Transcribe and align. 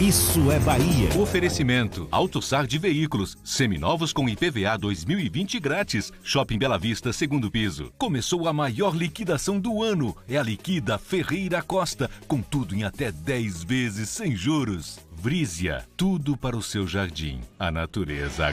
Isso 0.00 0.52
é 0.52 0.58
Bahia. 0.58 1.08
Oferecimento: 1.18 2.06
AutoSar 2.10 2.66
de 2.66 2.76
Veículos, 2.76 3.34
seminovos 3.42 4.12
com 4.12 4.28
IPVA 4.28 4.76
2020 4.76 5.58
grátis. 5.58 6.12
Shopping 6.22 6.58
Bela 6.58 6.76
Vista, 6.76 7.14
segundo 7.14 7.50
piso. 7.50 7.90
Começou 7.96 8.46
a 8.46 8.52
maior 8.52 8.94
liquidação 8.94 9.58
do 9.58 9.82
ano. 9.82 10.14
É 10.28 10.36
a 10.36 10.42
Liquida 10.42 10.98
Ferreira 10.98 11.62
Costa, 11.62 12.10
com 12.28 12.42
tudo 12.42 12.74
em 12.74 12.84
até 12.84 13.10
10 13.10 13.64
vezes 13.64 14.10
sem 14.10 14.36
juros. 14.36 14.98
Vrízia, 15.12 15.82
tudo 15.96 16.36
para 16.36 16.56
o 16.56 16.62
seu 16.62 16.86
jardim. 16.86 17.40
A 17.58 17.70
natureza. 17.70 18.52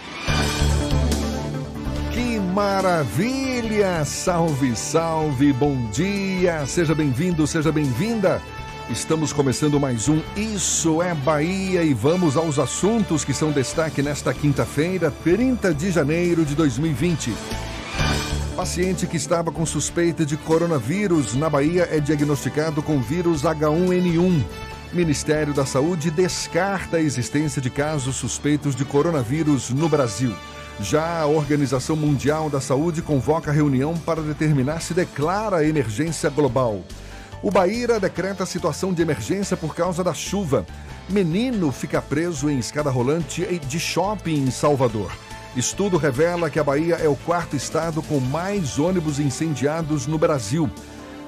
Que 2.14 2.40
maravilha! 2.40 4.06
Salve, 4.06 4.76
salve, 4.78 5.52
bom 5.52 5.90
dia! 5.92 6.66
Seja 6.68 6.96
bem-vindo, 6.96 7.46
seja 7.46 7.72
bem-vinda! 7.72 8.42
Estamos 8.94 9.34
começando 9.34 9.80
mais 9.80 10.08
um 10.08 10.22
Isso 10.38 11.02
é 11.02 11.16
Bahia 11.16 11.82
e 11.82 11.96
vamos 11.96 12.38
aos 12.38 12.60
assuntos 12.60 13.26
que 13.26 13.34
são 13.34 13.52
destaque 13.52 14.04
nesta 14.04 14.32
quinta-feira, 14.36 15.10
30 15.24 15.74
de 15.74 15.90
janeiro 15.90 16.46
de 16.46 16.54
2020. 16.54 17.34
Paciente 18.56 19.08
que 19.08 19.18
estava 19.18 19.52
com 19.52 19.66
suspeita 19.66 20.24
de 20.24 20.38
coronavírus 20.38 21.34
na 21.34 21.50
Bahia 21.50 21.90
é 21.92 22.00
diagnosticado 22.00 22.84
com 22.84 23.02
vírus 23.02 23.42
H1N1. 23.42 24.44
Ministério 24.94 25.56
da 25.56 25.66
Saúde 25.66 26.12
descarta 26.12 26.98
a 26.98 27.02
existência 27.02 27.60
de 27.60 27.72
casos 27.72 28.16
suspeitos 28.16 28.76
de 28.76 28.86
coronavírus 28.86 29.72
no 29.72 29.90
Brasil. 29.90 30.36
Já 30.80 31.22
a 31.22 31.26
Organização 31.26 31.96
Mundial 31.96 32.48
da 32.48 32.62
Saúde 32.62 33.02
convoca 33.02 33.52
reunião 33.52 33.98
para 33.98 34.22
determinar 34.22 34.82
se 34.82 34.94
declara 34.94 35.66
emergência 35.66 36.30
global. 36.30 36.84
O 37.44 37.52
Bahia 37.52 38.00
decreta 38.00 38.46
situação 38.46 38.94
de 38.94 39.02
emergência 39.02 39.58
por 39.58 39.76
causa 39.76 40.02
da 40.02 40.14
chuva. 40.14 40.66
Menino 41.10 41.74
fica 41.74 42.02
preso 42.02 42.50
em 42.50 42.58
escada 42.58 42.90
rolante 42.90 43.46
de 43.68 43.80
shopping 43.82 44.46
em 44.46 44.50
Salvador. 44.50 45.12
Estudo 45.54 45.98
revela 45.98 46.50
que 46.50 46.58
a 46.58 46.64
Bahia 46.64 46.96
é 46.96 47.08
o 47.10 47.18
quarto 47.18 47.58
estado 47.58 48.02
com 48.02 48.22
mais 48.22 48.80
ônibus 48.80 49.20
incendiados 49.20 50.08
no 50.08 50.18
Brasil. 50.18 50.72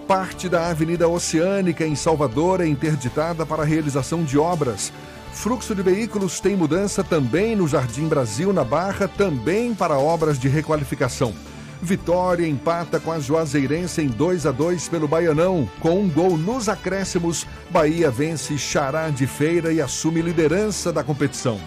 Parte 0.07 0.47
da 0.47 0.69
Avenida 0.69 1.05
Oceânica 1.05 1.85
em 1.85 1.97
Salvador 1.97 2.61
é 2.61 2.65
interditada 2.65 3.45
para 3.45 3.63
a 3.63 3.65
realização 3.65 4.23
de 4.23 4.37
obras. 4.37 4.93
Fluxo 5.33 5.75
de 5.75 5.81
veículos 5.81 6.39
tem 6.39 6.55
mudança 6.55 7.03
também 7.03 7.57
no 7.57 7.67
Jardim 7.67 8.07
Brasil, 8.07 8.53
na 8.53 8.63
Barra, 8.63 9.09
também 9.09 9.75
para 9.75 9.99
obras 9.99 10.39
de 10.39 10.47
requalificação. 10.47 11.33
Vitória 11.85 12.47
empata 12.47 12.99
com 12.99 13.11
a 13.11 13.19
Juazeirense 13.19 14.01
em 14.01 14.07
2 14.07 14.47
a 14.47 14.51
2 14.51 14.89
pelo 14.89 15.07
Baianão. 15.07 15.69
Com 15.79 16.01
um 16.01 16.09
gol 16.09 16.35
nos 16.35 16.67
acréscimos, 16.67 17.45
Bahia 17.69 18.09
vence 18.09 18.57
Xará 18.57 19.09
de 19.09 19.27
Feira 19.27 19.71
e 19.71 19.79
assume 19.79 20.21
liderança 20.21 20.91
da 20.91 21.03
competição. 21.03 21.59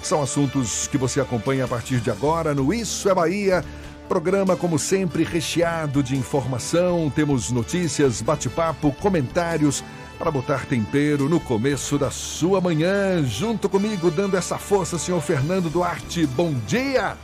São 0.00 0.22
assuntos 0.22 0.86
que 0.86 0.96
você 0.96 1.20
acompanha 1.20 1.64
a 1.64 1.68
partir 1.68 1.98
de 1.98 2.10
agora 2.10 2.54
no 2.54 2.72
Isso 2.72 3.10
é 3.10 3.14
Bahia. 3.14 3.64
Programa, 4.08 4.56
como 4.56 4.78
sempre, 4.78 5.24
recheado 5.24 6.00
de 6.00 6.16
informação. 6.16 7.12
Temos 7.14 7.50
notícias, 7.50 8.22
bate-papo, 8.22 8.92
comentários 9.00 9.82
para 10.16 10.30
botar 10.30 10.64
tempero 10.66 11.28
no 11.28 11.40
começo 11.40 11.98
da 11.98 12.10
sua 12.10 12.60
manhã. 12.60 13.22
Junto 13.24 13.68
comigo, 13.68 14.10
dando 14.10 14.36
essa 14.36 14.58
força, 14.58 14.96
senhor 14.96 15.20
Fernando 15.20 15.68
Duarte. 15.68 16.24
Bom 16.24 16.54
dia! 16.66 17.16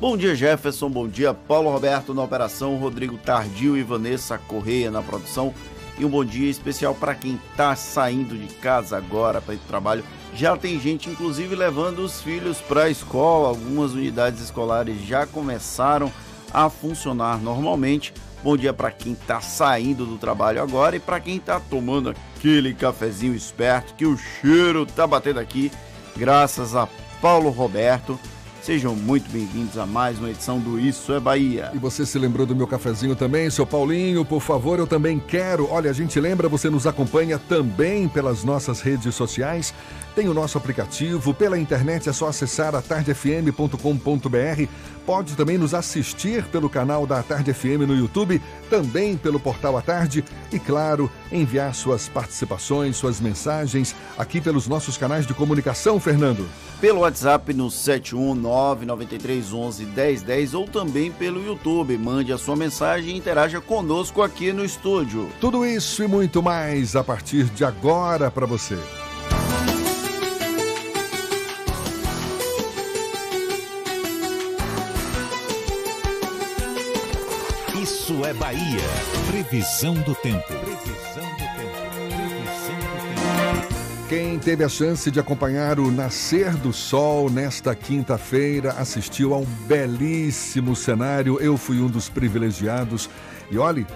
Bom 0.00 0.16
dia, 0.16 0.32
Jefferson. 0.36 0.88
Bom 0.88 1.08
dia, 1.08 1.34
Paulo 1.34 1.72
Roberto 1.72 2.14
na 2.14 2.22
operação, 2.22 2.76
Rodrigo 2.76 3.18
Tardio 3.18 3.76
e 3.76 3.82
Vanessa 3.82 4.38
Correia 4.38 4.92
na 4.92 5.02
produção. 5.02 5.52
E 5.98 6.04
um 6.04 6.08
bom 6.08 6.24
dia 6.24 6.48
especial 6.48 6.94
para 6.94 7.16
quem 7.16 7.34
está 7.50 7.74
saindo 7.74 8.38
de 8.38 8.46
casa 8.54 8.96
agora 8.96 9.40
para 9.40 9.54
ir 9.54 9.56
para 9.56 9.64
o 9.64 9.68
trabalho. 9.68 10.04
Já 10.36 10.56
tem 10.56 10.78
gente, 10.78 11.10
inclusive, 11.10 11.52
levando 11.56 11.98
os 11.98 12.22
filhos 12.22 12.58
para 12.58 12.84
a 12.84 12.90
escola. 12.90 13.48
Algumas 13.48 13.90
unidades 13.90 14.40
escolares 14.40 15.04
já 15.04 15.26
começaram 15.26 16.12
a 16.54 16.70
funcionar 16.70 17.38
normalmente. 17.38 18.14
Bom 18.40 18.56
dia 18.56 18.72
para 18.72 18.92
quem 18.92 19.14
está 19.14 19.40
saindo 19.40 20.06
do 20.06 20.16
trabalho 20.16 20.62
agora 20.62 20.94
e 20.94 21.00
para 21.00 21.18
quem 21.18 21.38
está 21.38 21.58
tomando 21.58 22.10
aquele 22.10 22.72
cafezinho 22.72 23.34
esperto 23.34 23.96
que 23.96 24.06
o 24.06 24.16
cheiro 24.16 24.86
tá 24.86 25.08
batendo 25.08 25.40
aqui, 25.40 25.72
graças 26.16 26.76
a 26.76 26.88
Paulo 27.20 27.50
Roberto. 27.50 28.16
Sejam 28.68 28.94
muito 28.94 29.30
bem-vindos 29.30 29.78
a 29.78 29.86
mais 29.86 30.18
uma 30.18 30.28
edição 30.28 30.60
do 30.60 30.78
Isso 30.78 31.10
é 31.14 31.18
Bahia. 31.18 31.70
E 31.72 31.78
você 31.78 32.04
se 32.04 32.18
lembrou 32.18 32.44
do 32.44 32.54
meu 32.54 32.66
cafezinho 32.66 33.16
também, 33.16 33.48
seu 33.48 33.64
Paulinho? 33.64 34.26
Por 34.26 34.42
favor, 34.42 34.78
eu 34.78 34.86
também 34.86 35.18
quero. 35.18 35.66
Olha, 35.70 35.90
a 35.90 35.94
gente 35.94 36.20
lembra, 36.20 36.50
você 36.50 36.68
nos 36.68 36.86
acompanha 36.86 37.38
também 37.38 38.06
pelas 38.06 38.44
nossas 38.44 38.82
redes 38.82 39.14
sociais. 39.14 39.72
Tem 40.18 40.28
o 40.28 40.34
nosso 40.34 40.58
aplicativo, 40.58 41.32
pela 41.32 41.56
internet 41.56 42.08
é 42.08 42.12
só 42.12 42.26
acessar 42.26 42.74
atardefm.com.br. 42.74 44.68
Pode 45.06 45.36
também 45.36 45.56
nos 45.56 45.74
assistir 45.74 46.42
pelo 46.46 46.68
canal 46.68 47.06
da 47.06 47.22
Tarde 47.22 47.54
FM 47.54 47.86
no 47.86 47.94
YouTube, 47.94 48.42
também 48.68 49.16
pelo 49.16 49.38
portal 49.38 49.76
A 49.76 49.80
Tarde 49.80 50.24
e, 50.50 50.58
claro, 50.58 51.08
enviar 51.30 51.72
suas 51.72 52.08
participações, 52.08 52.96
suas 52.96 53.20
mensagens 53.20 53.94
aqui 54.18 54.40
pelos 54.40 54.66
nossos 54.66 54.96
canais 54.96 55.24
de 55.24 55.34
comunicação, 55.34 56.00
Fernando. 56.00 56.48
Pelo 56.80 57.02
WhatsApp 57.02 57.54
no 57.54 57.68
71993111010 57.68 60.58
ou 60.58 60.66
também 60.66 61.12
pelo 61.12 61.46
YouTube. 61.46 61.96
Mande 61.96 62.32
a 62.32 62.38
sua 62.38 62.56
mensagem 62.56 63.14
e 63.14 63.16
interaja 63.16 63.60
conosco 63.60 64.20
aqui 64.20 64.52
no 64.52 64.64
estúdio. 64.64 65.28
Tudo 65.40 65.64
isso 65.64 66.02
e 66.02 66.08
muito 66.08 66.42
mais 66.42 66.96
a 66.96 67.04
partir 67.04 67.44
de 67.44 67.64
agora 67.64 68.32
para 68.32 68.46
você. 68.46 68.76
Isso 78.08 78.24
é 78.24 78.32
Bahia. 78.32 78.80
Previsão 79.30 79.92
do 79.92 80.14
tempo. 80.14 80.46
Previsão 80.46 81.28
do 81.30 81.44
tempo. 81.58 81.76
Previsão 82.08 82.78
do 82.78 83.66
tempo. 83.66 84.08
Quem 84.08 84.38
teve 84.38 84.64
a 84.64 84.68
chance 84.70 85.10
de 85.10 85.20
acompanhar 85.20 85.78
o 85.78 85.90
nascer 85.90 86.54
do 86.54 86.72
sol 86.72 87.28
nesta 87.28 87.74
quinta-feira 87.74 88.72
assistiu 88.78 89.34
a 89.34 89.36
um 89.36 89.44
belíssimo 89.44 90.74
cenário. 90.74 91.38
Eu 91.38 91.58
fui 91.58 91.82
um 91.82 91.86
dos 91.86 92.08
privilegiados. 92.08 93.10
E 93.50 93.58
olhe, 93.58 93.86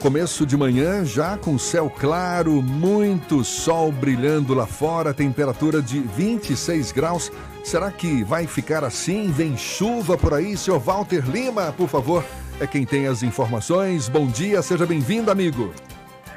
começo 0.00 0.46
de 0.46 0.56
manhã 0.56 1.04
já 1.04 1.36
com 1.36 1.58
céu 1.58 1.90
claro, 1.90 2.62
muito 2.62 3.42
sol 3.42 3.90
brilhando 3.90 4.54
lá 4.54 4.68
fora, 4.68 5.12
temperatura 5.12 5.82
de 5.82 5.98
26 5.98 6.92
graus. 6.92 7.32
Será 7.64 7.90
que 7.90 8.22
vai 8.22 8.46
ficar 8.46 8.84
assim? 8.84 9.28
Vem 9.32 9.56
chuva 9.56 10.16
por 10.16 10.32
aí? 10.32 10.56
Senhor 10.56 10.78
Walter 10.78 11.28
Lima, 11.28 11.74
por 11.76 11.88
favor, 11.88 12.24
é 12.60 12.66
quem 12.66 12.86
tem 12.86 13.06
as 13.06 13.22
informações. 13.22 14.08
Bom 14.08 14.26
dia, 14.26 14.62
seja 14.62 14.86
bem-vindo, 14.86 15.30
amigo. 15.30 15.72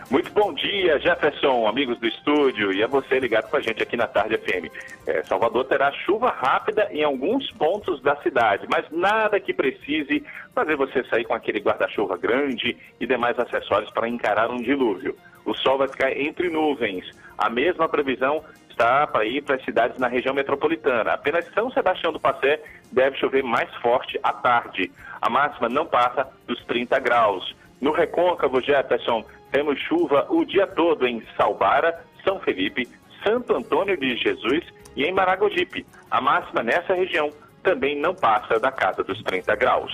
Muito 0.10 0.32
bom 0.34 0.52
dia, 0.54 1.00
Jefferson, 1.00 1.68
amigos 1.68 2.00
do 2.00 2.08
estúdio, 2.08 2.74
e 2.74 2.84
a 2.84 2.88
você 2.88 3.20
ligado 3.20 3.48
com 3.48 3.58
a 3.58 3.62
gente 3.62 3.84
aqui 3.84 3.96
na 3.96 4.08
Tarde 4.08 4.38
FM. 4.38 4.66
É, 5.06 5.24
Salvador 5.24 5.66
terá 5.66 5.92
chuva 5.92 6.32
rápida 6.32 6.90
em 6.92 7.04
alguns 7.04 7.52
pontos 7.52 8.02
da 8.02 8.16
cidade, 8.18 8.66
mas 8.72 8.86
nada 8.90 9.40
que 9.40 9.54
precise 9.54 10.24
fazer 10.54 10.76
você 10.76 11.04
sair 11.04 11.26
com 11.26 11.36
aquele 11.36 11.60
guarda-chuva 11.60 12.18
grande 12.18 12.76
e 13.00 13.06
demais 13.06 13.38
acessórios 13.38 13.92
para 13.92 14.10
encarar 14.10 14.50
um 14.50 14.58
dilúvio. 14.58 15.16
O 15.46 15.54
sol 15.54 15.78
vai 15.78 15.88
ficar 15.88 16.12
entre 16.12 16.50
nuvens. 16.50 17.06
A 17.38 17.50
mesma 17.50 17.88
previsão 17.88 18.44
está 18.80 19.06
para 19.06 19.26
ir 19.26 19.44
para 19.44 19.56
as 19.56 19.66
cidades 19.66 20.00
na 20.00 20.08
região 20.08 20.34
metropolitana. 20.34 21.12
Apenas 21.12 21.46
São 21.54 21.70
Sebastião 21.70 22.14
do 22.14 22.20
Passé 22.20 22.62
deve 22.90 23.18
chover 23.18 23.44
mais 23.44 23.70
forte 23.76 24.18
à 24.24 24.32
tarde. 24.32 24.90
A 25.22 25.30
máxima 25.30 25.68
não 25.68 25.86
passa 25.86 26.26
dos 26.48 26.64
30 26.64 26.98
graus. 27.00 27.54
No 27.82 27.92
recôncavo, 27.92 28.62
Jefferson, 28.62 29.26
temos 29.52 29.78
chuva 29.80 30.26
o 30.30 30.46
dia 30.46 30.66
todo 30.66 31.06
em 31.06 31.22
Salbara, 31.36 32.02
São 32.24 32.40
Felipe, 32.40 32.88
Santo 33.22 33.54
Antônio 33.54 33.98
de 33.98 34.16
Jesus 34.16 34.64
e 34.96 35.04
em 35.04 35.12
Maragogipe. 35.12 35.86
A 36.10 36.22
máxima 36.22 36.64
nessa 36.64 36.94
região 36.94 37.30
também 37.62 38.00
não 38.00 38.16
passa 38.16 38.62
da 38.62 38.72
casa 38.72 39.04
dos 39.04 39.22
30 39.24 39.56
graus. 39.58 39.92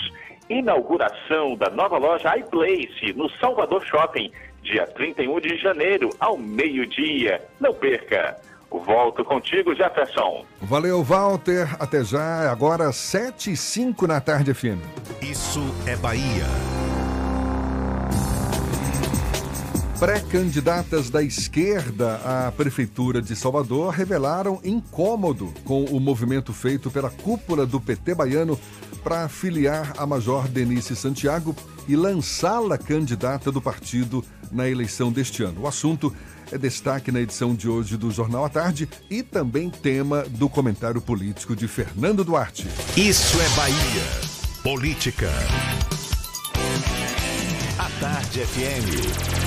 Inauguração 0.47 1.55
da 1.55 1.71
nova 1.71 1.97
loja 1.97 2.37
iPlace 2.37 3.13
no 3.15 3.27
Salvador 3.39 3.83
Shopping, 3.83 4.31
dia 4.61 4.85
31 4.85 5.39
de 5.39 5.57
janeiro, 5.57 6.11
ao 6.19 6.37
meio-dia. 6.37 7.41
Não 7.59 7.73
perca! 7.73 8.35
Volto 8.79 9.23
contigo, 9.23 9.73
Jefferson. 9.75 10.45
Valeu, 10.61 11.03
Walter. 11.03 11.75
Até 11.79 12.03
já. 12.03 12.51
Agora, 12.51 12.91
7 12.91 13.51
e 13.51 13.57
5 13.57 14.07
na 14.07 14.19
tarde, 14.19 14.53
FM. 14.53 14.81
Isso 15.21 15.61
é 15.85 15.95
Bahia. 15.95 16.45
Pré-candidatas 19.99 21.09
da 21.09 21.23
esquerda 21.23 22.19
à 22.25 22.51
Prefeitura 22.51 23.21
de 23.21 23.33
Salvador 23.33 23.93
revelaram 23.93 24.59
incômodo 24.61 25.53
com 25.63 25.85
o 25.85 26.01
movimento 26.01 26.51
feito 26.51 26.91
pela 26.91 27.09
cúpula 27.09 27.65
do 27.65 27.79
PT 27.79 28.13
baiano 28.13 28.59
para 29.01 29.29
filiar 29.29 29.93
a 29.97 30.05
Major 30.05 30.49
Denise 30.49 30.97
Santiago 30.97 31.55
e 31.87 31.95
lançá-la 31.95 32.77
candidata 32.77 33.51
do 33.51 33.61
partido 33.61 34.21
na 34.51 34.67
eleição 34.67 35.13
deste 35.13 35.43
ano. 35.43 35.61
O 35.61 35.67
assunto 35.67 36.13
é 36.51 36.57
destaque 36.57 37.11
na 37.11 37.21
edição 37.21 37.55
de 37.55 37.67
hoje 37.67 37.97
do 37.97 38.11
Jornal 38.11 38.45
à 38.45 38.49
Tarde 38.49 38.87
e 39.09 39.23
também 39.23 39.69
tema 39.69 40.23
do 40.29 40.47
comentário 40.47 41.01
político 41.01 41.55
de 41.55 41.67
Fernando 41.67 42.23
Duarte. 42.23 42.67
Isso 42.95 43.37
é 43.39 43.49
Bahia. 43.55 44.03
Política. 44.63 45.29
A 47.77 47.89
Tarde 47.99 48.39
FM. 48.45 49.45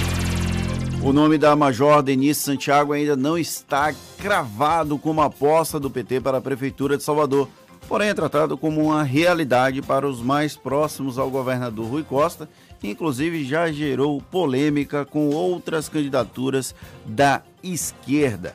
O 1.03 1.13
nome 1.13 1.39
da 1.39 1.55
Major 1.55 2.03
Denise 2.03 2.41
Santiago 2.41 2.93
ainda 2.93 3.17
não 3.17 3.39
está 3.39 3.95
cravado 4.19 4.99
como 4.99 5.23
aposta 5.23 5.79
do 5.79 5.89
PT 5.89 6.21
para 6.21 6.39
a 6.39 6.41
Prefeitura 6.41 6.97
de 6.97 7.05
Salvador, 7.05 7.49
porém 7.89 8.09
é 8.09 8.15
tratado 8.15 8.59
como 8.59 8.83
uma 8.83 9.05
realidade 9.05 9.81
para 9.81 10.07
os 10.09 10.21
mais 10.21 10.57
próximos 10.57 11.17
ao 11.17 11.31
governador 11.31 11.87
Rui 11.87 12.03
Costa, 12.03 12.49
inclusive 12.83 13.45
já 13.45 13.71
gerou 13.71 14.21
polêmica 14.21 15.05
com 15.05 15.31
outras 15.31 15.89
candidaturas 15.89 16.75
da 17.05 17.43
esquerda. 17.63 18.55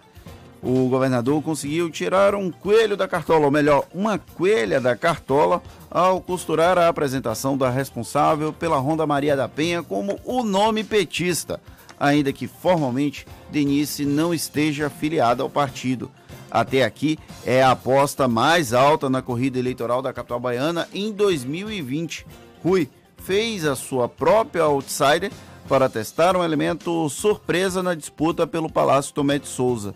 O 0.61 0.87
governador 0.87 1.41
conseguiu 1.41 1.89
tirar 1.89 2.33
um 2.33 2.49
coelho 2.49 2.95
da 2.95 3.05
cartola, 3.05 3.45
ou 3.45 3.51
melhor, 3.51 3.85
uma 3.93 4.17
coelha 4.17 4.79
da 4.79 4.95
cartola, 4.95 5.61
ao 5.91 6.21
costurar 6.21 6.77
a 6.77 6.87
apresentação 6.87 7.57
da 7.57 7.69
responsável 7.69 8.53
pela 8.53 8.77
Ronda 8.77 9.05
Maria 9.05 9.35
da 9.35 9.49
Penha 9.49 9.83
como 9.83 10.19
o 10.23 10.41
nome 10.41 10.83
petista 10.83 11.59
ainda 12.03 12.33
que 12.33 12.47
formalmente 12.47 13.25
Denise 13.49 14.05
não 14.05 14.33
esteja 14.33 14.87
afiliada 14.87 15.41
ao 15.41 15.49
partido. 15.49 16.11
Até 16.51 16.83
aqui 16.83 17.17
é 17.45 17.63
a 17.63 17.71
aposta 17.71 18.27
mais 18.27 18.73
alta 18.73 19.09
na 19.09 19.21
corrida 19.21 19.57
eleitoral 19.57 20.01
da 20.01 20.13
capital 20.13 20.39
baiana 20.39 20.87
em 20.93 21.11
2020. 21.11 22.27
Rui 22.61 22.89
fez 23.25 23.65
a 23.65 23.75
sua 23.75 24.09
própria 24.09 24.63
outsider 24.63 25.31
para 25.67 25.87
testar 25.87 26.35
um 26.35 26.43
elemento 26.43 27.07
surpresa 27.09 27.81
na 27.81 27.95
disputa 27.95 28.45
pelo 28.45 28.69
Palácio 28.69 29.13
Tomé 29.13 29.39
de 29.39 29.47
Souza. 29.47 29.95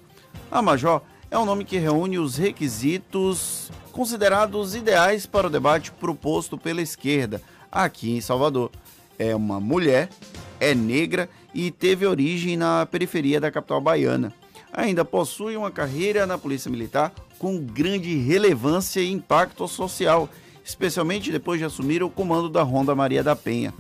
A 0.49 0.61
Major 0.61 1.01
é 1.29 1.37
um 1.37 1.45
nome 1.45 1.65
que 1.65 1.77
reúne 1.77 2.17
os 2.17 2.37
requisitos 2.37 3.69
considerados 3.91 4.75
ideais 4.75 5.25
para 5.25 5.47
o 5.47 5.49
debate 5.49 5.91
proposto 5.91 6.57
pela 6.57 6.81
esquerda 6.81 7.41
aqui 7.69 8.15
em 8.15 8.21
Salvador. 8.21 8.71
É 9.19 9.35
uma 9.35 9.59
mulher, 9.59 10.09
é 10.57 10.73
negra 10.73 11.29
e 11.53 11.69
teve 11.69 12.05
origem 12.05 12.55
na 12.55 12.85
periferia 12.85 13.41
da 13.41 13.51
capital 13.51 13.81
baiana. 13.81 14.33
Ainda 14.71 15.03
possui 15.03 15.57
uma 15.57 15.71
carreira 15.71 16.25
na 16.25 16.37
Polícia 16.37 16.71
Militar 16.71 17.11
com 17.37 17.59
grande 17.59 18.15
relevância 18.17 19.01
e 19.01 19.11
impacto 19.11 19.67
social, 19.67 20.29
especialmente 20.67 21.31
depois 21.31 21.59
de 21.59 21.65
assumir 21.65 22.03
o 22.03 22.09
comando 22.09 22.49
da 22.49 22.61
Ronda 22.61 22.93
Maria 22.93 23.23
da 23.23 23.37
Penha. 23.37 23.73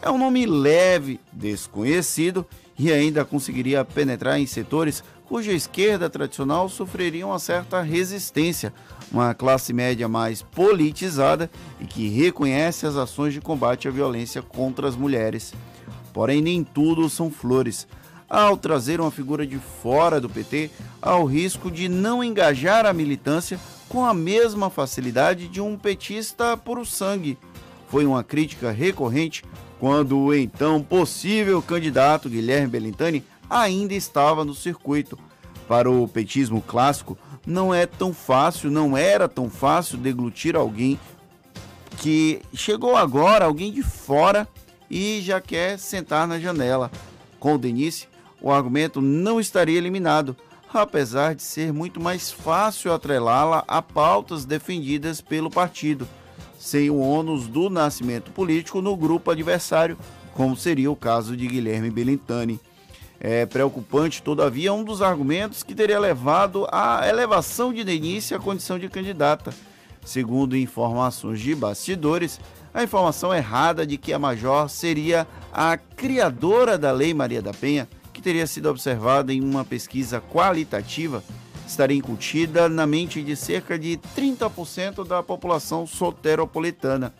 É 0.00 0.08
um 0.08 0.16
nome 0.16 0.46
leve, 0.46 1.18
desconhecido 1.32 2.46
e 2.78 2.92
ainda 2.92 3.24
conseguiria 3.24 3.84
penetrar 3.84 4.38
em 4.38 4.46
setores 4.46 5.02
cuja 5.26 5.52
esquerda 5.52 6.08
tradicional 6.08 6.68
sofreria 6.68 7.26
uma 7.26 7.40
certa 7.40 7.82
resistência, 7.82 8.72
uma 9.10 9.34
classe 9.34 9.72
média 9.72 10.06
mais 10.08 10.40
politizada 10.40 11.50
e 11.80 11.84
que 11.84 12.08
reconhece 12.08 12.86
as 12.86 12.94
ações 12.94 13.34
de 13.34 13.40
combate 13.40 13.88
à 13.88 13.90
violência 13.90 14.40
contra 14.40 14.86
as 14.86 14.94
mulheres. 14.94 15.52
Porém, 16.12 16.40
nem 16.40 16.62
tudo 16.62 17.10
são 17.10 17.32
flores. 17.32 17.86
Ao 18.30 18.56
trazer 18.56 19.00
uma 19.00 19.10
figura 19.10 19.44
de 19.44 19.58
fora 19.58 20.20
do 20.20 20.28
PT, 20.28 20.70
há 21.02 21.16
o 21.16 21.24
risco 21.24 21.68
de 21.68 21.88
não 21.88 22.22
engajar 22.22 22.86
a 22.86 22.92
militância 22.92 23.58
com 23.88 24.04
a 24.04 24.12
mesma 24.12 24.68
facilidade 24.70 25.48
de 25.48 25.60
um 25.60 25.76
petista 25.76 26.56
puro 26.56 26.84
sangue. 26.84 27.38
Foi 27.88 28.04
uma 28.04 28.22
crítica 28.22 28.70
recorrente 28.70 29.42
quando 29.80 30.18
o 30.18 30.34
então 30.34 30.82
possível 30.82 31.62
candidato 31.62 32.28
Guilherme 32.28 32.68
Belintani 32.68 33.24
ainda 33.48 33.94
estava 33.94 34.44
no 34.44 34.54
circuito. 34.54 35.18
Para 35.66 35.90
o 35.90 36.08
petismo 36.08 36.62
clássico, 36.62 37.18
não 37.46 37.74
é 37.74 37.86
tão 37.86 38.12
fácil, 38.12 38.70
não 38.70 38.96
era 38.96 39.28
tão 39.28 39.50
fácil 39.50 39.98
deglutir 39.98 40.56
alguém 40.56 40.98
que 41.98 42.40
chegou 42.54 42.96
agora, 42.96 43.44
alguém 43.44 43.72
de 43.72 43.82
fora 43.82 44.48
e 44.90 45.20
já 45.20 45.40
quer 45.40 45.78
sentar 45.78 46.26
na 46.26 46.38
janela. 46.38 46.90
Com 47.38 47.54
o 47.54 47.58
Denise, 47.58 48.06
o 48.40 48.50
argumento 48.50 49.00
não 49.00 49.38
estaria 49.38 49.76
eliminado, 49.76 50.36
apesar 50.72 51.34
de 51.34 51.42
ser 51.42 51.72
muito 51.72 52.00
mais 52.00 52.30
fácil 52.30 52.92
atrelá-la 52.92 53.64
a 53.66 53.80
pautas 53.80 54.44
defendidas 54.44 55.20
pelo 55.20 55.50
partido, 55.50 56.06
sem 56.58 56.90
o 56.90 56.98
ônus 56.98 57.46
do 57.46 57.70
nascimento 57.70 58.30
político 58.30 58.82
no 58.82 58.96
grupo 58.96 59.30
adversário, 59.30 59.96
como 60.34 60.56
seria 60.56 60.90
o 60.90 60.96
caso 60.96 61.36
de 61.36 61.46
Guilherme 61.46 61.90
Belintani. 61.90 62.60
É 63.20 63.44
preocupante, 63.46 64.22
todavia, 64.22 64.72
um 64.72 64.84
dos 64.84 65.02
argumentos 65.02 65.62
que 65.64 65.74
teria 65.74 65.98
levado 65.98 66.66
à 66.70 67.08
elevação 67.08 67.72
de 67.72 67.82
Denise 67.82 68.34
à 68.34 68.38
condição 68.38 68.78
de 68.78 68.88
candidata. 68.88 69.52
Segundo 70.04 70.56
informações 70.56 71.40
de 71.40 71.54
bastidores, 71.54 72.40
a 72.72 72.84
informação 72.84 73.34
errada 73.34 73.84
de 73.84 73.96
que 73.96 74.12
a 74.12 74.18
Major 74.18 74.68
seria 74.68 75.26
a 75.52 75.76
criadora 75.76 76.78
da 76.78 76.92
Lei 76.92 77.12
Maria 77.12 77.42
da 77.42 77.52
Penha, 77.52 77.88
que 78.18 78.22
teria 78.22 78.48
sido 78.48 78.68
observada 78.68 79.32
em 79.32 79.40
uma 79.40 79.64
pesquisa 79.64 80.20
qualitativa, 80.20 81.22
estaria 81.64 81.96
incutida 81.96 82.68
na 82.68 82.84
mente 82.84 83.22
de 83.22 83.36
cerca 83.36 83.78
de 83.78 83.96
30% 84.16 85.06
da 85.06 85.22
população 85.22 85.86
soteropolitana. 85.86 87.14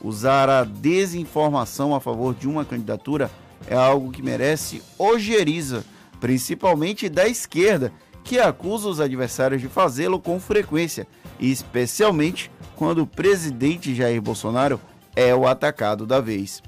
Usar 0.00 0.48
a 0.48 0.62
desinformação 0.62 1.92
a 1.92 2.00
favor 2.00 2.36
de 2.36 2.46
uma 2.46 2.64
candidatura 2.64 3.28
é 3.66 3.74
algo 3.74 4.12
que 4.12 4.22
merece 4.22 4.80
ojeriza, 4.96 5.84
principalmente 6.20 7.08
da 7.08 7.26
esquerda, 7.26 7.92
que 8.22 8.38
acusa 8.38 8.88
os 8.88 9.00
adversários 9.00 9.60
de 9.60 9.66
fazê-lo 9.66 10.20
com 10.20 10.38
frequência, 10.38 11.04
especialmente 11.40 12.48
quando 12.76 13.02
o 13.02 13.06
presidente 13.08 13.92
Jair 13.92 14.22
Bolsonaro 14.22 14.80
é 15.16 15.34
o 15.34 15.48
atacado 15.48 16.06
da 16.06 16.20
vez. 16.20 16.62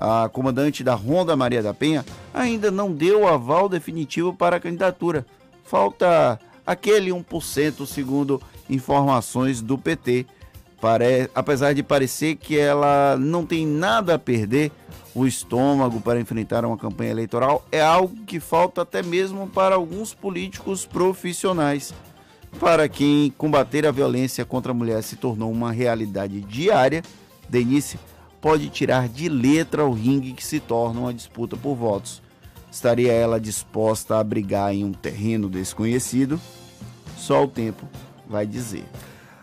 A 0.00 0.30
comandante 0.30 0.82
da 0.82 0.94
Ronda 0.94 1.36
Maria 1.36 1.62
da 1.62 1.74
Penha 1.74 2.06
ainda 2.32 2.70
não 2.70 2.90
deu 2.90 3.20
o 3.20 3.28
aval 3.28 3.68
definitivo 3.68 4.32
para 4.32 4.56
a 4.56 4.60
candidatura. 4.60 5.26
Falta 5.62 6.40
aquele 6.66 7.10
1% 7.10 7.86
segundo 7.86 8.40
informações 8.68 9.60
do 9.60 9.76
PT. 9.76 10.24
Pare... 10.80 11.30
Apesar 11.34 11.74
de 11.74 11.82
parecer 11.82 12.36
que 12.36 12.58
ela 12.58 13.18
não 13.18 13.44
tem 13.44 13.66
nada 13.66 14.14
a 14.14 14.18
perder, 14.18 14.72
o 15.14 15.26
estômago 15.26 16.00
para 16.00 16.18
enfrentar 16.18 16.64
uma 16.64 16.78
campanha 16.78 17.10
eleitoral 17.10 17.66
é 17.70 17.82
algo 17.82 18.24
que 18.24 18.40
falta 18.40 18.80
até 18.80 19.02
mesmo 19.02 19.48
para 19.48 19.74
alguns 19.74 20.14
políticos 20.14 20.86
profissionais. 20.86 21.92
Para 22.58 22.88
quem 22.88 23.30
combater 23.36 23.86
a 23.86 23.92
violência 23.92 24.46
contra 24.46 24.72
a 24.72 24.74
mulher 24.74 25.02
se 25.02 25.16
tornou 25.16 25.52
uma 25.52 25.70
realidade 25.70 26.40
diária, 26.40 27.02
Denise 27.48 27.98
pode 28.40 28.68
tirar 28.70 29.08
de 29.08 29.28
letra 29.28 29.84
o 29.84 29.92
ringue 29.92 30.32
que 30.32 30.44
se 30.44 30.60
torna 30.60 31.00
uma 31.00 31.14
disputa 31.14 31.56
por 31.56 31.74
votos. 31.74 32.22
Estaria 32.70 33.12
ela 33.12 33.40
disposta 33.40 34.18
a 34.18 34.24
brigar 34.24 34.72
em 34.72 34.84
um 34.84 34.92
terreno 34.92 35.48
desconhecido? 35.48 36.40
Só 37.16 37.44
o 37.44 37.48
tempo 37.48 37.86
vai 38.28 38.46
dizer. 38.46 38.84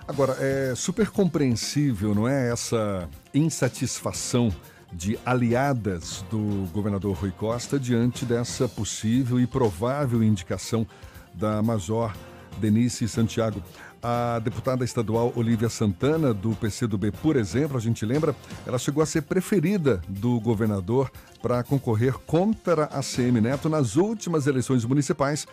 Agora, 0.08 0.38
é 0.40 0.74
super 0.74 1.10
compreensível, 1.10 2.16
não 2.16 2.28
é? 2.28 2.50
Essa 2.50 3.10
insatisfação 3.34 4.54
de 4.92 5.20
aliadas 5.26 6.24
do 6.32 6.68
governador 6.72 7.18
Rui 7.18 7.32
Costa 7.32 7.78
diante 7.78 8.24
dessa 8.24 8.70
possível 8.70 9.38
e 9.40 9.46
provável 9.46 10.24
indicação 10.24 10.88
da 11.34 11.62
Major 11.62 12.16
Denise 12.58 13.08
Santiago. 13.10 13.62
A 14.10 14.40
deputada 14.40 14.86
estadual 14.86 15.34
Olivia 15.36 15.68
Santana, 15.68 16.34
do 16.34 16.52
PCdoB, 16.56 17.12
por 17.12 17.36
exemplo, 17.36 17.76
a 17.76 17.80
gente 17.82 18.06
lembra, 18.06 18.34
ela 18.66 18.80
chegou 18.80 19.04
a 19.04 19.06
ser 19.06 19.24
preferida 19.24 20.02
do 20.08 20.40
governador 20.40 21.12
para 21.42 21.62
concorrer 21.62 22.14
contra 22.20 22.86
a 22.86 23.04
CM 23.04 23.42
Neto 23.42 23.68
nas 23.68 23.98
últimas 23.98 24.48
eleições 24.48 24.86
municipais 24.86 25.46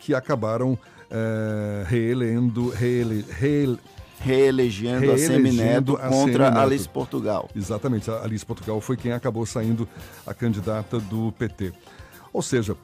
que 0.00 0.14
acabaram 0.14 0.78
é, 1.10 1.84
reelendo, 1.86 2.70
reele, 2.70 3.26
reele, 3.30 3.78
reelegendo, 4.20 5.00
reelegendo 5.00 5.12
a 5.12 5.18
Semineto 5.18 5.98
contra 5.98 6.48
a 6.48 6.62
Alice 6.62 6.88
Portugal. 6.88 7.50
Exatamente, 7.54 8.10
a 8.10 8.22
Alice 8.22 8.46
Portugal 8.46 8.80
foi 8.80 8.96
quem 8.96 9.12
acabou 9.12 9.44
saindo 9.44 9.86
a 10.26 10.32
candidata 10.32 10.98
do 10.98 11.30
PT. 11.32 11.74
Ou 12.32 12.40
seja, 12.40 12.74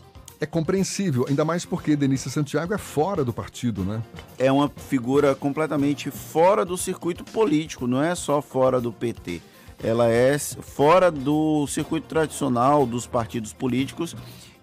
É 0.41 0.47
compreensível, 0.47 1.26
ainda 1.29 1.45
mais 1.45 1.64
porque 1.64 1.97
Denise 1.97 2.31
Santiago 2.31 2.75
é 2.75 2.79
fora 2.79 3.25
do 3.25 3.33
partido, 3.33 3.85
né? 3.85 4.03
É 4.38 4.50
uma 4.50 4.69
figura 4.69 5.35
completamente 5.35 6.11
fora 6.11 6.64
do 6.64 6.76
circuito 6.76 7.25
político, 7.25 7.87
não 7.87 8.03
é 8.03 8.14
só 8.14 8.43
fora 8.43 8.81
do 8.81 8.93
PT. 8.93 9.41
Ela 9.83 10.09
é 10.11 10.38
fora 10.38 11.11
do 11.11 11.67
circuito 11.67 12.07
tradicional 12.09 12.87
dos 12.87 13.07
partidos 13.07 13.53
políticos 13.53 14.17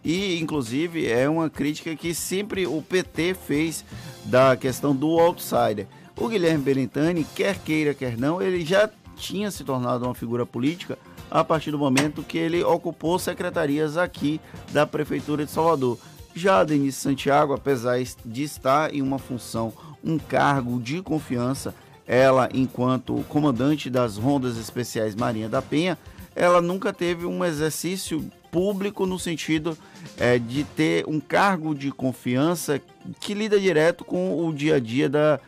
e, 0.04 0.40
inclusive, 0.40 1.08
é 1.08 1.30
uma 1.30 1.50
crítica 1.50 1.96
que 1.96 2.14
sempre 2.14 2.66
o 2.66 2.82
PT 2.82 3.36
fez 3.36 3.86
da 4.26 4.56
questão 4.56 4.96
do 4.96 5.20
outsider. 5.20 5.88
O 6.18 6.28
Guilherme 6.28 6.64
Belintani, 6.64 7.24
quer 7.36 7.58
queira, 7.60 7.94
quer 7.94 8.18
não, 8.18 8.42
ele 8.42 8.66
já 8.66 8.90
tinha 9.16 9.52
se 9.52 9.64
tornado 9.64 10.06
uma 10.06 10.16
figura 10.16 10.46
política 10.46 10.98
a 11.32 11.44
partir 11.44 11.72
do 11.72 11.80
momento 11.80 12.22
que 12.22 12.38
ele 12.38 12.62
ocupou 12.62 13.18
secretarias 13.18 13.96
aqui 13.96 14.40
da 14.74 14.86
Prefeitura 14.86 15.46
de 15.46 15.52
Salvador. 15.52 15.98
Já 16.36 16.64
Denise 16.64 16.98
Santiago, 16.98 17.54
apesar 17.54 17.98
de 18.26 18.44
estar 18.44 18.94
em 18.94 19.02
uma 19.02 19.18
função, 19.18 19.74
um 20.04 20.18
cargo 20.18 20.80
de 20.80 21.02
confiança, 21.02 21.74
ela, 22.06 22.50
enquanto 22.54 23.24
comandante 23.30 23.90
das 23.90 24.18
Rondas 24.18 24.58
Especiais 24.58 25.16
Marinha 25.16 25.48
da 25.48 25.62
Penha, 25.62 25.98
ela 26.36 26.62
nunca 26.62 26.92
teve 26.92 27.26
um 27.26 27.44
exercício 27.44 28.30
público 28.52 29.06
no 29.06 29.18
sentido 29.18 29.78
é, 30.18 30.38
de 30.38 30.64
ter 30.64 31.06
um 31.08 31.20
cargo 31.20 31.74
de 31.74 31.92
confiança 31.92 32.82
que 33.20 33.34
lida 33.34 33.60
direto 33.60 34.04
com 34.04 34.46
o 34.46 34.54
dia 34.54 34.76
a 34.76 34.80
dia 34.80 35.08
da, 35.08 35.40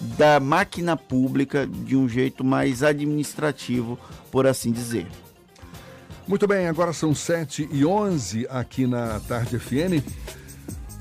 da 0.00 0.38
máquina 0.38 0.96
pública 0.96 1.66
de 1.66 1.96
um 1.96 2.08
jeito 2.08 2.44
mais 2.44 2.82
administrativo, 2.82 3.98
por 4.30 4.46
assim 4.46 4.70
dizer. 4.70 5.06
Muito 6.30 6.46
bem, 6.46 6.68
agora 6.68 6.92
são 6.92 7.12
7 7.12 7.68
e 7.72 7.84
11 7.84 8.46
aqui 8.48 8.86
na 8.86 9.18
Tarde 9.18 9.58
FM. 9.58 9.98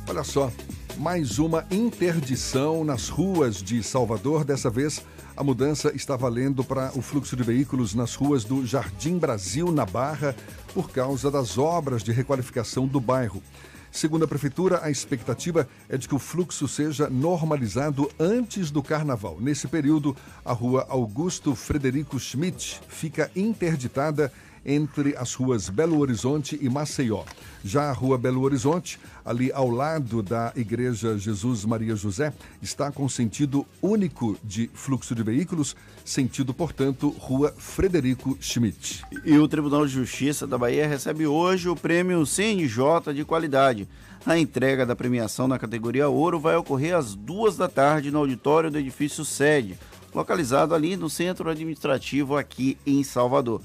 Olha 0.09 0.23
só, 0.23 0.51
mais 0.97 1.37
uma 1.37 1.67
interdição 1.69 2.83
nas 2.83 3.09
ruas 3.09 3.61
de 3.61 3.83
Salvador. 3.83 4.43
Dessa 4.43 4.71
vez, 4.71 5.05
a 5.37 5.43
mudança 5.43 5.95
está 5.95 6.15
valendo 6.15 6.63
para 6.63 6.91
o 6.97 7.01
fluxo 7.03 7.35
de 7.35 7.43
veículos 7.43 7.93
nas 7.93 8.15
ruas 8.15 8.43
do 8.43 8.65
Jardim 8.65 9.19
Brasil, 9.19 9.71
na 9.71 9.85
Barra, 9.85 10.35
por 10.73 10.89
causa 10.89 11.29
das 11.29 11.59
obras 11.59 12.01
de 12.01 12.11
requalificação 12.11 12.87
do 12.87 12.99
bairro. 12.99 13.43
Segundo 13.91 14.25
a 14.25 14.27
Prefeitura, 14.27 14.79
a 14.81 14.89
expectativa 14.89 15.69
é 15.87 15.95
de 15.95 16.07
que 16.07 16.15
o 16.15 16.19
fluxo 16.19 16.67
seja 16.67 17.07
normalizado 17.07 18.09
antes 18.19 18.71
do 18.71 18.81
carnaval. 18.81 19.37
Nesse 19.39 19.67
período, 19.67 20.17
a 20.43 20.53
rua 20.53 20.87
Augusto 20.89 21.53
Frederico 21.53 22.19
Schmidt 22.19 22.81
fica 22.87 23.29
interditada 23.35 24.31
entre 24.65 25.15
as 25.15 25.33
ruas 25.33 25.69
Belo 25.69 25.99
Horizonte 25.99 26.57
e 26.61 26.69
Maceió. 26.69 27.23
Já 27.63 27.89
a 27.89 27.93
rua 27.93 28.17
Belo 28.17 28.41
Horizonte, 28.41 28.99
ali 29.25 29.51
ao 29.51 29.69
lado 29.69 30.23
da 30.23 30.53
Igreja 30.55 31.17
Jesus 31.17 31.65
Maria 31.65 31.95
José, 31.95 32.33
está 32.61 32.91
com 32.91 33.07
sentido 33.09 33.65
único 33.81 34.37
de 34.43 34.69
fluxo 34.73 35.13
de 35.13 35.23
veículos, 35.23 35.75
sentido, 36.05 36.53
portanto, 36.53 37.09
Rua 37.19 37.53
Frederico 37.57 38.37
Schmidt. 38.41 39.03
E 39.25 39.37
o 39.37 39.47
Tribunal 39.47 39.85
de 39.85 39.93
Justiça 39.93 40.47
da 40.47 40.57
Bahia 40.57 40.87
recebe 40.87 41.27
hoje 41.27 41.69
o 41.69 41.75
prêmio 41.75 42.25
CNJ 42.25 43.13
de 43.13 43.25
qualidade. 43.25 43.87
A 44.25 44.37
entrega 44.37 44.85
da 44.85 44.95
premiação 44.95 45.47
na 45.47 45.57
categoria 45.57 46.09
Ouro 46.09 46.39
vai 46.39 46.55
ocorrer 46.55 46.95
às 46.95 47.15
duas 47.15 47.55
da 47.55 47.69
tarde 47.69 48.11
no 48.11 48.19
auditório 48.19 48.69
do 48.69 48.77
edifício 48.77 49.23
sede, 49.23 49.77
localizado 50.13 50.75
ali 50.75 50.97
no 50.97 51.09
centro 51.09 51.49
administrativo 51.49 52.35
aqui 52.35 52.77
em 52.85 53.03
Salvador. 53.03 53.61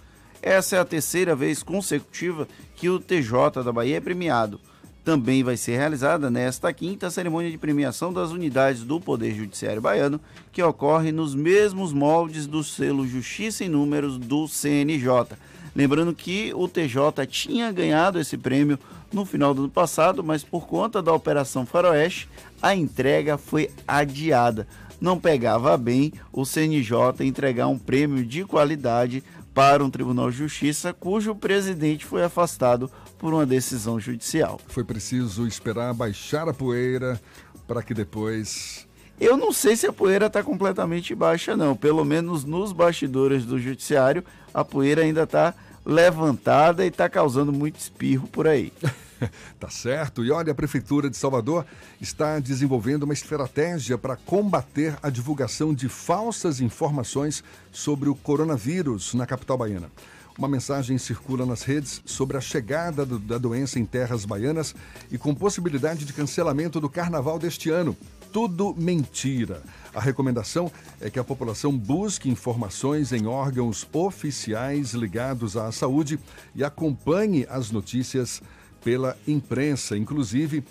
Essa 0.47 0.77
é 0.77 0.79
a 0.79 0.85
terceira 0.85 1.35
vez 1.35 1.63
consecutiva 1.63 2.47
que 2.77 2.91
o 2.91 3.01
TJ 3.01 3.63
da 3.65 3.73
Bahia 3.73 3.97
é 3.97 4.01
premiado. 4.01 4.61
Também 5.03 5.43
vai 5.43 5.57
ser 5.57 5.79
realizada 5.79 6.31
nesta 6.31 6.71
quinta 6.71 7.07
a 7.07 7.11
cerimônia 7.11 7.51
de 7.51 7.57
premiação 7.57 8.13
das 8.13 8.31
unidades 8.31 8.83
do 8.83 9.01
Poder 9.01 9.35
Judiciário 9.35 9.81
Baiano, 9.81 10.21
que 10.53 10.63
ocorre 10.63 11.13
nos 11.13 11.35
mesmos 11.35 11.95
moldes 11.95 12.47
do 12.47 12.63
selo 12.63 13.09
Justiça 13.09 13.65
em 13.65 13.71
Números 13.71 14.19
do 14.19 14.47
CNJ. 14.47 15.35
Lembrando 15.75 16.15
que 16.15 16.53
o 16.55 16.69
TJ 16.69 17.27
tinha 17.27 17.73
ganhado 17.73 18.21
esse 18.21 18.37
prêmio 18.37 18.79
no 19.11 19.25
final 19.25 19.55
do 19.55 19.63
ano 19.63 19.71
passado, 19.71 20.23
mas 20.23 20.45
por 20.45 20.67
conta 20.67 21.01
da 21.01 21.15
Operação 21.15 21.65
Faroeste, 21.65 22.29
a 22.61 22.75
entrega 22.75 23.39
foi 23.39 23.71
adiada. 23.89 24.69
Não 25.01 25.19
pegava 25.19 25.77
bem 25.77 26.13
o 26.33 26.45
CNJ 26.45 27.25
entregar 27.27 27.67
um 27.67 27.79
prêmio 27.79 28.25
de 28.25 28.45
qualidade 28.45 29.23
para 29.55 29.85
um 29.85 29.89
Tribunal 29.89 30.31
de 30.31 30.39
Justiça 30.39 30.93
cujo 30.93 31.35
presidente 31.35 32.05
foi 32.05 32.25
afastado 32.25 32.91
por 33.17 33.33
uma 33.33 33.47
decisão 33.47 34.01
judicial. 34.01 34.61
Foi 34.67 34.83
preciso 34.83 35.47
esperar 35.47 35.95
baixar 35.95 36.49
a 36.49 36.53
poeira 36.53 37.21
para 37.67 37.83
que 37.83 37.95
depois. 37.95 38.87
Eu 39.21 39.37
não 39.37 39.53
sei 39.53 39.77
se 39.77 39.87
a 39.87 39.93
poeira 39.93 40.27
está 40.27 40.43
completamente 40.43 41.15
baixa, 41.15 41.57
não. 41.57 41.77
Pelo 41.77 42.05
menos 42.05 42.45
nos 42.45 42.73
bastidores 42.73 43.45
do 43.45 43.59
judiciário, 43.61 44.25
a 44.53 44.65
poeira 44.65 45.03
ainda 45.03 45.23
está 45.23 45.55
levantada 45.87 46.85
e 46.85 46.89
está 46.89 47.09
causando 47.09 47.53
muito 47.53 47.79
espirro 47.79 48.27
por 48.27 48.49
aí. 48.49 48.73
tá 49.59 49.71
certo. 49.71 50.25
E 50.25 50.31
olha, 50.31 50.53
a 50.53 50.55
Prefeitura 50.55 51.09
de 51.09 51.17
Salvador 51.17 51.65
está 52.01 52.39
desenvolvendo 52.39 53.05
uma 53.05 53.13
estratégia 53.13 53.97
para 53.97 54.17
combater 54.17 54.97
a 55.03 55.11
divulgação 55.11 55.75
de 55.75 55.89
falsas 55.89 56.61
informações 56.61 57.43
sobre 57.73 58.09
o 58.09 58.15
coronavírus 58.15 59.15
na 59.15 59.27
capital 59.27 59.59
baiana. 59.59 59.91
Uma 60.37 60.49
mensagem 60.49 60.99
circula 60.99 61.47
nas 61.47 61.63
redes 61.63 62.03
sobre 62.05 62.37
a 62.37 62.41
chegada 62.41 63.07
do, 63.07 63.21
da 63.21 63.39
doença 63.39 63.79
em 63.79 63.85
terras 63.85 64.25
baianas 64.25 64.75
e 65.11 65.17
com 65.17 65.33
possibilidade 65.33 66.05
de 66.05 66.13
cancelamento 66.13 66.81
do 66.81 66.89
carnaval 66.89 67.39
deste 67.39 67.71
ano. 67.71 67.97
Tudo 68.33 68.75
mentira. 68.77 69.63
A 69.95 70.01
recomendação 70.01 70.73
é 71.01 71.09
que 71.09 71.21
a 71.21 71.25
população 71.25 71.71
busque 71.79 72.29
informações 72.29 73.13
em 73.13 73.29
órgãos 73.29 73.87
oficiais 73.93 74.93
ligados 74.93 75.57
à 75.57 75.71
saúde 75.71 76.19
e 76.53 76.65
acompanhe 76.65 77.47
as 77.49 77.71
notícias 77.71 78.43
pela 78.85 79.17
imprensa, 79.27 79.97
inclusive. 79.97 80.63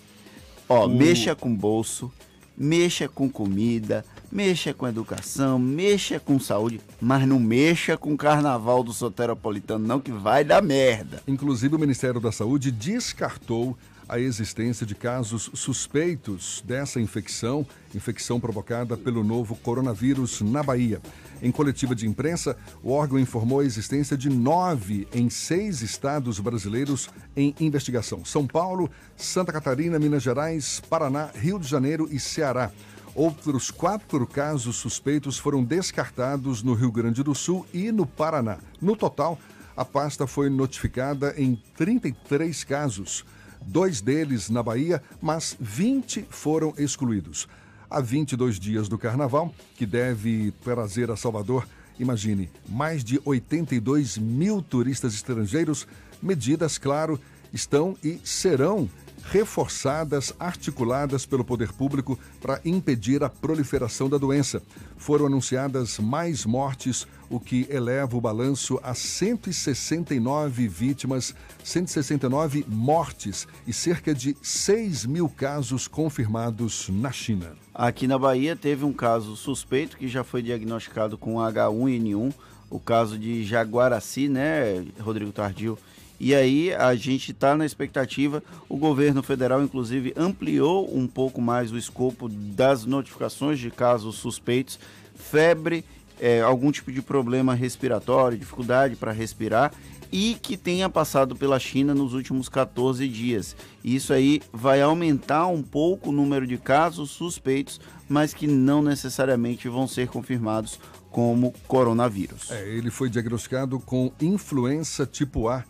Ó, 0.68 0.86
o... 0.86 0.88
mexa 0.88 1.34
com 1.34 1.54
bolso, 1.54 2.10
mexa 2.56 3.08
com 3.08 3.28
comida, 3.28 4.04
mexa 4.30 4.72
com 4.72 4.86
educação, 4.86 5.58
mexa 5.58 6.20
com 6.20 6.38
saúde, 6.38 6.80
mas 7.00 7.26
não 7.26 7.40
mexa 7.40 7.96
com 7.96 8.14
o 8.14 8.16
carnaval 8.16 8.82
do 8.82 8.92
soteropolitano, 8.92 9.86
não, 9.86 10.00
que 10.00 10.12
vai 10.12 10.44
dar 10.44 10.62
merda. 10.62 11.22
Inclusive, 11.26 11.74
o 11.74 11.78
Ministério 11.78 12.20
da 12.20 12.32
Saúde 12.32 12.70
descartou 12.70 13.76
a 14.08 14.18
existência 14.18 14.84
de 14.84 14.94
casos 14.94 15.50
suspeitos 15.54 16.62
dessa 16.66 17.00
infecção, 17.00 17.66
infecção 17.94 18.38
provocada 18.38 18.96
pelo 18.96 19.24
novo 19.24 19.56
coronavírus 19.56 20.40
na 20.40 20.62
Bahia. 20.62 21.00
Em 21.42 21.50
coletiva 21.50 21.94
de 21.94 22.06
imprensa, 22.06 22.56
o 22.82 22.90
órgão 22.90 23.18
informou 23.18 23.60
a 23.60 23.64
existência 23.64 24.16
de 24.16 24.28
nove 24.28 25.08
em 25.12 25.28
seis 25.28 25.82
estados 25.82 26.38
brasileiros 26.38 27.08
em 27.36 27.54
investigação: 27.60 28.24
São 28.24 28.46
Paulo, 28.46 28.90
Santa 29.16 29.52
Catarina, 29.52 29.98
Minas 29.98 30.22
Gerais, 30.22 30.80
Paraná, 30.88 31.30
Rio 31.34 31.58
de 31.58 31.68
Janeiro 31.68 32.08
e 32.10 32.18
Ceará. 32.18 32.70
Outros 33.14 33.70
quatro 33.70 34.26
casos 34.26 34.76
suspeitos 34.76 35.38
foram 35.38 35.62
descartados 35.62 36.62
no 36.62 36.74
Rio 36.74 36.90
Grande 36.90 37.22
do 37.22 37.34
Sul 37.34 37.64
e 37.72 37.92
no 37.92 38.04
Paraná. 38.04 38.58
No 38.80 38.96
total, 38.96 39.38
a 39.76 39.84
pasta 39.84 40.26
foi 40.26 40.48
notificada 40.50 41.34
em 41.36 41.60
33 41.76 42.64
casos 42.64 43.24
dois 43.66 44.00
deles 44.00 44.50
na 44.50 44.62
Bahia, 44.62 45.02
mas 45.20 45.56
20 45.60 46.26
foram 46.30 46.74
excluídos. 46.78 47.48
Há 47.90 48.00
22 48.00 48.58
dias 48.58 48.88
do 48.88 48.98
carnaval, 48.98 49.54
que 49.76 49.86
deve 49.86 50.52
trazer 50.62 51.10
a 51.10 51.16
Salvador, 51.16 51.66
imagine, 51.98 52.50
mais 52.68 53.04
de 53.04 53.20
82 53.24 54.18
mil 54.18 54.60
turistas 54.62 55.14
estrangeiros. 55.14 55.86
Medidas, 56.22 56.78
claro, 56.78 57.20
estão 57.52 57.96
e 58.02 58.20
serão 58.24 58.88
reforçadas, 59.30 60.32
articuladas 60.38 61.26
pelo 61.26 61.44
poder 61.44 61.72
público 61.72 62.18
para 62.40 62.60
impedir 62.64 63.22
a 63.22 63.28
proliferação 63.28 64.08
da 64.08 64.18
doença. 64.18 64.62
Foram 64.96 65.26
anunciadas 65.26 65.98
mais 65.98 66.44
mortes, 66.44 67.06
o 67.30 67.40
que 67.40 67.66
eleva 67.70 68.16
o 68.16 68.20
balanço 68.20 68.78
a 68.82 68.94
169 68.94 70.68
vítimas, 70.68 71.34
169 71.64 72.64
mortes 72.68 73.48
e 73.66 73.72
cerca 73.72 74.14
de 74.14 74.36
6 74.42 75.06
mil 75.06 75.28
casos 75.28 75.88
confirmados 75.88 76.88
na 76.90 77.10
China. 77.10 77.52
Aqui 77.74 78.06
na 78.06 78.18
Bahia 78.18 78.54
teve 78.54 78.84
um 78.84 78.92
caso 78.92 79.36
suspeito 79.36 79.96
que 79.96 80.06
já 80.06 80.22
foi 80.22 80.42
diagnosticado 80.42 81.18
com 81.18 81.36
H1N1, 81.36 82.32
o 82.70 82.78
caso 82.78 83.18
de 83.18 83.44
Jaguaraci, 83.44 84.28
né, 84.28 84.84
Rodrigo 85.00 85.32
Tardio? 85.32 85.78
E 86.18 86.34
aí 86.34 86.72
a 86.74 86.94
gente 86.94 87.32
está 87.32 87.56
na 87.56 87.66
expectativa. 87.66 88.42
O 88.68 88.76
governo 88.76 89.22
federal, 89.22 89.62
inclusive, 89.62 90.12
ampliou 90.16 90.88
um 90.96 91.06
pouco 91.06 91.40
mais 91.40 91.72
o 91.72 91.78
escopo 91.78 92.28
das 92.28 92.84
notificações 92.84 93.58
de 93.58 93.70
casos 93.70 94.16
suspeitos. 94.16 94.78
Febre 95.14 95.84
é, 96.20 96.40
algum 96.40 96.70
tipo 96.70 96.92
de 96.92 97.02
problema 97.02 97.54
respiratório, 97.54 98.38
dificuldade 98.38 98.96
para 98.96 99.12
respirar 99.12 99.72
e 100.12 100.36
que 100.40 100.56
tenha 100.56 100.88
passado 100.88 101.34
pela 101.34 101.58
China 101.58 101.92
nos 101.92 102.14
últimos 102.14 102.48
14 102.48 103.08
dias. 103.08 103.56
Isso 103.82 104.12
aí 104.12 104.40
vai 104.52 104.80
aumentar 104.80 105.48
um 105.48 105.60
pouco 105.60 106.10
o 106.10 106.12
número 106.12 106.46
de 106.46 106.56
casos 106.56 107.10
suspeitos, 107.10 107.80
mas 108.08 108.32
que 108.32 108.46
não 108.46 108.80
necessariamente 108.80 109.68
vão 109.68 109.88
ser 109.88 110.06
confirmados 110.06 110.78
como 111.10 111.52
coronavírus. 111.66 112.50
É, 112.50 112.68
ele 112.68 112.90
foi 112.90 113.10
diagnosticado 113.10 113.80
com 113.80 114.12
influenza 114.20 115.04
tipo 115.04 115.48
A, 115.48 115.64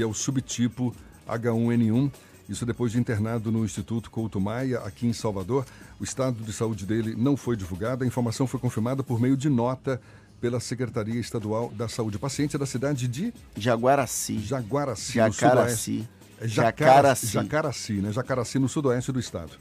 que 0.00 0.04
é 0.04 0.06
o 0.06 0.14
subtipo 0.14 0.96
H1N1. 1.28 2.10
Isso 2.48 2.64
depois 2.64 2.90
de 2.90 2.98
internado 2.98 3.52
no 3.52 3.66
Instituto 3.66 4.10
Couto 4.10 4.40
Maia, 4.40 4.78
aqui 4.78 5.06
em 5.06 5.12
Salvador. 5.12 5.66
O 6.00 6.04
estado 6.04 6.42
de 6.42 6.54
saúde 6.54 6.86
dele 6.86 7.14
não 7.14 7.36
foi 7.36 7.54
divulgado. 7.54 8.02
A 8.02 8.06
informação 8.06 8.46
foi 8.46 8.58
confirmada 8.58 9.02
por 9.02 9.20
meio 9.20 9.36
de 9.36 9.50
nota 9.50 10.00
pela 10.40 10.58
Secretaria 10.58 11.20
Estadual 11.20 11.70
da 11.76 11.86
Saúde. 11.86 12.16
O 12.16 12.18
paciente 12.18 12.56
é 12.56 12.58
da 12.58 12.64
cidade 12.64 13.06
de 13.06 13.30
Jaguaraci. 13.54 14.38
Jaguaraci, 14.38 15.12
Jacaraci. 15.12 16.08
É 16.40 16.48
Jacaraci. 16.48 17.26
Jacaraci, 17.26 17.92
né? 17.92 18.10
Jacaraci, 18.10 18.58
no 18.58 18.70
sudoeste 18.70 19.12
do 19.12 19.20
estado. 19.20 19.52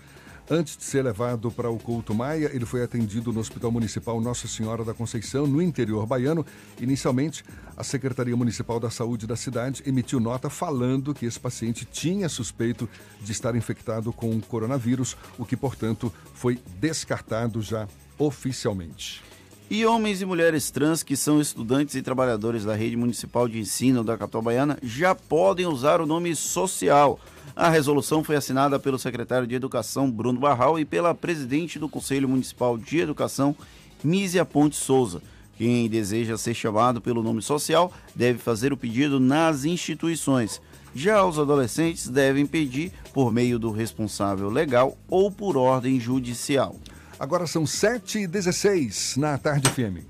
Antes 0.52 0.76
de 0.76 0.84
ser 0.84 1.04
levado 1.04 1.52
para 1.52 1.70
o 1.70 1.78
Couto 1.78 2.12
Maia, 2.16 2.50
ele 2.52 2.66
foi 2.66 2.82
atendido 2.82 3.32
no 3.32 3.40
Hospital 3.40 3.72
Municipal 3.72 4.20
Nossa 4.20 4.48
Senhora 4.48 4.84
da 4.84 4.96
Conceição, 4.96 5.46
no 5.46 5.62
interior 5.62 6.08
baiano. 6.08 6.44
Inicialmente, 6.82 7.46
a 7.78 7.84
Secretaria 7.84 8.36
Municipal 8.36 8.80
da 8.80 8.90
Saúde 8.90 9.28
da 9.28 9.36
cidade 9.36 9.84
emitiu 9.86 10.20
nota 10.20 10.50
falando 10.50 11.14
que 11.14 11.28
esse 11.28 11.40
paciente 11.40 11.86
tinha 11.86 12.28
suspeito 12.28 12.90
de 13.22 13.32
estar 13.32 13.56
infectado 13.56 14.12
com 14.12 14.32
o 14.32 14.42
coronavírus, 14.42 15.16
o 15.38 15.46
que, 15.46 15.56
portanto, 15.56 16.12
foi 16.34 16.60
descartado 16.80 17.62
já 17.62 17.88
oficialmente. 18.18 19.22
E 19.70 19.86
homens 19.86 20.20
e 20.20 20.26
mulheres 20.26 20.72
trans 20.72 21.04
que 21.04 21.16
são 21.16 21.40
estudantes 21.40 21.94
e 21.94 22.02
trabalhadores 22.02 22.66
da 22.66 22.74
rede 22.74 22.98
municipal 22.98 23.48
de 23.48 23.60
ensino 23.60 24.04
da 24.04 24.18
capital 24.18 24.42
baiana 24.42 24.80
já 24.82 25.14
podem 25.14 25.68
usar 25.68 26.02
o 26.02 26.08
nome 26.08 26.36
social. 26.36 27.20
A 27.60 27.68
resolução 27.68 28.24
foi 28.24 28.38
assinada 28.38 28.80
pelo 28.80 28.98
secretário 28.98 29.46
de 29.46 29.54
Educação, 29.54 30.10
Bruno 30.10 30.40
Barral, 30.40 30.80
e 30.80 30.86
pela 30.86 31.14
presidente 31.14 31.78
do 31.78 31.90
Conselho 31.90 32.30
Municipal 32.30 32.78
de 32.78 33.00
Educação, 33.00 33.54
Mísia 34.02 34.46
Ponte 34.46 34.78
Souza. 34.78 35.22
Quem 35.58 35.90
deseja 35.90 36.38
ser 36.38 36.54
chamado 36.54 37.02
pelo 37.02 37.22
nome 37.22 37.42
social 37.42 37.92
deve 38.16 38.40
fazer 38.40 38.72
o 38.72 38.78
pedido 38.78 39.20
nas 39.20 39.66
instituições. 39.66 40.62
Já 40.96 41.26
os 41.26 41.38
adolescentes 41.38 42.08
devem 42.08 42.46
pedir 42.46 42.94
por 43.14 43.30
meio 43.30 43.60
do 43.60 43.72
responsável 43.72 44.50
legal 44.50 44.98
ou 45.10 45.30
por 45.30 45.58
ordem 45.58 46.00
judicial. 46.00 46.78
Agora 47.20 47.46
são 47.46 47.66
7h16 47.66 49.18
na 49.18 49.38
Tarde 49.38 49.70
FM. 49.70 50.08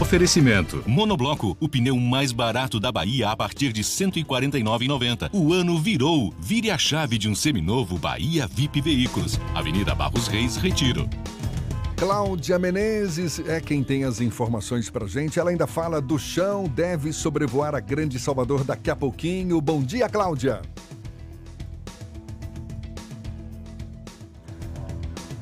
Oferecimento. 0.00 0.82
Monobloco, 0.86 1.56
o 1.60 1.68
pneu 1.68 1.96
mais 1.96 2.32
barato 2.32 2.80
da 2.80 2.90
Bahia 2.90 3.30
a 3.30 3.36
partir 3.36 3.72
de 3.72 3.82
R$ 3.82 3.86
149,90. 3.86 5.30
O 5.32 5.52
ano 5.52 5.78
virou. 5.78 6.34
Vire 6.40 6.70
a 6.70 6.76
chave 6.76 7.16
de 7.16 7.28
um 7.28 7.34
seminovo 7.34 7.96
Bahia 7.96 8.48
VIP 8.48 8.80
Veículos. 8.80 9.38
Avenida 9.54 9.94
Barros 9.94 10.26
Reis, 10.26 10.56
Retiro. 10.56 11.08
Cláudia 11.96 12.58
Menezes 12.58 13.40
é 13.46 13.60
quem 13.60 13.84
tem 13.84 14.04
as 14.04 14.20
informações 14.20 14.88
pra 14.88 15.06
gente. 15.06 15.38
Ela 15.38 15.50
ainda 15.50 15.66
fala 15.66 16.00
do 16.00 16.18
chão, 16.18 16.64
deve 16.64 17.12
sobrevoar 17.12 17.74
a 17.74 17.80
Grande 17.80 18.18
Salvador 18.18 18.64
daqui 18.64 18.90
a 18.90 18.96
pouquinho. 18.96 19.60
Bom 19.60 19.82
dia, 19.82 20.08
Cláudia. 20.08 20.62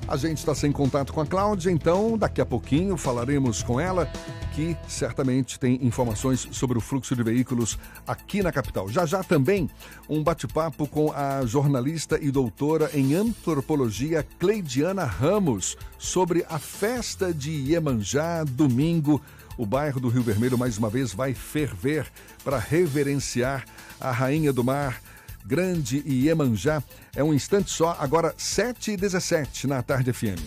A 0.09 0.16
gente 0.16 0.38
está 0.38 0.55
sem 0.55 0.73
contato 0.73 1.12
com 1.12 1.21
a 1.21 1.27
Cláudia, 1.27 1.71
então 1.71 2.16
daqui 2.16 2.40
a 2.40 2.47
pouquinho 2.47 2.97
falaremos 2.97 3.62
com 3.62 3.79
ela 3.79 4.11
que 4.55 4.75
certamente 4.88 5.61
tem 5.61 5.79
informações 5.85 6.49
sobre 6.51 6.79
o 6.79 6.81
fluxo 6.81 7.14
de 7.14 7.23
veículos 7.23 7.79
aqui 8.07 8.42
na 8.42 8.51
capital. 8.51 8.88
Já 8.88 9.05
já 9.05 9.23
também 9.23 9.68
um 10.09 10.23
bate-papo 10.23 10.88
com 10.88 11.12
a 11.12 11.44
jornalista 11.44 12.18
e 12.18 12.31
doutora 12.31 12.90
em 12.94 13.14
antropologia 13.14 14.27
Cleidiana 14.38 15.05
Ramos 15.05 15.77
sobre 15.99 16.42
a 16.49 16.59
festa 16.59 17.33
de 17.33 17.51
Iemanjá, 17.51 18.44
domingo. 18.44 19.21
O 19.59 19.66
bairro 19.66 20.01
do 20.01 20.09
Rio 20.09 20.23
Vermelho 20.23 20.57
mais 20.57 20.79
uma 20.79 20.88
vez 20.88 21.12
vai 21.12 21.35
ferver 21.35 22.11
para 22.42 22.59
reverenciar 22.59 23.66
a 24.01 24.11
rainha 24.11 24.55
do 24.55 24.64
mar. 24.64 25.03
Grande 25.49 26.03
Iemanjá. 26.07 26.83
É 27.17 27.25
um 27.25 27.33
instante 27.33 27.71
só, 27.71 27.97
agora 27.99 28.35
7h17 28.35 29.65
na 29.65 29.83
Tarde 29.83 30.13
FM. 30.13 30.39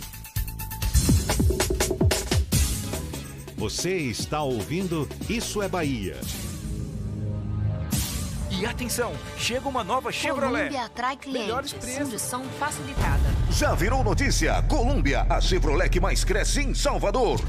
Você 3.58 3.96
está 3.98 4.44
ouvindo 4.44 5.10
Isso 5.28 5.60
é 5.60 5.68
Bahia. 5.68 6.18
E 8.52 8.64
atenção, 8.64 9.14
chega 9.40 9.68
uma 9.68 9.84
nova 9.84 10.12
Chevrolet. 10.12 10.70
Colômbia 10.70 10.86
atrai 10.86 11.18
clientes, 11.18 11.74
condição 11.74 12.44
facilitada. 12.60 13.24
Já 13.50 13.74
virou 13.74 14.04
notícia? 14.04 14.62
Colômbia, 14.64 15.26
a 15.28 15.42
Chevrolet 15.42 15.90
que 15.90 16.00
mais 16.00 16.24
cresce 16.24 16.62
em 16.62 16.76
Salvador. 16.76 17.42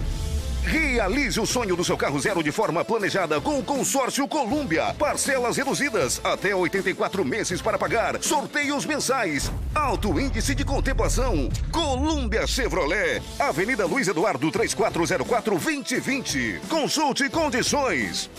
Realize 0.64 1.40
o 1.40 1.46
sonho 1.46 1.74
do 1.74 1.84
seu 1.84 1.96
carro 1.96 2.20
zero 2.20 2.42
de 2.42 2.52
forma 2.52 2.84
planejada 2.84 3.40
com 3.40 3.58
o 3.58 3.64
consórcio 3.64 4.26
Colômbia. 4.28 4.94
Parcelas 4.94 5.56
reduzidas, 5.56 6.20
até 6.22 6.54
84 6.54 7.24
meses 7.24 7.60
para 7.60 7.78
pagar. 7.78 8.22
Sorteios 8.22 8.86
mensais. 8.86 9.50
Alto 9.74 10.18
índice 10.20 10.54
de 10.54 10.64
contemplação. 10.64 11.48
Colômbia 11.70 12.46
Chevrolet. 12.46 13.20
Avenida 13.38 13.86
Luiz 13.86 14.06
Eduardo 14.06 14.50
3404 14.50 15.58
2020. 15.58 16.60
Consulte 16.68 17.28
condições 17.28 18.30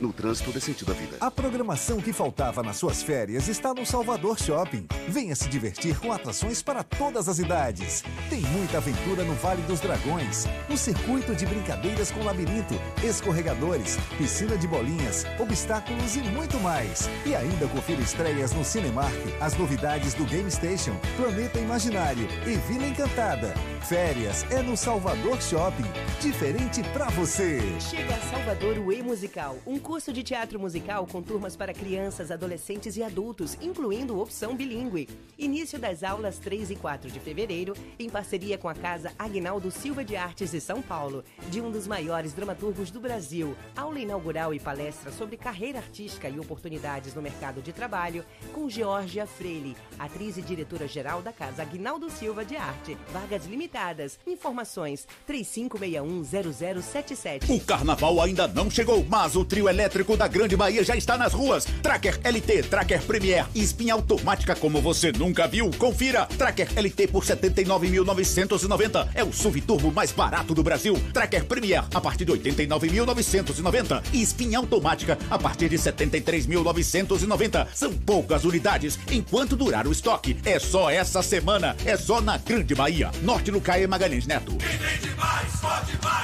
no 0.00 0.12
trânsito 0.12 0.50
desse 0.52 0.66
sentido 0.66 0.88
da 0.88 0.94
vida. 0.94 1.16
A 1.20 1.30
programação 1.30 2.00
que 2.00 2.12
faltava 2.12 2.62
nas 2.62 2.76
suas 2.76 3.02
férias 3.02 3.48
está 3.48 3.72
no 3.74 3.84
Salvador 3.86 4.38
Shopping. 4.38 4.86
Venha 5.08 5.34
se 5.34 5.48
divertir 5.48 5.98
com 5.98 6.12
atrações 6.12 6.62
para 6.62 6.82
todas 6.82 7.28
as 7.28 7.38
idades. 7.38 8.02
Tem 8.30 8.40
muita 8.40 8.78
aventura 8.78 9.24
no 9.24 9.34
Vale 9.34 9.62
dos 9.62 9.80
Dragões, 9.80 10.46
um 10.68 10.76
circuito 10.76 11.34
de 11.34 11.46
brincadeiras 11.46 12.10
com 12.10 12.24
labirinto, 12.24 12.74
escorregadores, 13.02 13.98
piscina 14.16 14.56
de 14.56 14.66
bolinhas, 14.66 15.24
obstáculos 15.38 16.16
e 16.16 16.20
muito 16.20 16.58
mais. 16.60 17.08
E 17.24 17.34
ainda 17.34 17.66
confira 17.68 18.00
estreias 18.00 18.52
no 18.52 18.64
Cinemark, 18.64 19.14
as 19.40 19.56
novidades 19.56 20.14
do 20.14 20.24
Game 20.24 20.50
Station, 20.50 20.96
Planeta 21.16 21.58
Imaginário 21.58 22.28
e 22.46 22.56
Vila 22.70 22.86
Encantada. 22.86 23.54
Férias 23.88 24.44
é 24.50 24.60
no 24.60 24.76
Salvador 24.76 25.40
Shopping. 25.40 25.90
Diferente 26.20 26.82
para 26.92 27.06
você. 27.10 27.60
Chega 27.80 28.14
a 28.14 28.20
Salvador 28.30 28.78
o 28.78 28.92
E-Musical, 28.92 29.56
um 29.66 29.78
curso 29.88 30.12
de 30.12 30.22
teatro 30.22 30.60
musical 30.60 31.06
com 31.06 31.22
turmas 31.22 31.56
para 31.56 31.72
crianças, 31.72 32.30
adolescentes 32.30 32.98
e 32.98 33.02
adultos, 33.02 33.56
incluindo 33.58 34.20
opção 34.20 34.54
bilíngue. 34.54 35.08
Início 35.38 35.78
das 35.78 36.02
aulas 36.02 36.38
3 36.38 36.72
e 36.72 36.76
4 36.76 37.10
de 37.10 37.18
fevereiro, 37.18 37.72
em 37.98 38.10
parceria 38.10 38.58
com 38.58 38.68
a 38.68 38.74
Casa 38.74 39.14
Agnaldo 39.18 39.70
Silva 39.70 40.04
de 40.04 40.14
Artes 40.14 40.50
de 40.50 40.60
São 40.60 40.82
Paulo, 40.82 41.24
de 41.48 41.62
um 41.62 41.70
dos 41.70 41.86
maiores 41.86 42.34
dramaturgos 42.34 42.90
do 42.90 43.00
Brasil. 43.00 43.56
Aula 43.74 43.98
inaugural 43.98 44.52
e 44.52 44.60
palestra 44.60 45.10
sobre 45.10 45.38
carreira 45.38 45.78
artística 45.78 46.28
e 46.28 46.38
oportunidades 46.38 47.14
no 47.14 47.22
mercado 47.22 47.62
de 47.62 47.72
trabalho, 47.72 48.26
com 48.52 48.68
Georgia 48.68 49.26
Freire, 49.26 49.74
atriz 49.98 50.36
e 50.36 50.42
diretora-geral 50.42 51.22
da 51.22 51.32
Casa 51.32 51.62
Agnaldo 51.62 52.10
Silva 52.10 52.44
de 52.44 52.56
Arte. 52.56 52.94
Vagas 53.10 53.46
limitadas. 53.46 54.18
Informações 54.26 55.08
35610077. 55.26 57.48
O 57.48 57.58
carnaval 57.64 58.20
ainda 58.20 58.46
não 58.46 58.70
chegou, 58.70 59.02
mas 59.08 59.34
o 59.34 59.46
trio 59.46 59.66
elétrico 59.78 60.16
da 60.16 60.26
Grande 60.26 60.56
Bahia 60.56 60.82
já 60.82 60.96
está 60.96 61.16
nas 61.16 61.32
ruas. 61.32 61.64
Tracker 61.82 62.18
LT, 62.24 62.64
Tracker 62.64 63.00
Premier 63.02 63.46
e 63.54 63.62
espinha 63.62 63.94
automática 63.94 64.56
como 64.56 64.82
você 64.82 65.12
nunca 65.12 65.46
viu. 65.46 65.70
Confira. 65.78 66.26
Tracker 66.26 66.68
LT 66.76 67.06
por 67.08 67.24
79.990. 67.24 69.08
É 69.14 69.22
o 69.22 69.32
SUV 69.32 69.60
turbo 69.60 69.92
mais 69.92 70.10
barato 70.10 70.52
do 70.52 70.64
Brasil. 70.64 70.94
Tracker 71.12 71.44
Premier 71.44 71.84
a 71.94 72.00
partir 72.00 72.24
de 72.24 72.32
89.990 72.32 74.02
e 74.12 74.20
espinha 74.20 74.58
automática 74.58 75.16
a 75.30 75.38
partir 75.38 75.68
de 75.68 75.78
73.990. 75.78 77.68
São 77.72 77.92
poucas 77.92 78.44
unidades 78.44 78.98
enquanto 79.10 79.54
durar 79.54 79.86
o 79.86 79.92
estoque. 79.92 80.36
É 80.44 80.58
só 80.58 80.90
essa 80.90 81.22
semana. 81.22 81.76
É 81.84 81.96
só 81.96 82.20
na 82.20 82.36
Grande 82.36 82.74
Bahia. 82.74 83.12
Norte 83.22 83.52
no 83.52 83.60
Caê 83.60 83.86
Magalhães 83.86 84.26
Neto. 84.26 84.56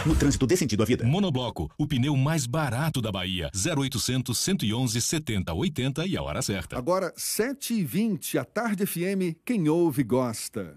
No 0.04 0.16
trânsito 0.16 0.46
dê 0.46 0.56
sentido 0.56 0.82
à 0.82 0.86
vida. 0.86 1.04
Monobloco, 1.04 1.70
o 1.78 1.86
pneu 1.86 2.16
mais 2.16 2.46
barato 2.46 3.00
da 3.00 3.12
Bahia. 3.12 3.43
0800 3.54 4.36
111 4.36 5.00
70 5.00 5.52
80 5.52 6.06
e 6.06 6.16
a 6.16 6.22
hora 6.22 6.42
certa. 6.42 6.78
Agora, 6.78 7.12
7h20, 7.16 8.38
a 8.38 8.44
Tarde 8.44 8.86
FM, 8.86 9.36
quem 9.44 9.68
ouve 9.68 10.02
gosta. 10.02 10.76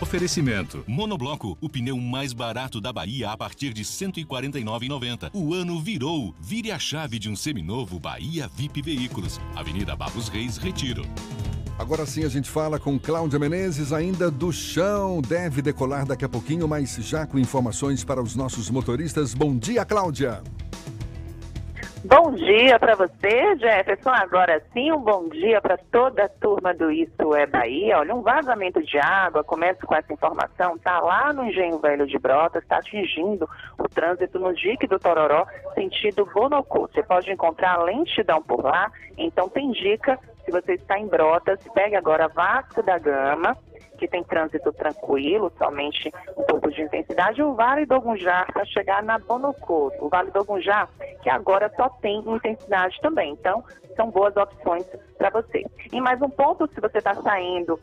Oferecimento. 0.00 0.84
Monobloco, 0.86 1.58
o 1.60 1.68
pneu 1.68 1.98
mais 1.98 2.32
barato 2.32 2.80
da 2.80 2.92
Bahia 2.92 3.30
a 3.30 3.36
partir 3.36 3.72
de 3.74 3.82
R$ 3.82 3.88
149,90. 3.88 5.30
O 5.34 5.52
ano 5.52 5.80
virou. 5.80 6.34
Vire 6.40 6.70
a 6.70 6.78
chave 6.78 7.18
de 7.18 7.28
um 7.28 7.36
seminovo 7.36 7.98
Bahia 7.98 8.48
VIP 8.56 8.80
Veículos. 8.80 9.40
Avenida 9.56 9.96
Barros 9.96 10.28
Reis, 10.28 10.56
Retiro. 10.56 11.02
Agora 11.78 12.06
sim 12.06 12.24
a 12.24 12.28
gente 12.28 12.48
fala 12.48 12.78
com 12.78 12.98
Cláudia 12.98 13.38
Menezes, 13.38 13.92
ainda 13.92 14.30
do 14.30 14.52
chão. 14.52 15.20
Deve 15.20 15.60
decolar 15.60 16.06
daqui 16.06 16.24
a 16.24 16.28
pouquinho, 16.28 16.66
mas 16.66 16.96
já 16.96 17.26
com 17.26 17.38
informações 17.38 18.02
para 18.02 18.22
os 18.22 18.34
nossos 18.34 18.70
motoristas. 18.70 19.34
Bom 19.34 19.56
dia, 19.56 19.84
Cláudia. 19.84 20.42
Bom 22.08 22.32
dia 22.32 22.78
para 22.78 22.94
você, 22.94 23.54
Jefferson. 23.58 24.08
Agora 24.08 24.62
sim, 24.72 24.90
um 24.90 24.98
bom 24.98 25.28
dia 25.28 25.60
para 25.60 25.76
toda 25.76 26.24
a 26.24 26.28
turma 26.28 26.72
do 26.72 26.90
Isso 26.90 27.34
é 27.36 27.44
Bahia. 27.44 27.98
Olha, 27.98 28.14
um 28.14 28.22
vazamento 28.22 28.82
de 28.82 28.96
água, 28.98 29.44
começo 29.44 29.86
com 29.86 29.94
essa 29.94 30.10
informação, 30.10 30.76
está 30.76 31.00
lá 31.00 31.34
no 31.34 31.44
Engenho 31.44 31.78
Velho 31.78 32.06
de 32.06 32.18
Brotas, 32.18 32.62
está 32.62 32.78
atingindo 32.78 33.46
o 33.78 33.86
trânsito 33.90 34.38
no 34.38 34.54
dique 34.54 34.86
do 34.86 34.98
Tororó, 34.98 35.46
sentido 35.74 36.24
Bonocô. 36.24 36.88
Você 36.88 37.02
pode 37.02 37.30
encontrar 37.30 37.76
lentidão 37.82 38.42
por 38.42 38.64
lá, 38.64 38.90
então 39.18 39.50
tem 39.50 39.70
dica, 39.72 40.18
se 40.46 40.50
você 40.50 40.76
está 40.76 40.98
em 40.98 41.08
Brotas, 41.08 41.60
pegue 41.74 41.94
agora 41.94 42.26
Vasco 42.26 42.82
da 42.82 42.98
Gama, 42.98 43.54
que 43.98 44.08
tem 44.08 44.22
trânsito 44.22 44.72
tranquilo, 44.72 45.52
somente 45.58 46.12
um 46.36 46.44
pouco 46.44 46.70
de 46.70 46.82
intensidade, 46.82 47.42
o 47.42 47.54
Vale 47.54 47.84
do 47.84 47.96
Ogunjá 47.96 48.46
para 48.52 48.64
chegar 48.64 49.02
na 49.02 49.18
Bonocô. 49.18 49.92
O 50.00 50.08
Vale 50.08 50.30
do 50.30 50.40
Ogunjá, 50.40 50.88
que 51.22 51.28
agora 51.28 51.70
só 51.76 51.88
tem 51.88 52.20
intensidade 52.20 52.98
também. 53.00 53.32
Então, 53.32 53.62
são 53.98 54.10
boas 54.10 54.36
opções 54.36 54.86
para 55.18 55.28
você. 55.30 55.64
E 55.92 56.00
mais 56.00 56.22
um 56.22 56.30
ponto, 56.30 56.72
se 56.72 56.80
você 56.80 56.98
está 56.98 57.12
saindo 57.16 57.78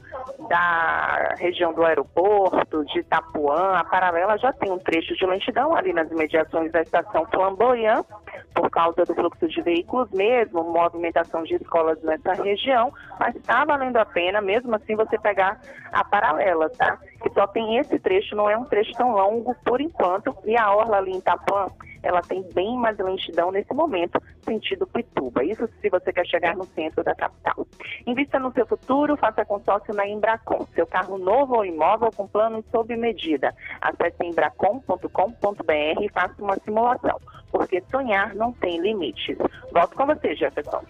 da 0.47 1.35
região 1.37 1.73
do 1.73 1.83
aeroporto, 1.83 2.85
de 2.85 2.99
Itapuã, 2.99 3.73
a 3.75 3.83
paralela 3.83 4.37
já 4.37 4.53
tem 4.53 4.71
um 4.71 4.79
trecho 4.79 5.13
de 5.13 5.25
lentidão 5.25 5.75
ali 5.75 5.91
nas 5.91 6.09
imediações 6.09 6.71
da 6.71 6.81
estação 6.81 7.25
Flamboyant, 7.25 8.05
por 8.53 8.69
causa 8.69 9.03
do 9.03 9.13
fluxo 9.13 9.45
de 9.49 9.61
veículos 9.61 10.09
mesmo, 10.11 10.63
movimentação 10.63 11.43
de 11.43 11.55
escolas 11.55 12.01
nessa 12.01 12.31
região, 12.41 12.93
mas 13.19 13.35
está 13.35 13.65
valendo 13.65 13.97
a 13.97 14.05
pena, 14.05 14.39
mesmo 14.39 14.73
assim, 14.73 14.95
você 14.95 15.19
pegar 15.19 15.59
a 15.91 16.03
paralela, 16.05 16.69
tá? 16.69 16.97
Que 17.21 17.29
só 17.31 17.45
tem 17.47 17.77
esse 17.77 17.99
trecho, 17.99 18.37
não 18.37 18.49
é 18.49 18.57
um 18.57 18.63
trecho 18.63 18.93
tão 18.93 19.11
longo 19.11 19.53
por 19.65 19.81
enquanto, 19.81 20.33
e 20.45 20.55
a 20.57 20.73
orla 20.73 20.97
ali 20.97 21.11
em 21.11 21.17
Itapuã, 21.17 21.67
ela 22.05 22.21
tem 22.21 22.43
bem 22.53 22.77
mais 22.77 22.97
lentidão 22.97 23.51
nesse 23.51 23.73
momento, 23.73 24.21
sentido 24.43 24.85
Pituba. 24.85 25.43
Isso 25.43 25.67
se 25.81 25.89
você 25.89 26.13
quer 26.13 26.25
chegar 26.27 26.55
no 26.55 26.65
centro 26.67 27.03
da 27.03 27.15
capital. 27.15 27.67
Invista 28.05 28.39
no 28.39 28.53
seu 28.53 28.65
futuro, 28.65 29.17
faça 29.17 29.43
consórcio 29.43 29.93
na 29.93 30.07
Embracon. 30.07 30.67
Seu 30.75 30.85
carro 30.85 31.17
novo 31.17 31.55
ou 31.55 31.65
imóvel 31.65 32.11
com 32.15 32.27
planos 32.27 32.63
sob 32.71 32.95
medida. 32.95 33.53
Acesse 33.81 34.23
embracon.com.br 34.23 36.01
e 36.01 36.09
faça 36.09 36.35
uma 36.39 36.55
simulação, 36.63 37.19
porque 37.51 37.83
sonhar 37.89 38.35
não 38.35 38.53
tem 38.53 38.79
limites. 38.79 39.37
Volto 39.73 39.95
com 39.95 40.05
você, 40.05 40.35
Jefferson. 40.35 40.83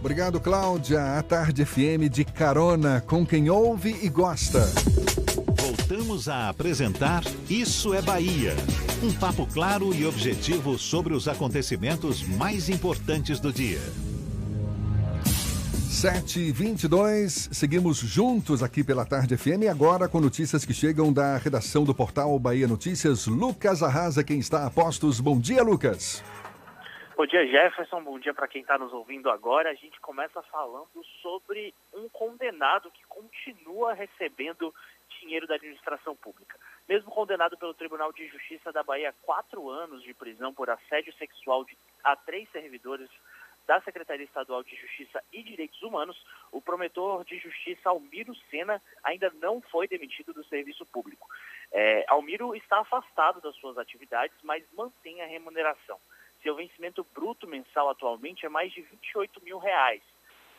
Obrigado, 0.00 0.40
Cláudia. 0.40 1.18
A 1.18 1.22
Tarde 1.22 1.64
FM 1.64 2.10
de 2.10 2.24
carona 2.24 3.00
com 3.00 3.24
quem 3.24 3.48
ouve 3.48 3.96
e 4.04 4.08
gosta. 4.08 4.60
Voltamos 5.88 6.28
a 6.28 6.48
apresentar 6.48 7.22
Isso 7.48 7.94
é 7.94 8.02
Bahia. 8.02 8.54
Um 9.04 9.16
papo 9.20 9.46
claro 9.46 9.94
e 9.94 10.04
objetivo 10.04 10.76
sobre 10.76 11.14
os 11.14 11.28
acontecimentos 11.28 12.26
mais 12.26 12.68
importantes 12.68 13.38
do 13.38 13.52
dia. 13.52 13.78
7 15.24 16.40
e 16.40 16.50
22 16.50 17.50
seguimos 17.52 17.98
juntos 17.98 18.64
aqui 18.64 18.82
pela 18.82 19.06
Tarde 19.06 19.36
FM 19.36 19.62
e 19.62 19.68
agora 19.68 20.08
com 20.08 20.20
notícias 20.20 20.64
que 20.64 20.74
chegam 20.74 21.12
da 21.12 21.36
redação 21.36 21.84
do 21.84 21.94
portal 21.94 22.36
Bahia 22.36 22.66
Notícias. 22.66 23.28
Lucas 23.28 23.80
Arrasa, 23.80 24.24
quem 24.24 24.40
está 24.40 24.66
a 24.66 24.70
postos. 24.70 25.20
Bom 25.20 25.38
dia, 25.38 25.62
Lucas. 25.62 26.20
Bom 27.16 27.26
dia, 27.26 27.46
Jefferson. 27.46 28.02
Bom 28.02 28.18
dia 28.18 28.34
para 28.34 28.48
quem 28.48 28.60
está 28.60 28.76
nos 28.76 28.92
ouvindo 28.92 29.30
agora. 29.30 29.70
A 29.70 29.74
gente 29.74 29.98
começa 30.00 30.42
falando 30.50 31.02
sobre 31.22 31.72
um 31.94 32.08
condenado 32.08 32.90
que 32.90 33.02
continua 33.08 33.94
recebendo 33.94 34.74
dinheiro 35.26 35.46
da 35.46 35.56
administração 35.56 36.14
pública. 36.14 36.58
Mesmo 36.88 37.10
condenado 37.10 37.58
pelo 37.58 37.74
Tribunal 37.74 38.12
de 38.12 38.28
Justiça 38.28 38.72
da 38.72 38.82
Bahia 38.82 39.10
a 39.10 39.26
quatro 39.26 39.68
anos 39.68 40.02
de 40.02 40.14
prisão 40.14 40.54
por 40.54 40.70
assédio 40.70 41.12
sexual 41.14 41.64
de, 41.64 41.76
a 42.04 42.14
três 42.14 42.48
servidores 42.50 43.10
da 43.66 43.80
Secretaria 43.80 44.24
Estadual 44.24 44.62
de 44.62 44.76
Justiça 44.76 45.22
e 45.32 45.42
Direitos 45.42 45.82
Humanos, 45.82 46.16
o 46.52 46.60
promotor 46.60 47.24
de 47.24 47.36
justiça 47.38 47.88
Almiro 47.88 48.32
Sena 48.48 48.80
ainda 49.02 49.28
não 49.42 49.60
foi 49.60 49.88
demitido 49.88 50.32
do 50.32 50.44
serviço 50.44 50.86
público. 50.86 51.28
É, 51.72 52.04
Almiro 52.08 52.54
está 52.54 52.78
afastado 52.78 53.40
das 53.40 53.56
suas 53.56 53.76
atividades, 53.76 54.36
mas 54.44 54.64
mantém 54.72 55.20
a 55.20 55.26
remuneração. 55.26 55.98
Seu 56.44 56.54
vencimento 56.54 57.04
bruto 57.12 57.48
mensal 57.48 57.88
atualmente 57.88 58.46
é 58.46 58.48
mais 58.48 58.72
de 58.72 58.82
28 58.82 59.42
mil 59.42 59.58
reais. 59.58 60.02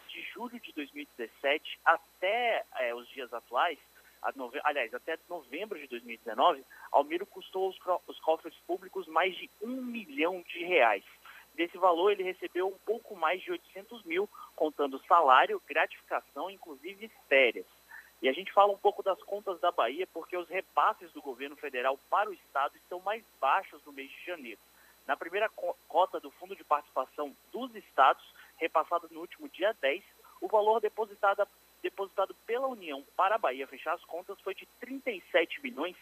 De 0.10 0.22
julho 0.34 0.60
de 0.60 0.74
2017 0.74 1.80
até 1.86 2.66
é, 2.76 2.94
os 2.94 3.08
dias 3.08 3.34
atuais, 3.34 3.80
nove... 4.36 4.60
aliás, 4.64 4.94
até 4.94 5.18
novembro 5.30 5.80
de 5.80 5.88
2019, 5.88 6.64
Almiro 6.92 7.26
custou 7.26 7.70
os, 7.70 8.20
cofres 8.20 8.56
públicos 8.66 9.08
mais 9.08 9.36
de 9.36 9.50
um 9.62 9.82
milhão 9.82 10.44
de 10.48 10.64
reais. 10.64 11.04
Desse 11.56 11.78
valor, 11.78 12.12
ele 12.12 12.24
recebeu 12.24 12.68
um 12.68 12.78
pouco 12.86 13.16
mais 13.16 13.42
de 13.42 13.52
800 13.52 14.04
mil, 14.04 14.30
contando 14.56 15.04
salário, 15.08 15.62
gratificação, 15.68 16.50
inclusive 16.52 17.10
férias. 17.28 17.66
E 18.22 18.30
a 18.30 18.34
gente 18.34 18.52
fala 18.52 18.72
um 18.72 18.78
pouco 18.78 19.04
das 19.04 19.22
contas 19.24 19.60
da 19.60 19.72
Bahia, 19.72 20.08
porque 20.14 20.36
os 20.36 20.48
repasses 20.50 21.12
do 21.14 21.22
governo 21.22 21.56
federal 21.56 22.00
para 22.10 22.30
o 22.30 22.34
Estado 22.34 22.76
estão 22.76 23.00
mais 23.00 23.24
baixos 23.40 23.84
no 23.86 23.92
mês 23.92 24.10
de 24.10 24.26
janeiro. 24.26 24.60
Na 25.08 25.16
primeira 25.16 25.50
cota 25.88 26.20
do 26.20 26.32
Fundo 26.32 26.56
de 26.56 26.64
Participação 26.64 27.36
dos 27.52 27.74
Estados, 27.76 28.24
repassada 28.58 29.08
no 29.12 29.22
último 29.22 29.48
dia 29.50 29.74
10, 29.82 30.04
o 30.42 30.48
valor 30.48 30.82
depositado, 30.82 31.48
depositado 31.90 32.36
pela 32.46 32.68
União 32.68 33.04
para 33.16 33.36
a 33.36 33.38
Bahia 33.38 33.66
fechar 33.68 33.94
as 33.94 34.04
contas 34.04 34.40
foi 34.42 34.54
de 34.54 34.66
37 34.80 35.62
milhões, 35.64 35.96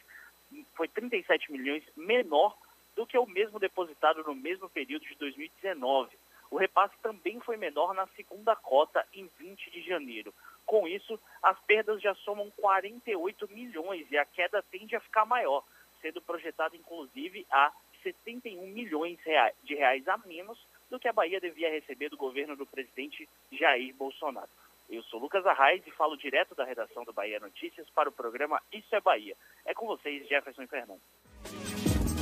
foi 0.76 0.88
37 0.88 1.52
milhões 1.52 1.84
menor 1.96 2.58
do 2.96 3.06
que 3.06 3.18
o 3.18 3.26
mesmo 3.28 3.60
depositado 3.60 4.24
no 4.24 4.34
mesmo 4.34 4.68
período 4.70 5.06
de 5.06 5.16
2019. 5.16 6.18
O 6.50 6.58
repasse 6.58 6.96
também 7.04 7.40
foi 7.42 7.58
menor 7.58 7.94
na 7.94 8.08
segunda 8.16 8.56
cota, 8.56 9.06
em 9.14 9.30
20 9.38 9.70
de 9.72 9.82
janeiro. 9.82 10.34
Com 10.66 10.88
isso, 10.88 11.20
as 11.44 11.60
perdas 11.62 12.02
já 12.02 12.16
somam 12.16 12.50
48 12.58 13.48
milhões 13.52 14.10
e 14.10 14.18
a 14.18 14.26
queda 14.26 14.64
tende 14.72 14.96
a 14.96 15.00
ficar 15.00 15.26
maior, 15.26 15.64
sendo 16.02 16.22
projetada 16.22 16.76
inclusive 16.76 17.46
a 17.52 17.72
71 18.02 18.68
milhões 18.68 19.20
de 19.64 19.76
reais 19.76 20.08
a 20.08 20.18
menos 20.26 20.58
do 20.90 21.00
que 21.00 21.08
a 21.08 21.14
Bahia 21.14 21.40
devia 21.40 21.70
receber 21.70 22.10
do 22.10 22.18
governo 22.18 22.56
do 22.56 22.66
presidente 22.66 23.28
Jair 23.52 23.94
Bolsonaro. 23.96 24.50
Eu 24.90 25.02
sou 25.04 25.20
Lucas 25.20 25.46
Arraes 25.46 25.82
e 25.86 25.92
falo 25.92 26.16
direto 26.16 26.54
da 26.56 26.64
redação 26.64 27.04
do 27.04 27.14
Bahia 27.14 27.40
Notícias 27.40 27.88
para 27.94 28.10
o 28.10 28.12
programa 28.12 28.62
Isso 28.72 28.96
é 28.96 29.02
Bahia. 29.02 29.36
É 29.66 29.74
com 29.74 29.88
vocês, 29.88 30.28
Jefferson 30.28 30.64
e 30.64 30.68
Fernando. 30.68 31.02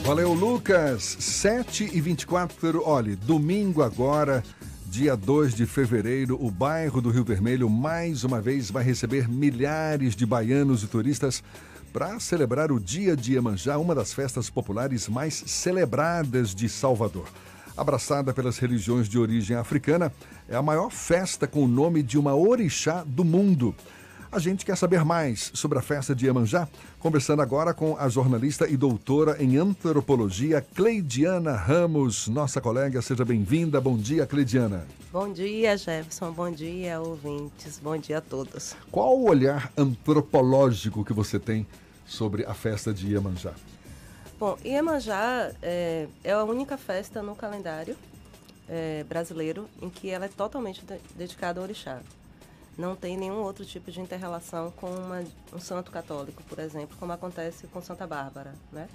Valeu, 0.06 0.34
Lucas. 0.34 1.04
7 1.04 1.95
e 1.95 2.02
24 2.02 2.86
olhe, 2.86 3.15
domingo 3.15 3.82
agora, 3.82 4.43
dia 4.86 5.15
2 5.15 5.56
de 5.56 5.65
fevereiro, 5.65 6.38
o 6.41 6.52
bairro 6.52 7.02
do 7.02 7.10
Rio 7.10 7.23
Vermelho 7.23 7.69
mais 7.69 8.23
uma 8.23 8.41
vez 8.41 8.69
vai 8.69 8.84
receber 8.84 9.30
milhares 9.30 10.15
de 10.15 10.26
baianos 10.26 10.84
e 10.84 10.89
turistas 10.89 11.43
para 11.93 12.19
celebrar 12.19 12.71
o 12.71 12.80
Dia 12.80 13.15
de 13.15 13.34
Iemanjá, 13.34 13.78
uma 13.78 13.93
das 13.93 14.13
festas 14.13 14.49
populares 14.49 15.08
mais 15.08 15.36
celebradas 15.36 16.56
de 16.56 16.67
Salvador. 16.67 17.28
Abraçada 17.75 18.33
pelas 18.33 18.57
religiões 18.57 19.09
de 19.09 19.17
origem 19.17 19.57
africana, 19.57 20.12
é 20.47 20.55
a 20.55 20.62
maior 20.62 20.91
festa 20.91 21.47
com 21.47 21.63
o 21.63 21.67
nome 21.67 22.03
de 22.03 22.17
uma 22.17 22.36
orixá 22.36 23.03
do 23.05 23.23
mundo. 23.23 23.75
A 24.31 24.39
gente 24.39 24.65
quer 24.65 24.75
saber 24.75 25.05
mais 25.05 25.51
sobre 25.53 25.77
a 25.77 25.81
festa 25.81 26.15
de 26.15 26.25
Iemanjá, 26.25 26.67
conversando 26.97 27.43
agora 27.43 27.71
com 27.71 27.95
a 27.97 28.09
jornalista 28.09 28.67
e 28.67 28.75
doutora 28.75 29.38
em 29.39 29.57
antropologia, 29.57 30.59
Cleidiana 30.59 31.55
Ramos, 31.55 32.27
nossa 32.27 32.59
colega. 32.59 32.99
Seja 32.99 33.23
bem-vinda. 33.23 33.79
Bom 33.79 33.95
dia, 33.95 34.25
Cleidiana. 34.25 34.88
Bom 35.12 35.31
dia, 35.31 35.77
Jefferson. 35.77 36.31
Bom 36.31 36.49
dia, 36.49 36.99
ouvintes. 36.99 37.79
Bom 37.81 37.95
dia 37.95 38.17
a 38.17 38.21
todos. 38.21 38.75
Qual 38.89 39.19
o 39.19 39.29
olhar 39.29 39.71
antropológico 39.77 41.05
que 41.05 41.13
você 41.13 41.38
tem 41.38 41.67
sobre 42.03 42.43
a 42.43 42.55
festa 42.55 42.91
de 42.91 43.13
Iemanjá? 43.13 43.53
Bom, 44.43 44.58
Iemanjá 44.65 45.53
é, 45.62 46.06
é 46.21 46.34
a 46.34 46.43
única 46.43 46.77
festa 46.77 47.23
no 47.23 47.34
calendário 47.34 47.95
é, 48.67 49.06
brasileiro 49.06 49.69
em 49.82 49.89
que 49.89 50.10
ela 50.10 50.25
é 50.25 50.27
totalmente 50.27 50.86
de, 50.86 50.99
dedicada 51.15 51.62
ao 51.62 51.63
orixá. 51.63 52.01
Não 52.77 52.93
tem 52.93 53.15
nenhum 53.15 53.41
outro 53.41 53.63
tipo 53.63 53.89
de 53.89 54.01
interrelação 54.01 54.69
com 54.71 54.88
uma, 54.88 55.23
um 55.53 55.60
santo 55.62 55.91
católico, 55.91 56.43
por 56.43 56.60
exemplo, 56.60 56.93
como 56.99 57.13
acontece 57.13 57.67
com 57.67 57.82
Santa 57.82 58.06
Bárbara, 58.06 58.53
né? 58.69 58.89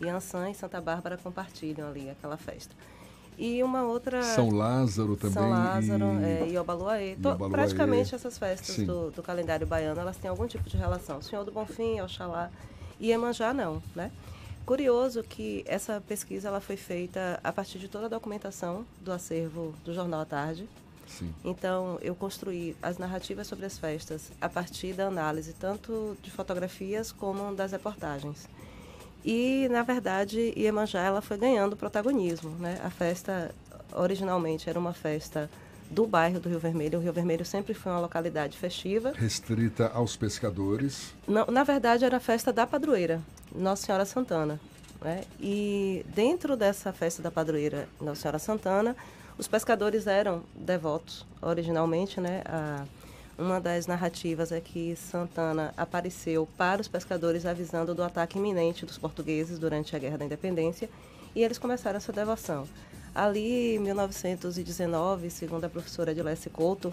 Iansã 0.00 0.48
e 0.48 0.54
Santa 0.54 0.80
Bárbara 0.80 1.18
compartilham 1.18 1.86
ali 1.86 2.08
aquela 2.08 2.38
festa. 2.38 2.74
E 3.36 3.62
uma 3.62 3.82
outra... 3.82 4.22
São 4.22 4.48
Lázaro 4.48 5.16
também. 5.16 5.34
São 5.34 5.50
Lázaro 5.50 6.04
e... 6.18 6.24
é, 6.24 6.48
e 6.48 6.56
Obaluaê. 6.56 7.16
To- 7.16 7.28
Obaluaê. 7.28 7.50
Praticamente 7.50 8.14
essas 8.14 8.38
festas 8.38 8.78
do, 8.78 9.10
do 9.10 9.22
calendário 9.22 9.66
baiano, 9.66 10.00
elas 10.00 10.16
têm 10.16 10.30
algum 10.30 10.46
tipo 10.46 10.66
de 10.66 10.78
relação. 10.78 11.20
Senhor 11.20 11.44
do 11.44 11.52
Bonfim, 11.52 12.00
Oxalá 12.00 12.50
e 12.98 13.08
Iemanjá 13.08 13.52
não, 13.52 13.82
né? 13.94 14.10
Curioso 14.66 15.22
que 15.22 15.62
essa 15.66 16.00
pesquisa 16.00 16.48
ela 16.48 16.60
foi 16.60 16.76
feita 16.76 17.38
a 17.44 17.52
partir 17.52 17.78
de 17.78 17.88
toda 17.88 18.06
a 18.06 18.08
documentação 18.08 18.86
do 19.00 19.12
acervo 19.12 19.74
do 19.84 19.92
Jornal 19.92 20.20
à 20.20 20.24
Tarde. 20.24 20.68
Sim. 21.06 21.32
Então, 21.44 21.98
eu 22.00 22.14
construí 22.14 22.74
as 22.82 22.96
narrativas 22.96 23.46
sobre 23.46 23.66
as 23.66 23.78
festas 23.78 24.32
a 24.40 24.48
partir 24.48 24.94
da 24.94 25.06
análise 25.06 25.52
tanto 25.52 26.16
de 26.22 26.30
fotografias 26.30 27.12
como 27.12 27.54
das 27.54 27.72
reportagens. 27.72 28.48
E, 29.24 29.68
na 29.70 29.82
verdade, 29.82 30.52
Iemanjá 30.56 31.00
ela 31.00 31.20
foi 31.20 31.36
ganhando 31.36 31.76
protagonismo. 31.76 32.50
Né? 32.58 32.78
A 32.82 32.90
festa, 32.90 33.54
originalmente, 33.92 34.68
era 34.68 34.78
uma 34.78 34.92
festa 34.92 35.50
do 35.90 36.06
bairro 36.06 36.40
do 36.40 36.48
Rio 36.48 36.58
Vermelho. 36.58 36.98
O 36.98 37.02
Rio 37.02 37.12
Vermelho 37.12 37.44
sempre 37.44 37.74
foi 37.74 37.92
uma 37.92 38.00
localidade 38.00 38.58
festiva. 38.58 39.12
Restrita 39.14 39.88
aos 39.88 40.16
pescadores. 40.16 41.14
Não, 41.26 41.46
na 41.46 41.64
verdade, 41.64 42.04
era 42.04 42.16
a 42.16 42.20
festa 42.20 42.52
da 42.52 42.66
padroeira, 42.66 43.20
Nossa 43.54 43.86
Senhora 43.86 44.04
Santana. 44.04 44.60
Né? 45.00 45.24
E 45.40 46.04
dentro 46.14 46.56
dessa 46.56 46.92
festa 46.92 47.22
da 47.22 47.30
padroeira 47.30 47.88
Nossa 48.00 48.22
Senhora 48.22 48.38
Santana, 48.38 48.96
os 49.38 49.46
pescadores 49.46 50.06
eram 50.06 50.42
devotos 50.54 51.26
originalmente. 51.40 52.20
Né? 52.20 52.42
A, 52.46 52.84
uma 53.36 53.60
das 53.60 53.86
narrativas 53.86 54.52
é 54.52 54.60
que 54.60 54.96
Santana 54.96 55.74
apareceu 55.76 56.48
para 56.56 56.80
os 56.80 56.88
pescadores 56.88 57.44
avisando 57.44 57.94
do 57.94 58.02
ataque 58.02 58.38
iminente 58.38 58.86
dos 58.86 58.96
portugueses 58.96 59.58
durante 59.58 59.94
a 59.94 59.98
Guerra 59.98 60.18
da 60.18 60.24
Independência 60.24 60.88
e 61.34 61.42
eles 61.42 61.58
começaram 61.58 61.96
essa 61.96 62.12
devoção. 62.12 62.66
Ali, 63.14 63.76
em 63.76 63.78
1919, 63.78 65.30
segundo 65.30 65.64
a 65.64 65.68
professora 65.68 66.12
Adilesse 66.12 66.48
Couto, 66.48 66.92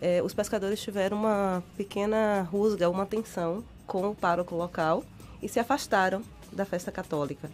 eh, 0.00 0.22
os 0.22 0.34
pescadores 0.34 0.80
tiveram 0.80 1.16
uma 1.16 1.62
pequena 1.76 2.42
rusga, 2.42 2.88
uma 2.88 3.06
tensão 3.06 3.64
com 3.86 4.08
o 4.10 4.14
pároco 4.14 4.54
local 4.54 5.04
e 5.42 5.48
se 5.48 5.58
afastaram 5.58 6.22
da 6.52 6.64
festa 6.64 6.92
católica. 6.92 7.50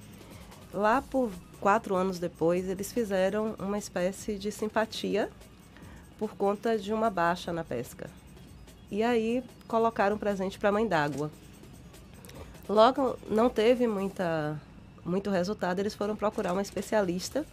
Lá 0.72 1.02
por 1.02 1.30
quatro 1.60 1.96
anos 1.96 2.18
depois, 2.18 2.68
eles 2.68 2.92
fizeram 2.92 3.54
uma 3.58 3.78
espécie 3.78 4.36
de 4.36 4.52
simpatia 4.52 5.30
por 6.18 6.36
conta 6.36 6.76
de 6.76 6.92
uma 6.92 7.08
baixa 7.08 7.52
na 7.52 7.64
pesca. 7.64 8.10
E 8.90 9.02
aí 9.02 9.42
colocaram 9.66 10.16
um 10.16 10.18
presente 10.18 10.58
para 10.58 10.68
a 10.68 10.72
mãe 10.72 10.86
d'água. 10.86 11.30
Logo, 12.68 13.18
não 13.30 13.48
teve 13.48 13.86
muita, 13.86 14.60
muito 15.04 15.30
resultado, 15.30 15.78
eles 15.78 15.94
foram 15.94 16.14
procurar 16.14 16.52
uma 16.52 16.62
especialista 16.62 17.46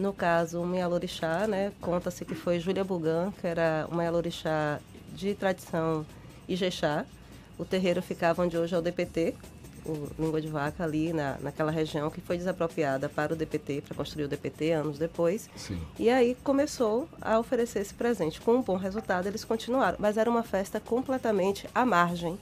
no 0.00 0.14
caso, 0.14 0.60
um 0.60 0.74
Yalorixá, 0.74 1.46
né? 1.46 1.72
Conta-se 1.78 2.24
que 2.24 2.34
foi 2.34 2.58
Júlia 2.58 2.82
Bugan, 2.82 3.32
que 3.38 3.46
era 3.46 3.86
uma 3.90 4.02
Yalorixá 4.02 4.80
de 5.12 5.34
tradição 5.34 6.06
Ijexá. 6.48 7.04
O 7.58 7.66
terreiro 7.66 8.00
ficava 8.00 8.42
onde 8.42 8.56
hoje 8.56 8.74
é 8.74 8.78
o 8.78 8.80
DPT, 8.80 9.34
o 9.84 10.08
Língua 10.18 10.40
de 10.40 10.48
Vaca, 10.48 10.84
ali 10.84 11.12
na, 11.12 11.36
naquela 11.40 11.70
região 11.70 12.10
que 12.10 12.20
foi 12.20 12.36
desapropriada 12.36 13.08
para 13.08 13.32
o 13.32 13.36
DPT, 13.36 13.82
para 13.82 13.96
construir 13.96 14.24
o 14.24 14.28
DPT 14.28 14.72
anos 14.72 14.98
depois. 14.98 15.48
Sim. 15.56 15.78
E 15.98 16.08
aí 16.10 16.36
começou 16.42 17.08
a 17.20 17.38
oferecer 17.38 17.80
esse 17.80 17.94
presente. 17.94 18.40
Com 18.40 18.56
um 18.56 18.62
bom 18.62 18.76
resultado, 18.76 19.26
eles 19.26 19.44
continuaram. 19.44 19.96
Mas 19.98 20.16
era 20.16 20.28
uma 20.28 20.42
festa 20.42 20.80
completamente 20.80 21.68
à 21.74 21.84
margem. 21.84 22.38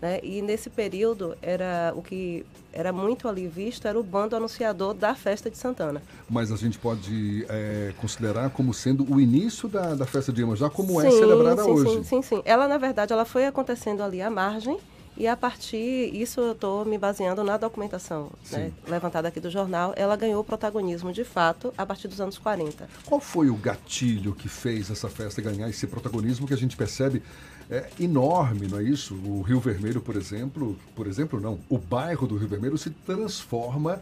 Né? 0.00 0.18
E 0.22 0.40
nesse 0.40 0.70
período, 0.70 1.36
era 1.42 1.92
o 1.94 2.02
que 2.02 2.46
era 2.72 2.92
muito 2.92 3.28
ali 3.28 3.46
visto 3.46 3.86
era 3.86 3.98
o 3.98 4.02
bando 4.02 4.34
anunciador 4.34 4.94
da 4.94 5.14
festa 5.14 5.50
de 5.50 5.58
Santana. 5.58 6.02
Mas 6.28 6.50
a 6.50 6.56
gente 6.56 6.78
pode 6.78 7.44
é, 7.48 7.92
considerar 8.00 8.50
como 8.50 8.72
sendo 8.72 9.04
o 9.12 9.20
início 9.20 9.68
da, 9.68 9.94
da 9.94 10.06
festa 10.06 10.32
de 10.32 10.40
Iemanjá, 10.40 10.70
como 10.70 11.00
é 11.00 11.10
Sim, 11.10 11.18
celebrada 11.18 11.64
sim, 11.64 11.70
hoje. 11.70 11.90
Sim, 11.90 12.04
sim, 12.04 12.22
sim. 12.22 12.42
Ela, 12.44 12.66
na 12.66 12.78
verdade, 12.78 13.12
ela 13.12 13.24
foi 13.24 13.44
acontecendo 13.44 14.02
ali 14.02 14.22
à 14.22 14.30
margem 14.30 14.78
e 15.16 15.26
a 15.26 15.36
partir, 15.36 16.14
isso 16.14 16.40
eu 16.40 16.52
estou 16.52 16.84
me 16.84 16.96
baseando 16.96 17.44
na 17.44 17.56
documentação 17.56 18.30
né, 18.50 18.72
levantada 18.88 19.28
aqui 19.28 19.40
do 19.40 19.50
jornal, 19.50 19.92
ela 19.96 20.16
ganhou 20.16 20.42
protagonismo 20.42 21.12
de 21.12 21.24
fato 21.24 21.74
a 21.76 21.84
partir 21.84 22.08
dos 22.08 22.20
anos 22.20 22.38
40. 22.38 22.88
Qual 23.04 23.20
foi 23.20 23.50
o 23.50 23.56
gatilho 23.56 24.34
que 24.34 24.48
fez 24.48 24.90
essa 24.90 25.08
festa 25.08 25.42
ganhar 25.42 25.68
esse 25.68 25.86
protagonismo 25.86 26.46
que 26.46 26.54
a 26.54 26.56
gente 26.56 26.76
percebe 26.76 27.22
é 27.70 27.88
enorme, 28.00 28.66
não 28.66 28.78
é 28.78 28.82
isso? 28.82 29.14
O 29.14 29.42
Rio 29.42 29.60
Vermelho, 29.60 30.00
por 30.00 30.16
exemplo, 30.16 30.76
por 30.94 31.06
exemplo, 31.06 31.38
não, 31.38 31.60
o 31.68 31.78
bairro 31.78 32.26
do 32.26 32.36
Rio 32.36 32.48
Vermelho 32.48 32.78
se 32.78 32.90
transforma 32.90 34.00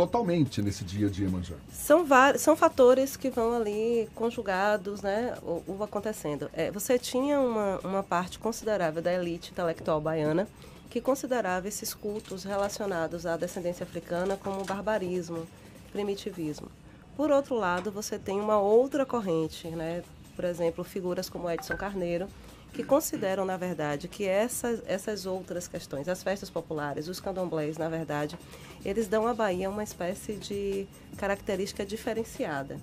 totalmente 0.00 0.62
nesse 0.62 0.82
dia 0.82 1.10
de 1.10 1.24
Iemanjá. 1.24 1.56
São, 1.70 2.06
são 2.38 2.56
fatores 2.56 3.16
que 3.16 3.28
vão 3.28 3.54
ali 3.54 4.08
conjugados, 4.14 5.02
né, 5.02 5.34
ou, 5.42 5.62
ou 5.66 5.84
acontecendo. 5.84 6.50
É, 6.54 6.70
você 6.70 6.98
tinha 6.98 7.38
uma, 7.38 7.78
uma 7.84 8.02
parte 8.02 8.38
considerável 8.38 9.02
da 9.02 9.12
elite 9.12 9.50
intelectual 9.50 10.00
baiana 10.00 10.48
que 10.88 11.02
considerava 11.02 11.68
esses 11.68 11.92
cultos 11.92 12.44
relacionados 12.44 13.26
à 13.26 13.36
descendência 13.36 13.84
africana 13.84 14.38
como 14.42 14.64
barbarismo, 14.64 15.46
primitivismo. 15.92 16.68
Por 17.14 17.30
outro 17.30 17.54
lado, 17.54 17.92
você 17.92 18.18
tem 18.18 18.40
uma 18.40 18.58
outra 18.58 19.04
corrente, 19.04 19.68
né, 19.68 20.02
por 20.34 20.46
exemplo, 20.46 20.82
figuras 20.82 21.28
como 21.28 21.50
Edson 21.50 21.76
Carneiro, 21.76 22.26
que 22.72 22.84
consideram, 22.84 23.44
na 23.44 23.56
verdade, 23.56 24.08
que 24.08 24.26
essas, 24.26 24.82
essas 24.86 25.26
outras 25.26 25.66
questões, 25.66 26.08
as 26.08 26.22
festas 26.22 26.48
populares, 26.48 27.08
os 27.08 27.20
candomblés, 27.20 27.76
na 27.76 27.88
verdade, 27.88 28.38
eles 28.84 29.08
dão 29.08 29.26
à 29.26 29.34
Bahia 29.34 29.68
uma 29.68 29.82
espécie 29.82 30.34
de 30.34 30.86
característica 31.16 31.84
diferenciada. 31.84 32.78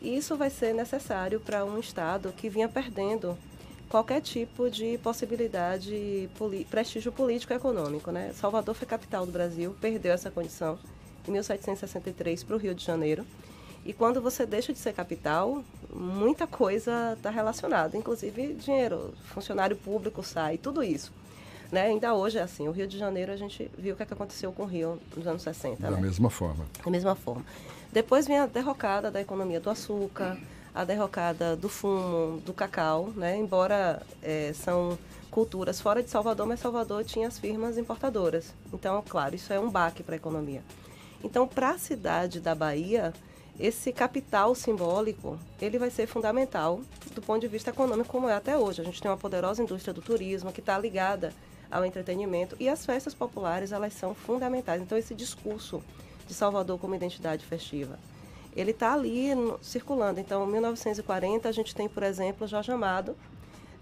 E 0.00 0.16
isso 0.16 0.36
vai 0.36 0.50
ser 0.50 0.74
necessário 0.74 1.40
para 1.40 1.64
um 1.64 1.78
Estado 1.78 2.32
que 2.36 2.48
vinha 2.48 2.68
perdendo 2.68 3.36
qualquer 3.88 4.20
tipo 4.20 4.70
de 4.70 4.98
possibilidade, 4.98 6.28
prestígio 6.70 7.12
político 7.12 7.52
e 7.52 7.56
econômico. 7.56 8.10
Né? 8.10 8.32
Salvador 8.34 8.74
foi 8.74 8.86
capital 8.86 9.24
do 9.24 9.32
Brasil, 9.32 9.74
perdeu 9.80 10.12
essa 10.12 10.30
condição 10.30 10.78
em 11.26 11.32
1763 11.32 12.44
para 12.44 12.56
o 12.56 12.58
Rio 12.58 12.74
de 12.74 12.84
Janeiro. 12.84 13.24
E 13.86 13.92
quando 13.92 14.20
você 14.20 14.44
deixa 14.44 14.72
de 14.72 14.80
ser 14.80 14.92
capital, 14.92 15.62
muita 15.94 16.44
coisa 16.44 17.12
está 17.16 17.30
relacionada, 17.30 17.96
inclusive 17.96 18.54
dinheiro, 18.54 19.14
funcionário 19.26 19.76
público 19.76 20.24
sai, 20.24 20.58
tudo 20.58 20.82
isso. 20.82 21.12
Né? 21.70 21.82
Ainda 21.82 22.12
hoje 22.12 22.36
é 22.36 22.42
assim. 22.42 22.66
O 22.66 22.72
Rio 22.72 22.88
de 22.88 22.98
Janeiro, 22.98 23.30
a 23.30 23.36
gente 23.36 23.70
viu 23.78 23.94
o 23.94 23.96
que, 23.96 24.02
é 24.02 24.06
que 24.06 24.12
aconteceu 24.12 24.52
com 24.52 24.64
o 24.64 24.66
Rio 24.66 24.98
nos 25.16 25.24
anos 25.24 25.42
60. 25.42 25.80
Da 25.80 25.92
né? 25.92 26.00
mesma 26.00 26.28
forma. 26.28 26.66
Da 26.84 26.90
mesma 26.90 27.14
forma. 27.14 27.44
Depois 27.92 28.26
vem 28.26 28.40
a 28.40 28.46
derrocada 28.46 29.08
da 29.08 29.20
economia 29.20 29.60
do 29.60 29.70
açúcar, 29.70 30.36
a 30.74 30.84
derrocada 30.84 31.54
do 31.54 31.68
fumo, 31.68 32.40
do 32.40 32.52
cacau, 32.52 33.12
né? 33.14 33.36
embora 33.36 34.02
é, 34.20 34.52
são 34.52 34.98
culturas 35.30 35.80
fora 35.80 36.02
de 36.02 36.10
Salvador, 36.10 36.44
mas 36.44 36.58
Salvador 36.58 37.04
tinha 37.04 37.28
as 37.28 37.38
firmas 37.38 37.78
importadoras. 37.78 38.52
Então, 38.72 39.00
claro, 39.08 39.36
isso 39.36 39.52
é 39.52 39.60
um 39.60 39.70
baque 39.70 40.02
para 40.02 40.16
a 40.16 40.16
economia. 40.16 40.62
Então, 41.22 41.46
para 41.46 41.70
a 41.70 41.78
cidade 41.78 42.40
da 42.40 42.54
Bahia, 42.54 43.12
esse 43.58 43.92
capital 43.92 44.54
simbólico, 44.54 45.38
ele 45.60 45.78
vai 45.78 45.90
ser 45.90 46.06
fundamental 46.06 46.80
do 47.14 47.22
ponto 47.22 47.40
de 47.40 47.48
vista 47.48 47.70
econômico, 47.70 48.10
como 48.10 48.28
é 48.28 48.34
até 48.34 48.56
hoje. 48.56 48.80
A 48.80 48.84
gente 48.84 49.00
tem 49.00 49.10
uma 49.10 49.16
poderosa 49.16 49.62
indústria 49.62 49.94
do 49.94 50.02
turismo 50.02 50.52
que 50.52 50.60
está 50.60 50.78
ligada 50.78 51.32
ao 51.70 51.84
entretenimento 51.84 52.56
e 52.60 52.68
as 52.68 52.84
festas 52.84 53.14
populares, 53.14 53.72
elas 53.72 53.92
são 53.94 54.14
fundamentais. 54.14 54.82
Então, 54.82 54.96
esse 54.96 55.14
discurso 55.14 55.82
de 56.26 56.34
Salvador 56.34 56.78
como 56.78 56.94
identidade 56.94 57.44
festiva, 57.44 57.98
ele 58.54 58.70
está 58.70 58.92
ali 58.92 59.34
no, 59.34 59.58
circulando. 59.62 60.20
Então, 60.20 60.46
em 60.46 60.52
1940, 60.52 61.48
a 61.48 61.52
gente 61.52 61.74
tem, 61.74 61.88
por 61.88 62.02
exemplo, 62.02 62.46
Jorge 62.46 62.72
Amado, 62.72 63.16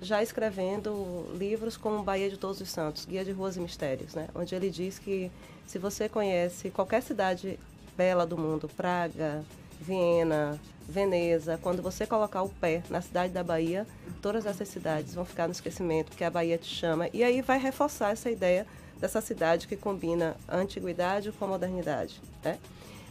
já 0.00 0.22
escrevendo 0.22 1.26
livros 1.37 1.76
como 1.76 2.02
Bahia 2.02 2.28
de 2.28 2.37
Todos 2.37 2.60
os 2.60 2.68
Santos, 2.68 3.04
Guia 3.04 3.24
de 3.24 3.32
Ruas 3.32 3.56
e 3.56 3.60
Mistérios, 3.60 4.14
né? 4.14 4.28
onde 4.34 4.54
ele 4.54 4.70
diz 4.70 4.98
que 4.98 5.30
se 5.66 5.78
você 5.78 6.08
conhece 6.08 6.70
qualquer 6.70 7.02
cidade 7.02 7.58
bela 7.96 8.26
do 8.26 8.37
mundo, 8.37 8.68
Praga, 8.76 9.44
Viena, 9.80 10.58
Veneza, 10.88 11.58
quando 11.62 11.82
você 11.82 12.06
colocar 12.06 12.42
o 12.42 12.48
pé 12.48 12.82
na 12.90 13.00
cidade 13.00 13.32
da 13.32 13.42
Bahia, 13.42 13.87
todas 14.20 14.44
essas 14.46 14.68
cidades 14.68 15.14
vão 15.14 15.24
ficar 15.24 15.46
no 15.46 15.52
esquecimento, 15.52 16.08
porque 16.08 16.24
a 16.24 16.30
Bahia 16.30 16.58
te 16.58 16.66
chama. 16.66 17.08
E 17.12 17.22
aí 17.24 17.40
vai 17.40 17.58
reforçar 17.58 18.10
essa 18.12 18.30
ideia 18.30 18.66
dessa 19.00 19.20
cidade 19.20 19.66
que 19.66 19.76
combina 19.76 20.37
a 20.46 20.56
antiguidade 20.56 21.32
com 21.32 21.44
a 21.44 21.48
modernidade. 21.48 22.20
Né? 22.42 22.58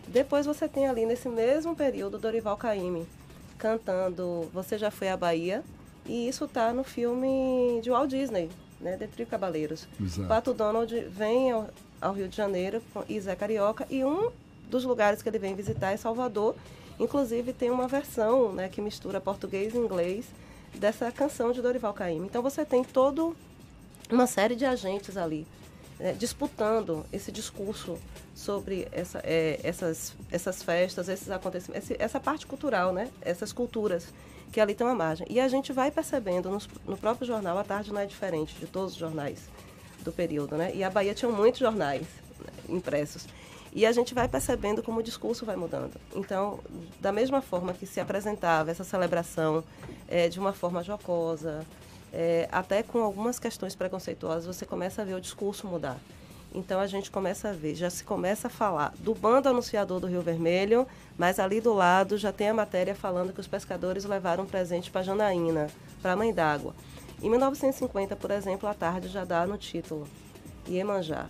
Depois 0.07 0.45
você 0.45 0.67
tem 0.67 0.87
ali, 0.87 1.05
nesse 1.05 1.27
mesmo 1.29 1.75
período, 1.75 2.17
Dorival 2.19 2.57
Caymmi 2.57 3.07
cantando 3.57 4.49
Você 4.53 4.77
Já 4.77 4.91
Foi 4.91 5.09
à 5.09 5.15
Bahia, 5.17 5.63
e 6.05 6.27
isso 6.27 6.45
está 6.45 6.73
no 6.73 6.83
filme 6.83 7.79
de 7.81 7.89
Walt 7.89 8.09
Disney, 8.09 8.49
né, 8.81 8.97
De 8.97 9.07
Trio 9.07 9.25
Cabaleiros. 9.25 9.87
Exato. 10.01 10.27
Pato 10.27 10.53
Donald 10.53 10.93
vem 11.09 11.51
ao, 11.51 11.69
ao 12.01 12.13
Rio 12.13 12.27
de 12.27 12.35
Janeiro 12.35 12.81
com- 12.93 13.03
e 13.07 13.19
Zé 13.21 13.35
Carioca, 13.35 13.87
e 13.89 14.03
um 14.03 14.29
dos 14.69 14.83
lugares 14.83 15.21
que 15.21 15.29
ele 15.29 15.39
vem 15.39 15.55
visitar 15.55 15.91
é 15.91 15.97
Salvador. 15.97 16.55
Inclusive 16.99 17.53
tem 17.53 17.69
uma 17.71 17.87
versão 17.87 18.53
né, 18.53 18.69
que 18.69 18.81
mistura 18.81 19.19
português 19.19 19.73
e 19.73 19.77
inglês 19.77 20.25
dessa 20.75 21.11
canção 21.11 21.51
de 21.51 21.61
Dorival 21.61 21.93
Caymmi. 21.93 22.25
Então 22.27 22.41
você 22.41 22.63
tem 22.65 22.83
todo 22.83 23.35
uma 24.11 24.27
série 24.27 24.55
de 24.55 24.65
agentes 24.65 25.17
ali 25.17 25.45
né, 25.99 26.13
disputando 26.13 27.05
esse 27.11 27.31
discurso 27.31 27.97
sobre 28.35 28.87
essa, 28.91 29.19
é, 29.23 29.59
essas, 29.63 30.13
essas 30.31 30.61
festas, 30.63 31.07
esses 31.07 31.29
acontecimentos, 31.29 31.89
esse- 31.89 32.01
essa 32.01 32.19
parte 32.19 32.45
cultural, 32.47 32.91
né, 32.91 33.09
essas 33.21 33.53
culturas 33.53 34.07
que 34.51 34.59
ali 34.59 34.73
tem 34.75 34.85
uma 34.85 34.95
margem. 34.95 35.25
E 35.29 35.39
a 35.39 35.47
gente 35.47 35.71
vai 35.73 35.89
percebendo 35.91 36.49
nos- 36.49 36.67
no, 36.85 36.97
próprio 36.97 37.25
jornal, 37.25 37.57
a 37.57 37.63
tarde 37.63 37.91
não 37.91 37.99
é 38.01 38.05
diferente 38.05 38.53
de 38.55 38.67
todos 38.67 38.93
os 38.93 38.97
jornais 38.99 39.39
do 40.03 40.11
período, 40.11 40.57
né? 40.57 40.71
E 40.75 40.83
a 40.83 40.89
Bahia 40.89 41.13
tinha 41.13 41.31
muitos 41.31 41.59
jornais 41.59 42.01
né, 42.39 42.51
impressos. 42.69 43.25
E 43.75 43.85
a 43.85 43.91
gente 43.91 44.13
vai 44.13 44.27
percebendo 44.27 44.83
como 44.83 44.99
o 44.99 45.03
discurso 45.03 45.45
vai 45.45 45.55
mudando. 45.55 45.99
Então, 46.15 46.59
da 47.01 47.11
mesma 47.11 47.41
forma 47.41 47.73
que 47.73 47.87
se 47.87 47.99
apresentava 47.99 48.69
essa 48.69 48.83
celebração 48.83 49.63
eh, 50.07 50.29
de 50.29 50.39
uma 50.39 50.53
forma 50.53 50.83
jocosa, 50.83 51.65
eh, 52.13 52.47
até 52.51 52.83
com 52.83 52.99
algumas 52.99 53.39
questões 53.39 53.75
preconceituosas, 53.75 54.45
você 54.45 54.63
começa 54.63 55.01
a 55.01 55.05
ver 55.05 55.15
o 55.15 55.21
discurso 55.21 55.65
mudar. 55.65 55.99
Então 56.53 56.79
a 56.79 56.85
gente 56.85 57.09
começa 57.09 57.49
a 57.49 57.51
ver, 57.51 57.73
já 57.73 57.89
se 57.89 58.03
começa 58.03 58.45
a 58.45 58.49
falar 58.49 58.93
do 58.99 59.15
bando 59.15 59.49
anunciador 59.49 59.99
do 59.99 60.05
Rio 60.05 60.21
Vermelho, 60.21 60.85
mas 61.17 61.39
ali 61.39 61.59
do 61.59 61.73
lado 61.73 62.15
já 62.15 62.31
tem 62.31 62.49
a 62.49 62.53
matéria 62.53 62.93
falando 62.93 63.33
que 63.33 63.39
os 63.39 63.47
pescadores 63.47 64.05
levaram 64.05 64.43
um 64.43 64.47
presente 64.47 64.91
para 64.91 65.01
Janaína, 65.01 65.67
para 65.99 66.11
a 66.11 66.15
Mãe 66.15 66.31
d'Água. 66.31 66.75
Em 67.23 67.29
1950, 67.29 68.15
por 68.15 68.29
exemplo, 68.29 68.69
a 68.69 68.73
tarde 68.75 69.07
já 69.07 69.25
dá 69.25 69.47
no 69.47 69.57
título 69.57 70.07
Iemanjá. 70.69 71.27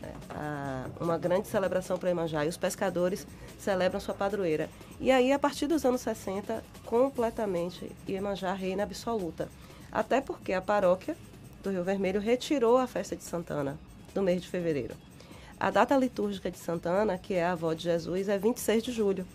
Né? 0.00 0.12
A- 0.30 0.86
uma 1.00 1.16
grande 1.18 1.48
celebração 1.48 1.98
para 1.98 2.08
Iemanjá. 2.08 2.44
E 2.44 2.48
os 2.48 2.56
pescadores 2.56 3.26
celebram 3.58 4.00
sua 4.00 4.14
padroeira. 4.14 4.68
E 5.00 5.10
aí, 5.10 5.32
a 5.32 5.38
partir 5.38 5.66
dos 5.66 5.84
anos 5.84 6.00
60, 6.00 6.62
completamente 6.84 7.90
Iemanjá 8.08 8.52
reina 8.52 8.82
absoluta. 8.82 9.48
Até 9.90 10.20
porque 10.20 10.52
a 10.52 10.60
paróquia 10.60 11.16
do 11.62 11.70
Rio 11.70 11.82
Vermelho 11.84 12.20
retirou 12.20 12.76
a 12.78 12.86
festa 12.86 13.16
de 13.16 13.24
Santana 13.24 13.78
do 14.14 14.22
mês 14.22 14.42
de 14.42 14.48
fevereiro. 14.48 14.94
A 15.58 15.70
data 15.70 15.96
litúrgica 15.96 16.50
de 16.50 16.58
Santana, 16.58 17.16
que 17.16 17.34
é 17.34 17.44
a 17.44 17.52
avó 17.52 17.72
de 17.72 17.82
Jesus, 17.84 18.28
é 18.28 18.36
26 18.36 18.82
de 18.82 18.92
julho. 18.92 19.26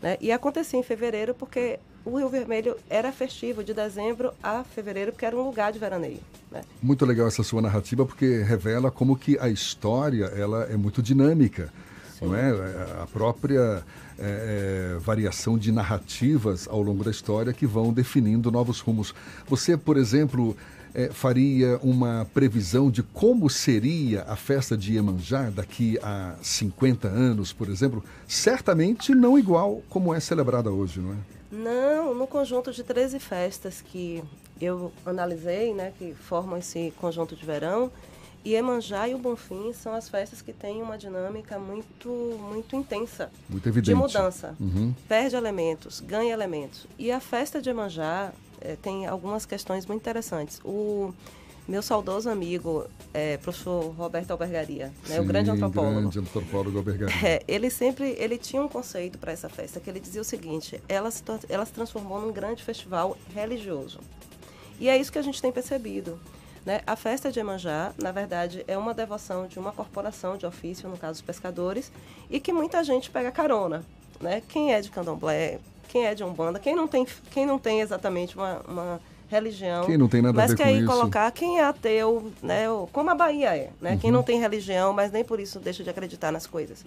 Né? 0.00 0.16
E 0.20 0.30
acontecia 0.30 0.78
em 0.78 0.82
fevereiro 0.84 1.34
porque 1.34 1.80
o 2.08 2.16
Rio 2.16 2.28
Vermelho 2.28 2.76
era 2.88 3.12
festivo 3.12 3.62
de 3.62 3.74
dezembro 3.74 4.32
a 4.42 4.64
fevereiro, 4.64 5.12
porque 5.12 5.26
era 5.26 5.36
um 5.36 5.42
lugar 5.42 5.72
de 5.72 5.78
veraneio. 5.78 6.20
Né? 6.50 6.62
Muito 6.82 7.04
legal 7.04 7.28
essa 7.28 7.42
sua 7.42 7.60
narrativa 7.60 8.06
porque 8.06 8.42
revela 8.42 8.90
como 8.90 9.16
que 9.16 9.38
a 9.38 9.48
história 9.48 10.24
ela 10.26 10.64
é 10.64 10.76
muito 10.76 11.02
dinâmica, 11.02 11.72
não 12.20 12.34
é? 12.34 12.50
A 13.02 13.06
própria 13.06 13.84
é, 14.18 14.94
é, 14.96 14.98
variação 14.98 15.58
de 15.58 15.70
narrativas 15.70 16.66
ao 16.66 16.82
longo 16.82 17.04
da 17.04 17.10
história 17.10 17.52
que 17.52 17.66
vão 17.66 17.92
definindo 17.92 18.50
novos 18.50 18.80
rumos. 18.80 19.14
Você, 19.46 19.76
por 19.76 19.96
exemplo, 19.96 20.56
é, 20.94 21.08
faria 21.08 21.78
uma 21.82 22.26
previsão 22.32 22.90
de 22.90 23.02
como 23.02 23.48
seria 23.48 24.22
a 24.22 24.34
festa 24.34 24.76
de 24.76 24.94
Iemanjá 24.94 25.50
daqui 25.50 25.98
a 26.02 26.34
50 26.42 27.06
anos, 27.06 27.52
por 27.52 27.68
exemplo? 27.68 28.02
Certamente 28.26 29.14
não 29.14 29.38
igual 29.38 29.82
como 29.88 30.12
é 30.14 30.18
celebrada 30.18 30.70
hoje, 30.70 30.98
não 31.00 31.12
é? 31.12 31.37
Não, 31.50 32.14
no 32.14 32.26
conjunto 32.26 32.72
de 32.72 32.82
13 32.84 33.18
festas 33.18 33.80
que 33.80 34.22
eu 34.60 34.92
analisei, 35.06 35.72
né, 35.72 35.92
que 35.98 36.14
formam 36.14 36.58
esse 36.58 36.92
conjunto 36.98 37.34
de 37.34 37.44
verão, 37.44 37.90
Iemanjá 38.44 39.08
e 39.08 39.14
o 39.14 39.18
Bonfim 39.18 39.72
são 39.72 39.94
as 39.94 40.08
festas 40.08 40.40
que 40.40 40.52
têm 40.52 40.82
uma 40.82 40.96
dinâmica 40.96 41.58
muito, 41.58 42.08
muito 42.40 42.76
intensa. 42.76 43.30
Muito 43.48 43.68
evidente. 43.68 43.90
De 43.90 43.94
mudança. 43.94 44.54
Uhum. 44.60 44.94
Perde 45.08 45.36
elementos, 45.36 46.00
ganha 46.00 46.32
elementos. 46.32 46.86
E 46.98 47.10
a 47.10 47.20
festa 47.20 47.60
de 47.60 47.68
Iemanjá 47.68 48.32
eh, 48.60 48.76
tem 48.80 49.06
algumas 49.06 49.44
questões 49.44 49.86
muito 49.86 50.00
interessantes. 50.00 50.60
O 50.64 51.12
meu 51.68 51.82
saudoso 51.82 52.30
amigo, 52.30 52.86
eh, 53.12 53.36
professor 53.36 53.90
Roberto 53.90 54.30
Albergaria, 54.30 54.90
né, 55.06 55.20
o 55.20 55.24
grande 55.24 55.50
Sim, 55.50 55.56
antropólogo, 55.56 56.00
grande 56.00 56.18
antropólogo 56.18 56.78
Albergaria. 56.78 57.14
é, 57.28 57.44
ele 57.46 57.68
sempre 57.68 58.16
ele 58.18 58.38
tinha 58.38 58.62
um 58.62 58.68
conceito 58.68 59.18
para 59.18 59.32
essa 59.32 59.50
festa 59.50 59.78
que 59.78 59.90
ele 59.90 60.00
dizia 60.00 60.22
o 60.22 60.24
seguinte: 60.24 60.82
ela 60.88 61.10
se, 61.10 61.22
ela 61.48 61.66
se 61.66 61.72
transformou 61.72 62.20
num 62.22 62.32
grande 62.32 62.64
festival 62.64 63.18
religioso. 63.34 64.00
E 64.80 64.88
é 64.88 64.96
isso 64.96 65.12
que 65.12 65.18
a 65.18 65.22
gente 65.22 65.42
tem 65.42 65.52
percebido. 65.52 66.18
Né? 66.64 66.80
A 66.86 66.96
festa 66.96 67.30
de 67.30 67.38
Emanjá, 67.38 67.92
na 68.00 68.12
verdade, 68.12 68.64
é 68.66 68.76
uma 68.78 68.94
devoção 68.94 69.46
de 69.46 69.58
uma 69.58 69.72
corporação 69.72 70.36
de 70.36 70.46
ofício, 70.46 70.88
no 70.88 70.96
caso 70.96 71.14
os 71.14 71.22
pescadores, 71.22 71.92
e 72.30 72.40
que 72.40 72.52
muita 72.52 72.82
gente 72.82 73.10
pega 73.10 73.30
carona. 73.30 73.84
Né? 74.20 74.42
Quem 74.48 74.72
é 74.72 74.80
de 74.80 74.90
candomblé, 74.90 75.58
quem 75.88 76.06
é 76.06 76.14
de 76.14 76.22
umbanda, 76.24 76.58
quem 76.58 76.74
não 76.74 76.86
tem, 76.86 77.06
quem 77.30 77.44
não 77.44 77.58
tem 77.58 77.80
exatamente 77.80 78.36
uma, 78.36 78.60
uma 78.68 79.00
religião, 79.30 79.84
Quem 79.84 79.98
não 79.98 80.08
tem 80.08 80.22
nada 80.22 80.38
a 80.38 80.42
mas 80.46 80.52
ver 80.54 80.62
com 80.64 80.70
isso. 80.70 80.86
colocar 80.86 81.30
quem 81.32 81.58
é 81.58 81.64
ateu, 81.64 82.32
né? 82.42 82.64
como 82.92 83.10
a 83.10 83.14
Bahia 83.14 83.56
é, 83.56 83.70
né? 83.80 83.98
Quem 84.00 84.10
Uhum. 84.10 84.16
não 84.16 84.22
tem 84.22 84.40
religião, 84.40 84.92
mas 84.92 85.12
nem 85.12 85.22
por 85.24 85.38
isso 85.38 85.58
deixa 85.60 85.84
de 85.84 85.90
acreditar 85.90 86.32
nas 86.32 86.46
coisas. 86.46 86.84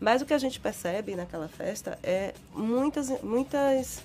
Mas 0.00 0.20
o 0.22 0.26
que 0.26 0.34
a 0.34 0.38
gente 0.38 0.58
percebe 0.58 1.14
naquela 1.14 1.48
festa 1.48 1.98
é 2.02 2.34
muitas, 2.54 3.08
muitas 3.22 4.00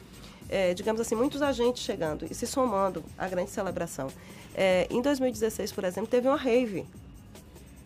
é, 0.49 0.73
digamos 0.73 1.01
assim, 1.01 1.15
muitos 1.15 1.41
agentes 1.41 1.83
chegando 1.83 2.25
e 2.29 2.33
se 2.35 2.45
somando 2.47 3.03
à 3.17 3.27
grande 3.27 3.49
celebração. 3.49 4.07
É, 4.55 4.87
em 4.89 5.01
2016, 5.01 5.71
por 5.71 5.83
exemplo, 5.83 6.07
teve 6.09 6.27
uma 6.27 6.37
rave, 6.37 6.85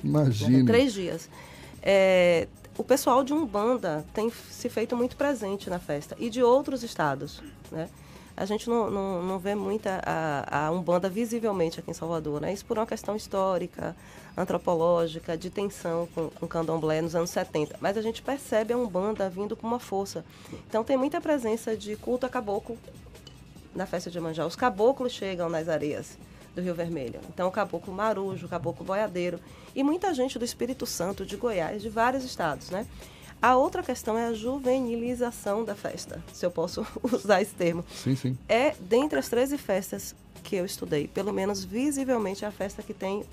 Imagine. 0.04 0.66
três 0.66 0.94
dias. 0.94 1.30
É, 1.82 2.48
o 2.78 2.84
pessoal 2.84 3.24
de 3.24 3.34
Umbanda 3.34 4.06
tem 4.14 4.32
se 4.50 4.70
feito 4.70 4.96
muito 4.96 5.16
presente 5.16 5.70
na 5.70 5.80
festa 5.80 6.16
e 6.20 6.30
de 6.30 6.42
outros 6.44 6.84
estados, 6.84 7.42
né? 7.72 7.90
A 8.36 8.46
gente 8.46 8.70
não, 8.70 8.89
não, 8.89 9.24
não 9.24 9.39
vê 9.39 9.54
muita 9.56 10.02
a, 10.06 10.67
a 10.67 10.72
Umbanda 10.72 11.10
visivelmente 11.10 11.80
aqui 11.80 11.91
em 11.91 11.94
Salvador, 11.94 12.41
né? 12.41 12.54
Isso 12.54 12.65
por 12.65 12.78
uma 12.78 12.86
questão 12.86 13.15
histórica, 13.15 13.96
antropológica, 14.36 15.38
de 15.38 15.50
tensão 15.50 16.08
com, 16.15 16.32
o 16.41 16.48
candomblé 16.48 17.02
nos 17.02 17.15
anos 17.15 17.30
70. 17.30 17.78
Mas 17.80 17.98
a 17.98 18.02
gente 18.02 18.22
percebe 18.22 18.74
a 18.74 18.78
Umbanda 18.78 19.30
vindo 19.30 19.56
com 19.56 19.67
uma 19.67 19.80
força. 19.80 20.24
Então 20.67 20.84
tem 20.84 20.98
muita 20.98 21.20
presença 21.20 21.76
de 21.76 21.96
culto 21.96 22.26
a 22.26 22.30
caboclo 22.30 22.78
na 23.76 23.86
festa 23.86 24.10
de 24.10 24.17
Iemanjá. 24.17 24.46
Os 24.46 24.56
caboclos 24.56 25.12
chegam 25.12 25.50
nas 25.50 25.67
areias 25.67 26.17
do 26.56 26.62
Rio 26.62 26.76
Vermelho. 26.76 27.20
Então, 27.30 27.48
o 27.48 27.52
caboclo 27.52 27.94
marujo, 27.94 28.46
o 28.46 28.50
caboclo 28.50 28.86
boiadeiro 28.86 29.39
e 29.76 29.84
muita 29.84 30.13
gente 30.13 30.38
do 30.38 30.46
Espírito 30.46 30.86
Santo, 30.86 31.26
de 31.26 31.38
Goiás, 31.38 31.82
de 31.82 31.89
vários 31.89 32.24
estados, 32.24 32.70
né? 32.70 32.86
A 33.42 33.56
outra 33.56 33.82
questão 33.82 34.18
é 34.18 34.28
a 34.28 34.34
juvenilização 34.34 35.66
da 35.66 35.74
festa, 35.74 36.22
se 36.32 36.46
eu 36.46 36.52
posso 36.52 36.86
usar 37.02 37.42
esse 37.42 37.56
termo. 37.56 37.84
Sim, 37.92 38.16
sim. 38.16 38.38
É, 38.48 38.76
dentre 38.80 39.18
as 39.18 39.28
13 39.30 39.58
festas 39.58 40.16
que 40.44 40.56
eu 40.56 40.66
estudei, 40.66 41.08
pelo 41.08 41.34
menos 41.34 41.64
visivelmente 41.64 42.46
é 42.46 42.48
a 42.48 42.52
festa 42.52 42.84
que 42.84 42.94
tem 42.94 43.24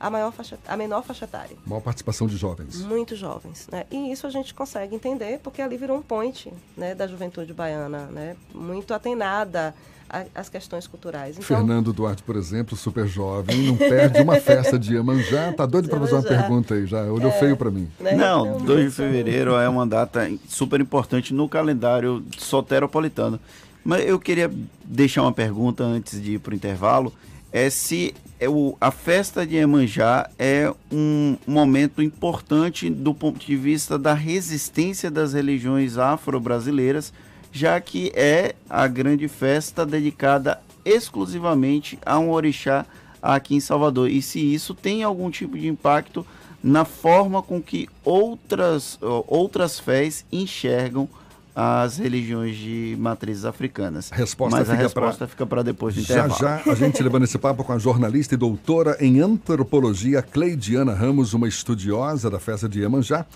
a, 0.00 0.10
maior 0.10 0.32
faixa, 0.32 0.58
a 0.66 0.76
menor 0.76 1.04
faixa 1.04 1.26
etária. 1.26 1.56
Maior 1.64 1.80
participação 1.80 2.26
de 2.26 2.36
jovens. 2.36 2.80
Muito 2.80 3.14
jovens, 3.14 3.68
né? 3.70 3.86
E 3.88 4.10
isso 4.10 4.26
a 4.26 4.30
gente 4.30 4.52
consegue 4.52 4.96
entender 4.96 5.38
porque 5.38 5.62
ali 5.62 5.76
virou 5.76 5.96
um 5.96 6.02
point, 6.02 6.52
né, 6.76 6.92
da 6.92 7.06
juventude 7.06 7.54
baiana, 7.54 8.06
né? 8.06 8.36
Muito 8.52 8.92
atenada 8.92 9.72
a- 10.12 10.26
às 10.34 10.48
questões 10.48 10.86
culturais. 10.86 11.36
Então, 11.38 11.44
Fernando 11.56 11.92
Duarte, 11.92 12.22
por 12.22 12.36
exemplo, 12.36 12.76
super 12.76 13.06
jovem, 13.06 13.56
não 13.62 13.76
perde 13.76 14.20
uma 14.20 14.36
festa 14.36 14.78
de 14.78 14.94
Iemanjá. 14.94 15.52
Tá 15.54 15.64
doido 15.66 15.88
para 15.88 15.98
fazer 16.00 16.14
uma 16.14 16.22
pergunta 16.22 16.74
aí 16.74 16.86
já. 16.86 17.02
Olhou 17.04 17.30
É. 17.30 17.38
feio 17.38 17.56
para 17.56 17.70
mim. 17.70 17.88
Não, 18.16 18.58
2 18.58 18.90
de 18.90 18.96
fevereiro 18.96 19.54
é 19.54 19.68
uma 19.68 19.86
data 19.86 20.30
super 20.48 20.80
importante 20.80 21.32
no 21.32 21.48
calendário 21.48 22.22
soteropolitano. 22.38 23.40
Mas 23.84 24.06
eu 24.06 24.20
queria 24.20 24.50
deixar 24.84 25.22
uma 25.22 25.32
pergunta 25.32 25.82
antes 25.82 26.22
de 26.22 26.34
ir 26.34 26.38
para 26.38 26.52
o 26.52 26.54
intervalo. 26.54 27.12
É 27.50 27.68
se 27.68 28.14
é 28.40 28.48
o, 28.48 28.76
a 28.80 28.90
festa 28.90 29.46
de 29.46 29.56
Iemanjá 29.56 30.28
é 30.38 30.72
um 30.90 31.36
momento 31.46 32.00
importante 32.02 32.88
do 32.88 33.12
ponto 33.14 33.44
de 33.44 33.56
vista 33.56 33.98
da 33.98 34.14
resistência 34.14 35.10
das 35.10 35.32
religiões 35.34 35.98
afro-brasileiras, 35.98 37.12
já 37.52 37.78
que 37.80 38.10
é 38.14 38.54
a 38.68 38.88
grande 38.88 39.28
festa 39.28 39.84
dedicada 39.86 40.58
exclusivamente 40.84 41.98
a 42.04 42.18
um 42.18 42.30
orixá 42.30 42.84
aqui 43.22 43.54
em 43.54 43.60
Salvador. 43.60 44.10
E 44.10 44.20
se 44.22 44.40
isso 44.40 44.74
tem 44.74 45.02
algum 45.02 45.30
tipo 45.30 45.56
de 45.58 45.68
impacto 45.68 46.26
na 46.64 46.84
forma 46.84 47.42
com 47.42 47.60
que 47.60 47.88
outras, 48.04 48.98
outras 49.28 49.78
fés 49.78 50.24
enxergam 50.32 51.08
as 51.54 51.98
religiões 51.98 52.56
de 52.56 52.96
matrizes 52.98 53.44
africanas. 53.44 54.08
Resposta 54.10 54.56
Mas 54.58 54.70
a 54.70 54.74
resposta 54.74 55.18
pra- 55.18 55.26
fica 55.28 55.44
para 55.44 55.62
depois 55.62 55.94
do 55.94 56.00
Já 56.00 56.26
intervalo. 56.26 56.40
já 56.64 56.72
a 56.72 56.74
gente 56.74 57.02
levando 57.04 57.24
esse 57.24 57.36
papo 57.36 57.62
com 57.62 57.72
a 57.74 57.78
jornalista 57.78 58.34
e 58.34 58.38
doutora 58.38 58.96
em 58.98 59.20
antropologia 59.20 60.22
Cleidiana 60.22 60.94
Ramos, 60.94 61.34
uma 61.34 61.46
estudiosa 61.46 62.30
da 62.30 62.40
festa 62.40 62.66
de 62.68 62.80
Iemanjá. 62.80 63.26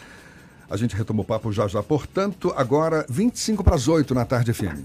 A 0.69 0.77
gente 0.77 0.97
retoma 0.97 1.23
o 1.23 1.25
papo 1.25 1.53
já 1.53 1.67
já. 1.69 1.83
Portanto, 1.83 2.53
agora 2.57 3.05
25 3.09 3.63
para 3.63 3.77
as 3.77 3.89
8 3.89 4.15
na 4.15 4.25
tarde 4.25 4.53
FM. 4.53 4.85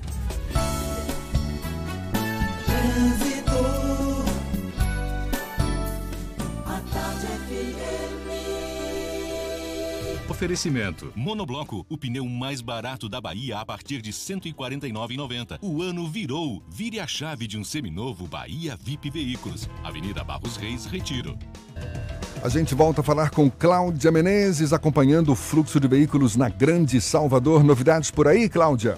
Oferecimento. 10.42 11.14
Monobloco, 11.16 11.86
o 11.88 11.96
pneu 11.96 12.26
mais 12.26 12.62
barato 12.62 13.08
da 13.08 13.22
Bahia 13.22 13.60
a 13.60 13.64
partir 13.64 14.02
de 14.02 14.10
R$ 14.10 14.16
149,90. 14.16 15.60
O 15.62 15.84
ano 15.84 16.08
virou. 16.08 16.64
Vire 16.68 17.00
a 17.00 17.06
chave 17.06 17.46
de 17.46 17.60
um 17.60 17.64
seminovo 17.64 18.26
Bahia 18.26 18.76
VIP 18.76 19.12
Veículos. 19.12 19.70
Avenida 19.84 20.24
Barros 20.24 20.58
Reis, 20.58 20.88
Retiro. 20.88 21.38
A 22.44 22.50
gente 22.50 22.74
volta 22.74 23.02
a 23.02 23.04
falar 23.04 23.30
com 23.30 23.52
Cláudia 23.52 24.12
Menezes, 24.12 24.74
acompanhando 24.74 25.32
o 25.32 25.36
fluxo 25.36 25.80
de 25.80 25.88
veículos 25.88 26.36
na 26.36 26.50
Grande 26.50 27.00
Salvador. 27.00 27.64
Novidades 27.64 28.10
por 28.10 28.28
aí, 28.28 28.50
Cláudia? 28.50 28.98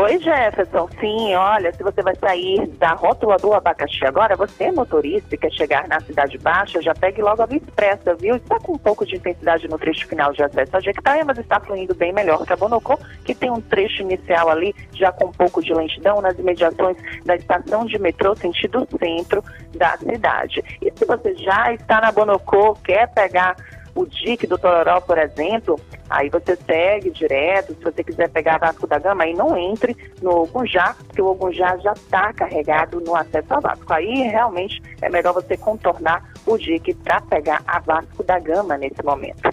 Oi, 0.00 0.16
Jefferson. 0.20 0.88
Sim, 1.00 1.34
olha, 1.34 1.72
se 1.72 1.82
você 1.82 2.00
vai 2.02 2.14
sair 2.14 2.68
da 2.78 2.92
rótula 2.92 3.36
do 3.36 3.52
abacaxi 3.52 4.06
agora, 4.06 4.36
você 4.36 4.64
é 4.64 4.72
motorista 4.72 5.34
e 5.34 5.38
quer 5.38 5.50
chegar 5.50 5.88
na 5.88 5.98
Cidade 5.98 6.38
Baixa, 6.38 6.80
já 6.80 6.94
pegue 6.94 7.20
logo 7.20 7.42
a 7.42 7.46
Via 7.46 7.58
Expressa, 7.58 8.14
viu? 8.14 8.36
Está 8.36 8.60
com 8.60 8.74
um 8.74 8.78
pouco 8.78 9.04
de 9.04 9.16
intensidade 9.16 9.66
no 9.66 9.76
trecho 9.76 10.06
final 10.06 10.32
de 10.32 10.40
acesso 10.40 10.76
a 10.76 10.80
Jequitinhonha, 10.80 11.24
mas 11.24 11.38
está 11.38 11.58
fluindo 11.58 11.96
bem 11.96 12.12
melhor 12.12 12.46
que 12.46 12.52
a 12.52 12.56
Bonocô, 12.56 12.96
que 13.24 13.34
tem 13.34 13.50
um 13.50 13.60
trecho 13.60 14.02
inicial 14.02 14.48
ali, 14.48 14.72
já 14.92 15.10
com 15.10 15.26
um 15.26 15.32
pouco 15.32 15.60
de 15.60 15.74
lentidão, 15.74 16.20
nas 16.20 16.38
imediações 16.38 16.96
da 17.24 17.34
estação 17.34 17.84
de 17.84 17.98
metrô, 17.98 18.36
sentido 18.36 18.86
centro 19.00 19.42
da 19.76 19.96
cidade. 19.96 20.62
E 20.80 20.92
se 20.94 21.04
você 21.04 21.34
já 21.34 21.72
está 21.74 22.00
na 22.00 22.12
Bonocô, 22.12 22.74
quer 22.84 23.08
pegar 23.08 23.56
o 23.98 24.06
DIC 24.06 24.46
do 24.46 24.56
Tororó, 24.56 25.00
por 25.00 25.18
exemplo, 25.18 25.78
aí 26.08 26.28
você 26.28 26.54
segue 26.54 27.10
direto. 27.10 27.74
Se 27.74 27.82
você 27.82 28.04
quiser 28.04 28.28
pegar 28.30 28.58
Vasco 28.58 28.86
da 28.86 28.98
Gama, 28.98 29.24
aí 29.24 29.34
não 29.34 29.56
entre 29.56 29.96
no 30.22 30.42
Ogunjá, 30.42 30.94
porque 31.06 31.20
o 31.20 31.26
Ogunjá 31.26 31.76
já 31.78 31.92
está 31.92 32.32
carregado 32.32 33.00
no 33.00 33.16
acesso 33.16 33.52
a 33.54 33.58
Vasco. 33.58 33.92
Aí 33.92 34.22
realmente 34.22 34.80
é 35.02 35.08
melhor 35.08 35.34
você 35.34 35.56
contornar 35.56 36.22
o 36.46 36.56
DIC 36.56 36.94
para 37.02 37.20
pegar 37.22 37.60
a 37.66 37.80
Vasco 37.80 38.22
da 38.22 38.38
Gama 38.38 38.78
nesse 38.78 39.02
momento. 39.04 39.50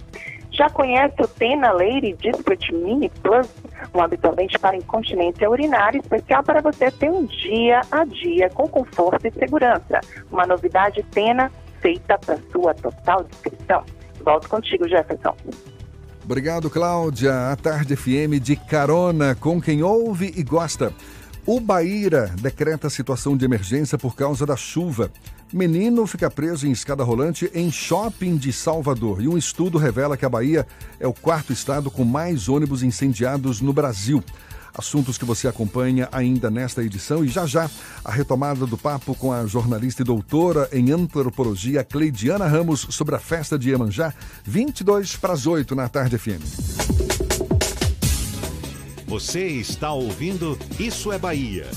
Já 0.52 0.70
conhece 0.70 1.20
o 1.20 1.26
Tena 1.26 1.72
Lady 1.72 2.12
Discret 2.14 2.72
Mini 2.72 3.10
Plus, 3.22 3.48
um 3.92 4.00
absorvente 4.00 4.56
para 4.60 4.76
incontinência 4.76 5.50
urinária 5.50 5.98
especial 5.98 6.44
para 6.44 6.62
você 6.62 6.88
ter 6.90 7.10
um 7.10 7.24
dia 7.24 7.80
a 7.90 8.04
dia 8.04 8.48
com 8.50 8.68
conforto 8.68 9.26
e 9.26 9.30
segurança. 9.32 10.00
Uma 10.30 10.46
novidade 10.46 11.02
Tena 11.10 11.50
feita 11.80 12.16
para 12.16 12.38
sua 12.52 12.72
total 12.74 13.24
descrição. 13.24 13.84
Volto 14.26 14.48
contigo, 14.48 14.88
Jefferson. 14.88 15.36
Obrigado, 16.24 16.68
Cláudia. 16.68 17.52
A 17.52 17.54
Tarde 17.54 17.94
FM 17.94 18.42
de 18.42 18.56
carona 18.56 19.36
com 19.36 19.62
quem 19.62 19.84
ouve 19.84 20.34
e 20.36 20.42
gosta. 20.42 20.92
O 21.46 21.60
Baíra 21.60 22.34
decreta 22.40 22.90
situação 22.90 23.36
de 23.36 23.44
emergência 23.44 23.96
por 23.96 24.16
causa 24.16 24.44
da 24.44 24.56
chuva. 24.56 25.12
Menino 25.52 26.04
fica 26.08 26.28
preso 26.28 26.66
em 26.66 26.72
escada 26.72 27.04
rolante 27.04 27.48
em 27.54 27.70
shopping 27.70 28.36
de 28.36 28.52
Salvador. 28.52 29.22
E 29.22 29.28
um 29.28 29.38
estudo 29.38 29.78
revela 29.78 30.16
que 30.16 30.24
a 30.24 30.28
Bahia 30.28 30.66
é 30.98 31.06
o 31.06 31.12
quarto 31.12 31.52
estado 31.52 31.88
com 31.88 32.04
mais 32.04 32.48
ônibus 32.48 32.82
incendiados 32.82 33.60
no 33.60 33.72
Brasil. 33.72 34.24
Assuntos 34.76 35.16
que 35.16 35.24
você 35.24 35.48
acompanha 35.48 36.08
ainda 36.12 36.50
nesta 36.50 36.82
edição 36.82 37.24
e 37.24 37.28
já 37.28 37.46
já 37.46 37.70
a 38.04 38.12
retomada 38.12 38.66
do 38.66 38.76
papo 38.76 39.14
com 39.14 39.32
a 39.32 39.46
jornalista 39.46 40.02
e 40.02 40.04
doutora 40.04 40.68
em 40.70 40.92
antropologia 40.92 41.82
Cleidiana 41.82 42.46
Ramos 42.46 42.86
sobre 42.90 43.14
a 43.14 43.18
festa 43.18 43.58
de 43.58 43.70
Iemanjá, 43.70 44.12
22 44.44 45.16
para 45.16 45.32
as 45.32 45.46
8 45.46 45.74
na 45.74 45.88
tarde 45.88 46.18
FM. 46.18 46.42
Você 49.06 49.46
está 49.46 49.92
ouvindo 49.92 50.58
Isso 50.78 51.10
é 51.10 51.18
Bahia. 51.18 51.70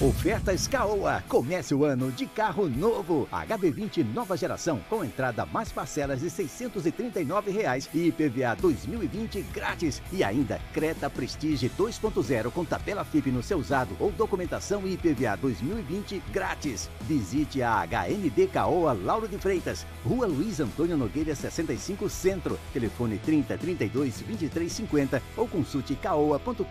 Ofertas 0.00 0.66
Caoa. 0.66 1.22
Comece 1.28 1.72
o 1.72 1.84
ano 1.84 2.10
de 2.10 2.26
carro 2.26 2.68
novo. 2.68 3.28
HB20 3.32 4.04
nova 4.12 4.36
geração 4.36 4.80
com 4.90 5.04
entrada 5.04 5.46
mais 5.46 5.70
parcelas 5.70 6.20
de 6.20 6.28
639 6.28 7.52
reais 7.52 7.88
e 7.94 8.08
IPVA 8.08 8.56
2020 8.60 9.42
grátis. 9.52 10.02
E 10.12 10.24
ainda 10.24 10.60
Creta 10.72 11.08
Prestige 11.08 11.70
2.0 11.78 12.50
com 12.50 12.64
tabela 12.64 13.04
FIP 13.04 13.30
no 13.30 13.42
seu 13.42 13.58
usado 13.58 13.96
ou 14.00 14.10
documentação 14.10 14.82
e 14.84 14.94
IPVA 14.94 15.36
2020 15.36 16.20
grátis. 16.32 16.90
Visite 17.02 17.62
a 17.62 17.86
HND 17.86 18.48
Caoa 18.48 18.92
Lauro 18.92 19.28
de 19.28 19.38
Freitas, 19.38 19.86
Rua 20.04 20.26
Luiz 20.26 20.58
Antônio 20.58 20.96
Nogueira 20.96 21.36
65 21.36 22.08
Centro. 22.08 22.58
Telefone 22.72 23.18
30 23.18 23.56
32 23.56 24.22
23 24.22 24.72
50 24.72 25.22
ou 25.36 25.46
consulte 25.46 25.94
caoa.com.br. 25.94 26.64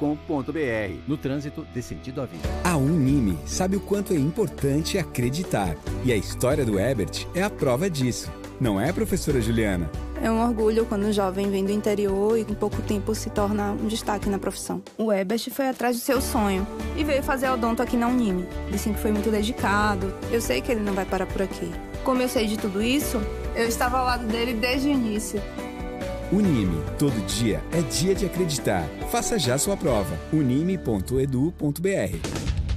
No 1.08 1.16
trânsito, 1.16 1.66
dê 1.74 1.82
sentido 1.82 2.22
à 2.22 2.26
vida. 2.26 2.50
A 2.66 2.76
Unime 3.14 3.38
sabe 3.46 3.76
o 3.76 3.80
quanto 3.80 4.12
é 4.12 4.18
importante 4.18 4.98
acreditar. 4.98 5.78
E 6.04 6.12
a 6.12 6.16
história 6.16 6.66
do 6.66 6.80
Ebert 6.80 7.28
é 7.36 7.44
a 7.44 7.50
prova 7.50 7.88
disso. 7.88 8.32
Não 8.60 8.82
é, 8.82 8.92
professora 8.92 9.40
Juliana? 9.40 9.90
É 10.22 10.32
um 10.32 10.42
orgulho 10.42 10.86
quando 10.86 11.06
um 11.06 11.12
jovem 11.12 11.52
vem 11.52 11.64
do 11.64 11.72
interior 11.72 12.38
e 12.38 12.42
em 12.42 12.56
pouco 12.56 12.82
tempo 12.82 13.14
se 13.14 13.30
torna 13.30 13.74
um 13.74 13.88
destaque 13.88 14.30
na 14.30 14.40
profissão. 14.40 14.82
O 14.98 15.14
Ebert 15.14 15.52
foi 15.52 15.68
atrás 15.68 15.98
do 15.98 16.02
seu 16.02 16.20
sonho 16.22 16.66
e 16.96 17.04
veio 17.04 17.22
fazer 17.22 17.50
odonto 17.50 17.84
aqui 17.84 17.98
na 17.98 18.08
Unime. 18.08 18.48
Disse 18.72 18.90
que 18.90 19.00
foi 19.00 19.12
muito 19.12 19.30
dedicado. 19.30 20.12
Eu 20.32 20.42
sei 20.42 20.62
que 20.62 20.72
ele 20.72 20.82
não 20.82 20.94
vai 20.94 21.06
parar 21.06 21.28
por 21.28 21.42
aqui. 21.42 21.70
Como 22.04 22.22
eu 22.22 22.30
sei 22.30 22.48
de 22.48 22.58
tudo 22.58 22.82
isso, 22.82 23.22
eu 23.56 23.68
estava 23.68 24.00
ao 24.00 24.06
lado 24.06 24.26
dele 24.26 24.54
desde 24.54 24.88
o 24.88 24.92
início. 24.92 25.42
Unime, 26.32 26.82
todo 26.98 27.14
dia 27.28 27.62
é 27.72 27.82
dia 27.82 28.16
de 28.16 28.26
acreditar. 28.26 28.88
Faça 29.12 29.38
já 29.38 29.58
sua 29.58 29.78
prova. 29.78 30.18
unime.edu.br 30.32 31.74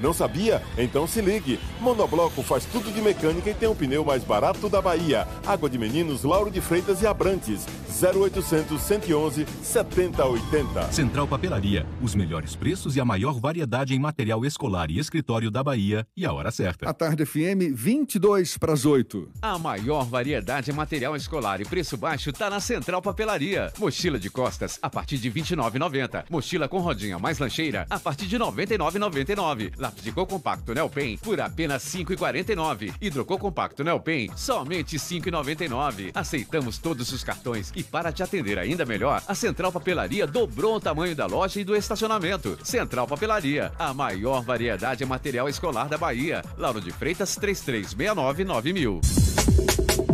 Não 0.00 0.12
sabia? 0.12 0.62
Então 0.76 1.06
se 1.06 1.20
ligue. 1.20 1.58
Monobloco 1.80 2.42
faz 2.42 2.64
tudo 2.64 2.92
de 2.92 3.00
mecânica 3.00 3.50
e 3.50 3.54
tem 3.54 3.68
o 3.68 3.74
pneu 3.74 4.04
mais 4.04 4.22
barato 4.24 4.68
da 4.68 4.80
Bahia. 4.82 5.26
Água 5.46 5.68
de 5.68 5.78
Meninos, 5.78 6.22
Lauro 6.22 6.50
de 6.50 6.60
Freitas 6.60 7.02
e 7.02 7.06
Abrantes. 7.06 7.66
0800 7.88 8.80
111 8.80 9.46
7080. 9.62 10.92
Central 10.92 11.26
Papelaria, 11.26 11.86
os 12.02 12.14
melhores 12.14 12.54
preços 12.54 12.94
e 12.94 13.00
a 13.00 13.04
maior 13.04 13.40
variedade 13.40 13.94
em 13.94 13.98
material 13.98 14.44
escolar 14.44 14.90
e 14.90 14.98
escritório 14.98 15.50
da 15.50 15.62
Bahia 15.62 16.06
e 16.16 16.26
a 16.26 16.32
hora 16.32 16.50
certa. 16.50 16.88
A 16.88 16.92
Tarde 16.92 17.24
FM, 17.24 17.72
22 17.74 18.58
para 18.58 18.72
as 18.74 18.84
8. 18.84 19.28
A 19.40 19.58
maior 19.58 20.04
variedade 20.04 20.70
em 20.70 20.74
material 20.74 21.16
escolar 21.16 21.60
e 21.60 21.64
preço 21.64 21.96
baixo 21.96 22.32
tá 22.32 22.50
na 22.50 22.60
Central 22.60 23.00
Papelaria. 23.00 23.72
Mochila 23.78 24.18
de 24.18 24.28
costas 24.28 24.78
a 24.82 24.90
partir 24.90 25.16
de 25.18 25.28
R$ 25.28 25.40
29,90. 25.40 26.24
Mochila 26.28 26.68
com 26.68 26.78
rodinha 26.80 27.18
mais 27.18 27.38
lancheira 27.38 27.86
a 27.88 27.98
partir 27.98 28.26
de 28.26 28.36
R$ 28.36 28.44
99,99. 28.44 29.72
Lápis 29.86 30.02
de 30.02 30.10
compacto 30.10 30.74
Nelpen 30.74 31.16
por 31.18 31.40
apenas 31.40 31.94
R$ 31.94 32.04
5,49. 32.04 32.94
Hidrocor 33.00 33.38
compacto 33.38 33.84
Nelpen 33.84 34.30
somente 34.34 34.96
R$ 34.96 35.02
5,99. 35.02 36.10
Aceitamos 36.12 36.78
todos 36.78 37.12
os 37.12 37.22
cartões 37.22 37.72
e 37.76 37.84
para 37.84 38.10
te 38.10 38.22
atender 38.22 38.58
ainda 38.58 38.84
melhor, 38.84 39.22
a 39.28 39.34
Central 39.34 39.70
Papelaria 39.70 40.26
dobrou 40.26 40.76
o 40.76 40.80
tamanho 40.80 41.14
da 41.14 41.26
loja 41.26 41.60
e 41.60 41.64
do 41.64 41.76
estacionamento. 41.76 42.58
Central 42.64 43.06
Papelaria, 43.06 43.72
a 43.78 43.94
maior 43.94 44.42
variedade 44.42 45.04
em 45.04 45.06
material 45.06 45.48
escolar 45.48 45.88
da 45.88 45.96
Bahia. 45.96 46.42
Lauro 46.58 46.80
de 46.80 46.90
Freitas 46.90 47.36
3369 47.36 48.44
9000. 48.44 49.00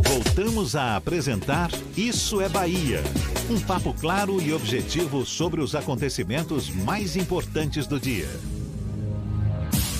Voltamos 0.06 0.76
a 0.76 0.96
apresentar 0.96 1.70
Isso 1.96 2.42
é 2.42 2.48
Bahia. 2.48 3.02
Um 3.48 3.58
papo 3.58 3.94
claro 3.94 4.40
e 4.42 4.52
objetivo 4.52 5.24
sobre 5.24 5.62
os 5.62 5.74
acontecimentos 5.74 6.68
mais 6.68 7.16
importantes 7.16 7.86
do 7.86 7.98
dia. 7.98 8.28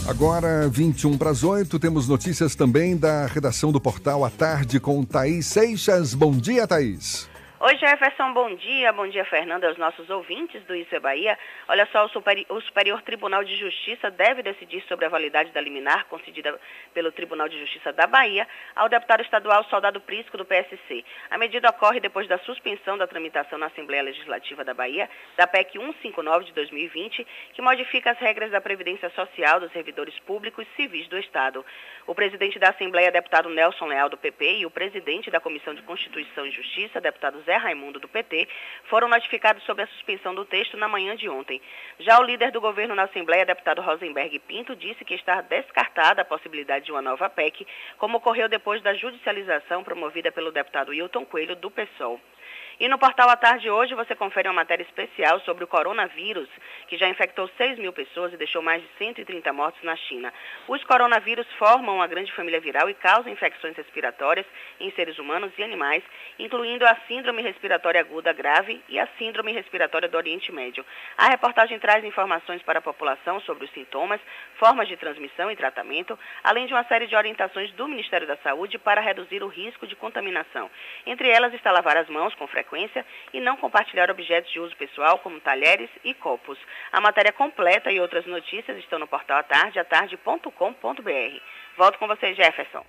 Agora, 0.06 0.68
21 0.68 1.16
para 1.16 1.30
as 1.30 1.44
8, 1.44 1.78
temos 1.78 2.08
notícias 2.08 2.56
também 2.56 2.96
da 2.96 3.26
redação 3.26 3.70
do 3.70 3.80
portal 3.80 4.24
à 4.24 4.30
tarde 4.30 4.80
com 4.80 5.04
Thaís 5.04 5.46
Seixas. 5.46 6.12
Bom 6.12 6.32
dia, 6.32 6.66
Thaís. 6.66 7.31
Oi, 7.64 7.76
Jefferson, 7.76 8.32
bom 8.32 8.52
dia. 8.56 8.92
Bom 8.92 9.06
dia, 9.06 9.24
Fernanda, 9.24 9.68
aos 9.68 9.78
nossos 9.78 10.10
ouvintes 10.10 10.60
do 10.64 10.74
Isso 10.74 10.92
é 10.96 10.98
Bahia. 10.98 11.38
Olha 11.68 11.86
só, 11.92 12.04
o, 12.04 12.08
Superi 12.08 12.44
o 12.48 12.60
Superior 12.60 13.00
Tribunal 13.02 13.44
de 13.44 13.54
Justiça 13.54 14.10
deve 14.10 14.42
decidir 14.42 14.82
sobre 14.88 15.04
a 15.04 15.08
validade 15.08 15.52
da 15.52 15.60
liminar 15.60 16.06
concedida 16.06 16.58
pelo 16.92 17.12
Tribunal 17.12 17.48
de 17.48 17.60
Justiça 17.60 17.92
da 17.92 18.04
Bahia 18.08 18.48
ao 18.74 18.88
deputado 18.88 19.22
estadual 19.22 19.62
Soldado 19.66 20.00
Prisco, 20.00 20.36
do 20.36 20.44
PSC. 20.44 21.04
A 21.30 21.38
medida 21.38 21.70
ocorre 21.70 22.00
depois 22.00 22.26
da 22.26 22.36
suspensão 22.38 22.98
da 22.98 23.06
tramitação 23.06 23.56
na 23.56 23.66
Assembleia 23.66 24.02
Legislativa 24.02 24.64
da 24.64 24.74
Bahia 24.74 25.08
da 25.36 25.46
PEC 25.46 25.78
159 25.78 26.46
de 26.46 26.52
2020, 26.54 27.24
que 27.54 27.62
modifica 27.62 28.10
as 28.10 28.18
regras 28.18 28.50
da 28.50 28.60
Previdência 28.60 29.08
Social 29.10 29.60
dos 29.60 29.70
servidores 29.70 30.18
públicos 30.26 30.66
civis 30.74 31.06
do 31.06 31.16
Estado. 31.16 31.64
O 32.04 32.16
presidente 32.16 32.58
da 32.58 32.70
Assembleia, 32.70 33.12
deputado 33.12 33.48
Nelson 33.48 33.86
Leal, 33.86 34.08
do 34.08 34.16
PP, 34.16 34.58
e 34.58 34.66
o 34.66 34.70
presidente 34.70 35.30
da 35.30 35.38
Comissão 35.38 35.72
de 35.72 35.82
Constituição 35.82 36.44
e 36.44 36.50
Justiça, 36.50 37.00
deputado 37.00 37.40
Zé 37.42 37.54
Raimundo, 37.56 38.00
do 38.00 38.08
PT, 38.08 38.48
foram 38.84 39.06
notificados 39.06 39.62
sobre 39.62 39.84
a 39.84 39.86
suspensão 39.86 40.34
do 40.34 40.44
texto 40.44 40.76
na 40.76 40.88
manhã 40.88 41.14
de 41.14 41.28
ontem. 41.28 41.62
Já 42.00 42.18
o 42.18 42.24
líder 42.24 42.50
do 42.50 42.60
governo 42.60 42.96
na 42.96 43.04
Assembleia, 43.04 43.46
deputado 43.46 43.80
Rosenberg 43.80 44.36
Pinto, 44.40 44.74
disse 44.74 45.04
que 45.04 45.14
está 45.14 45.40
descartada 45.42 46.22
a 46.22 46.24
possibilidade 46.24 46.86
de 46.86 46.90
uma 46.90 47.00
nova 47.00 47.30
PEC, 47.30 47.64
como 47.98 48.16
ocorreu 48.18 48.48
depois 48.48 48.82
da 48.82 48.94
judicialização 48.94 49.84
promovida 49.84 50.32
pelo 50.32 50.50
deputado 50.50 50.92
Hilton 50.92 51.24
Coelho, 51.24 51.54
do 51.54 51.70
PSOL. 51.70 52.20
E 52.80 52.88
no 52.88 52.98
portal 52.98 53.28
à 53.28 53.36
tarde 53.36 53.68
hoje 53.68 53.94
você 53.94 54.14
confere 54.14 54.48
uma 54.48 54.54
matéria 54.54 54.82
especial 54.82 55.40
sobre 55.40 55.64
o 55.64 55.66
coronavírus, 55.66 56.48
que 56.88 56.96
já 56.96 57.08
infectou 57.08 57.48
6 57.56 57.78
mil 57.78 57.92
pessoas 57.92 58.32
e 58.32 58.36
deixou 58.36 58.62
mais 58.62 58.82
de 58.82 58.88
130 58.98 59.52
mortos 59.52 59.82
na 59.82 59.94
China. 59.96 60.32
Os 60.66 60.82
coronavírus 60.84 61.46
formam 61.58 61.96
uma 61.96 62.06
grande 62.06 62.32
família 62.32 62.60
viral 62.60 62.88
e 62.88 62.94
causam 62.94 63.30
infecções 63.30 63.76
respiratórias 63.76 64.46
em 64.80 64.90
seres 64.92 65.18
humanos 65.18 65.52
e 65.58 65.62
animais, 65.62 66.02
incluindo 66.38 66.86
a 66.86 66.96
síndrome 67.06 67.42
respiratória 67.42 68.00
aguda 68.00 68.32
grave 68.32 68.82
e 68.88 68.98
a 68.98 69.06
síndrome 69.18 69.52
respiratória 69.52 70.08
do 70.08 70.16
Oriente 70.16 70.50
Médio. 70.50 70.84
A 71.16 71.28
reportagem 71.28 71.78
traz 71.78 72.02
informações 72.04 72.62
para 72.62 72.78
a 72.78 72.82
população 72.82 73.38
sobre 73.40 73.66
os 73.66 73.72
sintomas, 73.72 74.20
formas 74.58 74.88
de 74.88 74.96
transmissão 74.96 75.50
e 75.50 75.56
tratamento, 75.56 76.18
além 76.42 76.66
de 76.66 76.72
uma 76.72 76.84
série 76.84 77.06
de 77.06 77.14
orientações 77.14 77.70
do 77.72 77.86
Ministério 77.86 78.26
da 78.26 78.36
Saúde 78.38 78.78
para 78.78 79.00
reduzir 79.00 79.42
o 79.42 79.48
risco 79.48 79.86
de 79.86 79.94
contaminação. 79.94 80.70
Entre 81.06 81.28
elas 81.28 81.52
está 81.52 81.70
lavar 81.70 81.96
as 81.96 82.08
mãos 82.08 82.34
com 82.34 82.46
frequência 82.46 82.61
e 83.32 83.40
não 83.40 83.56
compartilhar 83.56 84.10
objetos 84.10 84.52
de 84.52 84.60
uso 84.60 84.76
pessoal 84.76 85.18
como 85.18 85.40
talheres 85.40 85.90
e 86.04 86.14
copos. 86.14 86.58
A 86.92 87.00
matéria 87.00 87.32
completa 87.32 87.90
e 87.90 88.00
outras 88.00 88.26
notícias 88.26 88.78
estão 88.78 88.98
no 88.98 89.06
portal 89.06 89.38
atarde, 89.38 89.78
atarde.com.br. 89.78 91.40
Volto 91.76 91.98
com 91.98 92.06
você, 92.06 92.34
Jefferson. 92.34 92.84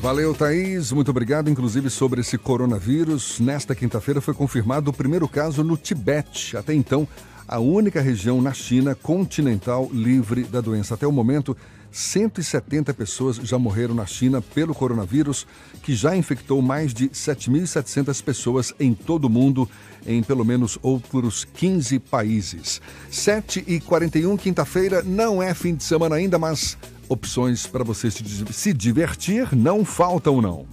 Valeu, 0.00 0.32
Thaís. 0.32 0.92
Muito 0.92 1.10
obrigado. 1.10 1.50
Inclusive, 1.50 1.90
sobre 1.90 2.20
esse 2.20 2.38
coronavírus, 2.38 3.40
nesta 3.40 3.74
quinta-feira 3.74 4.20
foi 4.20 4.32
confirmado 4.32 4.90
o 4.90 4.92
primeiro 4.92 5.28
caso 5.28 5.64
no 5.64 5.76
Tibete. 5.76 6.56
Até 6.56 6.72
então, 6.72 7.06
a 7.48 7.58
única 7.58 8.00
região 8.00 8.40
na 8.40 8.52
China 8.52 8.94
continental 8.94 9.88
livre 9.92 10.44
da 10.44 10.60
doença. 10.60 10.94
Até 10.94 11.06
o 11.06 11.12
momento, 11.12 11.56
170 11.90 12.92
pessoas 12.94 13.36
já 13.36 13.58
morreram 13.58 13.94
na 13.94 14.06
China 14.06 14.40
pelo 14.40 14.74
coronavírus, 14.74 15.46
que 15.82 15.94
já 15.94 16.16
infectou 16.16 16.60
mais 16.60 16.92
de 16.92 17.08
7.700 17.08 18.22
pessoas 18.22 18.74
em 18.78 18.94
todo 18.94 19.24
o 19.24 19.30
mundo, 19.30 19.68
em 20.06 20.22
pelo 20.22 20.44
menos 20.44 20.78
outros 20.82 21.44
15 21.44 21.98
países. 21.98 22.80
7 23.10 23.64
e 23.66 23.80
41 23.80 24.36
quinta-feira, 24.36 25.02
não 25.02 25.42
é 25.42 25.54
fim 25.54 25.74
de 25.74 25.84
semana 25.84 26.16
ainda, 26.16 26.38
mas 26.38 26.76
opções 27.08 27.66
para 27.66 27.84
você 27.84 28.08
se 28.10 28.72
divertir 28.72 29.54
não 29.56 29.84
faltam 29.84 30.40
não. 30.40 30.66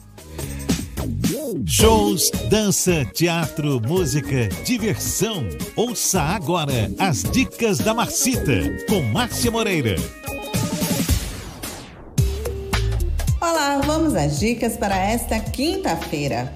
Shows, 1.65 2.31
dança, 2.49 3.05
teatro, 3.13 3.79
música, 3.79 4.49
diversão. 4.65 5.47
Ouça 5.75 6.21
agora 6.21 6.91
as 6.99 7.23
dicas 7.23 7.77
da 7.77 7.93
Marcita 7.93 8.61
com 8.87 9.01
Márcia 9.03 9.51
Moreira. 9.51 9.95
Olá, 13.47 13.79
vamos 13.85 14.15
às 14.15 14.39
dicas 14.39 14.75
para 14.75 14.97
esta 14.97 15.39
quinta-feira. 15.39 16.51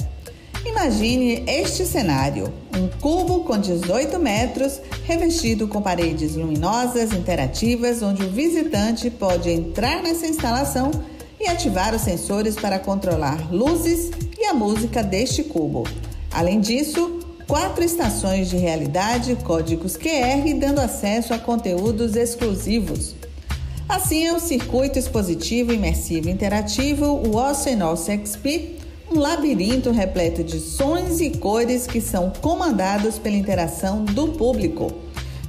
Imagine 0.65 1.43
este 1.45 1.85
cenário: 1.85 2.51
um 2.75 2.87
cubo 2.99 3.43
com 3.43 3.59
18 3.59 4.17
metros, 4.17 4.81
revestido 5.03 5.67
com 5.67 5.83
paredes 5.83 6.33
luminosas 6.33 7.13
interativas, 7.13 8.01
onde 8.01 8.23
o 8.23 8.31
visitante 8.31 9.11
pode 9.11 9.51
entrar 9.51 10.01
nessa 10.01 10.25
instalação 10.25 10.89
e 11.39 11.47
ativar 11.47 11.93
os 11.93 12.01
sensores 12.01 12.55
para 12.55 12.79
controlar 12.79 13.53
luzes 13.53 14.09
e 14.39 14.45
a 14.45 14.53
música 14.55 15.03
deste 15.03 15.43
cubo. 15.43 15.83
Além 16.31 16.59
disso, 16.59 17.19
quatro 17.47 17.83
estações 17.83 18.49
de 18.49 18.57
realidade, 18.57 19.37
códigos 19.43 19.95
QR, 19.95 20.55
dando 20.59 20.79
acesso 20.79 21.35
a 21.35 21.37
conteúdos 21.37 22.15
exclusivos. 22.15 23.18
Assim 23.89 24.27
é 24.27 24.33
o 24.33 24.39
circuito 24.39 24.99
expositivo 24.99 25.73
imersivo 25.73 26.29
interativo, 26.29 27.05
o 27.05 27.35
Oceanos 27.35 28.05
XP, 28.05 28.75
um 29.11 29.17
labirinto 29.17 29.89
repleto 29.89 30.43
de 30.43 30.59
sons 30.59 31.19
e 31.19 31.31
cores 31.31 31.87
que 31.87 31.99
são 31.99 32.31
comandados 32.39 33.17
pela 33.17 33.35
interação 33.35 34.05
do 34.05 34.27
público. 34.33 34.93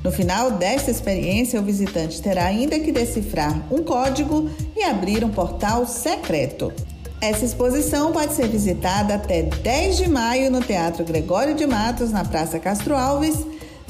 No 0.03 0.11
final 0.11 0.53
desta 0.53 0.91
experiência, 0.91 1.61
o 1.61 1.63
visitante 1.63 2.23
terá 2.23 2.47
ainda 2.47 2.81
que 2.81 2.91
decifrar 2.91 3.63
um 3.71 3.83
código 3.83 4.49
e 4.75 4.85
abrir 4.85 5.23
um 5.23 5.29
portal 5.29 5.87
secreto. 5.87 6.73
Essa 7.21 7.45
exposição 7.45 8.11
pode 8.11 8.33
ser 8.33 8.49
visitada 8.49 9.17
até 9.17 9.43
10 9.43 9.99
de 9.99 10.09
maio 10.09 10.51
no 10.51 10.63
Teatro 10.63 11.05
Gregório 11.05 11.55
de 11.55 11.67
Matos, 11.67 12.11
na 12.11 12.25
Praça 12.25 12.59
Castro 12.59 12.97
Alves, 12.97 13.37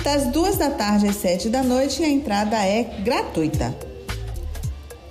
das 0.03 0.27
2 0.33 0.57
da 0.57 0.71
tarde 0.71 1.07
às 1.07 1.15
7 1.15 1.49
da 1.49 1.63
noite 1.63 2.03
e 2.03 2.05
a 2.05 2.09
entrada 2.09 2.57
é 2.57 2.83
gratuita. 3.05 3.90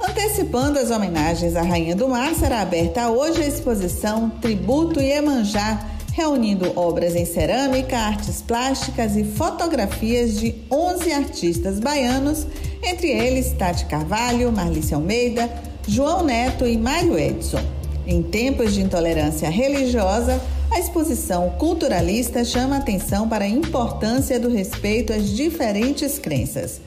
Antecipando 0.10 0.80
as 0.80 0.90
homenagens 0.90 1.56
à 1.56 1.62
Rainha 1.62 1.96
do 1.96 2.10
Mar, 2.10 2.34
será 2.34 2.62
aberta 2.62 3.12
hoje 3.12 3.44
a 3.44 3.48
exposição 3.48 4.28
Tributo 4.42 5.00
Iemanjá, 5.00 5.86
reunindo 6.12 6.74
obras 6.76 7.16
em 7.16 7.26
cerâmica, 7.26 7.96
artes 7.96 8.42
plásticas 8.42 9.16
e 9.16 9.24
fotografias 9.24 10.40
de 10.40 10.56
11 10.72 11.14
artistas 11.14 11.80
baianos, 11.80 12.48
entre 12.84 13.08
eles 13.08 13.54
Tati 13.54 13.86
Carvalho, 13.86 14.52
Marlice 14.52 14.96
Almeida, 14.96 15.48
João 15.88 16.24
Neto 16.24 16.66
e 16.66 16.76
Mário 16.76 17.18
Edson. 17.18 17.62
Em 18.08 18.24
tempos 18.24 18.74
de 18.74 18.82
intolerância 18.82 19.48
religiosa, 19.48 20.42
a 20.72 20.80
exposição 20.80 21.52
culturalista 21.52 22.44
chama 22.44 22.78
atenção 22.78 23.30
para 23.30 23.46
a 23.46 23.48
importância 23.48 24.40
do 24.40 24.50
respeito 24.50 25.14
às 25.14 25.30
diferentes 25.30 26.18
crenças. 26.18 26.82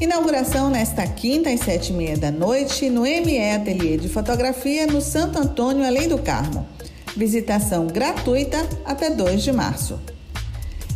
Inauguração 0.00 0.70
nesta 0.70 1.06
quinta 1.06 1.50
às 1.50 1.60
sete 1.60 1.92
e 1.92 1.92
meia 1.92 2.16
da 2.16 2.30
noite 2.30 2.88
no 2.88 3.02
ME 3.02 3.52
Ateliê 3.52 3.98
de 3.98 4.08
Fotografia 4.08 4.86
no 4.86 4.98
Santo 4.98 5.38
Antônio, 5.38 5.84
Além 5.84 6.08
do 6.08 6.16
Carmo. 6.16 6.66
Visitação 7.14 7.86
gratuita 7.86 8.66
até 8.82 9.10
2 9.10 9.42
de 9.42 9.52
março. 9.52 10.00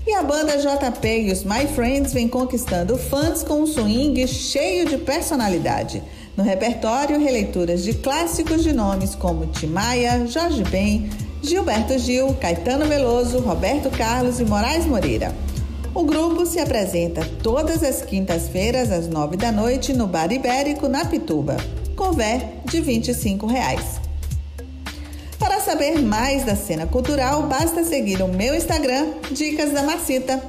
E 0.07 0.15
a 0.15 0.23
banda 0.23 0.57
JP 0.57 1.07
e 1.07 1.31
os 1.31 1.45
My 1.45 1.67
Friends 1.75 2.15
vem 2.15 2.27
conquistando 2.27 2.97
fãs 2.97 3.43
com 3.43 3.61
um 3.61 3.67
swing 3.67 4.27
cheio 4.27 4.89
de 4.89 4.97
personalidade. 4.97 6.03
No 6.35 6.43
repertório, 6.43 7.21
releituras 7.21 7.85
de 7.85 7.93
clássicos 7.93 8.63
de 8.63 8.73
nomes 8.73 9.15
como 9.15 9.49
Timaya, 9.49 10.27
Jorge 10.27 10.65
Ben, 10.65 11.11
Gilberto 11.43 11.99
Gil, 11.99 12.35
Caetano 12.41 12.87
Veloso, 12.87 13.39
Roberto 13.41 13.91
Carlos 13.91 14.41
e 14.41 14.45
Moraes 14.45 14.87
Moreira. 14.87 15.35
O 15.95 16.03
grupo 16.03 16.45
se 16.45 16.59
apresenta 16.59 17.24
todas 17.40 17.84
as 17.84 18.03
quintas-feiras 18.03 18.90
às 18.90 19.07
nove 19.07 19.36
da 19.36 19.53
noite 19.53 19.92
no 19.92 20.09
Bar 20.09 20.32
Ibérico, 20.32 20.88
na 20.88 21.05
Pituba. 21.05 21.57
Convé 21.95 22.55
de 22.64 22.80
25 22.80 23.47
reais. 23.47 24.01
Para 25.38 25.61
saber 25.61 26.01
mais 26.01 26.45
da 26.45 26.57
cena 26.57 26.84
cultural, 26.84 27.45
basta 27.45 27.84
seguir 27.84 28.20
o 28.22 28.28
meu 28.28 28.57
Instagram, 28.57 29.12
Dicas 29.30 29.72
da 29.72 29.84
Macita. 29.84 30.42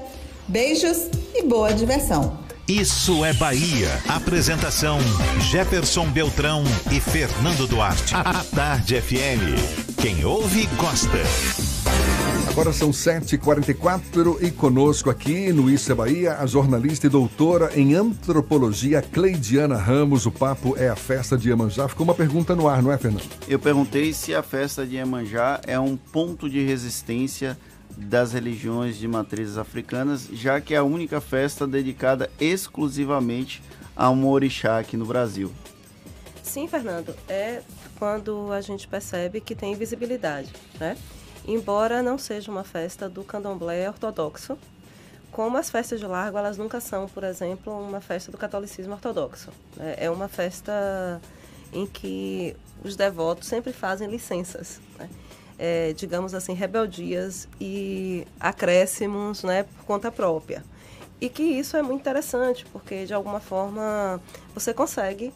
Beijos 0.47 1.09
e 1.35 1.43
boa 1.43 1.71
diversão! 1.73 2.43
Isso 2.67 3.23
é 3.23 3.31
Bahia. 3.33 3.91
Apresentação: 4.07 4.97
Jefferson 5.51 6.07
Beltrão 6.07 6.63
e 6.91 6.99
Fernando 6.99 7.67
Duarte. 7.67 8.15
A 8.15 8.43
Tarde 8.43 8.99
FM. 8.99 10.01
Quem 10.01 10.25
ouve, 10.25 10.65
gosta. 10.75 11.74
Agora 12.49 12.71
são 12.71 12.91
7h44 12.91 14.41
e 14.41 14.51
conosco 14.51 15.09
aqui 15.09 15.51
no 15.51 15.69
Isso 15.69 15.91
é 15.91 15.95
Bahia, 15.95 16.37
a 16.37 16.45
jornalista 16.45 17.07
e 17.07 17.09
doutora 17.09 17.71
em 17.75 17.93
antropologia 17.93 19.01
Cleidiana 19.01 19.75
Ramos. 19.75 20.25
O 20.25 20.31
papo 20.31 20.75
é 20.77 20.89
a 20.89 20.95
festa 20.95 21.37
de 21.37 21.49
Iemanjá. 21.49 21.87
Ficou 21.87 22.05
uma 22.05 22.15
pergunta 22.15 22.55
no 22.55 22.67
ar, 22.67 22.81
não 22.81 22.91
é, 22.91 22.97
Fernando? 22.97 23.25
Eu 23.47 23.59
perguntei 23.59 24.13
se 24.13 24.33
a 24.33 24.41
festa 24.41 24.85
de 24.85 24.95
Iemanjá 24.95 25.59
é 25.67 25.79
um 25.79 25.97
ponto 25.97 26.49
de 26.49 26.63
resistência 26.65 27.57
das 27.97 28.33
religiões 28.33 28.97
de 28.97 29.07
matrizes 29.07 29.57
africanas, 29.57 30.27
já 30.31 30.59
que 30.59 30.73
é 30.73 30.77
a 30.77 30.83
única 30.83 31.21
festa 31.21 31.65
dedicada 31.65 32.29
exclusivamente 32.39 33.61
a 33.95 34.09
um 34.09 34.27
orixá 34.27 34.79
aqui 34.79 34.97
no 34.97 35.05
Brasil. 35.05 35.51
Sim, 36.43 36.67
Fernando, 36.67 37.15
é 37.27 37.61
quando 37.97 38.51
a 38.51 38.61
gente 38.61 38.87
percebe 38.87 39.41
que 39.41 39.55
tem 39.55 39.75
visibilidade, 39.75 40.51
né? 40.79 40.97
Embora 41.47 42.01
não 42.01 42.17
seja 42.17 42.51
uma 42.51 42.63
festa 42.63 43.07
do 43.07 43.23
candomblé 43.23 43.87
ortodoxo, 43.87 44.57
como 45.31 45.57
as 45.57 45.69
festas 45.69 45.99
de 45.99 46.05
largo, 46.05 46.37
elas 46.37 46.57
nunca 46.57 46.79
são, 46.79 47.07
por 47.09 47.23
exemplo, 47.23 47.77
uma 47.77 47.99
festa 47.99 48.31
do 48.31 48.37
catolicismo 48.37 48.93
ortodoxo. 48.93 49.51
né? 49.75 49.95
É 49.97 50.09
uma 50.09 50.29
festa 50.29 51.21
em 51.73 51.85
que 51.85 52.55
os 52.83 52.95
devotos 52.95 53.47
sempre 53.47 53.73
fazem 53.73 54.09
licenças, 54.09 54.79
né? 54.97 55.09
É, 55.57 55.93
digamos 55.93 56.33
assim, 56.33 56.53
rebeldias 56.53 57.47
e 57.59 58.27
acréscimos 58.39 59.43
né, 59.43 59.63
por 59.63 59.85
conta 59.85 60.11
própria. 60.11 60.63
E 61.19 61.29
que 61.29 61.43
isso 61.43 61.77
é 61.77 61.81
muito 61.81 62.01
interessante, 62.01 62.65
porque 62.71 63.05
de 63.05 63.13
alguma 63.13 63.39
forma 63.39 64.21
você 64.53 64.73
consegue 64.73 65.33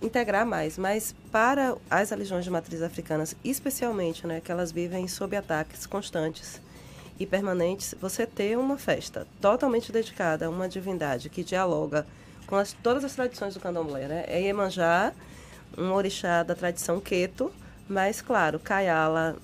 integrar 0.00 0.46
mais. 0.46 0.78
Mas 0.78 1.14
para 1.30 1.76
as 1.90 2.10
religiões 2.10 2.44
de 2.44 2.50
matriz 2.50 2.82
africanas, 2.82 3.36
especialmente, 3.44 4.26
né, 4.26 4.40
que 4.40 4.52
elas 4.52 4.72
vivem 4.72 5.08
sob 5.08 5.36
ataques 5.36 5.86
constantes 5.86 6.60
e 7.18 7.26
permanentes, 7.26 7.94
você 8.00 8.26
ter 8.26 8.58
uma 8.58 8.76
festa 8.76 9.26
totalmente 9.40 9.90
dedicada 9.90 10.46
a 10.46 10.50
uma 10.50 10.68
divindade 10.68 11.30
que 11.30 11.42
dialoga 11.42 12.06
com 12.46 12.56
as, 12.56 12.72
todas 12.72 13.04
as 13.04 13.14
tradições 13.14 13.54
do 13.54 13.60
candomblé, 13.60 14.06
né? 14.06 14.24
É 14.28 14.40
Iemanjá, 14.40 15.12
um 15.76 15.92
orixá 15.92 16.42
da 16.42 16.54
tradição 16.54 17.00
Queto, 17.00 17.52
mas, 17.88 18.20
claro, 18.20 18.58
Kayala, 18.58 19.36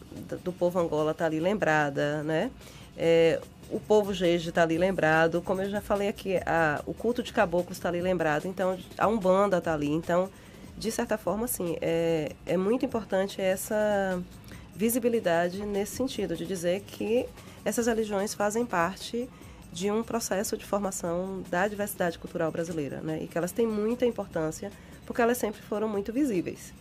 do 0.44 0.53
povo 0.53 0.78
Angola, 0.78 1.12
está 1.12 1.26
ali 1.26 1.40
lembrada, 1.40 2.22
né? 2.22 2.50
É, 2.96 3.40
o 3.73 3.81
povo 3.81 4.12
Jeje 4.12 4.51
está 4.51 4.62
ali 4.62 4.77
lembrado, 4.77 5.41
como 5.43 5.62
eu 5.62 5.70
já 5.70 5.81
falei 5.81 6.09
aqui, 6.09 6.37
a, 6.45 6.83
o 6.87 6.93
culto 6.93 7.23
de 7.23 7.33
caboclos 7.33 7.79
está 7.79 7.89
ali 7.89 8.01
lembrado, 8.01 8.47
então 8.47 8.79
a 8.99 9.09
Umbanda 9.09 9.59
está 9.59 9.73
ali. 9.73 9.91
Então, 9.91 10.29
de 10.77 10.91
certa 10.91 11.16
forma, 11.16 11.47
assim, 11.47 11.77
é, 11.81 12.33
é 12.47 12.57
muito 12.57 12.85
importante 12.85 13.41
essa 13.41 14.23
visibilidade 14.75 15.64
nesse 15.64 15.97
sentido, 15.97 16.37
de 16.37 16.47
dizer 16.47 16.81
que 16.81 17.27
essas 17.64 17.87
religiões 17.87 18.35
fazem 18.35 18.66
parte 18.66 19.29
de 19.73 19.91
um 19.91 20.03
processo 20.03 20.57
de 20.57 20.66
formação 20.66 21.43
da 21.51 21.66
diversidade 21.66 22.18
cultural 22.18 22.53
brasileira, 22.53 23.01
né? 23.01 23.23
E 23.23 23.27
que 23.27 23.39
elas 23.39 23.53
têm 23.53 23.66
muita 23.66 24.05
importância, 24.05 24.70
porque 25.07 25.23
elas 25.23 25.39
sempre 25.39 25.62
foram 25.62 25.89
muito 25.89 26.12
visíveis, 26.12 26.75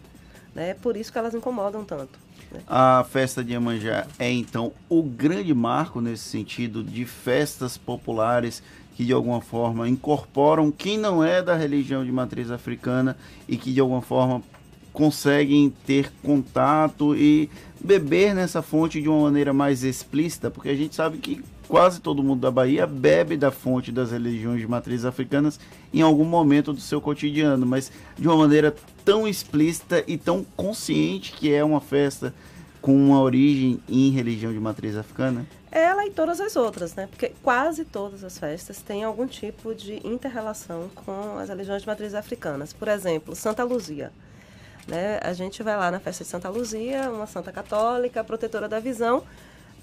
né? 0.54 0.74
Por 0.74 0.98
isso 0.98 1.12
que 1.12 1.18
elas 1.18 1.34
incomodam 1.34 1.86
tanto. 1.86 2.20
A 2.68 3.06
festa 3.10 3.44
de 3.44 3.54
Iemanjá 3.54 4.08
é 4.20 4.32
então 4.32 4.72
o 4.90 5.02
grande 5.02 5.54
marco 5.54 6.02
nesse 6.02 6.24
sentido 6.24 6.84
de 6.84 7.06
festas 7.06 7.78
populares 7.78 8.62
que 8.96 9.06
de 9.06 9.14
alguma 9.14 9.42
forma 9.42 9.88
incorporam 9.88 10.72
quem 10.72 10.98
não 10.98 11.24
é 11.24 11.42
da 11.42 11.56
religião 11.56 12.04
de 12.04 12.12
matriz 12.12 12.52
africana 12.52 13.18
e 13.48 13.58
que 13.58 13.72
de 13.72 13.80
alguma 13.80 14.02
forma 14.02 14.44
conseguem 14.92 15.74
ter 15.86 16.12
contato 16.22 17.16
e 17.16 17.50
beber 17.80 18.36
nessa 18.36 18.62
fonte 18.62 19.02
de 19.02 19.08
uma 19.08 19.22
maneira 19.22 19.54
mais 19.54 19.84
explícita, 19.84 20.52
porque 20.52 20.70
a 20.70 20.76
gente 20.76 20.94
sabe 20.94 21.18
que 21.18 21.42
quase 21.72 22.02
todo 22.02 22.22
mundo 22.22 22.42
da 22.42 22.52
Bahia 22.52 22.86
bebe 22.86 23.38
da 23.38 23.50
fonte 23.50 23.94
das 23.94 24.12
religiões 24.12 24.60
de 24.60 24.68
matriz 24.68 25.06
africanas 25.06 25.58
em 25.94 26.02
algum 26.02 26.26
momento 26.26 26.74
do 26.74 26.82
seu 26.82 27.00
cotidiano, 27.00 27.66
mas 27.66 27.90
de 28.20 28.28
uma 28.28 28.36
maneira 28.36 28.76
tão 29.06 29.26
explícita 29.26 30.04
e 30.06 30.18
tão 30.18 30.46
consciente 30.58 31.32
que 31.32 31.50
é 31.54 31.64
uma 31.64 31.80
festa 31.80 32.34
com 32.82 32.94
uma 32.94 33.22
origem 33.22 33.80
em 33.88 34.10
religião 34.10 34.52
de 34.52 34.60
matriz 34.60 34.98
africana. 34.98 35.46
Ela 35.72 36.06
e 36.06 36.10
todas 36.10 36.42
as 36.42 36.58
outras, 36.58 36.94
né? 36.94 37.08
Porque 37.08 37.32
quase 37.42 37.86
todas 37.86 38.22
as 38.22 38.38
festas 38.38 38.82
têm 38.82 39.06
algum 39.06 39.26
tipo 39.26 39.74
de 39.74 40.06
inter-relação 40.06 40.90
com 41.06 41.38
as 41.38 41.48
religiões 41.48 41.84
de 41.84 41.88
matriz 41.88 42.14
africanas. 42.14 42.74
Por 42.74 42.90
exemplo, 42.90 43.34
Santa 43.34 43.64
Luzia. 43.64 44.12
Né? 44.86 45.22
A 45.24 45.32
gente 45.32 45.64
vai 45.64 45.78
lá 45.78 45.90
na 45.90 46.02
festa 46.02 46.26
de 46.26 46.30
Santa 46.30 46.50
Luzia, 46.50 47.10
uma 47.10 47.28
santa 47.28 47.50
católica, 47.50 48.26
protetora 48.26 48.68
da 48.68 48.80
visão, 48.80 49.24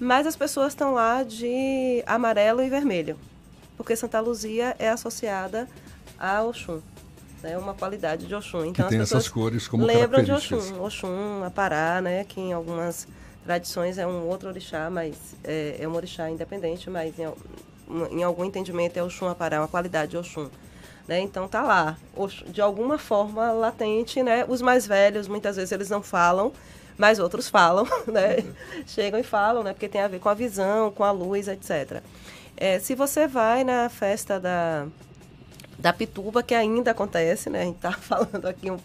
mas 0.01 0.27
as 0.27 0.37
pessoas 0.37 0.69
estão 0.69 0.95
lá 0.95 1.23
de 1.23 2.03
amarelo 2.07 2.63
e 2.63 2.69
vermelho, 2.69 3.19
porque 3.77 3.97
Santa 3.97 4.21
Luzia 4.21 4.77
é 4.79 4.89
associada 4.89 5.69
a 6.19 6.43
Oxum, 6.43 6.81
né? 7.43 7.59
uma 7.59 7.75
qualidade 7.75 8.27
de 8.27 8.35
Oxum. 8.35 8.65
Então 8.65 8.87
que 8.87 8.91
tem 8.91 9.01
as 9.01 9.11
essas 9.11 9.29
cores 9.29 9.67
como 9.67 9.85
lembram 9.85 10.23
de. 10.23 10.33
Oxum, 10.33 10.83
Oxum, 10.83 11.45
Apará, 11.45 12.01
né? 12.01 12.25
que 12.25 12.41
em 12.41 12.53
algumas 12.53 13.07
tradições 13.45 13.99
é 13.99 14.07
um 14.07 14.27
outro 14.29 14.49
orixá, 14.49 14.89
mas 14.91 15.15
é, 15.43 15.77
é 15.81 15.89
um 15.89 15.95
orixá 15.95 16.31
independente, 16.31 16.91
mas 16.91 17.15
em, 17.19 17.25
em 18.19 18.23
algum 18.23 18.45
entendimento 18.45 18.99
é 18.99 19.03
Oxum 19.03 19.29
Apará, 19.29 19.61
uma 19.61 19.69
qualidade 19.69 20.13
de 20.13 20.17
Oxum. 20.17 20.49
Né? 21.09 21.21
Então 21.21 21.49
tá 21.49 21.63
lá, 21.63 21.97
de 22.47 22.61
alguma 22.61 22.99
forma 22.99 23.51
latente, 23.51 24.23
né? 24.23 24.45
Os 24.47 24.61
mais 24.61 24.87
velhos 24.87 25.27
muitas 25.27 25.57
vezes 25.57 25.73
eles 25.73 25.89
não 25.89 26.03
falam, 26.03 26.53
mas 26.99 27.19
outros 27.19 27.49
falam, 27.49 27.87
né? 28.07 28.45
Chegam 28.87 29.19
e 29.19 29.23
falam, 29.23 29.63
né? 29.63 29.73
Porque 29.73 29.89
tem 29.89 30.03
a 30.03 30.09
ver 30.09 30.19
com 30.19 30.29
a 30.29 30.35
visão, 30.35 30.91
com 30.91 31.05
a 31.05 31.11
luz, 31.11 31.49
etc. 31.49 32.03
É, 32.57 32.79
se 32.81 32.95
você 32.95 33.27
vai 33.29 33.65
na 33.65 33.89
festa 33.89 34.39
da 34.41 34.87
da 35.79 35.93
Pituba, 35.93 36.43
que 36.43 36.57
ainda 36.57 36.91
acontece, 36.91 37.49
né? 37.49 37.63
A 37.63 37.65
gente 37.67 37.77
está 37.77 37.93
falando 38.03 38.47
aqui 38.47 38.69
um- 38.69 38.81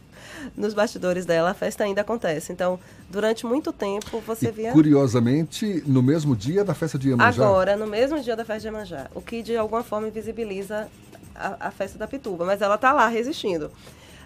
nos 0.56 0.76
bastidores 0.76 1.26
dela, 1.26 1.50
a 1.50 1.54
festa 1.56 1.84
ainda 1.84 2.02
acontece. 2.02 2.54
Então, 2.54 2.80
durante 3.10 3.48
muito 3.48 3.74
tempo, 3.74 4.20
você 4.20 4.52
via... 4.52 4.72
Curiosamente, 4.72 5.82
no 5.88 6.04
mesmo 6.04 6.36
dia 6.36 6.64
da 6.64 6.76
festa 6.76 7.00
de 7.00 7.10
Iemanjá. 7.10 7.44
Agora, 7.44 7.76
no 7.76 7.88
mesmo 7.88 8.20
dia 8.22 8.36
da 8.36 8.46
festa 8.46 8.62
de 8.62 8.68
Iemanjá, 8.68 9.08
o 9.16 9.22
que 9.22 9.42
de 9.42 9.58
alguma 9.58 9.82
forma 9.84 10.08
invisibiliza 10.08 10.88
a, 11.34 11.68
a 11.68 11.72
festa 11.72 11.98
da 11.98 12.08
Pituba, 12.08 12.46
mas 12.46 12.62
ela 12.62 12.76
está 12.76 12.94
lá 12.94 13.08
resistindo. 13.08 13.72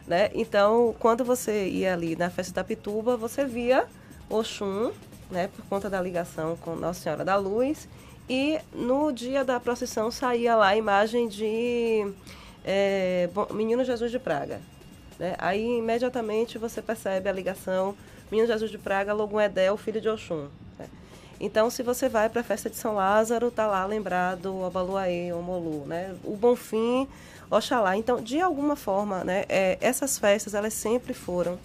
Né? 0.08 0.30
Então, 0.34 0.96
quando 1.00 1.26
você 1.26 1.68
ia 1.68 1.94
ali 1.94 2.16
na 2.16 2.30
festa 2.30 2.54
da 2.54 2.64
Pituba, 2.64 3.18
você 3.18 3.44
via 3.46 3.86
Oxum, 4.30 4.92
né, 5.30 5.50
por 5.54 5.66
conta 5.66 5.90
da 5.90 6.02
ligação 6.02 6.56
com 6.56 6.76
Nossa 6.76 7.02
Senhora 7.02 7.26
da 7.26 7.36
Luz, 7.36 7.90
e 8.30 8.60
no 8.74 9.12
dia 9.12 9.44
da 9.44 9.60
procissão 9.60 10.10
saía 10.10 10.56
lá 10.56 10.68
a 10.68 10.78
imagem 10.78 11.28
de 11.28 12.10
é, 12.64 13.30
Menino 13.52 13.84
Jesus 13.84 14.12
de 14.12 14.20
Praga. 14.20 14.62
né? 15.20 15.36
Aí, 15.38 15.78
imediatamente, 15.78 16.58
você 16.58 16.82
percebe 16.82 17.30
a 17.30 17.32
ligação 17.32 17.96
Menino 18.32 18.48
Jesus 18.48 18.72
de 18.72 18.78
Praga, 18.78 19.14
Logum 19.14 19.40
Edel, 19.40 19.78
filho 19.78 20.02
de 20.02 20.10
Oxum. 20.10 20.48
né? 20.78 20.88
Então, 21.40 21.70
se 21.70 21.84
você 21.84 22.10
vai 22.10 22.30
para 22.30 22.42
a 22.42 22.44
festa 22.44 22.70
de 22.70 22.76
São 22.76 22.96
Lázaro, 22.96 23.52
tá 23.52 23.68
lá 23.68 23.86
lembrado 23.86 24.54
o 24.56 24.66
Abaluaê, 24.66 25.32
o 25.34 25.42
Molu, 25.42 25.86
né? 25.86 26.16
O 26.24 26.36
Bonfim, 26.36 27.08
Oxalá. 27.50 27.96
Então, 27.96 28.22
de 28.22 28.42
alguma 28.42 28.76
forma, 28.76 29.24
né, 29.24 29.46
é, 29.48 29.78
essas 29.80 30.18
festas, 30.18 30.54
elas 30.54 30.74
sempre 30.74 31.14
foram 31.14 31.60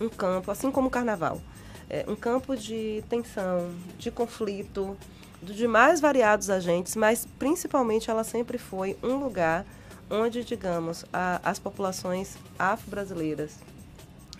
um 0.00 0.08
campo, 0.08 0.50
assim 0.50 0.70
como 0.70 0.88
o 0.88 0.90
Carnaval, 0.90 1.40
é, 1.88 2.04
um 2.06 2.14
campo 2.14 2.54
de 2.54 3.02
tensão, 3.08 3.70
de 3.98 4.10
conflito, 4.10 4.96
de 5.42 5.66
mais 5.66 6.00
variados 6.00 6.50
agentes, 6.50 6.94
mas 6.94 7.26
principalmente 7.38 8.10
ela 8.10 8.22
sempre 8.24 8.58
foi 8.58 8.96
um 9.02 9.16
lugar 9.16 9.64
onde, 10.10 10.44
digamos, 10.44 11.04
a- 11.12 11.40
as 11.42 11.58
populações 11.58 12.36
afro-brasileiras, 12.58 13.52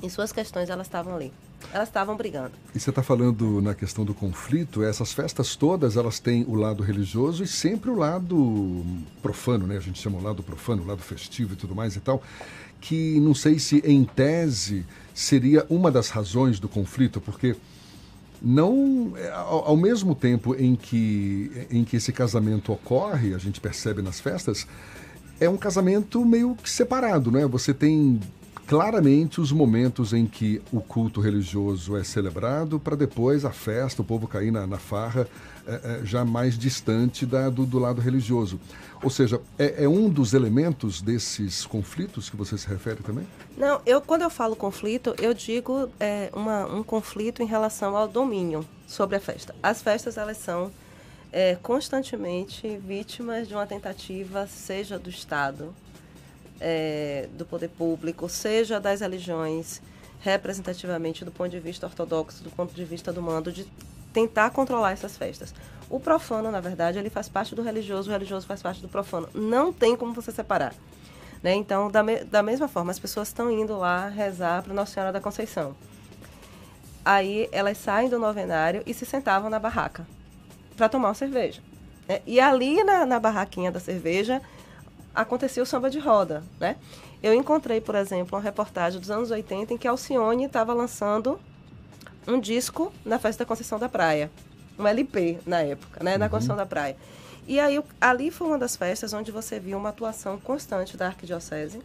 em 0.02 0.08
suas 0.10 0.30
questões, 0.32 0.68
elas 0.68 0.86
estavam 0.86 1.14
ali. 1.16 1.32
Elas 1.72 1.88
estavam 1.88 2.16
brigando. 2.16 2.52
E 2.74 2.80
você 2.80 2.90
está 2.90 3.02
falando 3.02 3.60
na 3.60 3.74
questão 3.74 4.04
do 4.04 4.14
conflito, 4.14 4.82
essas 4.82 5.12
festas 5.12 5.56
todas, 5.56 5.96
elas 5.96 6.18
têm 6.18 6.44
o 6.46 6.54
lado 6.54 6.82
religioso 6.82 7.42
e 7.42 7.46
sempre 7.46 7.90
o 7.90 7.96
lado 7.96 8.84
profano, 9.20 9.66
né? 9.66 9.76
A 9.76 9.80
gente 9.80 10.00
chama 10.00 10.18
o 10.18 10.22
lado 10.22 10.42
profano, 10.42 10.82
o 10.82 10.86
lado 10.86 11.02
festivo 11.02 11.54
e 11.54 11.56
tudo 11.56 11.74
mais 11.74 11.96
e 11.96 12.00
tal, 12.00 12.22
que 12.80 13.18
não 13.20 13.34
sei 13.34 13.58
se 13.58 13.82
em 13.84 14.04
tese 14.04 14.86
seria 15.14 15.66
uma 15.68 15.90
das 15.90 16.08
razões 16.08 16.60
do 16.60 16.68
conflito, 16.68 17.20
porque 17.20 17.56
não 18.40 19.12
é, 19.16 19.30
ao, 19.30 19.68
ao 19.68 19.76
mesmo 19.76 20.14
tempo 20.14 20.54
em 20.54 20.76
que 20.76 21.66
em 21.70 21.84
que 21.84 21.96
esse 21.96 22.12
casamento 22.12 22.72
ocorre, 22.72 23.34
a 23.34 23.38
gente 23.38 23.60
percebe 23.60 24.02
nas 24.02 24.20
festas, 24.20 24.66
é 25.40 25.48
um 25.48 25.56
casamento 25.56 26.24
meio 26.24 26.54
que 26.54 26.70
separado, 26.70 27.30
né? 27.30 27.46
Você 27.46 27.74
tem 27.74 28.20
claramente 28.66 29.40
os 29.40 29.52
momentos 29.52 30.12
em 30.12 30.26
que 30.26 30.60
o 30.72 30.80
culto 30.80 31.20
religioso 31.20 31.96
é 31.96 32.02
celebrado 32.02 32.80
para 32.80 32.96
depois 32.96 33.44
a 33.44 33.52
festa, 33.52 34.02
o 34.02 34.04
povo 34.04 34.26
cair 34.26 34.50
na, 34.50 34.66
na 34.66 34.78
farra 34.78 35.28
é, 35.66 35.74
é, 35.74 36.00
já 36.04 36.24
mais 36.24 36.58
distante 36.58 37.24
da, 37.24 37.48
do, 37.48 37.64
do 37.64 37.78
lado 37.78 38.00
religioso. 38.00 38.58
Ou 39.02 39.10
seja, 39.10 39.40
é, 39.58 39.84
é 39.84 39.88
um 39.88 40.08
dos 40.08 40.34
elementos 40.34 41.00
desses 41.00 41.64
conflitos 41.64 42.28
que 42.28 42.36
você 42.36 42.58
se 42.58 42.66
refere 42.66 43.02
também? 43.02 43.26
Não, 43.56 43.80
eu 43.86 44.00
quando 44.00 44.22
eu 44.22 44.30
falo 44.30 44.56
conflito, 44.56 45.14
eu 45.18 45.32
digo 45.32 45.88
é, 46.00 46.30
uma, 46.32 46.66
um 46.66 46.82
conflito 46.82 47.42
em 47.42 47.46
relação 47.46 47.96
ao 47.96 48.08
domínio 48.08 48.66
sobre 48.86 49.16
a 49.16 49.20
festa. 49.20 49.54
As 49.62 49.80
festas 49.80 50.16
elas 50.16 50.38
são 50.38 50.72
é, 51.32 51.56
constantemente 51.62 52.78
vítimas 52.78 53.46
de 53.46 53.54
uma 53.54 53.66
tentativa, 53.66 54.46
seja 54.46 54.98
do 54.98 55.10
Estado, 55.10 55.72
é, 56.60 57.28
do 57.36 57.44
poder 57.44 57.68
público, 57.68 58.28
seja 58.28 58.78
das 58.80 59.00
religiões, 59.00 59.80
representativamente 60.20 61.24
do 61.24 61.30
ponto 61.30 61.50
de 61.50 61.60
vista 61.60 61.86
ortodoxo, 61.86 62.42
do 62.42 62.50
ponto 62.50 62.74
de 62.74 62.84
vista 62.84 63.12
do 63.12 63.22
mando, 63.22 63.52
de 63.52 63.66
tentar 64.12 64.50
controlar 64.50 64.92
essas 64.92 65.16
festas. 65.16 65.54
O 65.90 66.00
profano, 66.00 66.50
na 66.50 66.60
verdade, 66.60 66.98
ele 66.98 67.10
faz 67.10 67.28
parte 67.28 67.54
do 67.54 67.62
religioso, 67.62 68.08
o 68.08 68.12
religioso 68.12 68.46
faz 68.46 68.62
parte 68.62 68.80
do 68.80 68.88
profano. 68.88 69.28
Não 69.34 69.72
tem 69.72 69.94
como 69.94 70.12
você 70.14 70.32
separar. 70.32 70.74
Né? 71.42 71.54
Então, 71.54 71.90
da, 71.90 72.02
me- 72.02 72.24
da 72.24 72.42
mesma 72.42 72.66
forma, 72.66 72.90
as 72.90 72.98
pessoas 72.98 73.28
estão 73.28 73.50
indo 73.50 73.76
lá 73.78 74.08
rezar 74.08 74.62
para 74.62 74.72
Nossa 74.74 74.94
Senhora 74.94 75.12
da 75.12 75.20
Conceição. 75.20 75.76
Aí 77.04 77.48
elas 77.52 77.78
saem 77.78 78.08
do 78.08 78.18
novenário 78.18 78.82
e 78.84 78.92
se 78.92 79.06
sentavam 79.06 79.48
na 79.48 79.58
barraca 79.58 80.06
para 80.76 80.88
tomar 80.88 81.08
uma 81.08 81.14
cerveja. 81.14 81.62
né? 82.08 82.20
E 82.26 82.40
ali 82.40 82.82
na, 82.82 83.06
na 83.06 83.20
barraquinha 83.20 83.70
da 83.70 83.78
cerveja 83.78 84.42
acontecia 85.16 85.62
o 85.62 85.66
samba 85.66 85.88
de 85.88 85.98
roda, 85.98 86.44
né? 86.60 86.76
Eu 87.22 87.32
encontrei, 87.32 87.80
por 87.80 87.94
exemplo, 87.94 88.36
uma 88.36 88.44
reportagem 88.44 89.00
dos 89.00 89.10
anos 89.10 89.30
80 89.30 89.74
em 89.74 89.78
que 89.78 89.88
Alcione 89.88 90.44
estava 90.44 90.74
lançando 90.74 91.40
um 92.28 92.38
disco 92.38 92.92
na 93.04 93.18
Festa 93.18 93.44
da 93.44 93.48
Conceição 93.48 93.78
da 93.78 93.88
Praia. 93.88 94.30
Um 94.78 94.86
LP 94.86 95.38
na 95.46 95.62
época, 95.62 96.04
né? 96.04 96.18
Na 96.18 96.28
Conceição 96.28 96.54
da 96.54 96.66
Praia. 96.66 96.96
E 97.48 97.58
aí, 97.58 97.82
ali 98.00 98.30
foi 98.30 98.46
uma 98.48 98.58
das 98.58 98.76
festas 98.76 99.12
onde 99.12 99.32
você 99.32 99.58
viu 99.58 99.78
uma 99.78 99.88
atuação 99.88 100.38
constante 100.38 100.96
da 100.96 101.06
Arquidiocese. 101.06 101.80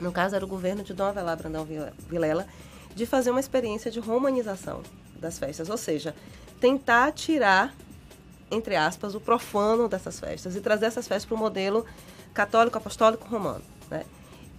No 0.00 0.10
caso, 0.10 0.34
era 0.34 0.44
o 0.44 0.48
governo 0.48 0.82
de 0.82 0.92
Dom 0.92 1.04
Avelar 1.04 1.36
Brandão 1.36 1.66
Vilela, 2.08 2.46
de 2.94 3.06
fazer 3.06 3.30
uma 3.30 3.40
experiência 3.40 3.90
de 3.90 4.00
romanização 4.00 4.82
das 5.20 5.38
festas. 5.38 5.68
Ou 5.68 5.76
seja, 5.76 6.14
tentar 6.58 7.12
tirar, 7.12 7.74
entre 8.50 8.74
aspas, 8.74 9.14
o 9.14 9.20
profano 9.20 9.86
dessas 9.86 10.18
festas 10.18 10.56
e 10.56 10.60
trazer 10.60 10.86
essas 10.86 11.06
festas 11.06 11.26
para 11.26 11.34
o 11.34 11.38
modelo 11.38 11.84
católico, 12.40 12.78
apostólico, 12.78 13.28
romano. 13.28 13.62
Né? 13.90 14.04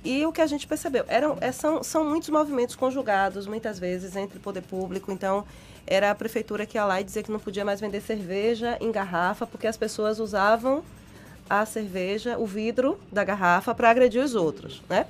E 0.04 0.24
o 0.26 0.32
que 0.32 0.42
a 0.42 0.46
gente 0.46 0.68
percebeu, 0.68 1.04
eram, 1.08 1.38
é, 1.42 1.52
são, 1.52 1.84
são 1.84 2.04
muitos 2.04 2.30
movimentos 2.30 2.76
conjugados, 2.76 3.48
muitas 3.48 3.80
vezes, 3.80 4.16
entre 4.16 4.38
o 4.38 4.42
poder 4.42 4.62
público. 4.62 5.12
Então, 5.12 5.44
era 5.88 6.12
a 6.12 6.16
prefeitura 6.16 6.66
que 6.66 6.78
ia 6.78 6.86
lá 6.86 7.02
e 7.02 7.04
dizia 7.04 7.24
que 7.24 7.32
não 7.32 7.40
podia 7.40 7.66
mais 7.66 7.80
vender 7.80 8.02
cerveja 8.02 8.78
em 8.80 8.92
garrafa, 8.92 9.48
porque 9.48 9.66
as 9.66 9.78
pessoas 9.78 10.20
usavam 10.20 10.84
a 11.50 11.66
cerveja, 11.66 12.38
o 12.38 12.46
vidro 12.46 13.00
da 13.12 13.24
garrafa, 13.24 13.74
para 13.74 13.90
agredir 13.90 14.24
os 14.24 14.36
outros, 14.36 14.84
né? 14.88 15.08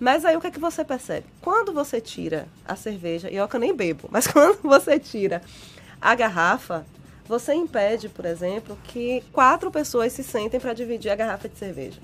Mas 0.00 0.24
aí 0.24 0.36
o 0.36 0.40
que 0.40 0.48
é 0.48 0.50
que 0.50 0.60
você 0.60 0.84
percebe? 0.84 1.26
Quando 1.40 1.72
você 1.72 2.00
tira 2.00 2.46
a 2.66 2.76
cerveja, 2.76 3.30
e 3.30 3.36
eu 3.36 3.48
que 3.48 3.56
eu 3.56 3.60
nem 3.60 3.74
bebo, 3.74 4.08
mas 4.10 4.26
quando 4.28 4.60
você 4.62 4.98
tira 4.98 5.40
a 6.00 6.14
garrafa, 6.14 6.84
você 7.28 7.52
impede, 7.54 8.08
por 8.08 8.24
exemplo, 8.24 8.76
que 8.84 9.22
quatro 9.32 9.70
pessoas 9.70 10.12
se 10.12 10.24
sentem 10.24 10.58
para 10.58 10.72
dividir 10.72 11.10
a 11.10 11.14
garrafa 11.16 11.48
de 11.48 11.56
cerveja. 11.58 12.00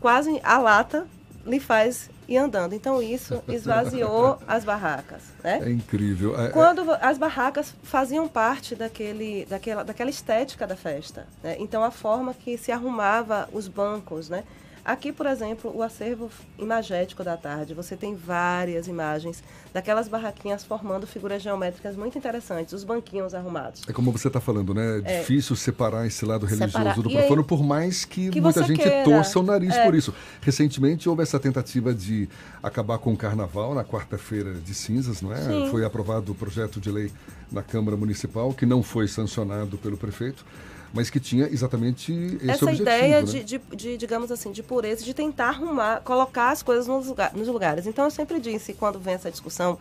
Quase 0.00 0.40
a 0.42 0.58
lata 0.58 1.06
lhe 1.46 1.60
faz 1.60 2.08
ir 2.28 2.36
andando. 2.38 2.72
Então 2.72 3.02
isso 3.02 3.42
esvaziou 3.48 4.38
as 4.46 4.64
barracas, 4.64 5.22
né? 5.42 5.60
É 5.62 5.70
incrível. 5.70 6.40
É- 6.40 6.46
é- 6.46 6.48
Quando 6.50 6.84
vo- 6.84 6.96
as 7.00 7.18
barracas 7.18 7.74
faziam 7.82 8.26
parte 8.28 8.74
daquele, 8.74 9.44
daquela, 9.46 9.84
daquela 9.84 10.10
estética 10.10 10.66
da 10.66 10.76
festa, 10.76 11.26
né? 11.42 11.56
então 11.58 11.82
a 11.84 11.90
forma 11.90 12.32
que 12.34 12.56
se 12.56 12.72
arrumava 12.72 13.48
os 13.52 13.68
bancos, 13.68 14.28
né? 14.28 14.44
Aqui, 14.84 15.12
por 15.12 15.26
exemplo, 15.26 15.70
o 15.72 15.80
acervo 15.80 16.28
imagético 16.58 17.22
da 17.22 17.36
tarde, 17.36 17.72
você 17.72 17.96
tem 17.96 18.16
várias 18.16 18.88
imagens 18.88 19.40
daquelas 19.72 20.08
barraquinhas 20.08 20.64
formando 20.64 21.06
figuras 21.06 21.40
geométricas 21.40 21.94
muito 21.94 22.18
interessantes, 22.18 22.72
os 22.74 22.82
banquinhos 22.82 23.32
arrumados. 23.32 23.82
É 23.88 23.92
como 23.92 24.10
você 24.10 24.26
está 24.26 24.40
falando, 24.40 24.74
né? 24.74 25.00
É 25.04 25.12
É. 25.16 25.18
difícil 25.20 25.54
separar 25.54 26.04
esse 26.04 26.24
lado 26.24 26.46
religioso 26.46 26.72
Separar. 26.72 26.94
do 27.00 27.08
E 27.08 27.16
aí- 27.16 27.22
profano, 27.26 27.44
por 27.44 27.62
mais 27.62 28.04
que, 28.04 28.28
que 28.30 28.40
muita 28.40 28.64
gente 28.64 28.82
queira. 28.82 29.04
torça 29.04 29.38
o 29.38 29.42
nariz 29.44 29.72
É. 29.72 29.84
por 29.84 29.94
isso. 29.94 30.12
Recentemente 30.40 31.08
houve 31.08 31.22
essa 31.22 31.38
tentativa 31.38 31.94
de 31.94 32.28
acabar 32.60 32.98
com 32.98 33.12
o 33.12 33.16
carnaval 33.16 33.74
na 33.76 33.84
quarta-feira 33.84 34.52
de 34.54 34.74
cinzas, 34.74 35.22
não 35.22 35.32
é? 35.32 35.36
Sim. 35.42 35.68
Foi 35.70 35.84
aprovado 35.84 36.32
o 36.32 36.34
projeto 36.34 36.80
de 36.80 36.90
lei 36.90 37.12
na 37.52 37.62
Câmara 37.62 37.96
Municipal, 37.96 38.52
que 38.52 38.66
não 38.66 38.82
foi 38.82 39.06
sancionado 39.06 39.78
pelo 39.78 39.96
prefeito, 39.96 40.44
mas 40.92 41.08
que 41.10 41.18
tinha 41.18 41.46
exatamente 41.48 42.12
esse 42.12 42.50
Essa 42.50 42.64
objetivo. 42.66 42.82
ideia 42.82 43.20
né? 43.20 43.26
de, 43.26 43.42
de, 43.44 43.58
de, 43.74 43.96
digamos 43.96 44.30
assim, 44.30 44.52
de 44.52 44.62
pureza, 44.62 45.04
de 45.04 45.14
tentar 45.14 45.48
arrumar, 45.48 46.00
colocar 46.02 46.50
as 46.50 46.62
coisas 46.62 46.86
nos, 46.86 47.06
lugar- 47.06 47.32
nos 47.34 47.48
lugares. 47.48 47.86
Então, 47.86 48.04
eu 48.04 48.10
sempre 48.10 48.38
disse, 48.38 48.74
quando 48.74 48.98
vem 48.98 49.14
essa 49.14 49.30
discussão 49.30 49.78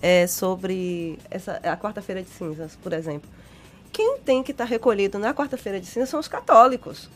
é, 0.00 0.26
sobre 0.26 1.18
essa, 1.30 1.60
a 1.62 1.76
quarta-feira 1.76 2.22
de 2.22 2.30
cinzas, 2.30 2.76
por 2.82 2.92
exemplo, 2.92 3.28
quem 3.92 4.18
tem 4.18 4.42
que 4.42 4.50
estar 4.52 4.64
recolhido 4.64 5.18
na 5.18 5.32
quarta-feira 5.34 5.80
de 5.80 5.86
cinzas 5.86 6.08
são 6.08 6.20
os 6.20 6.28
católicos, 6.28 7.08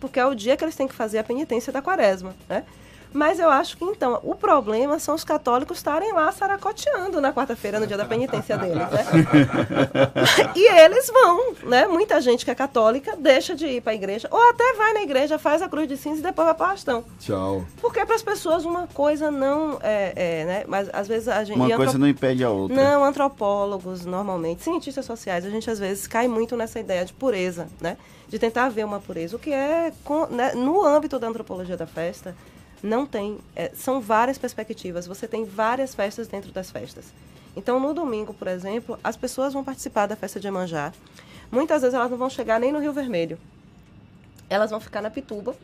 porque 0.00 0.18
é 0.18 0.26
o 0.26 0.34
dia 0.34 0.56
que 0.56 0.64
eles 0.64 0.74
têm 0.76 0.86
que 0.88 0.94
fazer 0.94 1.18
a 1.18 1.24
penitência 1.24 1.72
da 1.72 1.82
quaresma, 1.82 2.34
né? 2.48 2.64
Mas 3.12 3.38
eu 3.40 3.50
acho 3.50 3.76
que, 3.76 3.84
então, 3.84 4.20
o 4.22 4.34
problema 4.34 4.98
são 4.98 5.14
os 5.14 5.24
católicos 5.24 5.78
estarem 5.78 6.12
lá 6.12 6.30
saracoteando 6.30 7.20
na 7.20 7.32
quarta-feira, 7.32 7.80
no 7.80 7.86
dia 7.86 7.96
da 7.96 8.04
penitência 8.04 8.56
deles, 8.56 8.76
né? 8.76 9.04
e 10.54 10.68
eles 10.80 11.08
vão, 11.08 11.54
né? 11.64 11.86
Muita 11.86 12.20
gente 12.20 12.44
que 12.44 12.50
é 12.50 12.54
católica 12.54 13.16
deixa 13.16 13.54
de 13.54 13.66
ir 13.66 13.80
para 13.80 13.92
a 13.92 13.94
igreja, 13.94 14.28
ou 14.30 14.50
até 14.50 14.74
vai 14.74 14.92
na 14.92 15.02
igreja, 15.02 15.38
faz 15.38 15.60
a 15.62 15.68
cruz 15.68 15.88
de 15.88 15.96
cinza 15.96 16.20
e 16.20 16.22
depois 16.22 16.46
vai 16.46 16.54
para 16.54 16.64
o 16.64 16.66
arrastão. 16.68 17.04
Tchau. 17.18 17.64
Porque 17.80 18.04
para 18.06 18.14
as 18.14 18.22
pessoas 18.22 18.64
uma 18.64 18.86
coisa 18.86 19.30
não 19.30 19.78
é, 19.82 20.12
é, 20.14 20.44
né? 20.44 20.64
Mas 20.66 20.88
às 20.92 21.08
vezes 21.08 21.28
a 21.28 21.42
gente. 21.44 21.56
Uma 21.56 21.66
coisa 21.68 21.82
antrop- 21.82 21.98
não 22.00 22.08
impede 22.08 22.44
a 22.44 22.50
outra. 22.50 22.76
Não, 22.76 23.04
antropólogos, 23.04 24.04
normalmente, 24.06 24.62
cientistas 24.62 25.04
sociais, 25.04 25.44
a 25.44 25.50
gente 25.50 25.70
às 25.70 25.78
vezes 25.78 26.06
cai 26.06 26.28
muito 26.28 26.56
nessa 26.56 26.78
ideia 26.78 27.04
de 27.04 27.12
pureza, 27.12 27.68
né? 27.80 27.96
De 28.28 28.38
tentar 28.38 28.68
ver 28.68 28.84
uma 28.84 29.00
pureza. 29.00 29.34
O 29.36 29.38
que 29.38 29.52
é, 29.52 29.92
né, 30.30 30.52
no 30.54 30.84
âmbito 30.84 31.18
da 31.18 31.26
antropologia 31.26 31.76
da 31.76 31.86
festa, 31.86 32.36
não 32.82 33.06
tem. 33.06 33.38
é, 33.54 33.70
são 33.74 34.00
várias 34.00 34.38
perspectivas. 34.38 35.06
Você 35.06 35.26
tem 35.26 35.44
várias 35.44 35.94
festas 35.94 36.28
dentro 36.28 36.52
das 36.52 36.70
festas. 36.70 37.06
Então, 37.56 37.80
no 37.80 37.92
domingo, 37.92 38.32
por 38.32 38.48
exemplo, 38.48 38.98
as 39.02 39.16
pessoas 39.16 39.52
vão 39.52 39.64
participar 39.64 40.06
da 40.06 40.16
festa 40.16 40.38
de 40.38 40.46
Emanjá. 40.46 40.92
Muitas 41.50 41.82
vezes 41.82 41.94
elas 41.94 42.10
não 42.10 42.16
vão 42.16 42.30
chegar 42.30 42.60
nem 42.60 42.72
no 42.72 42.78
Rio 42.78 42.92
Vermelho. 42.92 43.38
Elas 44.48 44.70
vão 44.70 44.80
ficar 44.80 45.02
na 45.02 45.10
Pituba, 45.10 45.54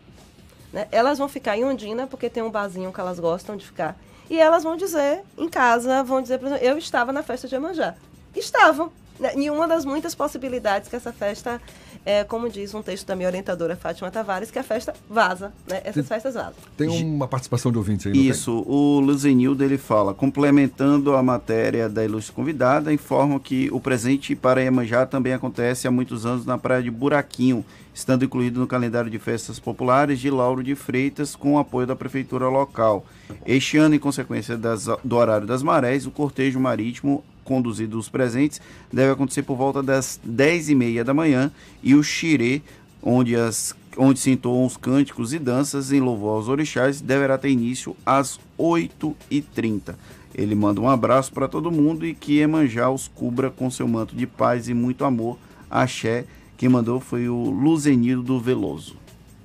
né? 0.73 0.89
Elas 0.91 1.19
vão 1.19 1.29
ficar 1.29 1.57
em 1.57 1.65
Ondina, 1.65 2.07
porque 2.07 2.29
tem 2.29 2.43
um 2.43 2.51
barzinho 2.51 2.93
que 2.93 3.01
elas 3.01 3.21
gostam 3.21 3.57
de 3.57 3.65
ficar. 3.65 3.97
E 4.29 4.39
elas 4.39 4.65
vão 4.65 4.77
dizer, 4.77 5.23
em 5.39 5.49
casa, 5.49 6.03
vão 6.03 6.21
dizer, 6.21 6.39
por 6.39 6.47
exemplo, 6.47 6.65
eu 6.65 6.77
estava 6.77 7.13
na 7.13 7.23
festa 7.23 7.47
de 7.47 7.55
Emanjá. 7.55 7.95
Estavam. 8.35 8.93
Né? 9.19 9.33
Em 9.35 9.51
uma 9.51 9.67
das 9.67 9.85
muitas 9.85 10.15
possibilidades 10.15 10.89
que 10.89 10.97
essa 10.97 11.13
festa, 11.13 11.61
é, 12.05 12.23
como 12.25 12.49
diz 12.51 12.75
um 12.75 12.83
texto 12.83 13.07
da 13.07 13.17
minha 13.17 13.29
orientadora 13.29 13.75
Fátima 13.77 14.11
Tavares, 14.11 14.51
que 14.51 14.59
a 14.59 14.63
festa 14.63 14.93
vaza. 15.09 15.53
Né? 15.69 15.81
Essas 15.85 16.05
Sim. 16.05 16.09
festas 16.09 16.35
vazam. 16.35 16.53
Tem 16.77 16.89
uma 17.05 17.27
participação 17.27 17.73
de 17.73 17.79
ouvinte 17.79 18.09
aí, 18.09 18.15
não 18.15 18.21
Isso, 18.23 18.53
o 18.67 19.01
Luzenildo 19.01 19.65
ele 19.65 19.79
fala, 19.79 20.13
complementando 20.15 21.15
a 21.17 21.23
matéria 21.23 21.89
da 21.89 22.05
ilustre 22.05 22.33
convidada, 22.35 22.93
informam 22.93 23.39
que 23.39 23.69
o 23.73 23.81
presente 23.81 24.35
para 24.37 24.61
Iemanjá 24.63 25.07
também 25.07 25.33
acontece 25.33 25.89
há 25.89 25.91
muitos 25.91 26.27
anos 26.27 26.45
na 26.45 26.59
praia 26.59 26.83
de 26.83 26.91
Buraquinho, 26.91 27.65
estando 27.95 28.25
incluído 28.25 28.61
no 28.61 28.67
calendário 28.67 29.11
de 29.11 29.19
festas 29.19 29.59
populares 29.59 30.21
de 30.21 30.31
Lauro 30.31 30.63
de 30.63 30.75
Freitas, 30.75 31.35
com 31.35 31.55
o 31.55 31.59
apoio 31.59 31.87
da 31.87 31.97
prefeitura 31.97 32.49
local. 32.49 33.07
Este 33.47 33.79
ano, 33.79 33.95
em 33.95 33.99
consequência 33.99 34.57
das- 34.57 34.87
do 35.03 35.17
horário 35.17 35.47
das 35.47 35.63
marés, 35.63 36.07
o 36.07 36.11
cortejo 36.11 36.61
marítimo 36.61 37.25
conduzido 37.47 37.99
os 37.99 38.09
presentes 38.09 38.61
deve 38.93 39.13
acontecer 39.13 39.43
por 39.43 39.57
volta 39.57 39.83
das 39.83 40.21
10h30 40.29 41.05
da 41.05 41.15
manhã 41.15 41.51
e 41.83 41.95
o 41.95 42.03
xirê, 42.03 42.61
onde, 43.03 43.37
as, 43.37 43.75
onde 43.97 44.19
se 44.19 44.31
entoam 44.31 44.67
os 44.67 44.77
cânticos 44.77 45.33
e 45.33 45.39
danças 45.39 45.93
em 45.93 46.01
louvor 46.01 46.37
aos 46.37 46.49
orixás, 46.49 47.01
deverá 47.01 47.39
ter 47.39 47.51
início 47.51 47.97
às 48.05 48.39
8h30. 48.59 49.95
Ele 50.35 50.55
manda 50.55 50.81
um 50.81 50.89
abraço 50.89 51.33
para 51.33 51.49
todo 51.49 51.73
mundo 51.73 52.05
e 52.05 52.15
que 52.15 52.41
Emanjá 52.41 52.91
os 52.91 53.09
cubra 53.09 53.51
com 53.51 53.71
seu 53.71 53.89
manto 53.89 54.15
de 54.15 54.27
paz 54.27 54.69
e 54.69 54.75
muito 54.75 55.05
amor. 55.05 55.39
Axé. 55.71 56.27
Quem 56.59 56.69
mandou 56.69 57.01
foi 57.01 57.29
o 57.29 57.51
Luzenildo 57.51 58.23
do 58.23 58.41
Veloso. 58.41 58.97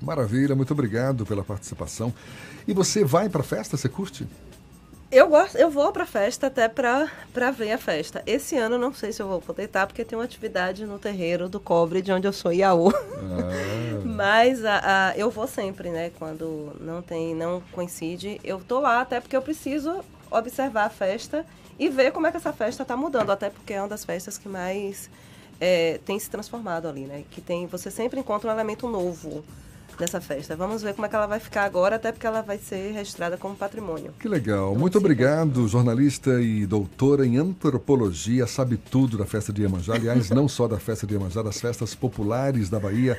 Maravilha, 0.02 0.56
muito 0.56 0.72
obrigado 0.72 1.26
pela 1.26 1.43
participação. 1.43 2.14
E 2.68 2.74
você 2.74 3.04
vai 3.04 3.30
para 3.30 3.41
a 3.41 3.43
festa? 3.43 3.78
Você 3.78 3.88
curte? 3.88 4.28
Eu 5.12 5.28
gosto, 5.28 5.57
eu 5.57 5.70
vou 5.70 5.91
pra 5.91 6.05
festa 6.05 6.47
até 6.47 6.70
pra, 6.70 7.12
pra 7.34 7.51
ver 7.51 7.74
a 7.74 7.78
festa. 7.78 8.24
Esse 8.26 8.55
ano 8.55 8.78
não 8.78 8.93
sei 8.93 9.12
se 9.12 9.22
eu 9.22 9.28
vou 9.28 9.41
poder 9.41 9.64
estar, 9.64 9.86
porque 9.86 10.05
tem 10.05 10.18
uma 10.18 10.24
atividade 10.24 10.86
no 10.86 10.97
terreiro 10.97 11.49
do 11.49 11.59
cobre, 11.59 12.01
de 12.01 12.14
onde 12.14 12.26
eu 12.28 12.32
sou 12.32 12.53
Iaú. 12.53 12.93
Mas 14.05 14.64
a, 14.64 15.09
a- 15.09 15.18
eu 15.18 15.30
vou 15.30 15.47
sempre, 15.47 15.89
né? 15.89 16.12
Quando 16.18 16.78
não 16.80 17.01
tem, 17.01 17.36
não 17.36 17.62
coincide, 17.74 18.39
eu 18.41 18.59
tô 18.66 18.80
lá 18.80 19.01
até 19.01 19.20
porque 19.20 19.36
eu 19.36 19.41
preciso 19.41 19.99
observar 20.30 20.86
a 20.86 20.89
festa 20.89 21.45
e 21.78 21.89
ver 21.89 22.12
como 22.14 22.28
é 22.28 22.32
que 22.32 22.38
essa 22.38 22.53
festa 22.53 22.84
está 22.84 22.95
mudando, 22.95 23.32
até 23.32 23.49
porque 23.49 23.74
é 23.74 23.82
uma 23.82 23.89
das 23.89 24.05
festas 24.05 24.38
que 24.38 24.47
mais 24.47 25.09
é, 25.59 25.99
tem 26.05 26.18
se 26.20 26.30
transformado 26.30 26.88
ali, 26.88 27.01
né? 27.01 27.26
Que 27.30 27.41
tem, 27.41 27.68
você 27.68 27.91
sempre 27.91 28.18
encontra 28.22 28.49
um 28.49 28.53
elemento 28.53 28.88
novo 28.88 29.43
nessa 30.02 30.20
festa. 30.20 30.56
Vamos 30.56 30.82
ver 30.82 30.93
como 30.93 31.06
é 31.06 31.10
que 31.10 31.16
ela 31.16 31.28
vai 31.28 31.39
ficar 31.39 31.64
agora, 31.64 31.95
até 31.95 32.12
porque 32.12 32.28
ela 32.28 32.41
vai 32.41 32.58
ser 32.58 32.91
registrada 32.91 33.38
como 33.38 33.56
patrimônio. 33.56 34.12
Que 34.20 34.28
legal. 34.28 34.76
Muito 34.76 34.97
obrigado, 34.97 35.68
jornalista 35.68 36.41
e 36.41 36.66
doutora 36.66 37.26
em 37.26 37.38
antropologia, 37.38 38.47
sabe 38.47 38.78
tudo 38.78 39.18
da 39.18 39.26
festa 39.26 39.54
de 39.54 39.62
Iemanjá. 39.62 39.93
Aliás, 39.93 40.30
não 40.32 40.47
só 40.47 40.68
da 40.68 40.80
festa 40.80 41.08
de 41.08 41.14
Iemanjá, 41.14 41.41
das 41.41 41.62
festas 41.62 41.95
populares 41.95 42.70
da 42.70 42.80
Bahia. 42.80 43.18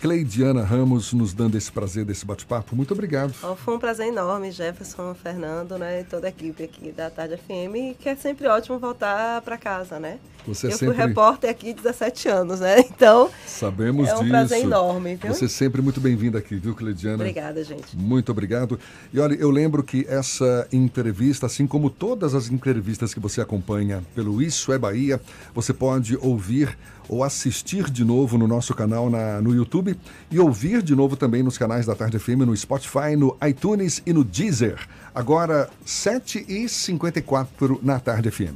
Cleidiana 0.00 0.64
Ramos 0.64 1.12
nos 1.12 1.34
dando 1.34 1.58
esse 1.58 1.70
prazer 1.70 2.06
desse 2.06 2.24
bate-papo. 2.24 2.74
Muito 2.74 2.94
obrigado. 2.94 3.34
Ó, 3.42 3.54
Foi 3.54 3.76
um 3.76 3.78
prazer 3.78 4.06
enorme, 4.06 4.50
Jefferson, 4.50 5.14
Fernando, 5.14 5.76
né, 5.76 6.00
e 6.00 6.04
toda 6.04 6.26
a 6.26 6.30
equipe 6.30 6.64
aqui 6.64 6.90
da 6.90 7.10
Tarde 7.10 7.36
FM, 7.36 7.98
que 7.98 8.08
é 8.08 8.16
sempre 8.16 8.48
ótimo 8.48 8.78
voltar 8.78 9.42
para 9.42 9.58
casa, 9.58 10.00
né? 10.00 10.18
Você 10.46 10.68
eu 10.68 10.72
sempre... 10.72 10.94
fui 10.94 11.06
repórter 11.06 11.50
aqui 11.50 11.74
17 11.74 12.28
anos, 12.28 12.60
né? 12.60 12.80
Então, 13.00 13.30
Sabemos 13.46 14.08
é 14.08 14.14
um 14.14 14.18
disso. 14.18 14.30
prazer 14.30 14.60
enorme. 14.60 15.16
Viu? 15.16 15.34
Você 15.34 15.44
é 15.44 15.48
sempre 15.48 15.80
muito 15.80 16.00
bem-vinda 16.00 16.38
aqui, 16.38 16.56
viu, 16.56 16.74
Cleidiana? 16.74 17.16
Obrigada, 17.16 17.62
gente. 17.62 17.96
Muito 17.96 18.32
obrigado. 18.32 18.78
E 19.12 19.20
olha, 19.20 19.34
eu 19.34 19.50
lembro 19.50 19.82
que 19.82 20.06
essa 20.08 20.66
entrevista, 20.72 21.46
assim 21.46 21.66
como 21.66 21.88
todas 21.88 22.34
as 22.34 22.50
entrevistas 22.50 23.14
que 23.14 23.20
você 23.20 23.40
acompanha 23.40 24.02
pelo 24.14 24.40
Isso 24.42 24.72
é 24.72 24.78
Bahia, 24.78 25.20
você 25.54 25.72
pode 25.72 26.16
ouvir 26.20 26.76
ou 27.10 27.24
assistir 27.24 27.90
de 27.90 28.04
novo 28.04 28.38
no 28.38 28.46
nosso 28.46 28.72
canal 28.72 29.10
na, 29.10 29.42
no 29.42 29.52
YouTube 29.52 29.96
e 30.30 30.38
ouvir 30.38 30.80
de 30.80 30.94
novo 30.94 31.16
também 31.16 31.42
nos 31.42 31.58
canais 31.58 31.84
da 31.84 31.96
Tarde 31.96 32.20
FM, 32.20 32.46
no 32.46 32.56
Spotify, 32.56 33.16
no 33.18 33.36
iTunes 33.44 34.00
e 34.06 34.12
no 34.12 34.22
Deezer. 34.22 34.78
Agora, 35.12 35.68
7h54 35.84 37.80
na 37.82 37.98
Tarde 37.98 38.30
FM. 38.30 38.54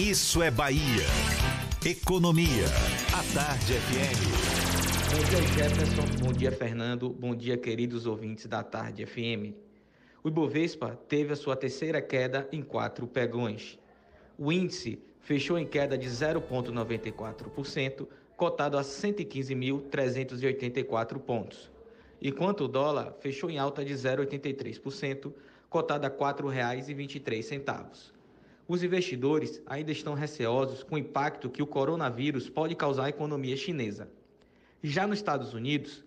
Isso 0.00 0.42
é 0.42 0.50
Bahia. 0.50 1.06
Economia. 1.86 2.66
A 3.12 3.22
Tarde 3.34 3.74
FM. 3.74 4.18
Bom 5.12 5.22
dia, 5.30 5.42
Jefferson. 5.46 6.06
Bom 6.24 6.32
dia, 6.32 6.50
Fernando. 6.50 7.10
Bom 7.10 7.36
dia, 7.36 7.56
queridos 7.56 8.04
ouvintes 8.04 8.46
da 8.46 8.64
Tarde 8.64 9.06
FM. 9.06 9.54
O 10.24 10.28
Ibovespa 10.28 10.98
teve 11.08 11.34
a 11.34 11.36
sua 11.36 11.54
terceira 11.54 12.02
queda 12.02 12.48
em 12.50 12.62
quatro 12.62 13.06
pegões. 13.06 13.78
O 14.36 14.50
índice 14.50 14.98
fechou 15.30 15.56
em 15.56 15.64
queda 15.64 15.96
de 15.96 16.08
0,94%, 16.08 18.08
cotado 18.36 18.76
a 18.76 18.82
115.384 18.82 21.20
pontos, 21.20 21.70
enquanto 22.20 22.64
o 22.64 22.68
dólar 22.68 23.14
fechou 23.20 23.48
em 23.48 23.56
alta 23.56 23.84
de 23.84 23.94
0,83%, 23.94 25.32
cotado 25.68 26.04
a 26.04 26.08
R$ 26.08 26.16
4,23. 26.16 28.10
Os 28.66 28.82
investidores 28.82 29.62
ainda 29.66 29.92
estão 29.92 30.14
receosos 30.14 30.82
com 30.82 30.96
o 30.96 30.98
impacto 30.98 31.48
que 31.48 31.62
o 31.62 31.66
coronavírus 31.66 32.50
pode 32.50 32.74
causar 32.74 33.04
à 33.04 33.10
economia 33.10 33.56
chinesa. 33.56 34.08
Já 34.82 35.06
nos 35.06 35.20
Estados 35.20 35.54
Unidos, 35.54 36.04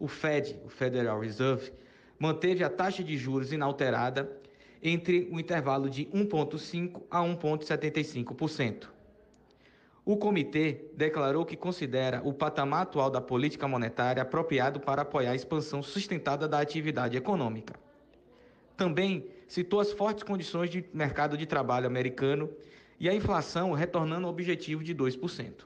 o 0.00 0.08
Fed, 0.08 0.58
o 0.64 0.70
Federal 0.70 1.20
Reserve, 1.20 1.70
manteve 2.18 2.64
a 2.64 2.70
taxa 2.70 3.04
de 3.04 3.18
juros 3.18 3.52
inalterada 3.52 4.42
entre 4.84 5.26
o 5.32 5.40
intervalo 5.40 5.88
de 5.88 6.04
1,5% 6.06 7.02
a 7.10 7.20
1,75%. 7.20 8.88
O 10.04 10.18
comitê 10.18 10.90
declarou 10.94 11.46
que 11.46 11.56
considera 11.56 12.20
o 12.22 12.34
patamar 12.34 12.82
atual 12.82 13.08
da 13.08 13.22
política 13.22 13.66
monetária 13.66 14.22
apropriado 14.22 14.78
para 14.78 15.00
apoiar 15.00 15.30
a 15.30 15.34
expansão 15.34 15.82
sustentada 15.82 16.46
da 16.46 16.60
atividade 16.60 17.16
econômica. 17.16 17.74
Também 18.76 19.26
citou 19.48 19.80
as 19.80 19.92
fortes 19.92 20.22
condições 20.22 20.68
de 20.68 20.84
mercado 20.92 21.38
de 21.38 21.46
trabalho 21.46 21.86
americano 21.86 22.50
e 23.00 23.08
a 23.08 23.14
inflação 23.14 23.72
retornando 23.72 24.26
ao 24.26 24.32
objetivo 24.32 24.84
de 24.84 24.94
2%. 24.94 25.64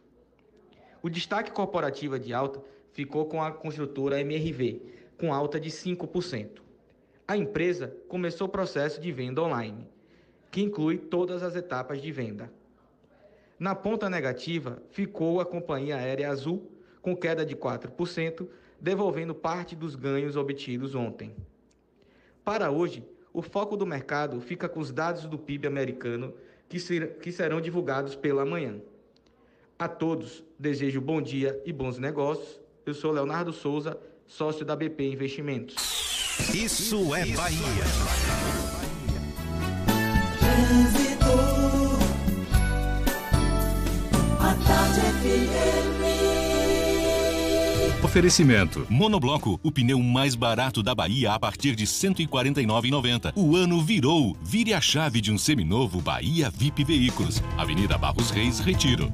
O 1.03 1.11
destaque 1.11 1.51
corporativa 1.51 2.21
de 2.21 2.33
alta 2.33 2.63
ficou 2.93 3.27
com 3.27 3.43
a 3.43 3.51
construtora 3.51 4.21
MRV, 4.21 4.81
com 5.19 5.35
alta 5.35 5.59
de 5.59 5.71
5%. 5.71 6.68
A 7.31 7.37
empresa 7.37 7.95
começou 8.09 8.47
o 8.47 8.51
processo 8.51 8.99
de 8.99 9.13
venda 9.13 9.43
online, 9.43 9.87
que 10.51 10.63
inclui 10.63 10.97
todas 10.97 11.43
as 11.43 11.55
etapas 11.55 12.01
de 12.01 12.11
venda. 12.11 12.51
Na 13.59 13.75
ponta 13.75 14.09
negativa, 14.09 14.83
ficou 14.93 15.39
a 15.39 15.45
companhia 15.45 15.97
aérea 15.97 16.31
Azul, 16.31 16.73
com 17.03 17.15
queda 17.15 17.45
de 17.45 17.55
4%, 17.55 18.49
devolvendo 18.81 19.35
parte 19.35 19.77
dos 19.77 19.95
ganhos 19.95 20.37
obtidos 20.37 20.95
ontem. 20.95 21.37
Para 22.43 22.71
hoje, 22.71 23.07
o 23.31 23.43
foco 23.43 23.77
do 23.77 23.85
mercado 23.85 24.41
fica 24.41 24.67
com 24.67 24.81
os 24.81 24.91
dados 24.91 25.27
do 25.27 25.39
PIB 25.39 25.67
americano, 25.67 26.33
que, 26.67 26.81
ser, 26.81 27.19
que 27.19 27.31
serão 27.31 27.61
divulgados 27.61 28.17
pela 28.17 28.47
manhã. 28.47 28.81
A 29.79 29.87
todos, 29.87 30.43
desejo 30.59 30.99
bom 30.99 31.21
dia 31.21 31.61
e 31.67 31.75
bons 31.75 31.99
negócios. 31.99 32.59
Eu 32.87 32.95
sou 32.95 33.13
Leonardo 33.13 33.53
Souza, 33.53 34.01
sócio 34.27 34.65
da 34.65 34.75
BP 34.75 35.05
Investimentos. 35.13 36.08
Isso 36.55 37.15
é 37.15 37.27
Bahia. 37.27 37.85
Trânsito. 40.39 41.99
A 44.41 44.55
tarde. 44.67 45.09
Oferecimento. 48.03 48.87
Monobloco, 48.89 49.61
o 49.63 49.71
pneu 49.71 50.01
mais 50.01 50.35
barato 50.35 50.83
da 50.83 50.95
Bahia 50.95 51.35
a 51.35 51.39
partir 51.39 51.75
de 51.75 51.85
R$ 51.85 51.91
149,90. 51.91 53.33
O 53.37 53.55
ano 53.55 53.83
virou. 53.83 54.37
Vire 54.41 54.73
a 54.73 54.81
chave 54.81 55.21
de 55.21 55.31
um 55.31 55.37
seminovo 55.37 56.01
Bahia 56.01 56.51
VIP 56.51 56.85
Veículos. 56.85 57.43
Avenida 57.57 57.99
Barros 57.99 58.31
Reis, 58.31 58.61
Retiro. 58.61 59.13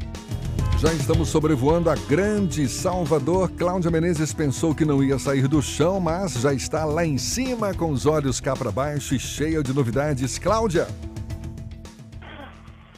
Já 0.85 0.93
estamos 0.93 1.31
sobrevoando 1.31 1.89
a 1.89 1.95
grande 1.95 2.69
Salvador. 2.69 3.51
Cláudia 3.57 3.91
Menezes 3.91 4.35
pensou 4.35 4.75
que 4.75 4.85
não 4.85 5.03
ia 5.03 5.19
sair 5.19 5.49
do 5.49 5.63
chão, 5.63 5.99
mas 5.99 6.35
já 6.35 6.53
está 6.53 6.85
lá 6.85 7.07
em 7.07 7.17
cima 7.17 7.73
com 7.73 7.89
os 7.89 8.05
olhos 8.05 8.39
cá 8.39 8.55
para 8.55 8.71
baixo 8.71 9.15
e 9.15 9.19
cheia 9.19 9.63
de 9.63 9.73
novidades. 9.73 10.39
Cláudia! 10.39 10.87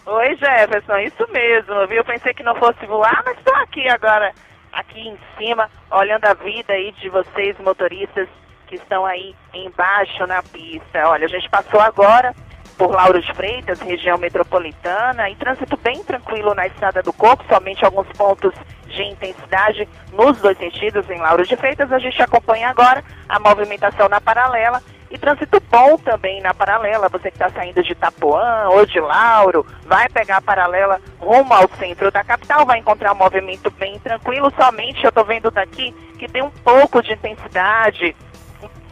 Oi, 0.04 0.34
Jefferson, 0.34 0.96
isso 0.96 1.30
mesmo, 1.30 1.86
viu? 1.86 2.04
Pensei 2.04 2.34
que 2.34 2.42
não 2.42 2.56
fosse 2.56 2.84
voar, 2.86 3.22
mas 3.24 3.38
estou 3.38 3.54
aqui 3.54 3.88
agora, 3.88 4.32
aqui 4.72 5.08
em 5.08 5.16
cima, 5.38 5.70
olhando 5.92 6.24
a 6.24 6.34
vida 6.34 6.72
aí 6.72 6.90
de 6.90 7.08
vocês, 7.08 7.56
motoristas 7.60 8.28
que 8.66 8.74
estão 8.74 9.06
aí 9.06 9.32
embaixo 9.54 10.26
na 10.26 10.42
pista. 10.42 11.06
Olha, 11.06 11.26
a 11.26 11.28
gente 11.28 11.48
passou 11.48 11.78
agora 11.78 12.34
por 12.76 12.90
Lauro 12.90 13.20
de 13.20 13.32
Freitas, 13.34 13.80
região 13.80 14.18
metropolitana, 14.18 15.30
e 15.30 15.36
trânsito 15.36 15.76
bem 15.78 16.02
tranquilo 16.04 16.54
na 16.54 16.66
Estrada 16.66 17.02
do 17.02 17.12
Coco, 17.12 17.44
somente 17.48 17.84
alguns 17.84 18.06
pontos 18.08 18.52
de 18.86 19.02
intensidade 19.02 19.88
nos 20.12 20.40
dois 20.40 20.56
sentidos 20.58 21.08
em 21.10 21.18
Lauro 21.18 21.44
de 21.44 21.56
Freitas. 21.56 21.92
A 21.92 21.98
gente 21.98 22.20
acompanha 22.22 22.68
agora 22.68 23.02
a 23.28 23.38
movimentação 23.38 24.08
na 24.08 24.20
paralela 24.20 24.82
e 25.10 25.18
trânsito 25.18 25.62
bom 25.70 25.96
também 25.98 26.40
na 26.40 26.52
paralela. 26.52 27.08
Você 27.08 27.30
que 27.30 27.36
está 27.36 27.48
saindo 27.50 27.82
de 27.82 27.92
Itapuã 27.92 28.68
ou 28.70 28.84
de 28.84 29.00
Lauro, 29.00 29.66
vai 29.84 30.08
pegar 30.08 30.38
a 30.38 30.42
paralela 30.42 31.00
rumo 31.18 31.52
ao 31.54 31.68
centro 31.78 32.10
da 32.10 32.24
capital, 32.24 32.66
vai 32.66 32.78
encontrar 32.78 33.12
um 33.12 33.16
movimento 33.16 33.70
bem 33.70 33.98
tranquilo. 33.98 34.52
Somente 34.58 35.04
eu 35.04 35.08
estou 35.08 35.24
vendo 35.24 35.50
daqui 35.50 35.94
que 36.18 36.28
tem 36.28 36.42
um 36.42 36.50
pouco 36.50 37.02
de 37.02 37.12
intensidade 37.12 38.16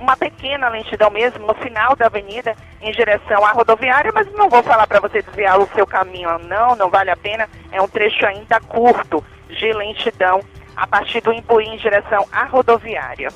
uma 0.04 0.16
pequena 0.16 0.68
lentidão 0.68 1.10
mesmo 1.10 1.44
no 1.46 1.54
final 1.54 1.96
da 1.96 2.06
avenida 2.06 2.54
em 2.80 2.92
direção 2.92 3.44
à 3.44 3.50
rodoviária, 3.52 4.12
mas 4.14 4.30
não 4.32 4.48
vou 4.50 4.62
falar 4.62 4.86
para 4.86 5.00
você 5.00 5.22
desviar 5.22 5.58
o 5.58 5.66
seu 5.74 5.84
caminho, 5.86 6.38
não, 6.40 6.76
não 6.76 6.90
vale 6.90 7.10
a 7.10 7.16
pena. 7.16 7.48
É 7.72 7.80
um 7.80 7.88
trecho 7.88 8.26
ainda 8.26 8.60
curto 8.60 9.24
de 9.48 9.72
lentidão 9.72 10.42
a 10.76 10.86
partir 10.86 11.22
do 11.22 11.32
Imbuí 11.32 11.66
em 11.66 11.78
direção 11.78 12.28
à 12.30 12.44
rodoviária. 12.44 13.30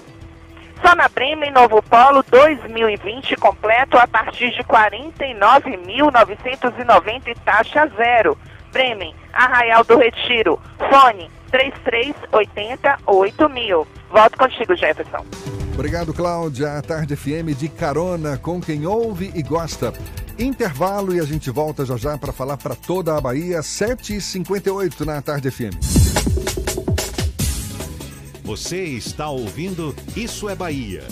Só 0.84 0.94
na 0.94 1.08
Bremen 1.08 1.50
Novo 1.50 1.82
Polo 1.82 2.22
2020 2.22 3.34
completo 3.36 3.96
a 3.98 4.06
partir 4.06 4.50
de 4.50 4.62
49.990 4.64 7.28
e 7.28 7.34
taxa 7.36 7.86
zero. 7.96 8.36
Bremen, 8.70 9.14
Arraial 9.32 9.82
do 9.84 9.96
Retiro, 9.96 10.60
fone 10.90 11.30
3380 11.50 12.98
8000. 13.06 13.88
Volto 14.10 14.36
contigo, 14.38 14.76
Jefferson. 14.76 15.24
Obrigado, 15.78 16.12
Cláudia. 16.12 16.76
A 16.76 16.82
Tarde 16.82 17.14
FM 17.14 17.56
de 17.56 17.68
carona 17.68 18.36
com 18.36 18.60
quem 18.60 18.84
ouve 18.84 19.30
e 19.32 19.44
gosta. 19.44 19.92
Intervalo 20.36 21.14
e 21.14 21.20
a 21.20 21.24
gente 21.24 21.50
volta 21.50 21.86
já 21.86 21.96
já 21.96 22.18
para 22.18 22.32
falar 22.32 22.56
para 22.56 22.74
toda 22.74 23.16
a 23.16 23.20
Bahia, 23.20 23.60
7h58 23.60 25.06
na 25.06 25.22
Tarde 25.22 25.52
FM. 25.52 25.78
Você 28.42 28.82
está 28.86 29.30
ouvindo 29.30 29.94
Isso 30.16 30.48
é 30.48 30.56
Bahia. 30.56 31.04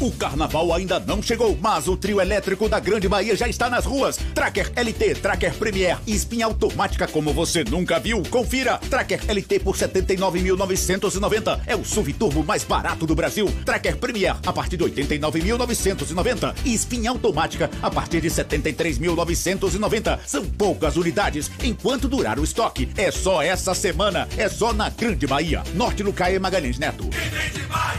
O 0.00 0.12
carnaval 0.12 0.72
ainda 0.72 1.00
não 1.00 1.20
chegou, 1.20 1.58
mas 1.60 1.88
o 1.88 1.96
trio 1.96 2.20
elétrico 2.20 2.68
da 2.68 2.78
Grande 2.78 3.08
Bahia 3.08 3.34
já 3.34 3.48
está 3.48 3.68
nas 3.68 3.84
ruas. 3.84 4.16
Tracker 4.32 4.70
LT, 4.76 5.16
Tracker 5.16 5.52
Premier 5.54 5.98
e 6.06 6.14
espinha 6.14 6.46
automática 6.46 7.08
como 7.08 7.32
você 7.32 7.64
nunca 7.64 7.98
viu. 7.98 8.22
Confira. 8.30 8.78
Tracker 8.78 9.20
LT 9.28 9.58
por 9.58 9.74
79.990 9.74 11.62
é 11.66 11.74
o 11.74 11.84
SUV 11.84 12.12
turbo 12.12 12.44
mais 12.44 12.62
barato 12.62 13.06
do 13.06 13.14
Brasil. 13.16 13.52
Tracker 13.64 13.96
Premier 13.96 14.36
a 14.46 14.52
partir 14.52 14.76
de 14.76 14.84
89.990 14.84 16.54
e 16.64 16.74
espinha 16.74 17.10
automática 17.10 17.68
a 17.82 17.90
partir 17.90 18.20
de 18.20 18.30
73.990. 18.30 20.20
São 20.24 20.44
poucas 20.44 20.96
unidades 20.96 21.50
enquanto 21.60 22.06
durar 22.06 22.38
o 22.38 22.44
estoque. 22.44 22.88
É 22.96 23.10
só 23.10 23.42
essa 23.42 23.74
semana, 23.74 24.28
é 24.36 24.48
só 24.48 24.72
na 24.72 24.90
Grande 24.90 25.26
Bahia. 25.26 25.64
Norte 25.74 26.04
no 26.04 26.12
Caio 26.12 26.40
Magalhães 26.40 26.78
Neto. 26.78 27.10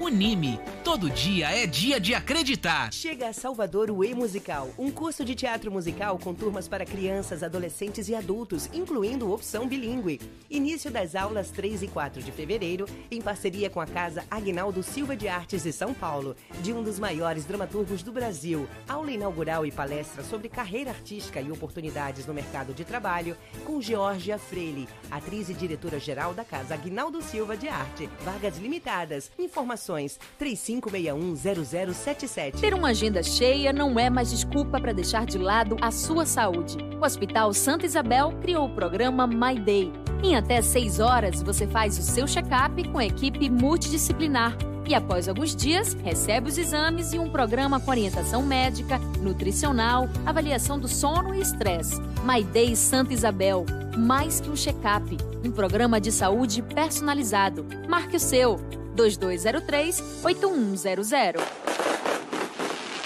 Unime, 0.00 0.60
todo 0.84 1.10
dia 1.10 1.50
é 1.50 1.66
dia 1.66 1.98
de 1.98 2.14
acreditar. 2.14 2.92
Chega 2.92 3.30
a 3.30 3.32
Salvador 3.32 3.90
o 3.90 4.04
E-Musical, 4.04 4.70
um 4.78 4.92
curso 4.92 5.24
de 5.24 5.34
teatro 5.34 5.72
musical 5.72 6.16
com 6.20 6.32
turmas 6.32 6.68
para 6.68 6.86
crianças, 6.86 7.42
adolescentes 7.42 8.08
e 8.08 8.14
adultos, 8.14 8.70
incluindo 8.72 9.32
opção 9.32 9.66
bilíngue. 9.66 10.20
Início 10.48 10.88
das 10.88 11.16
aulas 11.16 11.50
3 11.50 11.82
e 11.82 11.88
4 11.88 12.22
de 12.22 12.30
fevereiro, 12.30 12.86
em 13.10 13.20
parceria 13.20 13.68
com 13.68 13.80
a 13.80 13.86
Casa 13.86 14.24
Agnaldo 14.30 14.84
Silva 14.84 15.16
de 15.16 15.26
Artes 15.26 15.64
de 15.64 15.72
São 15.72 15.92
Paulo, 15.92 16.36
de 16.62 16.72
um 16.72 16.80
dos 16.80 17.00
maiores 17.00 17.44
dramaturgos 17.44 18.00
do 18.00 18.12
Brasil. 18.12 18.68
Aula 18.88 19.10
inaugural 19.10 19.66
e 19.66 19.72
palestra 19.72 20.22
sobre 20.22 20.48
carreira 20.48 20.92
artística 20.92 21.40
e 21.40 21.50
oportunidades 21.50 22.24
no 22.24 22.32
mercado 22.32 22.72
de 22.72 22.84
trabalho, 22.84 23.36
com 23.66 23.80
Georgia 23.80 24.38
Freire, 24.38 24.88
atriz 25.10 25.48
e 25.48 25.54
diretora-geral 25.54 26.34
da 26.34 26.44
Casa 26.44 26.74
Agnaldo 26.74 27.20
Silva 27.20 27.56
de 27.56 27.68
Arte. 27.68 28.08
Vagas 28.20 28.58
limitadas. 28.58 29.32
Informações 29.36 29.87
35610077. 29.88 32.60
Ter 32.60 32.74
uma 32.74 32.88
agenda 32.88 33.22
cheia 33.22 33.72
não 33.72 33.98
é 33.98 34.10
mais 34.10 34.30
desculpa 34.30 34.78
para 34.80 34.92
deixar 34.92 35.24
de 35.26 35.38
lado 35.38 35.76
a 35.80 35.90
sua 35.90 36.26
saúde. 36.26 36.76
O 37.00 37.04
Hospital 37.04 37.54
Santa 37.54 37.86
Isabel 37.86 38.34
criou 38.42 38.66
o 38.66 38.74
programa 38.74 39.26
My 39.26 39.58
Day. 39.58 39.90
Em 40.22 40.36
até 40.36 40.60
seis 40.62 41.00
horas, 41.00 41.42
você 41.42 41.66
faz 41.66 41.98
o 41.98 42.02
seu 42.02 42.26
check-up 42.26 42.86
com 42.88 42.98
a 42.98 43.06
equipe 43.06 43.48
multidisciplinar 43.48 44.54
e 44.88 44.94
após 44.94 45.28
alguns 45.28 45.54
dias 45.54 45.92
recebe 46.02 46.48
os 46.48 46.56
exames 46.56 47.12
e 47.12 47.18
um 47.18 47.28
programa 47.28 47.78
com 47.78 47.90
orientação 47.90 48.42
médica, 48.42 48.98
nutricional, 49.20 50.08
avaliação 50.24 50.78
do 50.78 50.88
sono 50.88 51.34
e 51.34 51.42
estresse. 51.42 52.00
My 52.24 52.42
Day 52.42 52.74
Santa 52.74 53.12
Isabel, 53.12 53.66
mais 53.98 54.40
que 54.40 54.48
um 54.48 54.56
check-up, 54.56 55.14
um 55.44 55.50
programa 55.50 56.00
de 56.00 56.10
saúde 56.10 56.62
personalizado. 56.62 57.66
Marque 57.86 58.16
o 58.16 58.20
seu 58.20 58.58
2203 58.98 60.02
8100. 60.24 61.40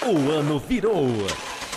O 0.07 0.30
ano 0.30 0.59
virou. 0.59 1.07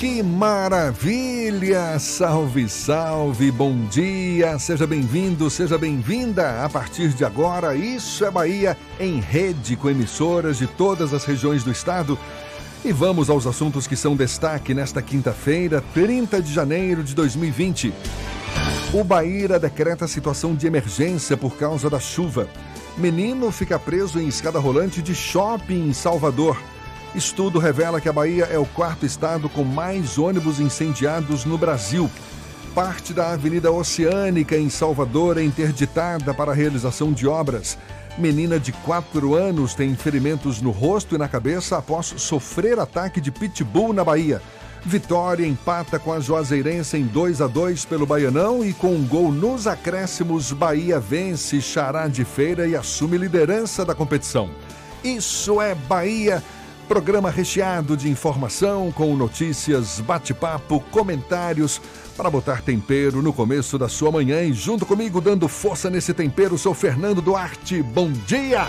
Que 0.00 0.22
maravilha! 0.22 1.98
Salve, 1.98 2.70
salve, 2.70 3.50
bom 3.50 3.84
dia! 3.90 4.58
Seja 4.58 4.86
bem-vindo, 4.86 5.50
seja 5.50 5.76
bem-vinda! 5.76 6.64
A 6.64 6.70
partir 6.70 7.08
de 7.08 7.22
agora, 7.22 7.76
Isso 7.76 8.24
é 8.24 8.30
Bahia 8.30 8.78
em 8.98 9.20
rede 9.20 9.76
com 9.76 9.90
emissoras 9.90 10.56
de 10.56 10.66
todas 10.66 11.12
as 11.12 11.26
regiões 11.26 11.62
do 11.62 11.70
estado. 11.70 12.18
E 12.82 12.92
vamos 12.92 13.28
aos 13.28 13.46
assuntos 13.46 13.86
que 13.86 13.94
são 13.94 14.16
destaque 14.16 14.72
nesta 14.72 15.02
quinta-feira, 15.02 15.84
30 15.92 16.40
de 16.40 16.50
janeiro 16.50 17.04
de 17.04 17.14
2020. 17.14 17.92
O 18.94 19.04
Bahia 19.04 19.58
decreta 19.58 20.08
situação 20.08 20.54
de 20.54 20.66
emergência 20.66 21.36
por 21.36 21.58
causa 21.58 21.90
da 21.90 22.00
chuva. 22.00 22.48
Menino 22.96 23.52
fica 23.52 23.78
preso 23.78 24.18
em 24.18 24.28
escada 24.28 24.58
rolante 24.58 25.02
de 25.02 25.14
shopping 25.14 25.90
em 25.90 25.92
Salvador. 25.92 26.56
Estudo 27.14 27.58
revela 27.58 28.00
que 28.00 28.08
a 28.08 28.12
Bahia 28.12 28.44
é 28.44 28.58
o 28.58 28.64
quarto 28.64 29.04
estado 29.04 29.48
com 29.48 29.64
mais 29.64 30.16
ônibus 30.16 30.60
incendiados 30.60 31.44
no 31.44 31.58
Brasil. 31.58 32.08
Parte 32.72 33.12
da 33.12 33.32
Avenida 33.32 33.72
Oceânica 33.72 34.56
em 34.56 34.70
Salvador 34.70 35.36
é 35.36 35.42
interditada 35.42 36.32
para 36.32 36.52
a 36.52 36.54
realização 36.54 37.12
de 37.12 37.26
obras. 37.26 37.76
Menina 38.16 38.60
de 38.60 38.70
4 38.70 39.34
anos 39.34 39.74
tem 39.74 39.96
ferimentos 39.96 40.62
no 40.62 40.70
rosto 40.70 41.16
e 41.16 41.18
na 41.18 41.26
cabeça 41.26 41.76
após 41.76 42.14
sofrer 42.16 42.78
ataque 42.78 43.20
de 43.20 43.32
pitbull 43.32 43.92
na 43.92 44.04
Bahia. 44.04 44.40
Vitória 44.84 45.44
empata 45.44 45.98
com 45.98 46.12
a 46.12 46.20
Juazeirense 46.20 46.96
em 46.96 47.04
2 47.04 47.42
a 47.42 47.48
2 47.48 47.86
pelo 47.86 48.06
Baianão 48.06 48.64
e 48.64 48.72
com 48.72 48.94
um 48.94 49.04
gol 49.04 49.32
nos 49.32 49.66
acréscimos, 49.66 50.52
Bahia 50.52 51.00
vence 51.00 51.60
Xará 51.60 52.06
de 52.06 52.24
Feira 52.24 52.68
e 52.68 52.76
assume 52.76 53.18
liderança 53.18 53.84
da 53.84 53.96
competição. 53.96 54.48
Isso 55.02 55.60
é 55.60 55.74
Bahia 55.74 56.42
Programa 56.90 57.30
recheado 57.30 57.96
de 57.96 58.10
informação, 58.10 58.90
com 58.90 59.14
notícias, 59.14 60.00
bate-papo, 60.00 60.80
comentários, 60.90 61.80
para 62.16 62.28
botar 62.28 62.62
tempero 62.62 63.22
no 63.22 63.32
começo 63.32 63.78
da 63.78 63.88
sua 63.88 64.10
manhã. 64.10 64.42
E 64.42 64.52
junto 64.52 64.84
comigo, 64.84 65.20
dando 65.20 65.46
força 65.46 65.88
nesse 65.88 66.12
tempero, 66.12 66.58
sou 66.58 66.74
Fernando 66.74 67.22
Duarte. 67.22 67.80
Bom 67.80 68.10
dia! 68.10 68.66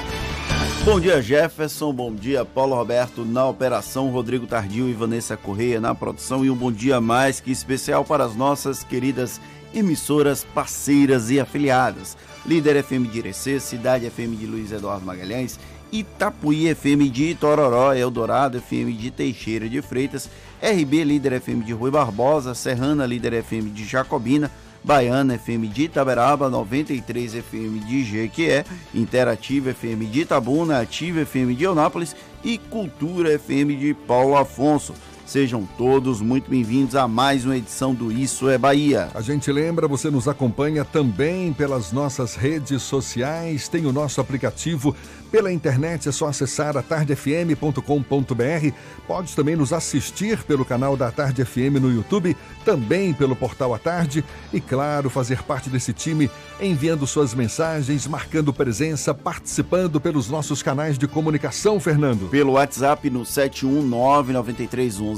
Bom 0.85 0.99
dia, 0.99 1.19
Jefferson. 1.19 1.91
Bom 1.91 2.13
dia, 2.13 2.45
Paulo 2.45 2.75
Roberto 2.75 3.25
na 3.25 3.47
operação, 3.47 4.11
Rodrigo 4.11 4.45
Tardio 4.45 4.87
e 4.87 4.93
Vanessa 4.93 5.35
Correia 5.35 5.81
na 5.81 5.95
produção. 5.95 6.45
E 6.45 6.51
um 6.51 6.55
bom 6.55 6.71
dia 6.71 7.01
mais 7.01 7.39
que 7.39 7.51
especial 7.51 8.05
para 8.05 8.23
as 8.23 8.35
nossas 8.35 8.83
queridas 8.83 9.41
emissoras 9.73 10.43
parceiras 10.43 11.31
e 11.31 11.39
afiliadas. 11.39 12.15
Líder 12.45 12.83
FM 12.83 13.09
de 13.11 13.17
Irecê, 13.17 13.59
Cidade 13.59 14.07
FM 14.11 14.37
de 14.37 14.45
Luiz 14.45 14.71
Eduardo 14.71 15.05
Magalhães 15.07 15.57
Itapuí 15.91 16.67
FM 16.69 17.09
de 17.09 17.31
Itororó, 17.31 17.93
Eldorado 17.93 18.57
FM 18.57 18.93
de 18.93 19.11
Teixeira 19.11 19.67
de 19.67 19.81
Freitas, 19.81 20.29
RB 20.61 21.03
Líder 21.03 21.33
FM 21.33 21.65
de 21.65 21.73
Rui 21.73 21.91
Barbosa, 21.91 22.55
Serrana 22.55 23.05
Líder 23.05 23.33
FM 23.33 23.71
de 23.71 23.83
Jacobina, 23.83 24.49
Baiana 24.83 25.35
FM 25.35 25.67
de 25.67 25.83
Itaberaba, 25.83 26.49
93 26.49 27.35
FM 27.35 27.79
de 27.81 28.03
Jequié, 28.03 28.65
Interativa 28.93 29.71
FM 29.71 30.05
de 30.05 30.21
Itabuna, 30.21 30.79
Ativa 30.79 31.21
FM 31.21 31.55
de 31.55 31.65
Eunápolis 31.65 32.15
e 32.43 32.57
Cultura 32.57 33.33
FM 33.33 33.75
de 33.75 33.93
Paulo 33.93 34.37
Afonso. 34.37 34.93
Sejam 35.31 35.65
todos 35.77 36.19
muito 36.19 36.49
bem-vindos 36.49 36.93
a 36.93 37.07
mais 37.07 37.45
uma 37.45 37.55
edição 37.55 37.93
do 37.93 38.11
Isso 38.11 38.49
é 38.49 38.57
Bahia. 38.57 39.07
A 39.15 39.21
gente 39.21 39.49
lembra, 39.49 39.87
você 39.87 40.09
nos 40.09 40.27
acompanha 40.27 40.83
também 40.83 41.53
pelas 41.53 41.93
nossas 41.93 42.35
redes 42.35 42.81
sociais, 42.81 43.69
tem 43.69 43.85
o 43.85 43.93
nosso 43.93 44.19
aplicativo 44.19 44.93
pela 45.31 45.51
internet 45.51 46.09
é 46.09 46.11
só 46.11 46.27
acessar 46.27 46.75
atardefm.com.br. 46.75 48.75
Pode 49.07 49.33
também 49.33 49.55
nos 49.55 49.71
assistir 49.71 50.43
pelo 50.43 50.65
canal 50.65 50.97
da 50.97 51.09
Tarde 51.09 51.45
FM 51.45 51.79
no 51.81 51.89
YouTube, 51.89 52.35
também 52.65 53.13
pelo 53.13 53.33
portal 53.33 53.73
A 53.73 53.79
Tarde 53.79 54.25
e, 54.51 54.59
claro, 54.59 55.09
fazer 55.09 55.41
parte 55.43 55.69
desse 55.69 55.93
time 55.93 56.29
enviando 56.59 57.07
suas 57.07 57.33
mensagens, 57.33 58.05
marcando 58.07 58.51
presença, 58.51 59.13
participando 59.13 60.01
pelos 60.01 60.29
nossos 60.29 60.61
canais 60.61 60.97
de 60.97 61.07
comunicação, 61.07 61.79
Fernando. 61.79 62.29
Pelo 62.29 62.53
WhatsApp 62.53 63.09
no 63.09 63.25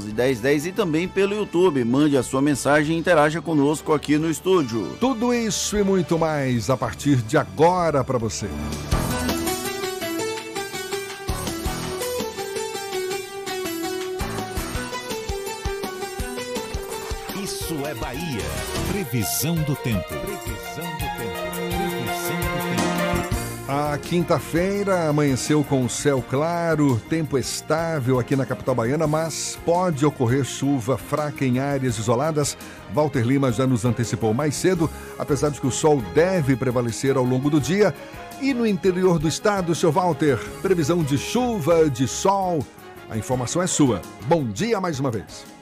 11 0.04 0.12
10 0.12 0.40
10 0.40 0.66
e 0.66 0.72
também 0.72 1.08
pelo 1.08 1.34
YouTube. 1.34 1.82
Mande 1.84 2.16
a 2.16 2.22
sua 2.22 2.42
mensagem 2.42 2.96
e 2.96 3.00
interaja 3.00 3.40
conosco 3.40 3.92
aqui 3.92 4.18
no 4.18 4.30
estúdio. 4.30 4.96
Tudo 5.00 5.32
isso 5.32 5.76
e 5.76 5.82
muito 5.82 6.18
mais 6.18 6.68
a 6.68 6.76
partir 6.76 7.16
de 7.16 7.38
agora 7.38 8.04
para 8.04 8.18
você. 8.18 8.48
Isso 17.42 17.74
é 17.86 17.94
Bahia. 17.94 18.44
Previsão 18.90 19.54
do 19.54 19.74
tempo. 19.76 20.14
A 23.66 23.96
quinta-feira 23.96 25.08
amanheceu 25.08 25.64
com 25.64 25.88
céu 25.88 26.22
claro, 26.28 27.00
tempo 27.08 27.38
estável 27.38 28.20
aqui 28.20 28.36
na 28.36 28.44
capital 28.44 28.74
baiana, 28.74 29.06
mas 29.06 29.58
pode 29.64 30.04
ocorrer 30.04 30.44
chuva 30.44 30.98
fraca 30.98 31.46
em 31.46 31.58
áreas 31.58 31.98
isoladas. 31.98 32.58
Walter 32.92 33.24
Lima 33.24 33.50
já 33.50 33.66
nos 33.66 33.86
antecipou 33.86 34.34
mais 34.34 34.54
cedo, 34.54 34.90
apesar 35.18 35.48
de 35.48 35.62
que 35.62 35.66
o 35.66 35.70
sol 35.70 36.02
deve 36.14 36.54
prevalecer 36.56 37.16
ao 37.16 37.24
longo 37.24 37.48
do 37.48 37.58
dia. 37.58 37.94
E 38.38 38.52
no 38.52 38.66
interior 38.66 39.18
do 39.18 39.28
estado, 39.28 39.74
seu 39.74 39.90
Walter, 39.90 40.38
previsão 40.60 41.02
de 41.02 41.16
chuva, 41.16 41.88
de 41.88 42.06
sol. 42.06 42.62
A 43.08 43.16
informação 43.16 43.62
é 43.62 43.66
sua. 43.66 44.02
Bom 44.28 44.44
dia 44.44 44.78
mais 44.78 45.00
uma 45.00 45.10
vez. 45.10 45.53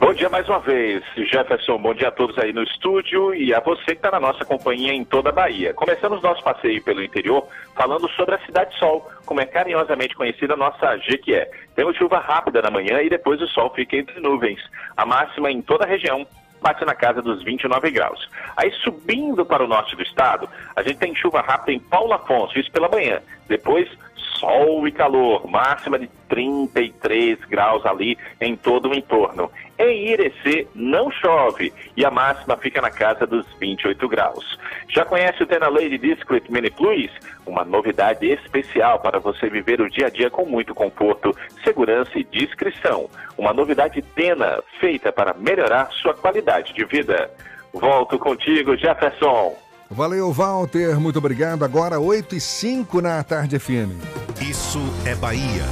Bom 0.00 0.14
dia 0.14 0.30
mais 0.30 0.48
uma 0.48 0.60
vez, 0.60 1.04
Jefferson. 1.14 1.76
Bom 1.76 1.92
dia 1.92 2.08
a 2.08 2.10
todos 2.10 2.38
aí 2.38 2.54
no 2.54 2.62
estúdio 2.62 3.34
e 3.34 3.52
a 3.52 3.60
você 3.60 3.84
que 3.84 3.92
está 3.92 4.10
na 4.10 4.18
nossa 4.18 4.46
companhia 4.46 4.94
em 4.94 5.04
toda 5.04 5.28
a 5.28 5.32
Bahia. 5.32 5.74
Começamos 5.74 6.22
nosso 6.22 6.42
passeio 6.42 6.82
pelo 6.82 7.04
interior 7.04 7.46
falando 7.74 8.08
sobre 8.12 8.34
a 8.34 8.38
Cidade 8.46 8.74
Sol, 8.78 9.06
como 9.26 9.42
é 9.42 9.44
carinhosamente 9.44 10.16
conhecida 10.16 10.54
a 10.54 10.56
nossa 10.56 10.96
Jequié. 10.96 11.50
Temos 11.76 11.98
chuva 11.98 12.18
rápida 12.18 12.62
na 12.62 12.70
manhã 12.70 13.02
e 13.02 13.10
depois 13.10 13.42
o 13.42 13.48
sol 13.48 13.70
fica 13.74 13.94
entre 13.94 14.18
nuvens. 14.20 14.58
A 14.96 15.04
máxima 15.04 15.52
em 15.52 15.60
toda 15.60 15.84
a 15.84 15.88
região 15.88 16.26
bate 16.62 16.82
na 16.86 16.94
casa 16.94 17.20
dos 17.20 17.42
29 17.44 17.90
graus. 17.90 18.26
Aí 18.56 18.72
subindo 18.82 19.44
para 19.44 19.62
o 19.62 19.68
norte 19.68 19.94
do 19.94 20.02
estado, 20.02 20.48
a 20.74 20.82
gente 20.82 20.96
tem 20.96 21.14
chuva 21.14 21.42
rápida 21.42 21.72
em 21.72 21.78
Paulo 21.78 22.14
Afonso, 22.14 22.58
isso 22.58 22.72
pela 22.72 22.88
manhã. 22.88 23.20
Depois 23.46 23.86
sol 24.40 24.88
e 24.88 24.90
calor, 24.90 25.46
máxima 25.46 25.98
de 25.98 26.08
33 26.28 27.38
graus 27.44 27.84
ali 27.84 28.18
em 28.40 28.56
todo 28.56 28.88
o 28.88 28.94
entorno. 28.94 29.50
Em 29.78 30.08
Irecê 30.08 30.66
não 30.74 31.10
chove 31.10 31.72
e 31.96 32.04
a 32.04 32.10
máxima 32.10 32.56
fica 32.56 32.80
na 32.80 32.90
casa 32.90 33.26
dos 33.26 33.46
28 33.58 34.08
graus. 34.08 34.58
Já 34.88 35.04
conhece 35.04 35.42
o 35.42 35.46
Tena 35.46 35.68
Lady 35.68 35.98
Discret 35.98 36.44
Mini 36.48 36.70
Plus? 36.70 37.10
Uma 37.46 37.64
novidade 37.64 38.26
especial 38.26 38.98
para 39.00 39.18
você 39.18 39.48
viver 39.48 39.80
o 39.80 39.88
dia 39.88 40.06
a 40.06 40.10
dia 40.10 40.30
com 40.30 40.44
muito 40.44 40.74
conforto, 40.74 41.36
segurança 41.62 42.18
e 42.18 42.24
discrição. 42.24 43.08
Uma 43.36 43.52
novidade 43.52 44.02
Tena, 44.02 44.62
feita 44.80 45.12
para 45.12 45.34
melhorar 45.34 45.90
sua 45.92 46.14
qualidade 46.14 46.72
de 46.72 46.84
vida. 46.84 47.30
Volto 47.72 48.18
contigo, 48.18 48.76
Jefferson. 48.76 49.69
Valeu, 49.90 50.32
Walter. 50.32 51.00
Muito 51.00 51.18
obrigado. 51.18 51.64
Agora 51.64 51.98
8 51.98 52.36
e 52.36 52.40
5 52.40 53.00
na 53.00 53.22
Tarde 53.24 53.58
FM. 53.58 53.90
Isso 54.40 54.78
é 55.04 55.16
Bahia. 55.16 55.64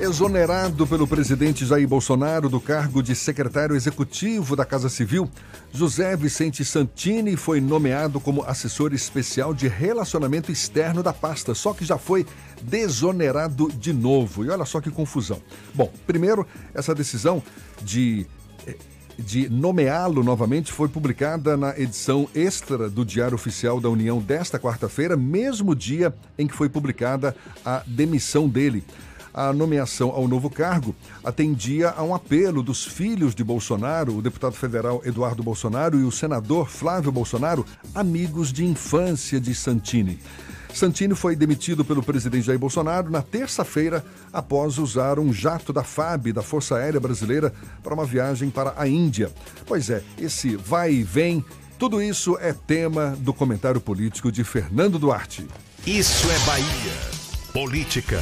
Exonerado 0.00 0.86
pelo 0.86 1.06
presidente 1.06 1.66
Jair 1.66 1.86
Bolsonaro 1.86 2.48
do 2.48 2.58
cargo 2.58 3.02
de 3.02 3.14
secretário 3.14 3.76
executivo 3.76 4.56
da 4.56 4.64
Casa 4.64 4.88
Civil, 4.88 5.30
José 5.70 6.16
Vicente 6.16 6.64
Santini 6.64 7.36
foi 7.36 7.60
nomeado 7.60 8.18
como 8.18 8.42
assessor 8.44 8.94
especial 8.94 9.52
de 9.52 9.68
relacionamento 9.68 10.50
externo 10.50 11.02
da 11.02 11.12
pasta, 11.12 11.54
só 11.54 11.74
que 11.74 11.84
já 11.84 11.98
foi 11.98 12.26
desonerado 12.62 13.70
de 13.70 13.92
novo. 13.92 14.42
E 14.42 14.48
olha 14.48 14.64
só 14.64 14.80
que 14.80 14.90
confusão. 14.90 15.42
Bom, 15.74 15.92
primeiro, 16.06 16.46
essa 16.72 16.94
decisão 16.94 17.42
de 17.82 18.26
de 19.20 19.48
nomeá-lo 19.48 20.24
novamente 20.24 20.72
foi 20.72 20.88
publicada 20.88 21.56
na 21.56 21.78
edição 21.78 22.28
extra 22.34 22.88
do 22.88 23.04
Diário 23.04 23.34
Oficial 23.34 23.80
da 23.80 23.88
União 23.88 24.18
desta 24.18 24.58
quarta-feira, 24.58 25.16
mesmo 25.16 25.74
dia 25.74 26.14
em 26.38 26.46
que 26.46 26.54
foi 26.54 26.68
publicada 26.68 27.36
a 27.64 27.82
demissão 27.86 28.48
dele. 28.48 28.84
A 29.32 29.52
nomeação 29.52 30.10
ao 30.10 30.26
novo 30.26 30.50
cargo 30.50 30.94
atendia 31.22 31.90
a 31.90 32.02
um 32.02 32.14
apelo 32.14 32.62
dos 32.62 32.84
filhos 32.84 33.34
de 33.34 33.44
Bolsonaro, 33.44 34.16
o 34.16 34.22
deputado 34.22 34.54
federal 34.54 35.00
Eduardo 35.04 35.42
Bolsonaro 35.42 36.00
e 36.00 36.04
o 36.04 36.10
senador 36.10 36.68
Flávio 36.68 37.12
Bolsonaro, 37.12 37.64
amigos 37.94 38.52
de 38.52 38.64
infância 38.64 39.40
de 39.40 39.54
Santini. 39.54 40.18
Santini 40.74 41.14
foi 41.14 41.36
demitido 41.36 41.84
pelo 41.84 42.02
presidente 42.02 42.46
Jair 42.46 42.58
Bolsonaro 42.58 43.10
na 43.10 43.22
terça-feira 43.22 44.04
após 44.32 44.78
usar 44.78 45.18
um 45.18 45.32
jato 45.32 45.72
da 45.72 45.82
FAB, 45.82 46.32
da 46.32 46.42
Força 46.42 46.76
Aérea 46.76 47.00
Brasileira, 47.00 47.52
para 47.82 47.94
uma 47.94 48.04
viagem 48.04 48.50
para 48.50 48.74
a 48.76 48.86
Índia. 48.86 49.30
Pois 49.66 49.90
é, 49.90 50.02
esse 50.18 50.56
vai 50.56 50.92
e 50.92 51.02
vem, 51.02 51.44
tudo 51.78 52.02
isso 52.02 52.36
é 52.40 52.52
tema 52.52 53.16
do 53.18 53.32
comentário 53.32 53.80
político 53.80 54.30
de 54.30 54.44
Fernando 54.44 54.98
Duarte. 54.98 55.46
Isso 55.86 56.30
é 56.30 56.38
Bahia. 56.46 57.20
Política. 57.52 58.20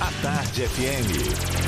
A 0.00 0.10
Tarde 0.22 0.62
FM. 0.62 1.62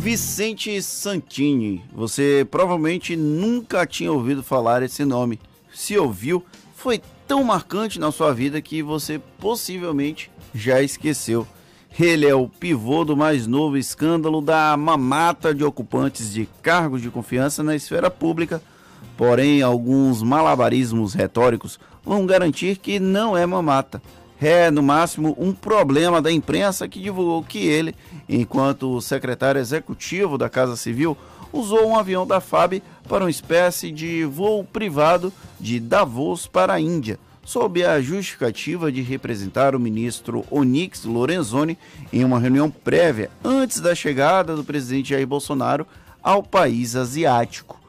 Vicente 0.00 0.82
Santini. 0.82 1.84
Você 1.92 2.46
provavelmente 2.50 3.16
nunca 3.16 3.86
tinha 3.86 4.12
ouvido 4.12 4.42
falar 4.42 4.82
esse 4.82 5.04
nome. 5.04 5.38
Se 5.72 5.96
ouviu, 5.96 6.44
foi 6.74 7.00
tão 7.34 7.42
marcante 7.42 7.98
na 7.98 8.12
sua 8.12 8.32
vida 8.32 8.62
que 8.62 8.80
você 8.80 9.20
possivelmente 9.40 10.30
já 10.54 10.80
esqueceu. 10.80 11.44
Ele 11.98 12.24
é 12.28 12.32
o 12.32 12.48
pivô 12.48 13.04
do 13.04 13.16
mais 13.16 13.44
novo 13.48 13.76
escândalo 13.76 14.40
da 14.40 14.76
mamata 14.76 15.52
de 15.52 15.64
ocupantes 15.64 16.32
de 16.32 16.48
cargos 16.62 17.02
de 17.02 17.10
confiança 17.10 17.60
na 17.60 17.74
esfera 17.74 18.08
pública. 18.08 18.62
Porém, 19.16 19.62
alguns 19.62 20.22
malabarismos 20.22 21.12
retóricos 21.12 21.76
vão 22.04 22.24
garantir 22.24 22.76
que 22.78 23.00
não 23.00 23.36
é 23.36 23.44
mamata. 23.44 24.00
É, 24.40 24.70
no 24.70 24.82
máximo, 24.82 25.34
um 25.36 25.52
problema 25.52 26.22
da 26.22 26.30
imprensa 26.30 26.86
que 26.86 27.00
divulgou 27.00 27.42
que 27.42 27.66
ele, 27.66 27.96
enquanto 28.28 29.00
secretário 29.00 29.60
executivo 29.60 30.38
da 30.38 30.48
Casa 30.48 30.76
Civil, 30.76 31.16
usou 31.54 31.86
um 31.86 31.96
avião 31.96 32.26
da 32.26 32.40
FAB 32.40 32.82
para 33.08 33.24
uma 33.24 33.30
espécie 33.30 33.92
de 33.92 34.24
voo 34.24 34.64
privado 34.64 35.32
de 35.60 35.78
Davos 35.78 36.46
para 36.46 36.74
a 36.74 36.80
Índia, 36.80 37.18
sob 37.44 37.84
a 37.84 38.00
justificativa 38.00 38.90
de 38.90 39.00
representar 39.00 39.74
o 39.74 39.80
ministro 39.80 40.44
Onyx 40.50 41.04
Lorenzoni 41.04 41.78
em 42.12 42.24
uma 42.24 42.40
reunião 42.40 42.68
prévia 42.70 43.30
antes 43.44 43.80
da 43.80 43.94
chegada 43.94 44.56
do 44.56 44.64
presidente 44.64 45.10
Jair 45.10 45.26
Bolsonaro 45.26 45.86
ao 46.22 46.42
país 46.42 46.96
asiático. 46.96 47.80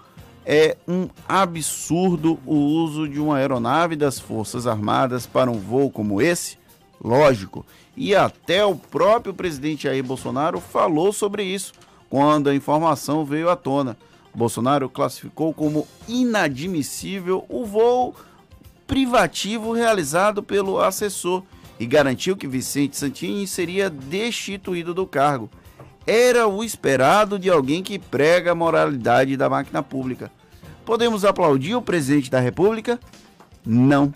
É 0.45 0.77
um 0.87 1.09
absurdo 1.27 2.37
o 2.45 2.53
uso 2.53 3.07
de 3.09 3.19
uma 3.19 3.37
aeronave 3.37 3.95
das 3.95 4.19
Forças 4.19 4.67
Armadas 4.67 5.25
para 5.25 5.49
um 5.49 5.57
voo 5.57 5.89
como 5.89 6.21
esse? 6.21 6.59
Lógico. 7.03 7.65
E 7.97 8.13
até 8.13 8.63
o 8.63 8.75
próprio 8.75 9.33
presidente 9.33 9.83
Jair 9.83 10.03
Bolsonaro 10.03 10.59
falou 10.59 11.11
sobre 11.11 11.43
isso 11.43 11.73
quando 12.15 12.47
a 12.47 12.55
informação 12.55 13.25
veio 13.25 13.49
à 13.49 13.57
tona. 13.57 13.97
Bolsonaro 14.33 14.87
classificou 14.87 15.53
como 15.53 15.85
inadmissível 16.07 17.43
o 17.49 17.65
voo 17.65 18.15
privativo 18.87 19.73
realizado 19.73 20.41
pelo 20.41 20.79
assessor 20.79 21.43
e 21.77 21.85
garantiu 21.85 22.37
que 22.37 22.47
Vicente 22.47 22.95
Santini 22.95 23.45
seria 23.45 23.89
destituído 23.89 24.93
do 24.93 25.05
cargo. 25.05 25.49
Era 26.07 26.47
o 26.47 26.63
esperado 26.63 27.37
de 27.37 27.49
alguém 27.49 27.83
que 27.83 27.99
prega 27.99 28.53
a 28.53 28.55
moralidade 28.55 29.35
da 29.35 29.49
máquina 29.49 29.83
pública. 29.83 30.31
Podemos 30.85 31.25
aplaudir 31.25 31.75
o 31.75 31.81
presidente 31.81 32.31
da 32.31 32.39
República? 32.39 32.97
Não. 33.65 34.13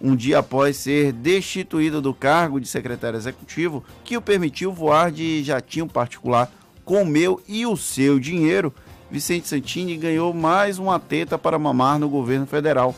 Um 0.00 0.16
dia 0.16 0.40
após 0.40 0.76
ser 0.76 1.12
destituído 1.12 2.02
do 2.02 2.12
cargo 2.12 2.60
de 2.60 2.66
secretário 2.66 3.16
executivo, 3.16 3.84
que 4.02 4.16
o 4.16 4.22
permitiu 4.22 4.72
voar 4.72 5.12
de 5.12 5.44
jatinho 5.44 5.86
particular 5.86 6.50
com 6.88 7.02
o 7.02 7.06
meu 7.06 7.38
e 7.46 7.66
o 7.66 7.76
seu 7.76 8.18
dinheiro, 8.18 8.72
Vicente 9.10 9.46
Santini 9.46 9.94
ganhou 9.94 10.32
mais 10.32 10.78
uma 10.78 10.98
teta 10.98 11.36
para 11.36 11.58
mamar 11.58 11.98
no 11.98 12.08
governo 12.08 12.46
federal. 12.46 12.94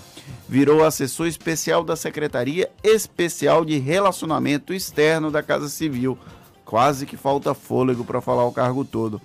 Virou 0.49 0.84
assessor 0.84 1.26
especial 1.26 1.82
da 1.82 1.97
Secretaria 1.97 2.70
Especial 2.84 3.64
de 3.64 3.78
Relacionamento 3.78 4.72
Externo 4.72 5.28
da 5.28 5.43
Casa 5.43 5.68
Civil. 5.68 6.17
Quase 6.64 7.04
que 7.04 7.17
falta 7.17 7.53
fôlego 7.53 8.04
para 8.04 8.21
falar 8.21 8.45
o 8.45 8.53
cargo 8.53 8.84
todo. 8.84 9.21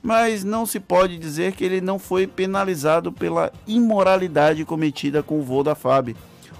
Mas 0.00 0.44
não 0.44 0.64
se 0.64 0.78
pode 0.78 1.18
dizer 1.18 1.50
que 1.50 1.64
ele 1.64 1.80
não 1.80 1.98
foi 1.98 2.24
penalizado 2.24 3.10
pela 3.10 3.52
imoralidade 3.66 4.64
cometida 4.64 5.24
com 5.24 5.40
o 5.40 5.42
voo 5.42 5.64
da 5.64 5.74
FAB. 5.74 6.14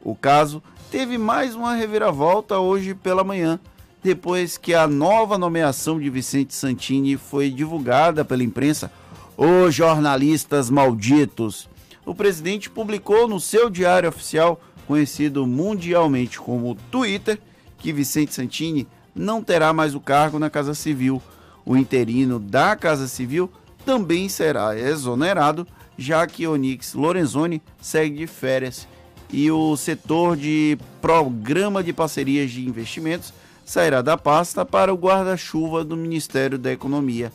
O 0.03 0.15
caso 0.15 0.63
teve 0.89 1.17
mais 1.17 1.53
uma 1.55 1.75
reviravolta 1.75 2.57
hoje 2.57 2.95
pela 2.95 3.23
manhã, 3.23 3.59
depois 4.01 4.57
que 4.57 4.73
a 4.73 4.87
nova 4.87 5.37
nomeação 5.37 5.99
de 5.99 6.09
Vicente 6.09 6.55
Santini 6.55 7.17
foi 7.17 7.49
divulgada 7.49 8.25
pela 8.25 8.43
imprensa. 8.43 8.91
Os 9.37 9.75
jornalistas 9.75 10.69
malditos! 10.69 11.69
O 12.05 12.15
presidente 12.15 12.69
publicou 12.69 13.27
no 13.27 13.39
seu 13.39 13.69
diário 13.69 14.09
oficial, 14.09 14.59
conhecido 14.87 15.45
mundialmente 15.45 16.39
como 16.39 16.75
Twitter, 16.89 17.39
que 17.79 17.91
Vicente 17.93 18.33
Santini 18.33 18.87
não 19.15 19.41
terá 19.41 19.73
mais 19.73 19.95
o 19.95 19.99
cargo 19.99 20.37
na 20.37 20.49
Casa 20.49 20.73
Civil. 20.73 21.21
O 21.65 21.75
interino 21.75 22.39
da 22.39 22.75
Casa 22.75 23.07
Civil 23.07 23.49
também 23.85 24.29
será 24.29 24.77
exonerado, 24.77 25.65
já 25.97 26.27
que 26.27 26.45
Onix 26.45 26.93
Lorenzoni 26.93 27.61
segue 27.81 28.17
de 28.17 28.27
férias 28.27 28.87
e 29.31 29.49
o 29.51 29.77
setor 29.77 30.35
de 30.35 30.77
programa 31.01 31.83
de 31.83 31.93
parcerias 31.93 32.51
de 32.51 32.67
investimentos 32.67 33.33
sairá 33.63 34.01
da 34.01 34.17
pasta 34.17 34.65
para 34.65 34.93
o 34.93 34.97
guarda-chuva 34.97 35.83
do 35.83 35.95
Ministério 35.95 36.57
da 36.57 36.71
Economia. 36.71 37.31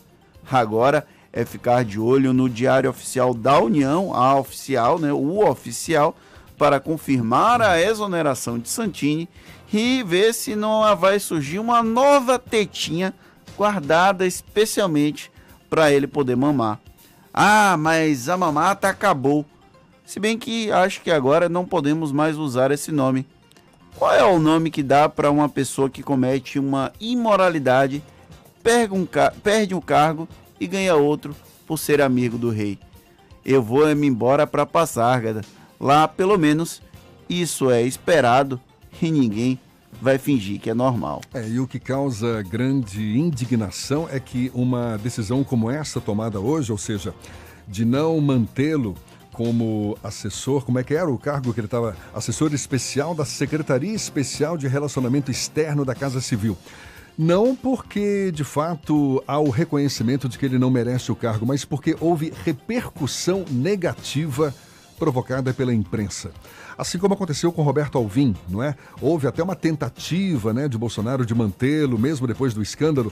Agora 0.51 1.07
é 1.31 1.45
ficar 1.45 1.85
de 1.85 1.99
olho 1.99 2.33
no 2.33 2.49
Diário 2.49 2.89
Oficial 2.89 3.33
da 3.33 3.59
União, 3.59 4.13
a 4.13 4.37
oficial, 4.37 4.99
né, 4.99 5.11
o 5.13 5.45
oficial, 5.49 6.15
para 6.57 6.79
confirmar 6.79 7.61
a 7.61 7.81
exoneração 7.81 8.59
de 8.59 8.69
Santini 8.69 9.27
e 9.71 10.03
ver 10.03 10.33
se 10.33 10.55
não 10.55 10.95
vai 10.95 11.19
surgir 11.19 11.59
uma 11.59 11.83
nova 11.83 12.39
tetinha 12.39 13.13
guardada 13.57 14.25
especialmente 14.25 15.31
para 15.69 15.91
ele 15.91 16.07
poder 16.07 16.35
mamar. 16.35 16.79
Ah, 17.33 17.75
mas 17.77 18.29
a 18.29 18.37
mamata 18.37 18.87
acabou. 18.87 19.45
Se 20.05 20.19
bem 20.19 20.37
que 20.37 20.71
acho 20.71 21.01
que 21.01 21.11
agora 21.11 21.49
não 21.49 21.65
podemos 21.65 22.11
mais 22.11 22.37
usar 22.37 22.71
esse 22.71 22.91
nome. 22.91 23.25
Qual 23.97 24.13
é 24.13 24.23
o 24.23 24.39
nome 24.39 24.69
que 24.71 24.83
dá 24.83 25.09
para 25.09 25.31
uma 25.31 25.49
pessoa 25.49 25.89
que 25.89 26.03
comete 26.03 26.59
uma 26.59 26.91
imoralidade, 26.99 28.03
perde 28.61 28.93
um, 28.93 29.07
perde 29.41 29.73
um 29.73 29.81
cargo 29.81 30.27
e 30.59 30.67
ganha 30.67 30.95
outro 30.95 31.35
por 31.65 31.77
ser 31.77 32.01
amigo 32.01 32.37
do 32.37 32.49
rei? 32.49 32.77
Eu 33.43 33.61
vou 33.61 33.93
me 33.95 34.07
embora 34.07 34.45
para 34.45 34.65
Passárgada. 34.65 35.41
Lá, 35.79 36.07
pelo 36.07 36.37
menos, 36.37 36.81
isso 37.29 37.69
é 37.69 37.81
esperado 37.81 38.59
e 39.01 39.11
ninguém 39.11 39.59
vai 40.01 40.17
fingir 40.17 40.59
que 40.59 40.69
é 40.69 40.73
normal. 40.73 41.21
É, 41.33 41.47
e 41.47 41.59
o 41.59 41.67
que 41.67 41.79
causa 41.79 42.41
grande 42.41 43.17
indignação 43.17 44.07
é 44.11 44.19
que 44.19 44.51
uma 44.53 44.97
decisão 44.97 45.43
como 45.43 45.69
essa 45.71 46.01
tomada 46.01 46.39
hoje, 46.39 46.71
ou 46.71 46.77
seja, 46.77 47.13
de 47.67 47.85
não 47.85 48.19
mantê-lo 48.19 48.95
como 49.31 49.97
assessor, 50.01 50.63
como 50.63 50.79
é 50.79 50.83
que 50.83 50.93
era 50.93 51.09
o 51.09 51.17
cargo 51.17 51.53
que 51.53 51.59
ele 51.59 51.67
estava? 51.67 51.95
Assessor 52.13 52.53
especial 52.53 53.13
da 53.13 53.25
Secretaria 53.25 53.93
Especial 53.93 54.57
de 54.57 54.67
Relacionamento 54.67 55.29
Externo 55.29 55.83
da 55.83 55.93
Casa 55.93 56.21
Civil. 56.21 56.57
Não 57.17 57.55
porque, 57.55 58.31
de 58.31 58.43
fato, 58.43 59.23
há 59.25 59.39
o 59.39 59.49
reconhecimento 59.49 60.27
de 60.27 60.37
que 60.37 60.45
ele 60.45 60.59
não 60.59 60.69
merece 60.69 61.11
o 61.11 61.15
cargo, 61.15 61.45
mas 61.45 61.63
porque 61.63 61.95
houve 61.99 62.33
repercussão 62.43 63.45
negativa 63.49 64.53
provocada 64.97 65.53
pela 65.53 65.73
imprensa. 65.73 66.31
Assim 66.77 66.97
como 66.97 67.13
aconteceu 67.13 67.51
com 67.51 67.61
Roberto 67.61 67.97
Alvim, 67.97 68.35
não 68.49 68.61
é? 68.61 68.75
Houve 69.01 69.27
até 69.27 69.41
uma 69.41 69.55
tentativa, 69.55 70.53
né, 70.53 70.67
de 70.67 70.77
Bolsonaro 70.77 71.25
de 71.25 71.33
mantê-lo 71.33 71.97
mesmo 71.97 72.27
depois 72.27 72.53
do 72.53 72.61
escândalo, 72.61 73.11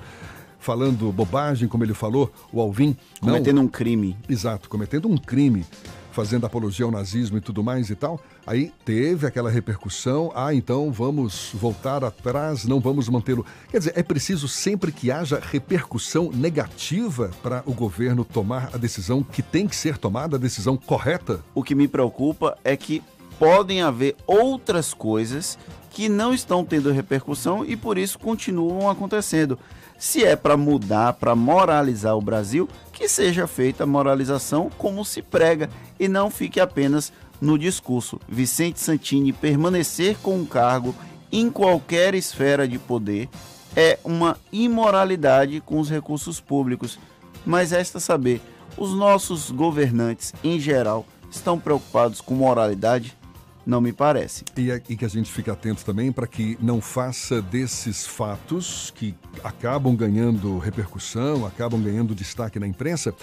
falando 0.60 1.12
bobagem, 1.12 1.68
como 1.68 1.84
ele 1.84 1.94
falou, 1.94 2.32
o 2.52 2.62
Alvim, 2.62 2.96
cometendo 3.20 3.58
não... 3.58 3.64
um 3.64 3.68
crime. 3.68 4.18
Exato, 4.30 4.70
cometendo 4.70 5.10
um 5.10 5.18
crime, 5.18 5.66
fazendo 6.14 6.46
apologia 6.46 6.86
ao 6.86 6.92
nazismo 6.92 7.38
e 7.38 7.42
tudo 7.42 7.62
mais 7.62 7.90
e 7.90 7.96
tal. 7.96 8.20
Aí 8.48 8.72
teve 8.86 9.28
aquela 9.28 9.50
repercussão, 9.50 10.32
ah, 10.34 10.54
então 10.54 10.92
vamos 10.92 11.52
voltar 11.54 12.04
atrás, 12.04 12.64
não 12.66 12.80
vamos 12.80 13.10
mantê-lo. 13.10 13.46
Quer 13.70 13.80
dizer, 13.80 13.94
é 13.96 14.04
preciso 14.04 14.48
sempre 14.48 14.92
que 14.92 15.12
haja 15.12 15.42
repercussão 15.42 16.32
negativa 16.34 17.30
para 17.42 17.62
o 17.66 17.74
governo 17.74 18.24
tomar 18.24 18.70
a 18.74 18.78
decisão 18.78 19.22
que 19.22 19.42
tem 19.42 19.68
que 19.68 19.76
ser 19.76 19.98
tomada, 19.98 20.38
a 20.38 20.40
decisão 20.40 20.78
correta? 20.78 21.42
O 21.54 21.62
que 21.62 21.76
me 21.76 21.88
preocupa 21.90 22.58
é 22.64 22.78
que 22.78 23.04
podem 23.44 23.82
haver 23.82 24.16
outras 24.26 24.94
coisas 24.94 25.60
que 25.90 26.08
não 26.08 26.34
estão 26.34 26.64
tendo 26.64 26.94
repercussão 26.94 27.66
e 27.66 27.76
por 27.76 27.98
isso 27.98 28.18
continuam 28.18 28.90
acontecendo. 28.90 29.60
Se 30.00 30.24
é 30.24 30.34
para 30.34 30.56
mudar, 30.56 31.12
para 31.12 31.36
moralizar 31.36 32.16
o 32.16 32.22
Brasil, 32.22 32.70
que 32.94 33.10
seja 33.10 33.46
feita 33.46 33.84
a 33.84 33.88
moralização 33.88 34.70
como 34.78 35.04
se 35.04 35.22
prega 35.22 35.70
e 36.00 36.08
não 36.08 36.32
fique 36.32 36.58
apenas 36.58 37.12
no 37.42 37.60
discurso. 37.60 38.18
Vicente 38.30 38.80
Santini 38.80 39.34
permanecer 39.34 40.16
com 40.20 40.38
um 40.38 40.46
cargo 40.46 40.96
em 41.30 41.50
qualquer 41.50 42.16
esfera 42.16 42.66
de 42.66 42.80
poder 42.80 43.28
é 43.76 44.00
uma 44.06 44.38
imoralidade 44.54 45.60
com 45.60 45.82
os 45.82 45.90
recursos 45.90 46.40
públicos. 46.40 46.98
Mas 47.46 47.72
resta 47.72 48.00
saber, 48.00 48.42
os 48.78 48.94
nossos 48.94 49.52
governantes 49.52 50.34
em 50.42 50.58
geral 50.62 51.06
estão 51.30 51.60
preocupados 51.60 52.22
com 52.22 52.34
moralidade? 52.36 53.18
Não 53.66 53.80
me 53.80 53.94
parece. 53.94 54.44
E, 54.58 54.70
e 54.90 54.98
que 54.98 55.06
a 55.06 55.10
gente 55.10 55.32
fique 55.32 55.50
atento 55.50 55.86
também 55.86 56.12
para 56.12 56.28
que 56.28 56.58
não 56.62 56.82
faça 56.82 57.42
desses 57.42 58.06
fatos 58.06 58.92
que 58.94 59.16
acabam 59.44 59.96
ganhando 59.96 60.58
repercussão, 60.58 61.46
acabam 61.46 61.82
ganhando 61.82 62.14
destaque 62.14 62.60
na 62.60 62.68
imprensa, 62.68 63.14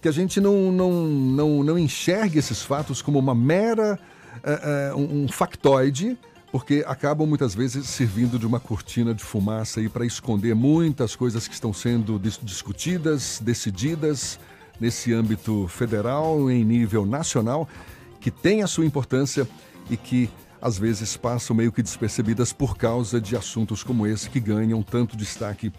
que 0.00 0.08
a 0.08 0.12
gente 0.12 0.40
não, 0.40 0.72
não, 0.72 0.92
não, 1.04 1.64
não 1.64 1.78
enxergue 1.78 2.38
esses 2.38 2.62
fatos 2.62 3.02
como 3.02 3.18
uma 3.18 3.34
mera 3.34 3.98
uh, 4.38 4.96
uh, 4.96 5.00
um 5.00 5.28
factoide, 5.28 6.16
porque 6.50 6.82
acabam 6.86 7.26
muitas 7.26 7.54
vezes 7.54 7.86
servindo 7.88 8.38
de 8.38 8.46
uma 8.46 8.58
cortina 8.58 9.12
de 9.12 9.22
fumaça 9.22 9.82
para 9.90 10.06
esconder 10.06 10.54
muitas 10.54 11.14
coisas 11.14 11.46
que 11.46 11.52
estão 11.52 11.74
sendo 11.74 12.18
dis 12.18 12.40
discutidas, 12.42 13.38
decididas 13.44 14.40
nesse 14.80 15.12
âmbito 15.12 15.68
federal, 15.68 16.50
em 16.50 16.64
nível 16.64 17.04
nacional 17.04 17.68
que 18.20 18.30
têm 18.30 18.62
a 18.62 18.66
sua 18.66 18.84
importância 18.84 19.48
e 19.90 19.96
que 19.96 20.28
às 20.60 20.78
vezes 20.78 21.16
passam 21.16 21.54
meio 21.54 21.72
que 21.72 21.82
despercebidas 21.82 22.52
por 22.52 22.76
causa 22.76 23.20
de 23.20 23.36
assuntos 23.36 23.82
como 23.82 24.06
esse 24.06 24.28
que 24.28 24.40
ganham 24.40 24.82
tanto 24.82 25.16
destaque 25.16 25.72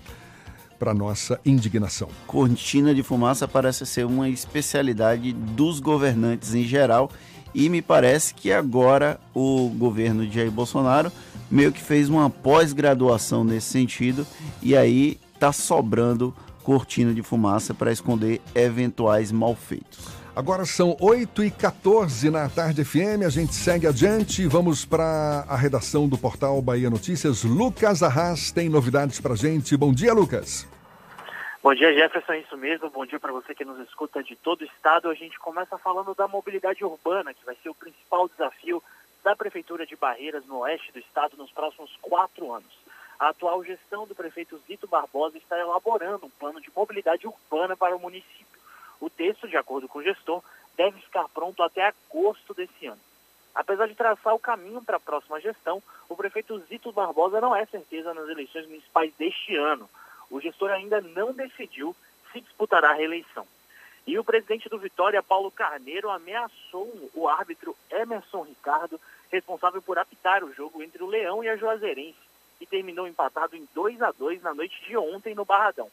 para 0.79 0.93
nossa 0.93 1.39
indignação. 1.45 2.07
Cortina 2.25 2.95
de 2.95 3.03
fumaça 3.03 3.47
parece 3.47 3.85
ser 3.85 4.05
uma 4.05 4.29
especialidade 4.29 5.33
dos 5.33 5.81
governantes 5.81 6.53
em 6.53 6.63
geral 6.63 7.11
e 7.53 7.67
me 7.67 7.81
parece 7.81 8.33
que 8.33 8.51
agora 8.51 9.19
o 9.33 9.69
governo 9.69 10.25
de 10.25 10.35
Jair 10.35 10.51
Bolsonaro 10.51 11.11
meio 11.51 11.71
que 11.73 11.81
fez 11.81 12.07
uma 12.07 12.29
pós-graduação 12.29 13.43
nesse 13.43 13.67
sentido 13.67 14.25
e 14.61 14.77
aí 14.77 15.19
está 15.33 15.51
sobrando 15.51 16.33
cortina 16.63 17.13
de 17.13 17.21
fumaça 17.21 17.73
para 17.73 17.91
esconder 17.91 18.41
eventuais 18.55 19.31
malfeitos. 19.31 20.18
Agora 20.35 20.63
são 20.63 20.95
8 21.01 21.43
e 21.43 21.51
14 21.51 22.29
na 22.29 22.47
tarde 22.47 22.85
FM, 22.85 23.25
a 23.25 23.29
gente 23.29 23.53
segue 23.53 23.87
adiante. 23.87 24.47
Vamos 24.47 24.85
para 24.85 25.43
a 25.49 25.55
redação 25.55 26.07
do 26.07 26.17
portal 26.17 26.61
Bahia 26.61 26.89
Notícias. 26.89 27.43
Lucas 27.43 28.03
Arras 28.03 28.51
tem 28.51 28.69
novidades 28.69 29.19
para 29.19 29.35
gente. 29.35 29.75
Bom 29.75 29.91
dia, 29.91 30.13
Lucas. 30.13 30.67
Bom 31.61 31.73
dia, 31.73 31.93
Jefferson. 31.93 32.33
Isso 32.33 32.55
mesmo. 32.55 32.89
Bom 32.89 33.05
dia 33.05 33.19
para 33.19 33.33
você 33.33 33.53
que 33.53 33.65
nos 33.65 33.79
escuta 33.79 34.23
de 34.23 34.35
todo 34.35 34.61
o 34.61 34.65
estado. 34.65 35.09
A 35.09 35.13
gente 35.13 35.37
começa 35.39 35.77
falando 35.77 36.13
da 36.15 36.27
mobilidade 36.27 36.85
urbana, 36.85 37.33
que 37.33 37.45
vai 37.45 37.57
ser 37.61 37.69
o 37.69 37.75
principal 37.75 38.29
desafio 38.29 38.81
da 39.23 39.35
Prefeitura 39.35 39.85
de 39.85 39.95
Barreiras, 39.95 40.45
no 40.45 40.59
oeste 40.59 40.91
do 40.93 40.99
estado, 40.99 41.35
nos 41.37 41.51
próximos 41.51 41.91
quatro 42.01 42.53
anos. 42.53 42.71
A 43.19 43.29
atual 43.29 43.61
gestão 43.65 44.07
do 44.07 44.15
prefeito 44.15 44.57
Zito 44.65 44.87
Barbosa 44.87 45.37
está 45.37 45.59
elaborando 45.59 46.27
um 46.27 46.29
plano 46.29 46.61
de 46.61 46.71
mobilidade 46.73 47.27
urbana 47.27 47.75
para 47.75 47.95
o 47.95 47.99
município. 47.99 48.58
O 48.99 49.09
texto, 49.09 49.47
de 49.47 49.57
acordo 49.57 49.87
com 49.87 49.99
o 49.99 50.03
gestor, 50.03 50.43
deve 50.75 50.99
ficar 51.01 51.27
pronto 51.29 51.61
até 51.63 51.87
agosto 51.87 52.53
desse 52.53 52.87
ano. 52.87 52.99
Apesar 53.53 53.87
de 53.87 53.95
traçar 53.95 54.33
o 54.33 54.39
caminho 54.39 54.81
para 54.81 54.97
a 54.97 54.99
próxima 54.99 55.39
gestão, 55.39 55.81
o 56.07 56.15
prefeito 56.15 56.57
Zito 56.69 56.91
Barbosa 56.91 57.41
não 57.41 57.55
é 57.55 57.65
certeza 57.65 58.13
nas 58.13 58.29
eleições 58.29 58.67
municipais 58.67 59.13
deste 59.15 59.55
ano. 59.55 59.89
o 60.29 60.39
gestor 60.39 60.69
ainda 60.69 61.01
não 61.01 61.33
decidiu 61.33 61.95
se 62.31 62.39
disputará 62.39 62.91
a 62.91 62.93
reeleição. 62.93 63.47
E 64.05 64.17
o 64.17 64.23
presidente 64.23 64.69
do 64.69 64.77
Vitória, 64.77 65.21
Paulo 65.21 65.51
Carneiro, 65.51 66.09
ameaçou 66.09 67.09
o 67.13 67.27
árbitro 67.27 67.75
Emerson 67.91 68.43
Ricardo, 68.43 68.99
responsável 69.31 69.81
por 69.81 69.97
apitar 69.97 70.43
o 70.43 70.53
jogo 70.53 70.81
entre 70.81 71.03
o 71.03 71.07
Leão 71.07 71.43
e 71.43 71.49
a 71.49 71.55
Juazeirense, 71.55 72.17
e 72.61 72.65
terminou 72.65 73.07
empatado 73.07 73.55
em 73.55 73.67
2 73.73 74.01
a 74.01 74.11
2 74.11 74.41
na 74.41 74.53
noite 74.53 74.79
de 74.85 74.95
ontem 74.97 75.35
no 75.35 75.45
Barradão. 75.45 75.89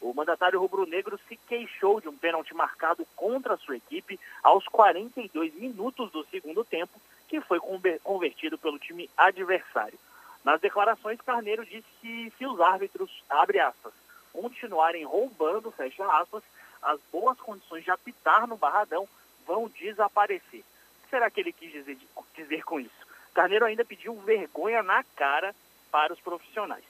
O 0.00 0.14
mandatário 0.14 0.60
rubro-negro 0.60 1.18
se 1.28 1.36
queixou 1.36 2.00
de 2.00 2.08
um 2.08 2.16
pênalti 2.16 2.54
marcado 2.54 3.06
contra 3.16 3.54
a 3.54 3.58
sua 3.58 3.76
equipe 3.76 4.18
aos 4.42 4.66
42 4.66 5.54
minutos 5.54 6.10
do 6.12 6.24
segundo 6.26 6.64
tempo, 6.64 7.00
que 7.26 7.40
foi 7.40 7.58
convertido 8.02 8.56
pelo 8.56 8.78
time 8.78 9.10
adversário. 9.16 9.98
Nas 10.44 10.60
declarações, 10.60 11.20
Carneiro 11.20 11.64
disse 11.64 11.86
que 12.00 12.32
se 12.38 12.46
os 12.46 12.60
árbitros, 12.60 13.22
abre 13.28 13.58
aspas, 13.58 13.92
continuarem 14.32 15.04
roubando, 15.04 15.70
fecha 15.72 16.04
aspas, 16.20 16.42
as 16.80 17.00
boas 17.12 17.38
condições 17.38 17.84
de 17.84 17.90
apitar 17.90 18.46
no 18.46 18.56
Barradão 18.56 19.08
vão 19.46 19.68
desaparecer. 19.68 20.60
O 20.60 21.02
que 21.02 21.10
será 21.10 21.28
que 21.30 21.40
ele 21.40 21.52
quis 21.52 21.72
dizer, 21.72 21.98
dizer 22.34 22.62
com 22.64 22.78
isso? 22.78 23.08
Carneiro 23.34 23.64
ainda 23.64 23.84
pediu 23.84 24.14
vergonha 24.20 24.82
na 24.82 25.02
cara 25.16 25.54
para 25.90 26.12
os 26.12 26.20
profissionais. 26.20 26.84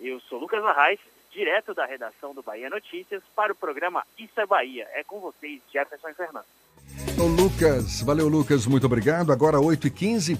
Eu 0.00 0.20
sou 0.20 0.38
Lucas 0.38 0.64
Arraes, 0.64 1.00
direto 1.34 1.74
da 1.74 1.84
redação 1.84 2.32
do 2.32 2.42
Bahia 2.42 2.70
Notícias, 2.70 3.20
para 3.34 3.52
o 3.52 3.56
programa 3.56 4.04
Isso 4.16 4.40
é 4.40 4.46
Bahia. 4.46 4.86
É 4.94 5.02
com 5.02 5.18
vocês, 5.20 5.60
Jefferson 5.72 6.14
Fernando. 6.14 6.46
Ô 7.18 7.26
Lucas, 7.26 8.02
valeu 8.02 8.28
Lucas, 8.28 8.66
muito 8.66 8.86
obrigado. 8.86 9.32
Agora 9.32 9.58
8h15. 9.58 10.38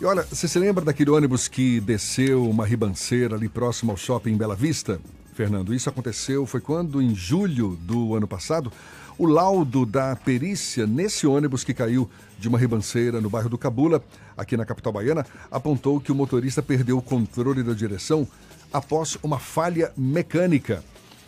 E 0.00 0.04
olha, 0.04 0.22
você 0.22 0.46
se 0.46 0.58
lembra 0.58 0.84
daquele 0.84 1.10
ônibus 1.10 1.48
que 1.48 1.80
desceu 1.80 2.44
uma 2.44 2.66
ribanceira 2.66 3.36
ali 3.36 3.48
próximo 3.48 3.90
ao 3.90 3.96
shopping 3.96 4.36
Bela 4.36 4.54
Vista? 4.54 5.00
Fernando, 5.32 5.74
isso 5.74 5.88
aconteceu, 5.88 6.46
foi 6.46 6.60
quando, 6.60 7.02
em 7.02 7.14
julho 7.14 7.76
do 7.80 8.14
ano 8.14 8.28
passado, 8.28 8.70
o 9.16 9.26
laudo 9.26 9.86
da 9.86 10.14
perícia 10.14 10.86
nesse 10.86 11.26
ônibus 11.26 11.64
que 11.64 11.74
caiu 11.74 12.08
de 12.38 12.48
uma 12.48 12.58
ribanceira 12.58 13.20
no 13.20 13.30
bairro 13.30 13.48
do 13.48 13.58
Cabula, 13.58 14.02
aqui 14.36 14.56
na 14.56 14.64
capital 14.64 14.92
baiana, 14.92 15.26
apontou 15.50 16.00
que 16.00 16.12
o 16.12 16.14
motorista 16.14 16.62
perdeu 16.62 16.98
o 16.98 17.02
controle 17.02 17.62
da 17.62 17.72
direção 17.72 18.28
após 18.74 19.16
uma 19.22 19.38
falha 19.38 19.92
mecânica. 19.96 20.82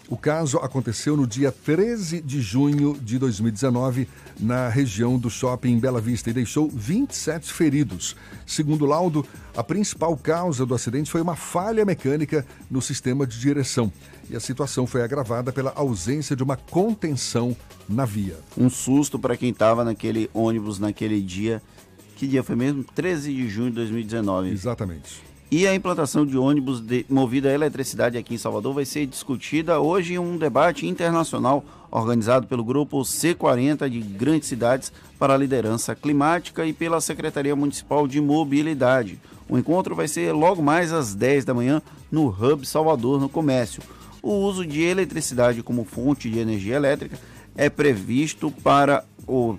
O 0.09 0.17
caso 0.17 0.59
aconteceu 0.59 1.17
no 1.17 1.27
dia 1.27 1.51
13 1.51 2.21
de 2.21 2.41
junho 2.41 2.97
de 3.01 3.19
2019, 3.19 4.09
na 4.39 4.69
região 4.69 5.19
do 5.19 5.29
shopping 5.29 5.79
Bela 5.81 6.01
Vista, 6.01 6.31
e 6.31 6.33
deixou 6.33 6.69
27 6.69 7.53
feridos. 7.53 8.17
Segundo 8.45 8.83
o 8.83 8.87
laudo, 8.87 9.27
a 9.57 9.65
principal 9.65 10.17
causa 10.17 10.67
do 10.67 10.75
acidente 10.75 11.11
foi 11.11 11.21
uma 11.21 11.35
falha 11.35 11.85
mecânica 11.85 12.47
no 12.71 12.81
sistema 12.83 13.27
de 13.27 13.39
direção. 13.41 13.93
E 14.29 14.37
a 14.37 14.41
situação 14.41 14.87
foi 14.87 15.03
agravada 15.03 15.53
pela 15.53 15.73
ausência 15.75 16.37
de 16.37 16.43
uma 16.43 16.57
contenção 16.57 17.57
na 17.89 18.05
via. 18.05 18.37
Um 18.57 18.71
susto 18.71 19.19
para 19.19 19.37
quem 19.37 19.51
estava 19.51 19.85
naquele 19.85 20.31
ônibus 20.35 20.79
naquele 20.79 21.21
dia. 21.21 21.61
Que 22.17 22.27
dia 22.27 22.43
foi 22.43 22.57
mesmo? 22.57 22.83
13 22.83 23.33
de 23.33 23.49
junho 23.49 23.71
de 23.71 23.77
2019. 23.77 24.51
Exatamente. 24.51 25.36
E 25.49 25.65
a 25.65 25.73
implantação 25.73 26.27
de 26.27 26.37
ônibus 26.37 26.81
de, 26.81 27.07
movida 27.09 27.49
a 27.49 27.55
eletricidade 27.55 28.19
aqui 28.19 28.35
em 28.35 28.39
Salvador 28.39 28.75
vai 28.75 28.85
ser 28.85 29.07
discutida 29.07 29.79
hoje 29.79 30.15
em 30.15 30.19
um 30.19 30.37
debate 30.37 30.89
internacional 30.89 31.65
organizado 31.89 32.49
pelo 32.49 32.65
grupo 32.65 32.99
C40 33.03 33.89
de 33.89 34.01
grandes 34.01 34.49
cidades 34.49 34.93
para 35.17 35.35
a 35.35 35.37
liderança 35.37 35.95
climática 35.95 36.67
e 36.67 36.73
pela 36.73 37.01
Secretaria 37.01 37.55
Municipal 37.55 38.09
de 38.09 38.21
Mobilidade. 38.21 39.21
O 39.49 39.57
encontro 39.57 39.95
vai 39.95 40.09
ser 40.09 40.33
logo 40.33 40.61
mais 40.61 40.93
às 40.93 41.15
10 41.15 41.45
da 41.45 41.55
manhã 41.55 41.81
no 42.11 42.27
Hub 42.27 42.67
Salvador, 42.67 43.21
no 43.21 43.29
comércio. 43.29 43.81
O 44.21 44.33
uso 44.33 44.67
de 44.67 44.83
eletricidade 44.83 45.63
como 45.63 45.85
fonte 45.85 46.29
de 46.29 46.41
energia 46.41 46.75
elétrica 46.75 47.17
é 47.55 47.71
previsto 47.71 48.51
para 48.51 49.05
o, 49.29 49.57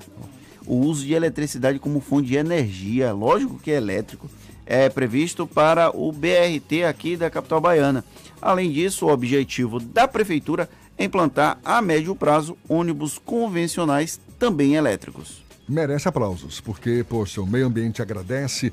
o 0.65 0.75
uso 0.75 1.05
de 1.05 1.13
eletricidade 1.13 1.79
como 1.79 2.01
fonte 2.01 2.27
de 2.27 2.35
energia, 2.35 3.13
lógico 3.13 3.57
que 3.57 3.71
é 3.71 3.75
elétrico 3.75 4.29
é 4.67 4.89
previsto 4.89 5.47
para 5.47 5.89
o 5.97 6.11
BRT 6.11 6.83
aqui 6.87 7.15
da 7.15 7.29
capital 7.29 7.61
baiana. 7.61 8.03
Além 8.41 8.71
disso, 8.71 9.05
o 9.05 9.11
objetivo 9.11 9.79
da 9.79 10.07
prefeitura 10.07 10.69
é 10.97 11.05
implantar 11.05 11.57
a 11.63 11.81
médio 11.81 12.13
prazo 12.15 12.57
ônibus 12.67 13.17
convencionais 13.17 14.19
também 14.37 14.75
elétricos. 14.75 15.43
Merece 15.67 16.07
aplausos, 16.07 16.59
porque, 16.59 17.03
poxa, 17.07 17.41
o 17.41 17.47
meio 17.47 17.67
ambiente 17.67 18.01
agradece, 18.01 18.71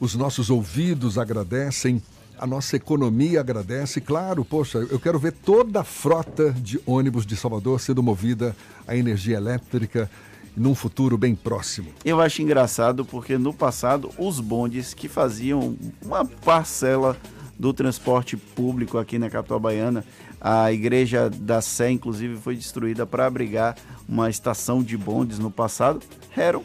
os 0.00 0.14
nossos 0.14 0.50
ouvidos 0.50 1.18
agradecem, 1.18 2.02
a 2.38 2.46
nossa 2.46 2.76
economia 2.76 3.40
agradece. 3.40 4.00
Claro, 4.00 4.44
poxa, 4.44 4.78
eu 4.90 4.98
quero 4.98 5.18
ver 5.18 5.32
toda 5.32 5.80
a 5.80 5.84
frota 5.84 6.50
de 6.50 6.80
ônibus 6.84 7.24
de 7.24 7.36
Salvador 7.36 7.80
sendo 7.80 8.02
movida 8.02 8.56
a 8.86 8.96
energia 8.96 9.36
elétrica 9.36 10.10
num 10.56 10.74
futuro 10.74 11.16
bem 11.16 11.34
próximo. 11.34 11.88
Eu 12.04 12.20
acho 12.20 12.42
engraçado 12.42 13.04
porque 13.04 13.38
no 13.38 13.52
passado 13.52 14.10
os 14.18 14.40
bondes 14.40 14.94
que 14.94 15.08
faziam 15.08 15.76
uma 16.02 16.24
parcela 16.24 17.16
do 17.58 17.72
transporte 17.72 18.36
público 18.36 18.98
aqui 18.98 19.18
na 19.18 19.30
capital 19.30 19.60
baiana, 19.60 20.04
a 20.40 20.72
igreja 20.72 21.30
da 21.30 21.60
Sé 21.60 21.90
inclusive 21.90 22.36
foi 22.36 22.56
destruída 22.56 23.06
para 23.06 23.26
abrigar 23.26 23.76
uma 24.08 24.28
estação 24.28 24.82
de 24.82 24.96
bondes 24.96 25.38
no 25.38 25.50
passado, 25.50 26.00
eram 26.36 26.62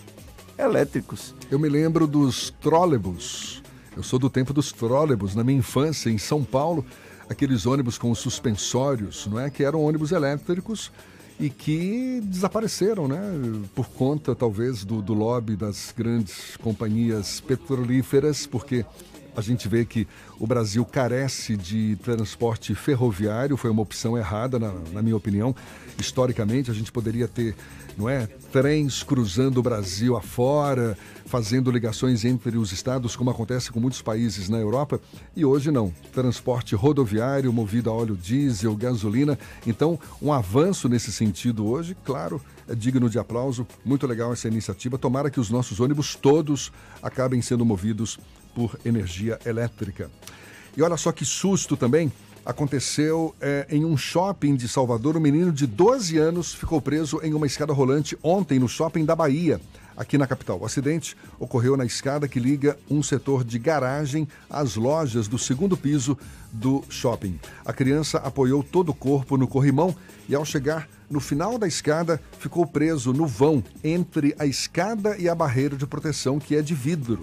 elétricos. 0.58 1.36
Eu 1.52 1.60
me 1.60 1.70
lembro 1.70 2.08
dos 2.08 2.50
trólebus. 2.62 3.62
Eu 3.96 4.04
sou 4.04 4.20
do 4.20 4.30
tempo 4.30 4.54
dos 4.54 4.72
trólebus 4.72 5.36
na 5.36 5.44
minha 5.44 5.60
infância 5.60 6.10
em 6.10 6.18
São 6.18 6.44
Paulo, 6.44 6.86
aqueles 7.30 7.66
ônibus 7.66 7.98
com 7.98 8.14
suspensórios, 8.14 9.28
não 9.28 9.40
é, 9.40 9.50
que 9.50 9.64
eram 9.64 9.82
ônibus 9.82 10.12
elétricos 10.12 10.92
e 11.40 11.50
que 11.50 12.22
desapareceram, 12.24 13.08
né? 13.08 13.20
Por 13.76 13.88
conta, 13.90 14.36
talvez, 14.36 14.84
do, 14.84 15.02
do 15.02 15.14
lobby 15.14 15.56
das 15.56 15.94
grandes 15.96 16.58
companhias 16.58 17.40
petrolíferas, 17.40 18.48
porque 18.48 18.86
a 19.36 19.42
gente 19.42 19.68
vê 19.68 19.86
que 19.86 20.08
o 20.40 20.48
Brasil 20.48 20.84
carece 20.84 21.56
de 21.56 21.96
transporte 21.98 22.74
ferroviário, 22.74 23.56
foi 23.56 23.70
uma 23.70 23.84
opção 23.84 24.18
errada, 24.18 24.58
na, 24.58 24.74
na, 24.92 25.02
minha 25.04 25.16
opinião. 25.16 25.56
Historicamente, 26.00 26.72
a 26.72 26.74
gente 26.74 26.92
poderia 26.92 27.28
ter 27.28 27.56
não 27.96 28.10
é, 28.10 28.28
trens 28.52 29.04
cruzando 29.04 29.58
o 29.58 29.64
Brasil 29.64 30.16
afora, 30.16 30.98
fazendo 31.26 31.70
ligações 31.70 32.24
entre 32.26 32.58
os 32.58 32.72
estados, 32.72 33.16
como 33.16 33.30
acontece 33.30 33.72
com 33.72 33.80
muitos 33.80 34.02
países 34.02 34.50
na 34.50 34.58
Europa, 34.58 35.00
e 35.36 35.44
hoje 35.44 35.72
não. 35.72 35.94
Transporte 36.14 36.76
rodoviário 36.76 37.52
movido 37.52 37.90
a 37.90 37.94
óleo 37.94 38.16
diesel, 38.16 38.76
gasolina. 38.76 39.38
Então, 39.66 40.00
um 40.22 40.32
avanço 40.32 40.88
nesse 40.88 41.12
sentido 41.12 41.68
hoje, 41.68 41.96
claro, 42.06 42.42
é 42.68 42.76
digno 42.76 43.10
de 43.10 43.20
aplauso. 43.20 43.68
Muito 43.84 44.08
legal 44.08 44.34
essa 44.34 44.48
iniciativa. 44.48 44.98
Tomara 44.98 45.30
que 45.30 45.40
os 45.40 45.50
nossos 45.50 45.80
ônibus 45.80 46.16
todos 46.16 46.72
acabem 47.02 47.42
sendo 47.42 47.66
movidos 47.66 48.20
por 48.56 48.80
energia 48.86 49.38
elétrica. 49.46 50.10
E 50.76 50.82
olha 50.82 50.98
só 50.98 51.12
que 51.12 51.26
susto 51.26 51.76
também 51.76 52.12
aconteceu 52.48 53.36
é, 53.42 53.68
em 53.70 53.84
um 53.84 53.98
shopping 53.98 54.56
de 54.56 54.70
Salvador. 54.70 55.18
Um 55.18 55.20
menino 55.20 55.52
de 55.52 55.68
12 55.68 56.18
anos 56.18 56.54
ficou 56.54 56.82
preso 56.82 57.20
em 57.22 57.34
uma 57.34 57.46
escada 57.46 57.74
rolante 57.74 58.18
ontem 58.24 58.58
no 58.58 58.70
shopping 58.70 59.04
da 59.04 59.14
Bahia, 59.14 59.60
aqui 59.98 60.18
na 60.18 60.26
capital. 60.26 60.58
O 60.58 60.66
acidente 60.66 61.18
ocorreu 61.38 61.76
na 61.76 61.84
escada 61.84 62.26
que 62.26 62.40
liga 62.40 62.78
um 62.90 63.04
setor 63.04 63.44
de 63.44 63.60
garagem 63.60 64.26
às 64.50 64.76
lojas 64.76 65.28
do 65.28 65.38
segundo 65.38 65.76
piso 65.76 66.18
do 66.50 66.86
shopping. 66.88 67.38
A 67.66 67.74
criança 67.74 68.20
apoiou 68.20 68.64
todo 68.64 68.90
o 68.90 68.96
corpo 68.96 69.36
no 69.36 69.46
corrimão 69.46 69.94
e, 70.30 70.34
ao 70.34 70.46
chegar 70.46 70.88
no 71.10 71.20
final 71.20 71.58
da 71.58 71.68
escada, 71.68 72.22
ficou 72.40 72.66
preso 72.66 73.12
no 73.12 73.28
vão 73.28 73.62
entre 73.84 74.34
a 74.40 74.46
escada 74.46 75.18
e 75.18 75.28
a 75.28 75.36
barreira 75.36 75.76
de 75.76 75.86
proteção, 75.86 76.40
que 76.40 76.56
é 76.56 76.62
de 76.62 76.74
vidro. 76.74 77.20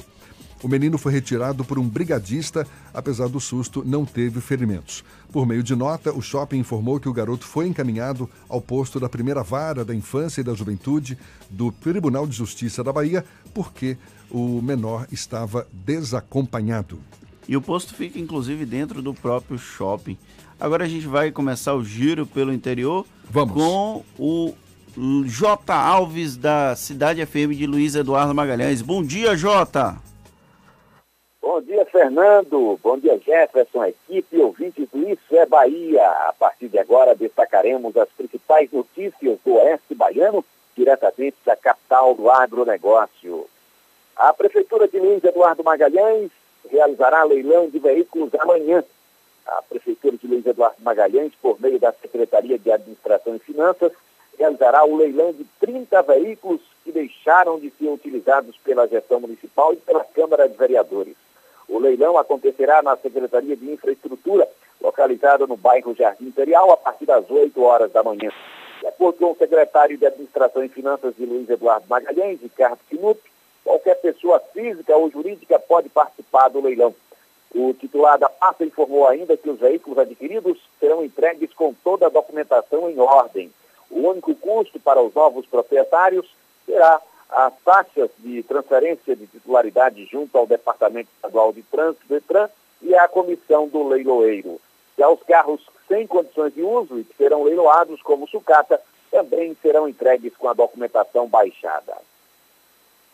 O 0.65 0.69
menino 0.69 0.97
foi 0.97 1.12
retirado 1.12 1.62
por 1.62 1.78
um 1.78 1.86
brigadista, 1.86 2.66
apesar 2.95 3.28
do 3.28 3.39
susto, 3.39 3.82
não 3.85 4.07
teve 4.07 4.41
ferimentos. 4.41 5.05
Por 5.31 5.47
meio 5.47 5.62
de 5.62 5.77
nota, 5.77 6.11
o 6.11 6.23
shopping 6.23 6.57
informou 6.57 6.99
que 6.99 7.07
o 7.07 7.12
garoto 7.12 7.45
foi 7.45 7.69
encaminhado 7.69 8.31
ao 8.49 8.62
posto 8.62 8.99
da 8.99 9.07
primeira 9.07 9.43
vara 9.43 9.85
da 9.85 9.95
infância 9.95 10.41
e 10.41 10.45
da 10.45 10.55
juventude 10.55 11.19
do 11.51 11.70
Tribunal 11.70 12.27
de 12.27 12.35
Justiça 12.35 12.82
da 12.82 12.95
Bahia, 12.95 13.27
porque 13.53 13.99
o 14.31 14.62
menor 14.62 15.07
estava 15.12 15.69
desacompanhado. 15.70 16.99
E 17.47 17.59
o 17.59 17.61
posto 17.61 17.95
fica 17.95 18.19
inclusive 18.19 18.65
dentro 18.65 19.03
do 19.03 19.12
próprio 19.12 19.59
shopping. 19.59 20.16
Agora 20.59 20.85
a 20.85 20.89
gente 20.89 21.07
vai 21.07 21.31
começar 21.31 21.74
o 21.74 21.85
giro 21.85 22.24
pelo 22.24 22.55
interior 22.55 23.05
Vamos. 23.31 23.53
com 23.53 24.03
o 24.19 24.55
J. 25.27 25.74
Alves 25.74 26.39
da 26.39 26.74
Cidade 26.74 27.27
FM 27.27 27.53
de 27.55 27.66
Luiz 27.66 27.95
Eduardo 27.95 28.35
Magalhães. 28.35 28.81
Bom 28.81 29.05
dia, 29.05 29.36
Jota! 29.36 30.14
Bom 31.47 31.61
dia, 31.61 31.85
Fernando. 31.85 32.81
Bom 32.83 32.99
dia, 32.99 33.19
Jefferson, 33.19 33.85
equipe 33.85 34.39
ouvinte 34.39 34.89
do 34.91 35.09
Isso 35.11 35.37
é 35.37 35.45
Bahia. 35.45 36.03
A 36.03 36.33
partir 36.33 36.69
de 36.69 36.79
agora, 36.79 37.15
destacaremos 37.15 37.95
as 37.99 38.09
principais 38.09 38.73
notícias 38.73 39.39
do 39.45 39.53
Oeste 39.57 39.95
Baiano, 39.95 40.43
diretamente 40.75 41.37
da 41.45 41.55
capital 41.55 42.15
do 42.15 42.31
agronegócio. 42.31 43.47
A 44.16 44.33
Prefeitura 44.33 44.89
de 44.89 44.99
Luiz 44.99 45.23
Eduardo 45.23 45.62
Magalhães 45.62 46.31
realizará 46.71 47.23
leilão 47.25 47.69
de 47.69 47.79
veículos 47.79 48.35
amanhã. 48.37 48.83
A 49.47 49.61
Prefeitura 49.69 50.16
de 50.16 50.27
Luiz 50.27 50.47
Eduardo 50.47 50.83
Magalhães, 50.83 51.35
por 51.43 51.61
meio 51.61 51.79
da 51.79 51.93
Secretaria 51.93 52.59
de 52.59 52.73
Administração 52.73 53.37
e 53.37 53.41
Finanças, 53.41 53.93
realizará 54.39 54.83
o 54.83 54.97
leilão 54.97 55.31
de 55.31 55.45
30 55.61 56.01
veículos 56.05 56.62
que 56.83 56.91
deixaram 56.91 57.61
de 57.61 57.71
ser 57.79 57.89
utilizados 57.89 58.57
pela 58.65 58.89
gestão 58.89 59.21
municipal 59.21 59.75
e 59.75 59.77
pela 59.77 60.03
Câmara 60.05 60.49
de 60.49 60.57
Vereadores. 60.57 61.15
O 61.69 61.78
leilão 61.78 62.19
acontecerá 62.19 62.82
na 62.82 62.97
Secretaria 62.97 63.57
de 63.57 63.70
Infraestrutura, 63.70 64.49
localizada 64.81 65.47
no 65.47 65.57
bairro 65.57 65.95
Jardim 65.95 66.27
Imperial, 66.27 66.70
a 66.73 66.77
partir 66.77 67.07
das 67.07 67.28
8 67.31 67.62
horas 67.62 67.93
da 67.93 68.03
manhã. 68.03 68.31
De 68.81 68.86
acordo 68.86 69.19
com 69.19 69.32
o 69.32 69.36
secretário 69.36 69.97
de 69.97 70.07
Administração 70.07 70.62
e 70.62 70.69
Finanças 70.69 71.16
de 71.16 71.24
Luiz 71.24 71.49
Eduardo 71.49 71.86
Magalhães, 71.89 72.41
Ricardo 72.43 72.78
Sinup, 72.89 73.19
qualquer 73.65 73.95
pessoa 73.95 74.39
física 74.53 74.95
ou 74.97 75.11
jurídica 75.11 75.59
pode 75.59 75.89
participar 75.89 76.49
do 76.49 76.61
leilão. 76.61 76.95
O 77.55 77.73
titular 77.73 78.19
da 78.19 78.28
pasta 78.28 78.65
informou 78.65 79.07
ainda 79.07 79.36
que 79.36 79.49
os 79.49 79.59
veículos 79.59 79.99
adquiridos 79.99 80.59
serão 80.81 81.05
entregues 81.05 81.53
com 81.55 81.73
toda 81.85 82.07
a 82.07 82.11
documentação 82.11 82.91
em 82.91 82.99
ordem. 82.99 83.51
O 83.91 84.09
único 84.09 84.35
custo 84.35 84.78
para 84.81 85.01
os 85.01 85.15
novos 85.15 85.47
proprietários 85.47 86.27
será 86.66 87.01
as 87.30 87.52
taxas 87.64 88.10
de 88.18 88.42
transferência 88.42 89.16
de 89.16 89.26
titularidade 89.26 90.05
junto 90.06 90.36
ao 90.36 90.46
Departamento 90.46 91.09
Estadual 91.16 91.52
de 91.52 91.62
Trânsito, 91.62 92.06
DETRAN, 92.09 92.48
e 92.82 92.94
à 92.94 93.09
comissão 93.09 93.66
do 93.66 93.88
leiloeiro. 93.88 94.60
Já 94.96 95.09
os 95.09 95.22
carros 95.22 95.60
sem 95.88 96.06
condições 96.06 96.55
de 96.55 96.62
uso 96.62 96.98
e 96.98 97.05
que 97.05 97.16
serão 97.16 97.42
leiloados 97.42 98.01
como 98.02 98.28
sucata 98.28 98.80
também 99.10 99.56
serão 99.62 99.88
entregues 99.88 100.36
com 100.36 100.48
a 100.48 100.55
documentação 100.55 101.26
baixada. 101.28 101.96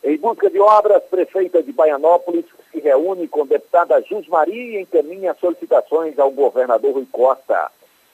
Em 0.03 0.17
busca 0.17 0.49
de 0.49 0.59
obras, 0.59 1.03
prefeita 1.05 1.63
de 1.63 1.73
Baianópolis 1.73 2.47
se 2.73 2.81
reúne 2.81 3.29
com 3.29 3.47
deputada 3.47 4.01
Jus 4.03 4.27
Maria 4.29 4.79
e 4.79 4.83
encaminha 4.83 5.37
solicitações 5.39 6.19
ao 6.19 6.31
governador 6.31 6.95
Rui 6.95 7.07
Costa. 7.13 7.71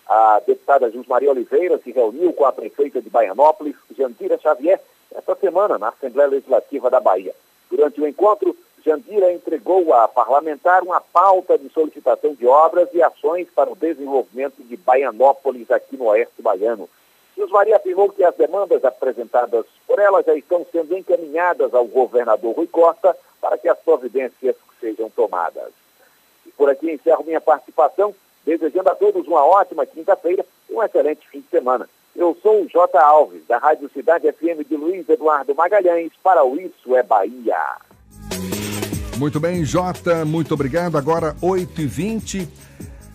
A 0.08 0.42
deputada 0.44 0.90
Jus 0.90 1.06
Maria 1.06 1.30
Oliveira 1.30 1.78
se 1.78 1.92
reuniu 1.92 2.32
com 2.32 2.44
a 2.44 2.52
prefeita 2.52 3.00
de 3.00 3.08
Baianópolis, 3.08 3.76
Jandira 3.96 4.38
Xavier, 4.38 4.80
esta 5.14 5.34
semana 5.36 5.78
na 5.78 5.88
Assembleia 5.88 6.28
Legislativa 6.28 6.90
da 6.90 7.00
Bahia. 7.00 7.34
Durante 7.70 8.00
o 8.00 8.06
encontro, 8.06 8.56
Jandira 8.84 9.32
entregou 9.32 9.92
à 9.92 10.06
parlamentar 10.06 10.84
uma 10.84 11.00
pauta 11.00 11.58
de 11.58 11.68
solicitação 11.70 12.34
de 12.34 12.46
obras 12.46 12.88
e 12.92 13.02
ações 13.02 13.48
para 13.54 13.70
o 13.70 13.74
desenvolvimento 13.74 14.62
de 14.62 14.76
Baianópolis 14.76 15.68
aqui 15.70 15.96
no 15.96 16.04
Oeste 16.04 16.40
Baiano. 16.40 16.88
Jus 17.36 17.50
Maria 17.50 17.76
afirmou 17.76 18.10
que 18.10 18.24
as 18.24 18.34
demandas 18.36 18.84
apresentadas 18.84 19.66
por 19.86 19.98
ela 19.98 20.22
já 20.22 20.34
estão 20.34 20.64
sendo 20.70 20.96
encaminhadas 20.96 21.74
ao 21.74 21.84
governador 21.84 22.54
Rui 22.54 22.68
Costa 22.68 23.16
para 23.40 23.58
que 23.58 23.68
as 23.68 23.78
providências 23.78 24.54
sejam 24.80 25.10
tomadas. 25.10 25.72
E 26.46 26.50
por 26.52 26.70
aqui 26.70 26.90
encerro 26.90 27.24
minha 27.24 27.40
participação, 27.40 28.14
desejando 28.44 28.88
a 28.88 28.94
todos 28.94 29.26
uma 29.26 29.44
ótima 29.44 29.84
quinta-feira 29.84 30.46
e 30.70 30.72
um 30.72 30.82
excelente 30.82 31.28
fim 31.28 31.40
de 31.40 31.48
semana. 31.48 31.88
Eu 32.16 32.34
sou 32.42 32.62
o 32.62 32.68
J. 32.68 32.98
Alves, 32.98 33.42
da 33.46 33.58
Rádio 33.58 33.90
Cidade 33.92 34.26
FM 34.32 34.66
de 34.66 34.74
Luiz 34.74 35.06
Eduardo 35.06 35.54
Magalhães, 35.54 36.10
para 36.24 36.42
o 36.42 36.58
Isso 36.58 36.96
é 36.96 37.02
Bahia. 37.02 37.76
Muito 39.18 39.38
bem, 39.38 39.64
Jota, 39.64 40.24
muito 40.24 40.54
obrigado. 40.54 40.96
Agora, 40.96 41.34
8h20. 41.42 42.48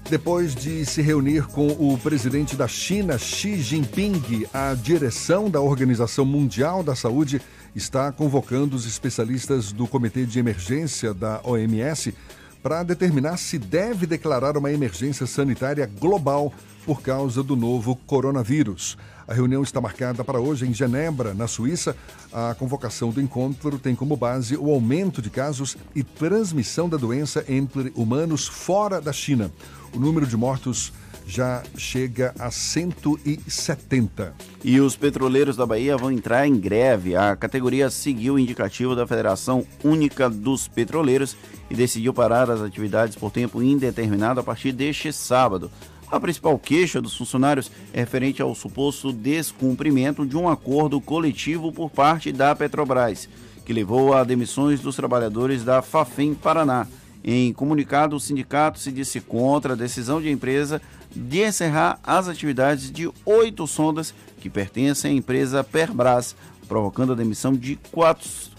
Depois 0.07 0.53
de 0.53 0.85
se 0.85 1.01
reunir 1.01 1.47
com 1.47 1.67
o 1.67 1.97
presidente 1.97 2.55
da 2.55 2.67
China, 2.67 3.17
Xi 3.17 3.55
Jinping, 3.55 4.45
a 4.53 4.73
direção 4.73 5.49
da 5.49 5.61
Organização 5.61 6.25
Mundial 6.25 6.83
da 6.83 6.95
Saúde 6.95 7.41
está 7.73 8.11
convocando 8.11 8.75
os 8.75 8.85
especialistas 8.85 9.71
do 9.71 9.87
Comitê 9.87 10.25
de 10.25 10.37
Emergência 10.37 11.13
da 11.13 11.39
OMS 11.45 12.13
para 12.61 12.83
determinar 12.83 13.37
se 13.37 13.57
deve 13.57 14.05
declarar 14.05 14.57
uma 14.57 14.71
emergência 14.71 15.25
sanitária 15.25 15.89
global 15.99 16.53
por 16.85 17.01
causa 17.01 17.43
do 17.43 17.55
novo 17.55 17.95
coronavírus. 17.95 18.97
A 19.27 19.33
reunião 19.33 19.63
está 19.63 19.79
marcada 19.79 20.23
para 20.23 20.39
hoje 20.39 20.67
em 20.67 20.73
Genebra, 20.73 21.33
na 21.33 21.47
Suíça. 21.47 21.95
A 22.33 22.55
convocação 22.55 23.11
do 23.11 23.21
encontro 23.21 23.79
tem 23.79 23.95
como 23.95 24.15
base 24.15 24.57
o 24.57 24.69
aumento 24.69 25.21
de 25.21 25.29
casos 25.29 25.77
e 25.95 26.03
transmissão 26.03 26.89
da 26.89 26.97
doença 26.97 27.45
entre 27.47 27.93
humanos 27.95 28.47
fora 28.47 28.99
da 28.99 29.13
China. 29.13 29.51
O 29.93 29.99
número 29.99 30.25
de 30.25 30.35
mortos 30.35 30.91
já 31.25 31.63
chega 31.77 32.33
a 32.37 32.51
170. 32.51 34.33
E 34.63 34.79
os 34.79 34.95
petroleiros 34.95 35.55
da 35.55 35.65
Bahia 35.65 35.97
vão 35.97 36.11
entrar 36.11 36.47
em 36.47 36.59
greve. 36.59 37.15
A 37.15 37.35
categoria 37.35 37.89
seguiu 37.89 38.35
o 38.35 38.39
indicativo 38.39 38.95
da 38.95 39.07
Federação 39.07 39.65
Única 39.83 40.29
dos 40.29 40.67
Petroleiros 40.67 41.35
e 41.69 41.75
decidiu 41.75 42.13
parar 42.13 42.49
as 42.49 42.61
atividades 42.61 43.15
por 43.15 43.31
tempo 43.31 43.61
indeterminado 43.63 44.39
a 44.39 44.43
partir 44.43 44.71
deste 44.71 45.11
sábado. 45.13 45.71
A 46.11 46.19
principal 46.19 46.59
queixa 46.59 47.01
dos 47.01 47.15
funcionários 47.15 47.71
é 47.93 48.01
referente 48.01 48.41
ao 48.41 48.53
suposto 48.53 49.13
descumprimento 49.13 50.25
de 50.25 50.35
um 50.35 50.49
acordo 50.49 50.99
coletivo 50.99 51.71
por 51.71 51.89
parte 51.89 52.33
da 52.33 52.53
Petrobras, 52.53 53.29
que 53.65 53.71
levou 53.71 54.13
a 54.13 54.25
demissões 54.25 54.81
dos 54.81 54.97
trabalhadores 54.97 55.63
da 55.63 55.81
Fafem 55.81 56.33
Paraná. 56.33 56.85
Em 57.23 57.53
comunicado, 57.53 58.15
o 58.15 58.19
sindicato 58.19 58.79
se 58.79 58.91
disse 58.91 59.21
contra 59.21 59.71
a 59.71 59.77
decisão 59.77 60.21
de 60.21 60.29
empresa 60.29 60.81
de 61.15 61.41
encerrar 61.41 61.99
as 62.03 62.27
atividades 62.27 62.91
de 62.91 63.09
oito 63.25 63.67
sondas 63.67 64.13
que 64.39 64.49
pertencem 64.49 65.11
à 65.11 65.15
empresa 65.15 65.63
Perbras, 65.63 66.35
provocando 66.67 67.11
a 67.11 67.15
demissão 67.15 67.53
de 67.53 67.77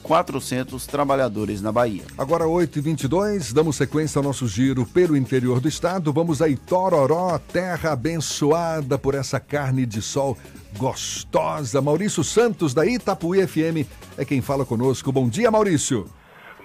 400 0.02 0.86
trabalhadores 0.86 1.62
na 1.62 1.72
Bahia. 1.72 2.02
Agora 2.18 2.44
8h22, 2.44 3.54
damos 3.54 3.76
sequência 3.76 4.18
ao 4.18 4.22
nosso 4.22 4.46
giro 4.46 4.84
pelo 4.84 5.16
interior 5.16 5.60
do 5.60 5.68
estado. 5.68 6.12
Vamos 6.12 6.42
a 6.42 6.48
Itororó, 6.48 7.38
terra 7.38 7.92
abençoada 7.92 8.98
por 8.98 9.14
essa 9.14 9.40
carne 9.40 9.86
de 9.86 10.02
sol 10.02 10.36
gostosa. 10.76 11.80
Maurício 11.80 12.22
Santos, 12.22 12.74
da 12.74 12.86
Itapuí 12.86 13.46
FM, 13.46 13.88
é 14.18 14.24
quem 14.24 14.42
fala 14.42 14.66
conosco. 14.66 15.10
Bom 15.10 15.28
dia, 15.28 15.50
Maurício. 15.50 16.06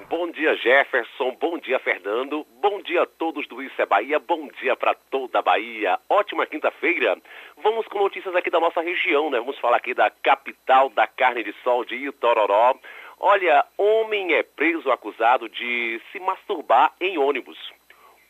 Bom 0.09 0.31
dia, 0.31 0.55
Jefferson. 0.55 1.35
Bom 1.37 1.57
dia, 1.57 1.79
Fernando. 1.79 2.47
Bom 2.61 2.81
dia 2.81 3.01
a 3.01 3.05
todos 3.05 3.45
do 3.49 3.61
Isso 3.61 3.81
é 3.81 3.85
Bahia. 3.85 4.17
Bom 4.19 4.47
dia 4.61 4.73
para 4.73 4.93
toda 4.93 5.39
a 5.39 5.41
Bahia. 5.41 5.99
Ótima 6.09 6.45
quinta-feira. 6.45 7.17
Vamos 7.57 7.85
com 7.87 7.99
notícias 7.99 8.33
aqui 8.33 8.49
da 8.49 8.57
nossa 8.57 8.79
região, 8.79 9.29
né? 9.29 9.37
Vamos 9.37 9.59
falar 9.59 9.75
aqui 9.75 9.93
da 9.93 10.09
capital 10.09 10.89
da 10.89 11.05
carne 11.07 11.43
de 11.43 11.51
sol 11.61 11.83
de 11.83 11.95
Itororó. 11.95 12.75
Olha, 13.19 13.65
homem 13.77 14.33
é 14.33 14.43
preso 14.43 14.89
acusado 14.89 15.49
de 15.49 15.99
se 16.09 16.21
masturbar 16.21 16.93
em 17.01 17.17
ônibus. 17.17 17.57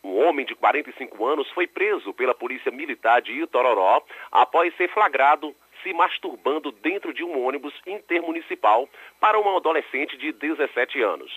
Um 0.03 0.27
homem 0.27 0.47
de 0.47 0.55
45 0.55 1.23
anos 1.27 1.47
foi 1.51 1.67
preso 1.67 2.11
pela 2.11 2.33
Polícia 2.33 2.71
Militar 2.71 3.21
de 3.21 3.33
Itororó 3.33 4.01
após 4.31 4.75
ser 4.77 4.89
flagrado 4.89 5.55
se 5.83 5.93
masturbando 5.93 6.71
dentro 6.71 7.13
de 7.13 7.23
um 7.23 7.45
ônibus 7.45 7.75
intermunicipal 7.85 8.89
para 9.19 9.39
uma 9.39 9.57
adolescente 9.57 10.17
de 10.17 10.31
17 10.31 11.03
anos. 11.03 11.31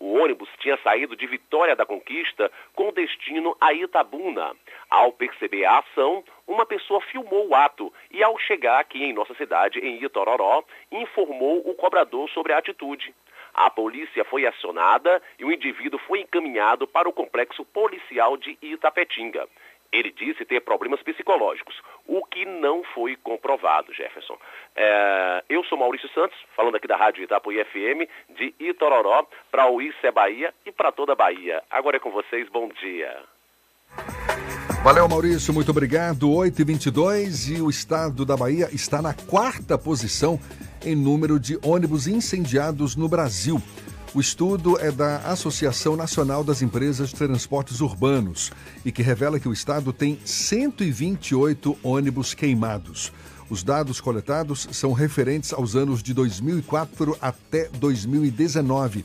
O 0.00 0.18
ônibus 0.18 0.48
tinha 0.58 0.76
saído 0.78 1.16
de 1.16 1.26
Vitória 1.26 1.76
da 1.76 1.86
Conquista 1.86 2.50
com 2.74 2.92
destino 2.92 3.56
a 3.60 3.72
Itabuna. 3.72 4.54
Ao 4.90 5.12
perceber 5.12 5.64
a 5.64 5.78
ação, 5.78 6.24
uma 6.46 6.66
pessoa 6.66 7.00
filmou 7.00 7.48
o 7.48 7.54
ato 7.54 7.92
e, 8.10 8.22
ao 8.22 8.38
chegar 8.38 8.80
aqui 8.80 9.02
em 9.04 9.12
nossa 9.12 9.34
cidade, 9.34 9.78
em 9.78 10.02
Itororó, 10.02 10.62
informou 10.90 11.58
o 11.68 11.74
cobrador 11.74 12.28
sobre 12.30 12.52
a 12.52 12.58
atitude. 12.58 13.14
A 13.54 13.70
polícia 13.70 14.24
foi 14.24 14.44
acionada 14.44 15.22
e 15.38 15.44
o 15.44 15.52
indivíduo 15.52 16.00
foi 16.08 16.20
encaminhado 16.20 16.88
para 16.88 17.08
o 17.08 17.12
complexo 17.12 17.64
policial 17.64 18.36
de 18.36 18.58
Itapetinga. 18.60 19.48
Ele 19.94 20.10
disse 20.10 20.44
ter 20.44 20.60
problemas 20.60 21.00
psicológicos, 21.02 21.80
o 22.04 22.24
que 22.24 22.44
não 22.44 22.82
foi 22.82 23.14
comprovado, 23.14 23.94
Jefferson. 23.94 24.36
É, 24.74 25.44
eu 25.48 25.62
sou 25.64 25.78
Maurício 25.78 26.08
Santos, 26.08 26.36
falando 26.56 26.74
aqui 26.74 26.88
da 26.88 26.96
Rádio 26.96 27.22
Itapuí 27.22 27.64
FM, 27.64 28.10
de 28.36 28.52
Itororó, 28.58 29.24
para 29.52 29.68
o 29.70 29.80
Isso 29.80 30.04
é 30.04 30.10
Bahia 30.10 30.52
e 30.66 30.72
para 30.72 30.90
toda 30.90 31.12
a 31.12 31.16
Bahia. 31.16 31.62
Agora 31.70 31.96
é 31.96 32.00
com 32.00 32.10
vocês, 32.10 32.48
bom 32.48 32.68
dia. 32.80 33.22
Valeu, 34.82 35.08
Maurício, 35.08 35.54
muito 35.54 35.70
obrigado. 35.70 36.28
8h22 36.28 37.56
e 37.56 37.62
o 37.62 37.70
estado 37.70 38.26
da 38.26 38.36
Bahia 38.36 38.68
está 38.72 39.00
na 39.00 39.14
quarta 39.14 39.78
posição 39.78 40.40
em 40.84 40.96
número 40.96 41.38
de 41.38 41.56
ônibus 41.62 42.08
incendiados 42.08 42.96
no 42.96 43.08
Brasil. 43.08 43.62
O 44.14 44.20
estudo 44.20 44.78
é 44.78 44.92
da 44.92 45.16
Associação 45.32 45.96
Nacional 45.96 46.44
das 46.44 46.62
Empresas 46.62 47.08
de 47.08 47.16
Transportes 47.16 47.80
Urbanos 47.80 48.52
e 48.84 48.92
que 48.92 49.02
revela 49.02 49.40
que 49.40 49.48
o 49.48 49.52
estado 49.52 49.92
tem 49.92 50.20
128 50.24 51.76
ônibus 51.82 52.32
queimados. 52.32 53.12
Os 53.50 53.64
dados 53.64 54.00
coletados 54.00 54.68
são 54.70 54.92
referentes 54.92 55.52
aos 55.52 55.74
anos 55.74 56.00
de 56.00 56.14
2004 56.14 57.18
até 57.20 57.68
2019. 57.76 59.04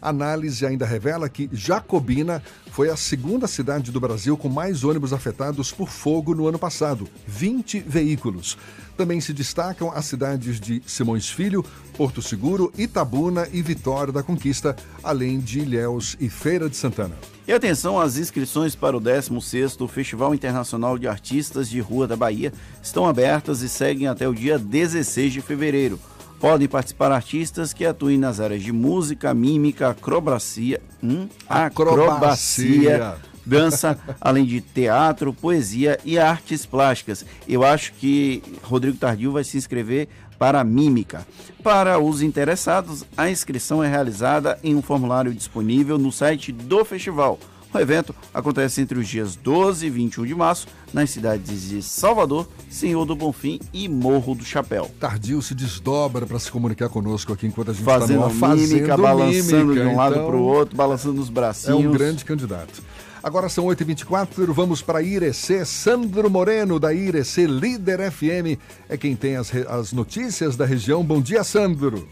Análise 0.00 0.64
ainda 0.64 0.86
revela 0.86 1.28
que 1.28 1.48
Jacobina 1.52 2.42
foi 2.70 2.90
a 2.90 2.96
segunda 2.96 3.46
cidade 3.46 3.90
do 3.90 4.00
Brasil 4.00 4.36
com 4.36 4.48
mais 4.48 4.84
ônibus 4.84 5.12
afetados 5.12 5.72
por 5.72 5.88
fogo 5.88 6.34
no 6.34 6.46
ano 6.46 6.58
passado 6.58 7.08
20 7.26 7.80
veículos. 7.80 8.56
Também 8.96 9.20
se 9.20 9.32
destacam 9.32 9.92
as 9.92 10.06
cidades 10.06 10.58
de 10.58 10.82
Simões 10.84 11.30
Filho, 11.30 11.64
Porto 11.96 12.20
Seguro, 12.20 12.72
Itabuna 12.76 13.48
e 13.52 13.62
Vitória 13.62 14.12
da 14.12 14.24
Conquista, 14.24 14.74
além 15.04 15.38
de 15.38 15.60
Ilhéus 15.60 16.16
e 16.18 16.28
Feira 16.28 16.68
de 16.68 16.76
Santana. 16.76 17.14
E 17.46 17.52
atenção, 17.52 17.98
as 17.98 18.16
inscrições 18.16 18.74
para 18.74 18.96
o 18.96 19.00
16º 19.00 19.88
Festival 19.88 20.34
Internacional 20.34 20.98
de 20.98 21.08
Artistas 21.08 21.68
de 21.68 21.80
Rua 21.80 22.06
da 22.06 22.16
Bahia 22.16 22.52
estão 22.82 23.06
abertas 23.06 23.62
e 23.62 23.68
seguem 23.68 24.06
até 24.06 24.28
o 24.28 24.34
dia 24.34 24.58
16 24.58 25.32
de 25.32 25.40
fevereiro. 25.40 25.98
Podem 26.40 26.68
participar 26.68 27.10
artistas 27.10 27.72
que 27.72 27.84
atuem 27.84 28.16
nas 28.16 28.38
áreas 28.38 28.62
de 28.62 28.72
música, 28.72 29.34
mímica, 29.34 29.90
acrobacia, 29.90 30.80
hum? 31.02 31.28
acrobacia, 31.48 33.16
dança, 33.44 33.98
além 34.20 34.44
de 34.44 34.60
teatro, 34.60 35.32
poesia 35.32 35.98
e 36.04 36.18
artes 36.18 36.64
plásticas. 36.64 37.26
Eu 37.48 37.64
acho 37.64 37.92
que 37.94 38.42
Rodrigo 38.62 38.96
Tardio 38.96 39.32
vai 39.32 39.42
se 39.42 39.56
inscrever 39.56 40.08
para 40.38 40.60
a 40.60 40.64
mímica. 40.64 41.26
Para 41.62 41.98
os 41.98 42.22
interessados, 42.22 43.04
a 43.16 43.28
inscrição 43.28 43.82
é 43.82 43.88
realizada 43.88 44.58
em 44.62 44.76
um 44.76 44.82
formulário 44.82 45.34
disponível 45.34 45.98
no 45.98 46.12
site 46.12 46.52
do 46.52 46.84
festival. 46.84 47.38
O 47.72 47.78
evento 47.78 48.14
acontece 48.32 48.80
entre 48.80 48.98
os 48.98 49.06
dias 49.06 49.36
12 49.36 49.86
e 49.86 49.90
21 49.90 50.24
de 50.26 50.34
março 50.34 50.66
nas 50.92 51.10
cidades 51.10 51.68
de 51.68 51.82
Salvador, 51.82 52.48
Senhor 52.70 53.04
do 53.04 53.14
Bonfim 53.14 53.60
e 53.74 53.88
Morro 53.88 54.34
do 54.34 54.44
Chapéu. 54.44 54.90
Tardio 54.98 55.42
se 55.42 55.54
desdobra 55.54 56.26
para 56.26 56.38
se 56.38 56.50
comunicar 56.50 56.88
conosco 56.88 57.32
aqui 57.32 57.46
enquanto 57.46 57.70
a 57.70 57.74
gente 57.74 57.84
Fazendo 57.84 58.26
está 58.26 58.34
numa 58.46 58.54
mímica, 58.56 58.86
fazendo 58.88 59.02
balançando 59.02 59.64
mímica, 59.66 59.82
de 59.82 59.86
um 59.88 59.96
lado 59.96 60.14
então 60.14 60.26
para 60.26 60.36
o 60.36 60.42
outro, 60.42 60.76
balançando 60.76 61.20
os 61.20 61.28
É 61.28 61.32
bracinhos. 61.32 61.84
um 61.84 61.92
grande 61.92 62.24
candidato. 62.24 62.82
Agora 63.22 63.48
são 63.50 63.66
8h24, 63.66 64.46
vamos 64.52 64.80
para 64.80 65.02
Irecê. 65.02 65.64
Sandro 65.64 66.30
Moreno, 66.30 66.78
da 66.80 66.94
Irecê 66.94 67.46
Líder 67.46 68.10
FM, 68.10 68.58
é 68.88 68.96
quem 68.96 69.14
tem 69.14 69.36
as, 69.36 69.52
as 69.54 69.92
notícias 69.92 70.56
da 70.56 70.64
região. 70.64 71.04
Bom 71.04 71.20
dia, 71.20 71.44
Sandro. 71.44 72.08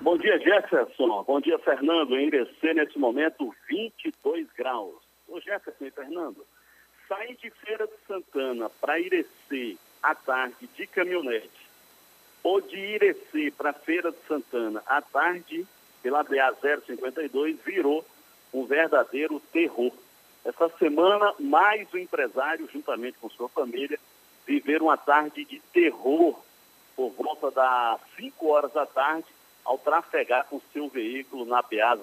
Bom 0.00 0.18
dia, 0.18 0.38
Jefferson. 0.38 1.22
Bom 1.22 1.40
dia, 1.40 1.58
Fernando. 1.60 2.16
Em 2.16 2.26
Irecê, 2.26 2.74
nesse 2.74 2.98
momento, 2.98 3.54
22 3.68 4.48
graus. 4.52 4.96
Ô, 5.28 5.40
Jefferson 5.40 5.84
e 5.84 5.90
Fernando, 5.90 6.44
sair 7.08 7.36
de 7.36 7.50
Feira 7.50 7.86
de 7.86 7.94
Santana 8.06 8.68
para 8.80 8.98
Irecê 8.98 9.76
à 10.02 10.14
tarde 10.14 10.68
de 10.76 10.86
caminhonete 10.86 11.70
ou 12.42 12.60
de 12.60 12.76
Irecê 12.76 13.50
para 13.56 13.72
Feira 13.72 14.10
de 14.10 14.18
Santana 14.28 14.82
à 14.86 15.00
tarde 15.00 15.66
pela 16.02 16.22
BA 16.22 16.54
052 16.84 17.58
virou 17.64 18.04
um 18.52 18.66
verdadeiro 18.66 19.40
terror. 19.52 19.92
Essa 20.44 20.68
semana, 20.78 21.34
mais 21.38 21.90
o 21.94 21.98
empresário, 21.98 22.68
juntamente 22.70 23.16
com 23.18 23.30
sua 23.30 23.48
família, 23.48 23.98
viveram 24.46 24.86
uma 24.86 24.98
tarde 24.98 25.44
de 25.46 25.58
terror 25.72 26.38
por 26.94 27.10
volta 27.12 27.50
das 27.50 28.00
5 28.16 28.46
horas 28.46 28.72
da 28.72 28.84
tarde 28.84 29.26
ao 29.64 29.78
trafegar 29.78 30.46
com 30.46 30.60
seu 30.72 30.88
veículo 30.88 31.44
na 31.44 31.62
BA 31.62 31.98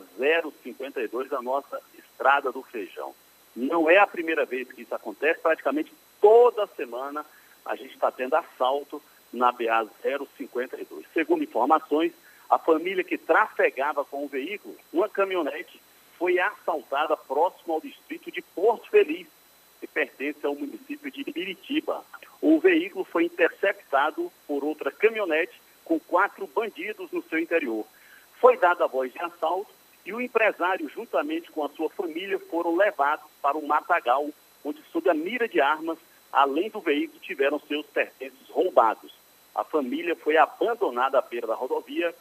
052 0.64 1.30
da 1.30 1.42
nossa 1.42 1.80
Estrada 1.98 2.52
do 2.52 2.64
Feijão. 2.64 3.14
Não 3.56 3.90
é 3.90 3.98
a 3.98 4.08
primeira 4.08 4.46
vez 4.46 4.72
que 4.72 4.82
isso 4.82 4.96
acontece, 4.96 5.40
praticamente 5.42 5.94
toda 6.20 6.68
semana 6.68 7.26
a 7.66 7.76
gente 7.76 7.94
está 7.94 8.12
tendo 8.12 8.36
assalto 8.36 9.02
na 9.32 9.52
BA 9.52 9.88
052. 10.38 11.06
Segundo 11.14 11.44
informações, 11.44 12.14
a 12.50 12.58
família 12.58 13.04
que 13.04 13.18
trafegava 13.18 14.04
com 14.04 14.26
o 14.26 14.28
veículo, 14.28 14.76
uma 14.92 15.08
caminhonete, 15.08 15.80
foi 16.18 16.40
assaltada 16.40 17.16
próximo 17.16 17.74
ao 17.74 17.82
distrito 17.82 18.32
de 18.32 18.42
Porto 18.42 18.90
Feliz, 18.90 19.28
que 19.80 19.88
pertence 19.88 20.46
ao 20.46 20.56
município 20.56 21.12
de 21.12 21.24
Piritiba. 21.24 22.04
O 22.42 22.60
veículo 22.60 23.04
foi 23.06 23.26
interceptado 23.26 24.32
por 24.48 24.64
outra 24.64 24.92
caminhonete 24.92 25.61
com 25.92 26.00
quatro 26.00 26.48
bandidos 26.48 27.12
no 27.12 27.22
seu 27.24 27.38
interior. 27.38 27.86
Foi 28.40 28.56
dada 28.56 28.86
a 28.86 28.88
voz 28.88 29.12
de 29.12 29.22
assalto 29.22 29.70
e 30.06 30.14
o 30.14 30.22
empresário, 30.22 30.90
juntamente 30.90 31.52
com 31.52 31.66
a 31.66 31.70
sua 31.70 31.90
família, 31.90 32.40
foram 32.40 32.78
levados 32.78 33.26
para 33.42 33.58
o 33.58 33.68
matagal, 33.68 34.30
onde, 34.64 34.82
sob 34.90 35.10
a 35.10 35.14
mira 35.14 35.50
de 35.50 35.60
armas, 35.60 35.98
além 36.32 36.70
do 36.70 36.80
veículo, 36.80 37.20
tiveram 37.20 37.60
seus 37.68 37.86
pertences 37.88 38.48
roubados. 38.48 39.14
A 39.54 39.66
família 39.66 40.16
foi 40.16 40.38
abandonada 40.38 41.20
à 41.20 41.22
beira 41.22 41.46
da 41.46 41.56
rodovia. 41.56 42.16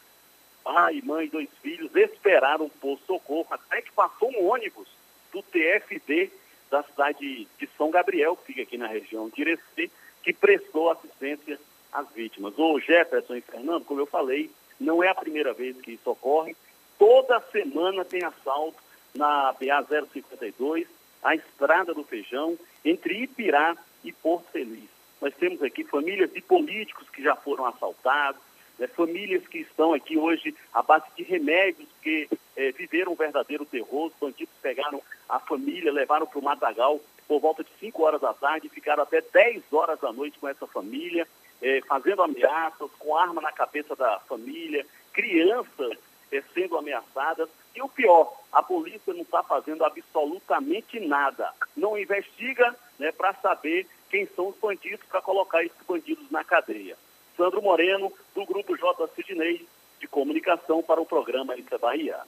Pai, 0.65 1.01
mãe 1.05 1.27
e 1.27 1.31
dois 1.31 1.49
filhos 1.63 1.95
esperaram 1.95 2.69
por 2.69 2.99
socorro 3.07 3.47
até 3.53 3.83
que 3.83 3.93
passou 3.93 4.33
um 4.33 4.51
ônibus 4.51 4.89
do 5.33 5.45
TFD 5.45 6.29
da 6.69 6.83
cidade 6.83 7.47
de 7.57 7.69
São 7.79 7.89
Gabriel, 7.89 8.35
que 8.35 8.47
fica 8.47 8.63
aqui 8.63 8.77
na 8.77 8.89
região 8.89 9.29
de 9.29 9.43
Irecê, 9.43 9.89
que 10.25 10.33
prestou 10.33 10.91
assistência 10.91 11.57
às 11.93 12.09
vítimas. 12.11 12.55
O 12.57 12.79
Jefferson 12.79 13.35
e 13.37 13.41
Fernando, 13.41 13.85
como 13.85 14.01
eu 14.01 14.07
falei, 14.07 14.51
não 14.79 15.03
é 15.03 15.09
a 15.09 15.15
primeira 15.15 15.53
vez 15.53 15.77
que 15.77 15.93
isso 15.93 16.11
ocorre. 16.11 16.57
Toda 16.99 17.41
semana 17.53 18.05
tem 18.05 18.25
assalto 18.25 18.77
na 19.15 19.53
BA 19.53 20.07
052, 20.13 20.87
a 21.23 21.35
Estrada 21.35 21.93
do 21.93 22.05
Feijão, 22.05 22.59
entre 22.85 23.23
Ipirá 23.23 23.77
e 24.05 24.13
Porto 24.13 24.47
Feliz. 24.53 24.89
Nós 25.21 25.35
temos 25.35 25.63
aqui 25.63 25.85
famílias 25.85 26.33
de 26.33 26.41
políticos 26.41 27.09
que 27.11 27.23
já 27.23 27.37
foram 27.37 27.67
assaltados, 27.67 28.41
né, 28.79 28.87
famílias 28.87 29.47
que 29.47 29.59
estão 29.59 29.93
aqui 29.93 30.17
hoje 30.17 30.55
à 30.73 30.83
base 30.83 31.05
de 31.17 31.23
remédios, 31.23 31.89
que 32.03 32.29
eh, 32.57 32.73
viveram 32.73 33.13
um 33.13 33.17
verdadeiro 33.17 33.67
terror. 33.67 34.07
Os 34.07 34.15
bandidos 34.19 34.55
pegaram 34.63 35.03
a 35.29 35.39
família, 35.39 35.93
levaram 35.93 36.27
para 36.27 36.39
o 36.39 36.43
Matagal 36.43 37.01
por 37.31 37.39
volta 37.39 37.63
de 37.63 37.71
5 37.79 38.03
horas 38.03 38.21
da 38.21 38.35
tarde 38.35 38.69
ficaram 38.69 39.05
até 39.05 39.21
10 39.21 39.63
horas 39.73 40.01
da 40.01 40.13
noite 40.13 40.37
com 40.41 40.49
essa 40.49 40.67
família, 40.67 41.29
eh, 41.63 41.81
fazendo 41.87 42.23
ameaças, 42.23 42.91
com 42.99 43.17
arma 43.17 43.41
na 43.41 43.53
cabeça 43.53 43.95
da 43.97 44.19
família, 44.21 44.87
crianças 45.13 45.99
eh, 46.33 46.43
sendo 46.55 46.77
ameaçadas. 46.77 47.49
E 47.75 47.83
o 47.83 47.89
pior, 47.89 48.37
a 48.53 48.63
polícia 48.63 49.13
não 49.13 49.23
está 49.23 49.43
fazendo 49.43 49.85
absolutamente 49.85 50.99
nada. 51.01 51.53
Não 51.77 51.99
investiga 51.99 52.75
né, 52.99 53.13
para 53.13 53.35
saber 53.35 53.87
quem 54.11 54.27
são 54.35 54.49
os 54.49 54.57
bandidos, 54.57 55.07
para 55.09 55.23
colocar 55.23 55.63
esses 55.63 55.79
bandidos 55.89 56.31
na 56.31 56.43
cadeia. 56.43 56.97
Sandro 57.37 57.63
Moreno, 57.63 58.13
do 58.35 58.45
Grupo 58.45 58.77
J. 58.77 59.09
Sidney, 59.15 59.67
de 60.01 60.07
comunicação 60.09 60.83
para 60.83 61.01
o 61.01 61.07
programa 61.07 61.57
Isso 61.57 61.75
é 61.75 61.79
Bahia. 61.79 62.19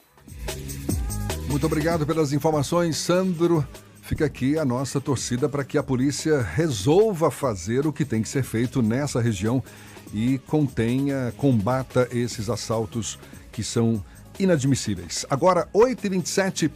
Muito 1.49 1.67
obrigado 1.67 2.07
pelas 2.07 2.33
informações, 2.33 2.97
Sandro. 2.97 3.67
Fica 4.13 4.27
aqui 4.27 4.59
a 4.59 4.65
nossa 4.67 5.01
torcida 5.01 5.49
para 5.49 5.65
que 5.65 5.79
a 5.79 5.83
polícia 5.83 6.43
resolva 6.43 7.31
fazer 7.31 7.87
o 7.87 7.93
que 7.95 8.05
tem 8.05 8.21
que 8.21 8.29
ser 8.29 8.43
feito 8.43 8.83
nessa 8.83 9.23
região 9.23 9.65
e 10.13 10.37
contenha, 10.47 11.33
combata 11.39 12.07
esses 12.13 12.51
assaltos 12.51 13.19
que 13.51 13.65
são 13.65 14.05
inadmissíveis. 14.39 15.25
Agora, 15.31 15.67
8h27. 15.73 16.71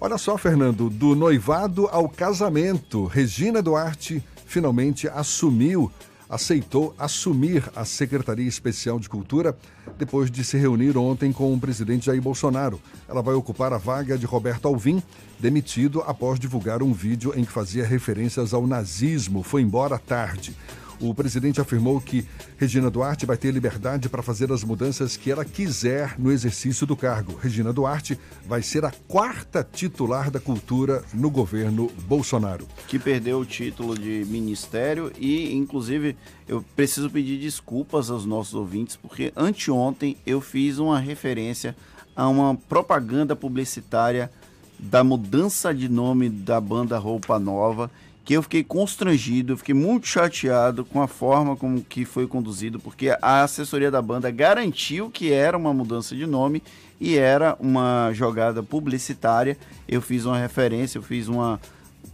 Olha 0.00 0.16
só, 0.16 0.38
Fernando, 0.38 0.88
do 0.88 1.14
noivado 1.14 1.86
ao 1.88 2.08
casamento, 2.08 3.04
Regina 3.04 3.60
Duarte 3.60 4.24
finalmente 4.46 5.06
assumiu, 5.06 5.92
aceitou 6.30 6.94
assumir 6.96 7.68
a 7.74 7.84
Secretaria 7.84 8.46
Especial 8.46 9.00
de 9.00 9.08
Cultura 9.08 9.56
depois 9.98 10.30
de 10.30 10.44
se 10.44 10.56
reunir 10.56 10.96
ontem 10.96 11.32
com 11.32 11.52
o 11.52 11.58
presidente 11.58 12.06
Jair 12.06 12.22
Bolsonaro. 12.22 12.80
Ela 13.08 13.20
vai 13.20 13.34
ocupar 13.34 13.72
a 13.72 13.78
vaga 13.78 14.16
de 14.16 14.24
Roberto 14.24 14.68
Alvim, 14.68 15.02
demitido 15.38 16.00
após 16.02 16.38
divulgar 16.38 16.82
um 16.82 16.92
vídeo 16.92 17.32
em 17.36 17.44
que 17.44 17.50
fazia 17.50 17.84
referências 17.84 18.54
ao 18.54 18.66
nazismo. 18.66 19.42
Foi 19.42 19.60
embora 19.60 19.98
tarde. 19.98 20.56
O 21.00 21.14
presidente 21.14 21.60
afirmou 21.62 21.98
que 21.98 22.26
Regina 22.58 22.90
Duarte 22.90 23.24
vai 23.24 23.36
ter 23.36 23.50
liberdade 23.52 24.06
para 24.06 24.22
fazer 24.22 24.52
as 24.52 24.62
mudanças 24.62 25.16
que 25.16 25.30
ela 25.30 25.46
quiser 25.46 26.14
no 26.18 26.30
exercício 26.30 26.86
do 26.86 26.94
cargo. 26.94 27.38
Regina 27.42 27.72
Duarte 27.72 28.18
vai 28.46 28.60
ser 28.62 28.84
a 28.84 28.92
quarta 29.08 29.64
titular 29.64 30.30
da 30.30 30.38
cultura 30.38 31.02
no 31.14 31.30
governo 31.30 31.90
Bolsonaro. 32.06 32.68
que 32.86 32.98
perdeu 32.98 33.40
o 33.40 33.46
título 33.46 33.98
de 33.98 34.26
ministério 34.28 35.10
e, 35.18 35.54
inclusive, 35.54 36.16
eu 36.46 36.62
preciso 36.76 37.08
pedir 37.08 37.40
desculpas 37.40 38.10
aos 38.10 38.26
nossos 38.26 38.52
ouvintes, 38.54 38.94
porque 38.94 39.32
anteontem 39.34 40.18
eu 40.26 40.40
fiz 40.40 40.78
uma 40.78 40.98
referência 40.98 41.74
a 42.14 42.28
uma 42.28 42.54
propaganda 42.54 43.34
publicitária 43.34 44.30
da 44.78 45.02
mudança 45.04 45.74
de 45.74 45.88
nome 45.88 46.28
da 46.28 46.60
banda 46.60 46.98
Roupa 46.98 47.38
Nova, 47.38 47.90
que 48.30 48.34
eu 48.34 48.42
fiquei 48.44 48.62
constrangido, 48.62 49.56
fiquei 49.56 49.74
muito 49.74 50.06
chateado 50.06 50.84
com 50.84 51.02
a 51.02 51.08
forma 51.08 51.56
como 51.56 51.82
que 51.82 52.04
foi 52.04 52.28
conduzido, 52.28 52.78
porque 52.78 53.08
a 53.20 53.42
assessoria 53.42 53.90
da 53.90 54.00
banda 54.00 54.30
garantiu 54.30 55.10
que 55.10 55.32
era 55.32 55.58
uma 55.58 55.74
mudança 55.74 56.14
de 56.14 56.24
nome 56.26 56.62
e 57.00 57.18
era 57.18 57.56
uma 57.58 58.12
jogada 58.12 58.62
publicitária. 58.62 59.58
Eu 59.88 60.00
fiz 60.00 60.26
uma 60.26 60.38
referência, 60.38 60.98
eu 60.98 61.02
fiz 61.02 61.26
uma 61.26 61.60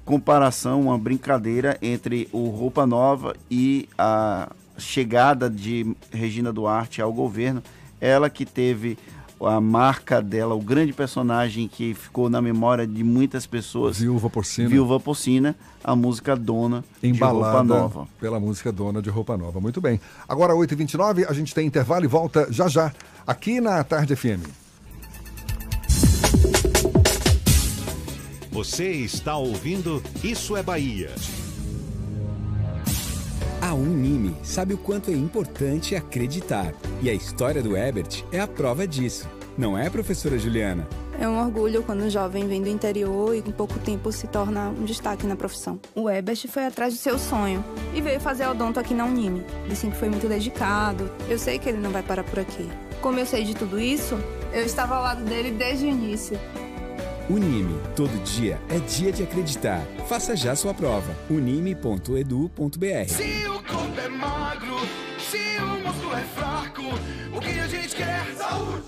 comparação, 0.06 0.80
uma 0.80 0.98
brincadeira 0.98 1.76
entre 1.82 2.30
o 2.32 2.48
Roupa 2.48 2.86
Nova 2.86 3.36
e 3.50 3.86
a 3.98 4.48
chegada 4.78 5.50
de 5.50 5.94
Regina 6.10 6.50
Duarte 6.50 7.02
ao 7.02 7.12
governo. 7.12 7.62
Ela 8.00 8.30
que 8.30 8.46
teve 8.46 8.96
a 9.40 9.60
marca 9.60 10.22
dela, 10.22 10.54
o 10.54 10.60
grande 10.60 10.92
personagem 10.92 11.68
que 11.68 11.94
ficou 11.94 12.30
na 12.30 12.40
memória 12.40 12.86
de 12.86 13.04
muitas 13.04 13.46
pessoas. 13.46 13.98
Viúva 13.98 14.30
Porcina. 14.30 14.68
Viúva 14.68 14.98
Porcina, 14.98 15.54
a 15.84 15.94
música 15.94 16.34
Dona 16.34 16.84
Embalada 17.02 17.38
de 17.38 17.44
Roupa 17.44 17.64
Nova. 17.64 18.08
pela 18.20 18.40
música 18.40 18.72
Dona 18.72 19.02
de 19.02 19.10
Roupa 19.10 19.36
Nova. 19.36 19.60
Muito 19.60 19.80
bem. 19.80 20.00
Agora, 20.28 20.54
8h29, 20.54 21.26
a 21.28 21.32
gente 21.32 21.54
tem 21.54 21.66
intervalo 21.66 22.04
e 22.04 22.08
volta 22.08 22.46
já 22.50 22.68
já, 22.68 22.92
aqui 23.26 23.60
na 23.60 23.82
Tarde 23.84 24.16
FM. 24.16 24.46
Você 28.50 28.90
está 28.90 29.36
ouvindo 29.36 30.02
Isso 30.24 30.56
é 30.56 30.62
Bahia. 30.62 31.10
A 33.66 33.74
Unime 33.74 34.36
sabe 34.44 34.74
o 34.74 34.78
quanto 34.78 35.10
é 35.10 35.14
importante 35.14 35.96
acreditar. 35.96 36.72
E 37.02 37.10
a 37.10 37.12
história 37.12 37.60
do 37.60 37.76
Ebert 37.76 38.22
é 38.30 38.38
a 38.38 38.46
prova 38.46 38.86
disso. 38.86 39.28
Não 39.58 39.76
é, 39.76 39.90
professora 39.90 40.38
Juliana? 40.38 40.86
É 41.18 41.28
um 41.28 41.36
orgulho 41.36 41.82
quando 41.82 42.04
um 42.04 42.08
jovem 42.08 42.46
vem 42.46 42.62
do 42.62 42.68
interior 42.68 43.34
e 43.34 43.38
em 43.38 43.50
pouco 43.50 43.76
tempo 43.80 44.12
se 44.12 44.28
torna 44.28 44.68
um 44.68 44.84
destaque 44.84 45.26
na 45.26 45.34
profissão. 45.34 45.80
O 45.96 46.08
Ebert 46.08 46.46
foi 46.46 46.64
atrás 46.64 46.94
do 46.94 47.00
seu 47.00 47.18
sonho 47.18 47.64
e 47.92 48.00
veio 48.00 48.20
fazer 48.20 48.46
odonto 48.46 48.78
aqui 48.78 48.94
na 48.94 49.04
Unime. 49.04 49.44
Ele 49.64 49.74
sempre 49.74 49.98
foi 49.98 50.10
muito 50.10 50.28
dedicado. 50.28 51.10
Eu 51.28 51.36
sei 51.36 51.58
que 51.58 51.68
ele 51.68 51.78
não 51.78 51.90
vai 51.90 52.04
parar 52.04 52.22
por 52.22 52.38
aqui. 52.38 52.68
Como 53.00 53.18
eu 53.18 53.26
sei 53.26 53.42
de 53.42 53.56
tudo 53.56 53.80
isso, 53.80 54.16
eu 54.52 54.64
estava 54.64 54.94
ao 54.94 55.02
lado 55.02 55.24
dele 55.24 55.50
desde 55.50 55.86
o 55.86 55.88
início. 55.88 56.38
Unime, 57.28 57.76
todo 57.96 58.22
dia 58.22 58.60
é 58.68 58.78
dia 58.78 59.10
de 59.10 59.24
acreditar. 59.24 59.84
Faça 60.08 60.36
já 60.36 60.54
sua 60.54 60.72
prova. 60.72 61.12
unime.edu.br. 61.28 63.08
Se 63.08 63.46
o 63.48 63.54
corpo 63.64 64.00
é 64.00 64.08
magro, 64.08 64.76
se 65.18 65.58
o 65.60 65.84
músculo 65.84 66.14
é 66.14 66.22
fraco, 66.22 66.82
o 67.36 67.40
que 67.40 67.58
a 67.58 67.66
gente 67.66 67.96
quer? 67.96 68.24
Saúde! 68.36 68.84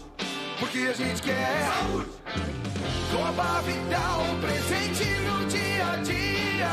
Porque 0.61 0.79
a 0.79 0.93
gente 0.93 1.21
quer 1.23 1.67
saúde! 1.67 2.09
Coba 3.11 3.61
Vital, 3.63 4.23
presente 4.41 5.05
no 5.23 5.45
dia 5.49 5.87
a 5.87 5.97
dia. 5.97 6.71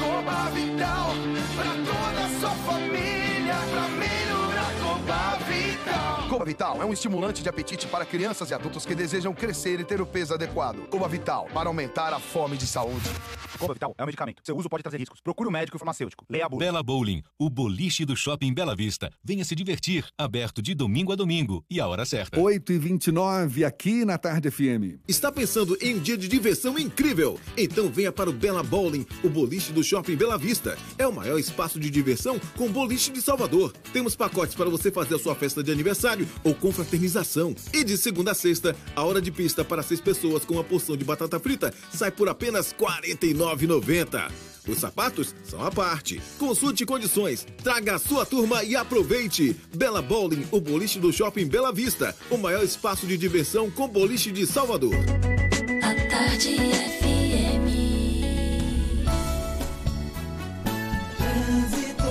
Coba 0.00 0.50
Vital, 0.50 1.10
pra 1.54 1.72
toda 1.74 2.24
a 2.24 2.40
sua 2.40 2.50
família, 2.66 3.54
pra 3.70 3.88
melhorar 3.88 4.72
Coba 4.82 5.38
Vital. 5.46 6.17
Coba 6.38 6.46
Vital 6.46 6.80
é 6.80 6.84
um 6.84 6.92
estimulante 6.92 7.42
de 7.42 7.48
apetite 7.48 7.88
para 7.88 8.06
crianças 8.06 8.52
e 8.52 8.54
adultos 8.54 8.86
que 8.86 8.94
desejam 8.94 9.34
crescer 9.34 9.80
e 9.80 9.84
ter 9.84 10.00
o 10.00 10.06
peso 10.06 10.34
adequado. 10.34 10.86
Coba 10.88 11.08
Vital, 11.08 11.48
para 11.52 11.68
aumentar 11.68 12.12
a 12.12 12.20
fome 12.20 12.56
de 12.56 12.64
saúde. 12.64 13.10
Coba 13.58 13.74
Vital 13.74 13.92
é 13.98 14.02
um 14.04 14.06
medicamento. 14.06 14.40
Seu 14.44 14.56
uso 14.56 14.68
pode 14.68 14.84
trazer 14.84 14.98
riscos. 14.98 15.20
Procure 15.20 15.48
um 15.48 15.52
médico 15.52 15.76
farmacêutico. 15.80 16.24
Leia 16.30 16.46
a 16.46 16.48
bula. 16.48 16.64
Bela 16.64 16.80
Bowling, 16.80 17.24
o 17.36 17.50
boliche 17.50 18.04
do 18.04 18.16
Shopping 18.16 18.54
Bela 18.54 18.76
Vista. 18.76 19.10
Venha 19.24 19.44
se 19.44 19.56
divertir, 19.56 20.06
aberto 20.16 20.62
de 20.62 20.76
domingo 20.76 21.12
a 21.12 21.16
domingo 21.16 21.64
e 21.68 21.80
a 21.80 21.88
hora 21.88 22.04
certa. 22.04 22.38
8h29, 22.38 23.66
aqui 23.66 24.04
na 24.04 24.16
Tarde 24.16 24.48
FM. 24.48 25.00
Está 25.08 25.32
pensando 25.32 25.76
em 25.80 25.96
um 25.96 25.98
dia 25.98 26.16
de 26.16 26.28
diversão 26.28 26.78
incrível? 26.78 27.40
Então 27.56 27.88
venha 27.88 28.12
para 28.12 28.30
o 28.30 28.32
Bela 28.32 28.62
Bowling, 28.62 29.04
o 29.24 29.28
boliche 29.28 29.72
do 29.72 29.82
Shopping 29.82 30.14
Bela 30.14 30.38
Vista. 30.38 30.78
É 30.96 31.04
o 31.04 31.12
maior 31.12 31.36
espaço 31.36 31.80
de 31.80 31.90
diversão 31.90 32.38
com 32.56 32.70
boliche 32.70 33.10
de 33.10 33.20
Salvador. 33.20 33.72
Temos 33.92 34.14
pacotes 34.14 34.54
para 34.54 34.70
você 34.70 34.92
fazer 34.92 35.16
a 35.16 35.18
sua 35.18 35.34
festa 35.34 35.64
de 35.64 35.72
aniversário 35.72 36.27
ou 36.44 36.54
confraternização. 36.54 37.54
E 37.72 37.84
de 37.84 37.96
segunda 37.96 38.32
a 38.32 38.34
sexta, 38.34 38.76
a 38.94 39.04
hora 39.04 39.20
de 39.20 39.30
pista 39.30 39.64
para 39.64 39.82
seis 39.82 40.00
pessoas 40.00 40.44
com 40.44 40.54
uma 40.54 40.64
porção 40.64 40.96
de 40.96 41.04
batata 41.04 41.38
frita 41.38 41.72
sai 41.92 42.10
por 42.10 42.28
apenas 42.28 42.72
R$ 42.72 42.86
49,90. 43.12 44.30
Os 44.68 44.78
sapatos 44.78 45.34
são 45.44 45.64
à 45.64 45.70
parte. 45.70 46.20
Consulte 46.38 46.84
condições, 46.84 47.46
traga 47.62 47.94
a 47.94 47.98
sua 47.98 48.26
turma 48.26 48.62
e 48.62 48.76
aproveite. 48.76 49.56
Bela 49.74 50.02
Bowling, 50.02 50.46
o 50.50 50.60
boliche 50.60 50.98
do 50.98 51.10
Shopping 51.10 51.46
Bela 51.46 51.72
Vista, 51.72 52.14
o 52.30 52.36
maior 52.36 52.62
espaço 52.62 53.06
de 53.06 53.16
diversão 53.16 53.70
com 53.70 53.88
boliche 53.88 54.30
de 54.30 54.46
Salvador. 54.46 54.94
A 55.82 55.94
Tarde 56.10 56.56
FM. 56.56 57.64
Trânsito. 61.16 62.04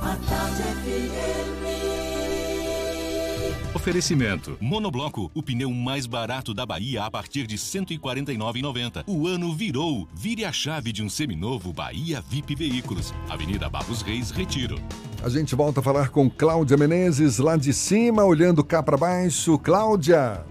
A 0.00 0.16
Tarde 0.16 0.71
Oferecimento. 3.82 4.56
Monobloco, 4.60 5.28
o 5.34 5.42
pneu 5.42 5.68
mais 5.72 6.06
barato 6.06 6.54
da 6.54 6.64
Bahia 6.64 7.02
a 7.02 7.10
partir 7.10 7.48
de 7.48 7.56
R$ 7.56 7.62
149,90. 7.62 9.02
O 9.08 9.26
ano 9.26 9.52
virou. 9.52 10.06
Vire 10.14 10.44
a 10.44 10.52
chave 10.52 10.92
de 10.92 11.02
um 11.02 11.08
seminovo 11.08 11.72
Bahia 11.72 12.22
VIP 12.28 12.54
Veículos. 12.54 13.12
Avenida 13.28 13.68
Barros 13.68 14.00
Reis, 14.02 14.30
Retiro. 14.30 14.76
A 15.20 15.28
gente 15.28 15.56
volta 15.56 15.80
a 15.80 15.82
falar 15.82 16.10
com 16.10 16.30
Cláudia 16.30 16.76
Menezes, 16.76 17.40
lá 17.40 17.56
de 17.56 17.72
cima, 17.72 18.24
olhando 18.24 18.62
cá 18.62 18.84
para 18.84 18.96
baixo. 18.96 19.58
Cláudia. 19.58 20.44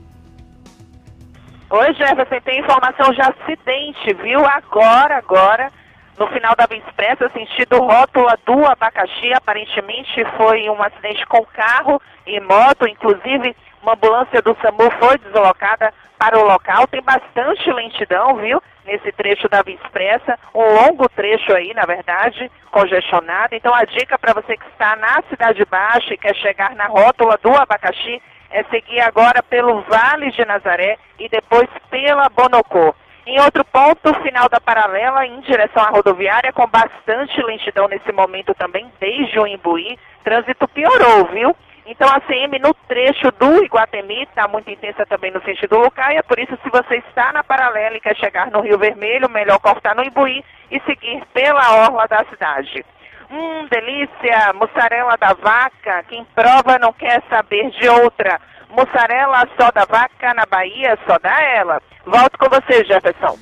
Oi, 1.69 1.93
Jefferson, 1.93 2.41
tem 2.43 2.59
informação 2.59 3.13
de 3.13 3.21
acidente, 3.21 4.13
viu? 4.21 4.45
Agora, 4.45 5.19
agora, 5.19 5.71
no 6.17 6.27
final 6.27 6.55
da 6.55 6.65
Via 6.65 6.79
Expressa, 6.79 7.29
sentido 7.29 7.79
rótula 7.79 8.37
do 8.45 8.65
abacaxi, 8.65 9.33
aparentemente 9.33 10.23
foi 10.37 10.69
um 10.69 10.81
acidente 10.81 11.25
com 11.25 11.45
carro 11.45 12.01
e 12.27 12.39
moto, 12.39 12.87
inclusive 12.87 13.55
uma 13.81 13.93
ambulância 13.93 14.41
do 14.41 14.55
SAMU 14.61 14.91
foi 14.99 15.17
deslocada 15.17 15.93
para 16.19 16.37
o 16.37 16.45
local. 16.45 16.87
Tem 16.87 17.01
bastante 17.01 17.71
lentidão, 17.71 18.35
viu? 18.35 18.61
Nesse 18.85 19.11
trecho 19.11 19.47
da 19.49 19.61
Via 19.61 19.75
Expressa, 19.75 20.37
um 20.53 20.61
longo 20.61 21.07
trecho 21.09 21.53
aí, 21.53 21.73
na 21.73 21.85
verdade, 21.85 22.51
congestionado. 22.71 23.55
Então 23.55 23.73
a 23.73 23.83
dica 23.85 24.17
para 24.17 24.33
você 24.33 24.57
que 24.57 24.67
está 24.67 24.95
na 24.95 25.21
Cidade 25.29 25.65
Baixa 25.65 26.13
e 26.13 26.17
quer 26.17 26.35
chegar 26.35 26.75
na 26.75 26.85
rótula 26.87 27.37
do 27.41 27.55
abacaxi 27.55 28.21
é 28.51 28.63
seguir 28.65 28.99
agora 28.99 29.41
pelo 29.41 29.81
Vale 29.81 30.31
de 30.31 30.45
Nazaré 30.45 30.97
e 31.17 31.29
depois 31.29 31.69
pela 31.89 32.27
Bonocô. 32.29 32.93
Em 33.25 33.39
outro 33.39 33.63
ponto, 33.63 34.13
final 34.21 34.49
da 34.49 34.59
paralela, 34.59 35.25
em 35.25 35.39
direção 35.41 35.83
à 35.83 35.89
rodoviária, 35.89 36.51
com 36.51 36.65
bastante 36.67 37.41
lentidão 37.43 37.87
nesse 37.87 38.11
momento 38.11 38.53
também, 38.55 38.91
desde 38.99 39.39
o 39.39 39.45
Imbuí, 39.45 39.97
trânsito 40.23 40.67
piorou, 40.67 41.25
viu? 41.25 41.55
Então 41.85 42.07
a 42.07 42.19
CM 42.21 42.57
no 42.59 42.73
trecho 42.87 43.31
do 43.33 43.63
Iguatemi 43.63 44.23
está 44.23 44.47
muito 44.47 44.69
intensa 44.69 45.05
também 45.05 45.31
no 45.31 45.41
sentido 45.43 45.79
Lucaia, 45.79 46.23
por 46.23 46.39
isso 46.39 46.57
se 46.63 46.69
você 46.69 46.97
está 46.97 47.33
na 47.33 47.43
paralela 47.43 47.97
e 47.97 47.99
quer 47.99 48.15
chegar 48.15 48.49
no 48.51 48.61
Rio 48.61 48.77
Vermelho, 48.77 49.29
melhor 49.29 49.59
cortar 49.59 49.95
no 49.95 50.03
Imbuí 50.03 50.43
e 50.69 50.79
seguir 50.81 51.23
pela 51.33 51.85
orla 51.85 52.07
da 52.07 52.23
cidade. 52.25 52.85
Hum, 53.29 53.67
delícia, 53.69 54.53
mussarela 54.53 55.17
da 55.17 55.33
vaca, 55.33 56.03
quem 56.07 56.25
prova 56.35 56.77
não 56.79 56.91
quer 56.93 57.21
saber 57.29 57.69
de 57.71 57.87
outra. 57.87 58.39
Mussarela 58.71 59.47
só 59.59 59.71
da 59.71 59.85
vaca 59.85 60.33
na 60.33 60.45
Bahia, 60.45 60.97
só 61.05 61.19
dá 61.19 61.41
ela. 61.41 61.81
Volto 62.05 62.37
com 62.37 62.49
você, 62.49 62.83
Jefferson. 62.85 63.37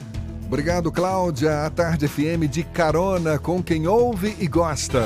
Obrigado, 0.46 0.92
Cláudia. 0.92 1.66
A 1.66 1.70
Tarde 1.70 2.08
FM 2.08 2.50
de 2.50 2.64
carona 2.64 3.38
com 3.38 3.62
quem 3.62 3.88
ouve 3.88 4.36
e 4.40 4.48
gosta. 4.48 5.04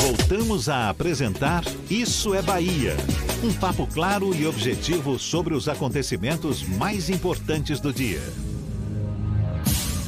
Voltamos 0.00 0.68
a 0.68 0.88
apresentar 0.88 1.64
Isso 1.90 2.34
é 2.34 2.40
Bahia. 2.40 2.96
Um 3.42 3.52
papo 3.52 3.86
claro 3.86 4.32
e 4.34 4.46
objetivo 4.46 5.18
sobre 5.18 5.54
os 5.54 5.68
acontecimentos 5.68 6.62
mais 6.62 7.10
importantes 7.10 7.80
do 7.80 7.92
dia. 7.92 8.20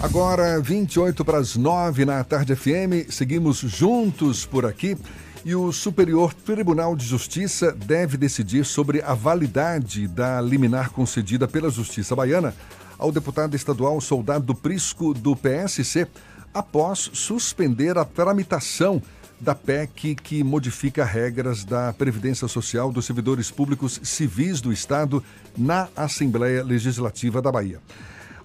Agora, 0.02 0.58
28 0.58 1.22
para 1.26 1.36
as 1.36 1.56
9 1.56 2.06
na 2.06 2.24
Tarde 2.24 2.56
FM, 2.56 3.10
seguimos 3.10 3.58
juntos 3.58 4.46
por 4.46 4.64
aqui 4.64 4.96
e 5.44 5.54
o 5.54 5.70
Superior 5.72 6.32
Tribunal 6.32 6.96
de 6.96 7.04
Justiça 7.04 7.70
deve 7.72 8.16
decidir 8.16 8.64
sobre 8.64 9.02
a 9.02 9.12
validade 9.12 10.08
da 10.08 10.40
liminar 10.40 10.88
concedida 10.88 11.46
pela 11.46 11.68
Justiça 11.68 12.16
Baiana 12.16 12.54
ao 12.98 13.12
deputado 13.12 13.54
estadual 13.54 14.00
Soldado 14.00 14.54
Prisco 14.54 15.12
do 15.12 15.36
PSC 15.36 16.08
após 16.54 17.10
suspender 17.12 17.98
a 17.98 18.04
tramitação 18.04 19.02
da 19.38 19.54
PEC 19.54 20.14
que 20.14 20.42
modifica 20.42 21.04
regras 21.04 21.62
da 21.62 21.92
Previdência 21.92 22.48
Social 22.48 22.90
dos 22.90 23.04
servidores 23.04 23.50
públicos 23.50 24.00
civis 24.02 24.62
do 24.62 24.72
Estado 24.72 25.22
na 25.56 25.88
Assembleia 25.94 26.64
Legislativa 26.64 27.42
da 27.42 27.52
Bahia. 27.52 27.80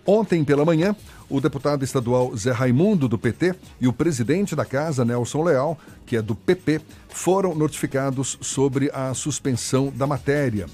Ontem 0.05 0.43
pela 0.43 0.63
manhã, 0.63 0.95
o 1.29 1.41
deputado 1.41 1.83
estadual 1.83 2.35
Zé 2.35 2.51
Raimundo, 2.51 3.07
do 3.07 3.17
PT, 3.17 3.55
e 3.79 3.87
o 3.87 3.93
presidente 3.93 4.55
da 4.55 4.65
casa, 4.65 5.05
Nelson 5.05 5.43
Leal, 5.43 5.77
que 6.05 6.15
é 6.15 6.21
do 6.21 6.35
PP, 6.35 6.81
foram 7.09 7.55
notificados 7.55 8.37
sobre 8.41 8.91
a 8.93 9.13
suspensão 9.13 9.91
da 9.95 10.05
matéria. 10.05 10.67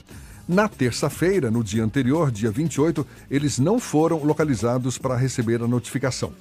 Na 0.47 0.67
terça-feira, 0.67 1.49
no 1.49 1.63
dia 1.63 1.83
anterior, 1.83 2.31
dia 2.31 2.51
28, 2.51 3.05
eles 3.29 3.57
não 3.59 3.79
foram 3.79 4.23
localizados 4.23 4.97
para 4.97 5.15
receber 5.15 5.61
a 5.61 5.67
notificação. 5.67 6.33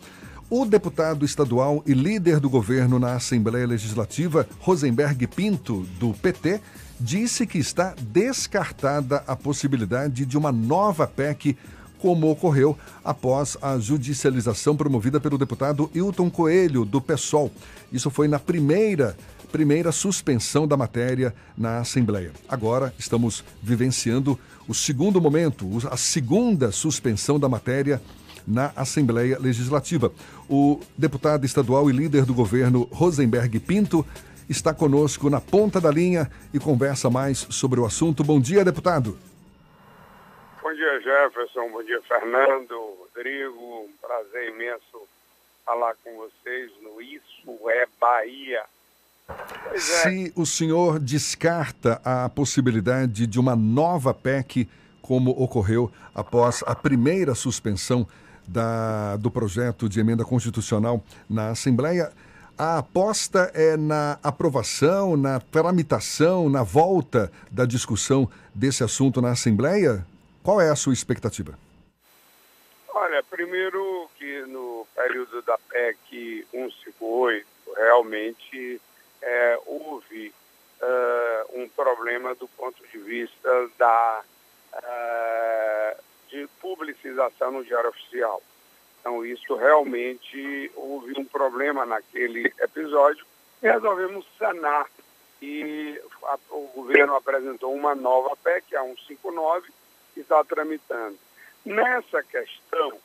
O 0.49 0.65
deputado 0.65 1.25
estadual 1.25 1.81
e 1.87 1.95
líder 1.95 2.41
do 2.41 2.51
governo 2.51 2.99
na 2.99 3.15
Assembleia 3.15 3.67
Legislativa, 3.67 4.49
Rosenberg 4.59 5.29
Pinto, 5.29 5.87
do 6.01 6.13
PT, 6.13 6.61
disse 6.99 7.47
que 7.47 7.59
está 7.59 7.95
descartada 8.01 9.23
a 9.29 9.37
possibilidade 9.37 10.27
de 10.27 10.37
uma 10.37 10.51
nova 10.51 11.07
PEC 11.07 11.57
como 12.01 12.31
ocorreu 12.31 12.77
após 13.05 13.57
a 13.61 13.79
judicialização 13.79 14.77
promovida 14.77 15.21
pelo 15.21 15.39
deputado 15.39 15.91
Hilton 15.95 16.31
Coelho, 16.31 16.85
do 16.85 17.01
PSOL. 17.01 17.51
Isso 17.93 18.11
foi 18.11 18.29
na 18.29 18.39
primeira 18.39 19.17
primeira 19.51 19.91
suspensão 19.91 20.67
da 20.67 20.77
matéria 20.77 21.35
na 21.59 21.79
Assembleia. 21.79 22.31
Agora 22.49 22.95
estamos 22.97 23.45
vivenciando 23.61 24.39
o 24.69 24.73
segundo 24.73 25.21
momento, 25.21 25.69
a 25.91 25.97
segunda 25.97 26.71
suspensão 26.71 27.39
da 27.39 27.49
matéria 27.49 28.01
na 28.47 28.73
Assembleia 28.77 29.39
Legislativa. 29.41 30.13
O 30.49 30.81
deputado 30.97 31.45
estadual 31.45 31.91
e 31.91 31.93
líder 31.93 32.25
do 32.25 32.33
governo 32.33 32.89
Rosenberg 32.93 33.59
Pinto 33.61 34.07
está 34.49 34.73
conosco 34.73 35.29
na 35.29 35.41
ponta 35.41 35.81
da 35.81 35.91
linha 35.91 36.31
e 36.55 36.59
conversa 36.59 37.11
mais 37.11 37.47
sobre 37.51 37.81
o 37.81 37.87
assunto. 37.87 38.25
Bom 38.25 38.41
dia, 38.41 38.65
deputado. 38.65 39.17
Bom 40.71 40.77
dia, 40.77 41.01
Jefferson. 41.01 41.69
Bom 41.73 41.83
dia, 41.83 42.01
Fernando, 42.03 42.77
Rodrigo. 43.01 43.59
Um 43.59 43.91
prazer 44.01 44.51
imenso 44.51 45.09
falar 45.67 45.97
com 46.05 46.15
vocês 46.17 46.71
no 46.81 47.03
Isso 47.03 47.69
é 47.69 47.89
Bahia. 48.01 48.63
É. 49.73 49.79
Se 49.81 50.33
o 50.37 50.47
senhor 50.47 51.01
descarta 51.01 52.01
a 52.05 52.29
possibilidade 52.29 53.27
de 53.27 53.41
uma 53.41 53.57
nova 53.57 54.15
PEC, 54.15 54.69
como 55.03 55.33
ocorreu 55.33 55.91
após 56.15 56.63
a 56.65 56.77
primeira 56.77 57.35
suspensão 57.35 58.07
da, 58.47 59.17
do 59.17 59.29
projeto 59.29 59.89
de 59.89 59.99
emenda 59.99 60.25
constitucional 60.25 61.03
na 61.29 61.49
Assembleia, 61.49 62.13
a 62.57 62.79
aposta 62.79 63.51
é 63.55 63.77
na 63.77 64.21
aprovação, 64.23 65.17
na 65.17 65.41
tramitação, 65.41 66.49
na 66.49 66.63
volta 66.63 67.29
da 67.51 67.65
discussão 67.65 68.31
desse 68.55 68.85
assunto 68.85 69.21
na 69.21 69.33
Assembleia? 69.33 70.07
Qual 70.43 70.61
é 70.61 70.71
a 70.71 70.77
sua 70.77 70.95
expectativa? 70.95 71.59
Olha, 72.89 73.23
primeiro 73.23 74.09
que 74.17 74.43
no 74.43 74.87
período 74.95 75.43
da 75.43 75.59
PEC 75.59 76.47
158, 76.51 77.47
realmente 77.77 78.81
é, 79.23 79.59
houve 79.67 80.33
uh, 80.81 81.61
um 81.61 81.69
problema 81.69 82.35
do 82.35 82.49
ponto 82.49 82.83
de 82.89 82.99
vista 82.99 83.71
da 83.79 84.23
uh, 84.75 86.03
de 86.29 86.47
publicização 86.61 87.51
no 87.51 87.65
Diário 87.65 87.91
Oficial. 87.91 88.43
Então, 89.01 89.25
isso 89.25 89.55
realmente 89.57 90.71
houve 90.77 91.19
um 91.19 91.25
problema 91.25 91.85
naquele 91.85 92.53
episódio 92.61 93.25
e 93.63 93.69
resolvemos 93.69 94.27
sanar. 94.39 94.87
E 95.43 96.01
a, 96.25 96.39
o 96.51 96.71
governo 96.75 97.15
apresentou 97.15 97.75
uma 97.75 97.95
nova 97.95 98.37
PEC, 98.37 98.77
a 98.77 98.83
159, 98.83 99.73
que 100.21 100.23
está 100.23 100.45
tramitando. 100.45 101.19
Nessa 101.65 102.23
questão, 102.23 102.99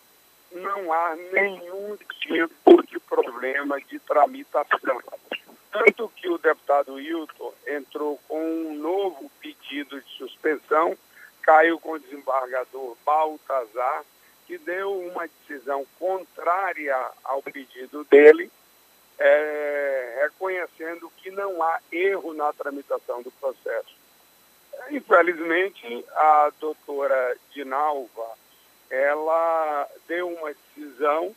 não 0.51 0.91
há 0.91 1.15
nenhum 1.31 1.97
tipo 2.19 2.85
de 2.85 2.99
problema 2.99 3.79
de 3.81 3.99
tramitação. 3.99 5.01
Tanto 5.71 6.09
que 6.09 6.29
o 6.29 6.37
deputado 6.37 6.99
Hilton 6.99 7.53
entrou 7.67 8.19
com 8.27 8.39
um 8.39 8.75
novo 8.75 9.29
pedido 9.41 10.01
de 10.01 10.09
suspensão, 10.17 10.97
caiu 11.41 11.79
com 11.79 11.93
o 11.93 11.99
desembargador 11.99 12.95
Baltazar, 13.05 14.03
que 14.45 14.57
deu 14.57 14.91
uma 15.01 15.27
decisão 15.27 15.85
contrária 15.99 16.95
ao 17.23 17.41
pedido 17.41 18.03
dele, 18.05 18.51
é, 19.17 20.19
reconhecendo 20.23 21.11
que 21.17 21.31
não 21.31 21.61
há 21.63 21.79
erro 21.91 22.33
na 22.33 22.51
tramitação 22.53 23.21
do 23.21 23.31
processo. 23.31 24.04
Infelizmente, 24.91 26.05
a 26.13 26.51
doutora 26.59 27.37
Dinalva, 27.51 28.37
ela 28.89 29.89
deu 30.07 30.29
uma 30.29 30.53
decisão 30.53 31.35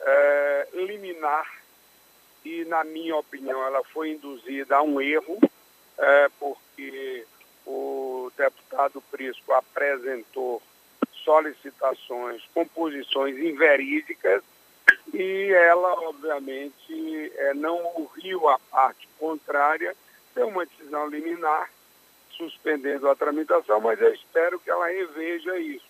é, 0.00 0.68
liminar 0.72 1.46
e, 2.44 2.64
na 2.64 2.84
minha 2.84 3.16
opinião, 3.16 3.62
ela 3.64 3.82
foi 3.84 4.10
induzida 4.10 4.76
a 4.76 4.82
um 4.82 5.00
erro, 5.00 5.38
é, 5.98 6.28
porque 6.38 7.26
o 7.66 8.30
deputado 8.36 9.02
Prisco 9.10 9.52
apresentou 9.52 10.62
solicitações, 11.24 12.42
composições 12.54 13.36
inverídicas 13.36 14.42
e 15.12 15.52
ela, 15.52 15.92
obviamente, 16.08 17.32
é, 17.36 17.54
não 17.54 17.82
ouviu 17.96 18.48
a 18.48 18.58
parte 18.58 19.08
contrária, 19.18 19.96
deu 20.34 20.48
uma 20.48 20.64
decisão 20.64 21.08
liminar, 21.08 21.70
suspendendo 22.36 23.08
a 23.08 23.16
tramitação, 23.16 23.80
mas 23.80 24.00
eu 24.00 24.12
espero 24.14 24.58
que 24.60 24.70
ela 24.70 24.86
reveja 24.88 25.58
isso. 25.58 25.86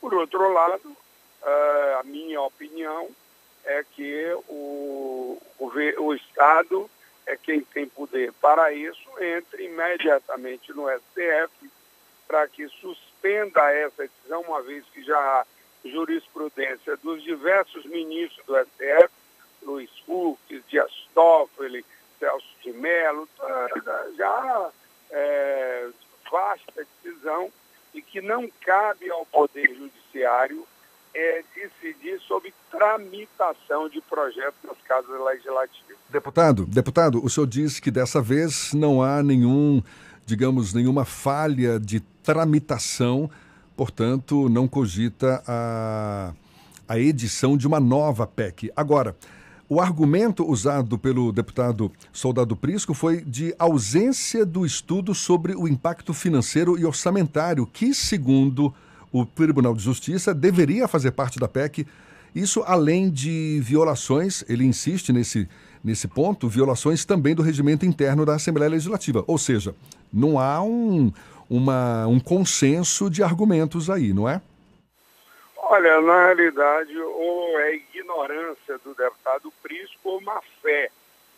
Por 0.00 0.14
outro 0.14 0.52
lado, 0.52 0.96
é, 1.42 1.96
a 2.00 2.02
minha 2.04 2.40
opinião 2.42 3.08
é 3.64 3.84
que 3.94 4.32
o, 4.48 5.40
o, 5.58 5.72
o 5.98 6.14
Estado 6.14 6.90
é 7.26 7.36
quem 7.36 7.60
tem 7.60 7.86
poder 7.86 8.32
para 8.34 8.72
isso, 8.72 9.08
entre 9.20 9.64
imediatamente 9.64 10.72
no 10.72 10.88
STF 10.88 11.70
para 12.28 12.46
que 12.46 12.68
suspenda 12.68 13.72
essa 13.72 14.02
decisão, 14.02 14.42
uma 14.42 14.62
vez 14.62 14.84
que 14.92 15.02
já 15.02 15.18
há 15.18 15.46
jurisprudência 15.82 16.96
dos 16.98 17.22
diversos 17.22 17.86
ministros 17.86 18.44
do 18.46 18.54
STF, 18.58 19.08
Luiz 19.62 19.90
Fux, 20.04 20.38
Dias 20.68 20.92
Toffoli, 21.14 21.84
Celso 22.18 22.46
de 22.62 22.72
Mello, 22.72 23.26
já 24.16 24.70
é, 25.10 25.88
vasta 26.30 26.86
decisão 27.02 27.50
e 27.94 28.02
que 28.02 28.20
não 28.20 28.48
cabe 28.64 29.10
ao 29.10 29.24
Poder 29.26 29.68
Judiciário 29.74 30.66
é, 31.14 31.42
decidir 31.54 32.20
sobre 32.20 32.52
tramitação 32.70 33.88
de 33.88 34.00
projetos 34.02 34.58
nas 34.62 34.76
casas 34.86 35.20
legislativas. 35.20 35.96
Deputado, 36.08 36.66
deputado, 36.66 37.24
o 37.24 37.28
senhor 37.28 37.46
disse 37.46 37.80
que 37.80 37.90
dessa 37.90 38.20
vez 38.20 38.72
não 38.72 39.02
há 39.02 39.22
nenhum, 39.22 39.82
digamos, 40.24 40.72
nenhuma 40.74 41.04
falha 41.04 41.80
de 41.80 42.00
tramitação, 42.22 43.30
portanto, 43.76 44.48
não 44.48 44.68
cogita 44.68 45.42
a, 45.46 46.32
a 46.86 46.98
edição 46.98 47.56
de 47.56 47.66
uma 47.66 47.80
nova 47.80 48.26
PEC. 48.26 48.70
Agora, 48.76 49.16
o 49.68 49.80
argumento 49.80 50.48
usado 50.48 50.98
pelo 50.98 51.30
deputado 51.30 51.92
Soldado 52.10 52.56
Prisco 52.56 52.94
foi 52.94 53.20
de 53.20 53.54
ausência 53.58 54.46
do 54.46 54.64
estudo 54.64 55.14
sobre 55.14 55.54
o 55.54 55.68
impacto 55.68 56.14
financeiro 56.14 56.78
e 56.78 56.86
orçamentário, 56.86 57.66
que, 57.66 57.92
segundo 57.92 58.72
o 59.12 59.26
Tribunal 59.26 59.74
de 59.74 59.82
Justiça 59.82 60.34
deveria 60.34 60.88
fazer 60.88 61.10
parte 61.10 61.38
da 61.38 61.46
PEC. 61.46 61.86
Isso 62.34 62.62
além 62.66 63.10
de 63.10 63.60
violações, 63.62 64.42
ele 64.48 64.64
insiste 64.64 65.12
nesse, 65.12 65.48
nesse 65.84 66.08
ponto, 66.08 66.48
violações 66.48 67.04
também 67.04 67.34
do 67.34 67.42
regimento 67.42 67.84
interno 67.84 68.24
da 68.24 68.36
Assembleia 68.36 68.70
Legislativa. 68.70 69.22
Ou 69.26 69.36
seja, 69.36 69.74
não 70.10 70.38
há 70.38 70.62
um, 70.62 71.12
uma, 71.48 72.06
um 72.06 72.18
consenso 72.18 73.10
de 73.10 73.22
argumentos 73.22 73.90
aí, 73.90 74.14
não 74.14 74.26
é? 74.26 74.40
Olha, 75.70 76.00
na 76.00 76.26
realidade, 76.26 76.96
ou 76.96 77.60
é 77.60 77.76
ignorância 78.08 78.78
do 78.78 78.94
deputado 78.94 79.52
Prisco 79.62 80.08
ou 80.08 80.20
má 80.22 80.40
fé, 80.62 80.90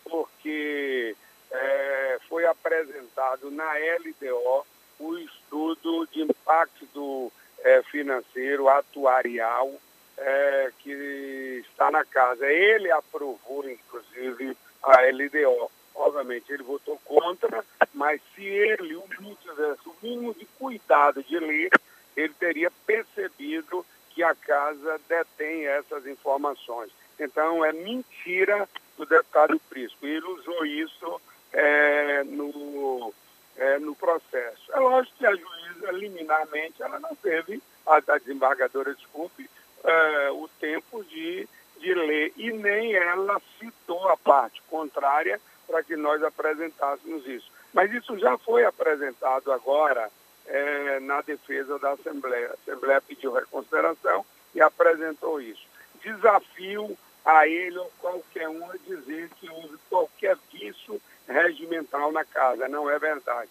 porque 0.04 1.16
é, 1.50 2.18
foi 2.28 2.46
apresentado 2.46 3.50
na 3.50 3.72
LDO 3.74 4.66
o 5.00 5.18
estudo 5.18 6.06
de 6.12 6.22
impacto 6.22 7.32
é, 7.64 7.82
financeiro, 7.84 8.68
atuarial, 8.68 9.72
é, 10.16 10.72
que 10.78 11.64
está 11.70 11.90
na 11.90 12.04
casa. 12.04 12.46
Ele 12.46 12.90
aprovou, 12.90 13.68
inclusive, 13.68 14.56
a 14.82 15.00
LDO. 15.10 15.70
Obviamente, 15.94 16.52
ele 16.52 16.62
votou 16.62 16.98
contra, 17.04 17.64
mas 17.92 18.20
se 18.34 18.44
ele, 18.44 18.94
o 18.94 19.04
mínimo, 19.08 19.36
tivesse 19.42 19.88
o 19.88 19.96
mínimo 20.02 20.34
de 20.34 20.46
cuidado 20.58 21.22
de 21.22 21.38
ler, 21.38 21.70
ele 22.16 22.32
teria 22.34 22.70
percebido 22.86 23.84
que 24.20 24.22
a 24.22 24.34
casa 24.34 25.00
detém 25.08 25.66
essas 25.66 26.06
informações. 26.06 26.90
Então, 27.18 27.64
é 27.64 27.72
mentira 27.72 28.68
do 28.98 29.06
deputado 29.06 29.58
Prisco. 29.70 30.06
Ele 30.06 30.26
usou 30.26 30.66
isso 30.66 31.20
é, 31.54 32.22
no, 32.24 33.14
é, 33.56 33.78
no 33.78 33.94
processo. 33.94 34.70
É 34.72 34.78
lógico 34.78 35.16
que 35.16 35.26
a 35.26 35.34
juíza, 35.34 35.92
liminarmente, 35.92 36.82
ela 36.82 37.00
não 37.00 37.14
teve, 37.16 37.62
a, 37.86 37.96
a 37.96 38.18
desembargadora, 38.18 38.94
desculpe, 38.94 39.48
é, 39.84 40.30
o 40.32 40.46
tempo 40.60 41.02
de, 41.04 41.48
de 41.78 41.94
ler. 41.94 42.34
E 42.36 42.52
nem 42.52 42.92
ela 42.92 43.40
citou 43.58 44.06
a 44.10 44.18
parte 44.18 44.60
contrária 44.68 45.40
para 45.66 45.82
que 45.82 45.96
nós 45.96 46.22
apresentássemos 46.22 47.26
isso. 47.26 47.50
Mas 47.72 47.90
isso 47.90 48.18
já 48.18 48.36
foi 48.36 48.66
apresentado 48.66 49.50
agora 49.50 50.10
é, 50.50 51.00
na 51.00 51.22
defesa 51.22 51.78
da 51.78 51.92
Assembleia. 51.92 52.50
A 52.50 52.54
Assembleia 52.54 53.00
pediu 53.00 53.32
reconsideração 53.32 54.24
e 54.54 54.60
apresentou 54.60 55.40
isso. 55.40 55.62
Desafio 56.04 56.96
a 57.24 57.46
ele 57.46 57.78
ou 57.78 57.90
qualquer 58.00 58.48
um 58.48 58.64
a 58.70 58.74
dizer 58.86 59.30
que 59.38 59.48
houve 59.48 59.76
qualquer 59.88 60.36
vício 60.52 61.00
regimental 61.28 62.10
na 62.10 62.24
casa. 62.24 62.68
Não 62.68 62.90
é 62.90 62.98
verdade. 62.98 63.48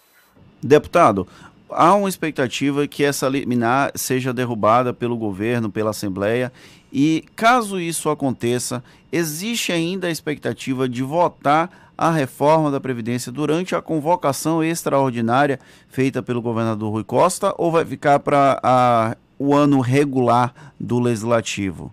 Deputado, 0.62 1.26
há 1.70 1.94
uma 1.94 2.08
expectativa 2.08 2.86
que 2.86 3.02
essa 3.02 3.28
liminar 3.28 3.92
seja 3.94 4.32
derrubada 4.32 4.92
pelo 4.92 5.16
governo, 5.16 5.70
pela 5.70 5.90
Assembleia, 5.90 6.52
e 6.92 7.24
caso 7.34 7.80
isso 7.80 8.10
aconteça, 8.10 8.84
existe 9.10 9.72
ainda 9.72 10.08
a 10.08 10.10
expectativa 10.10 10.88
de 10.88 11.02
votar 11.02 11.89
a 12.00 12.10
reforma 12.10 12.70
da 12.70 12.80
Previdência 12.80 13.30
durante 13.30 13.76
a 13.76 13.82
convocação 13.82 14.64
extraordinária 14.64 15.60
feita 15.90 16.22
pelo 16.22 16.40
governador 16.40 16.90
Rui 16.90 17.04
Costa 17.04 17.54
ou 17.58 17.70
vai 17.70 17.84
ficar 17.84 18.18
para 18.20 19.14
o 19.38 19.54
ano 19.54 19.80
regular 19.80 20.72
do 20.80 20.98
Legislativo? 20.98 21.92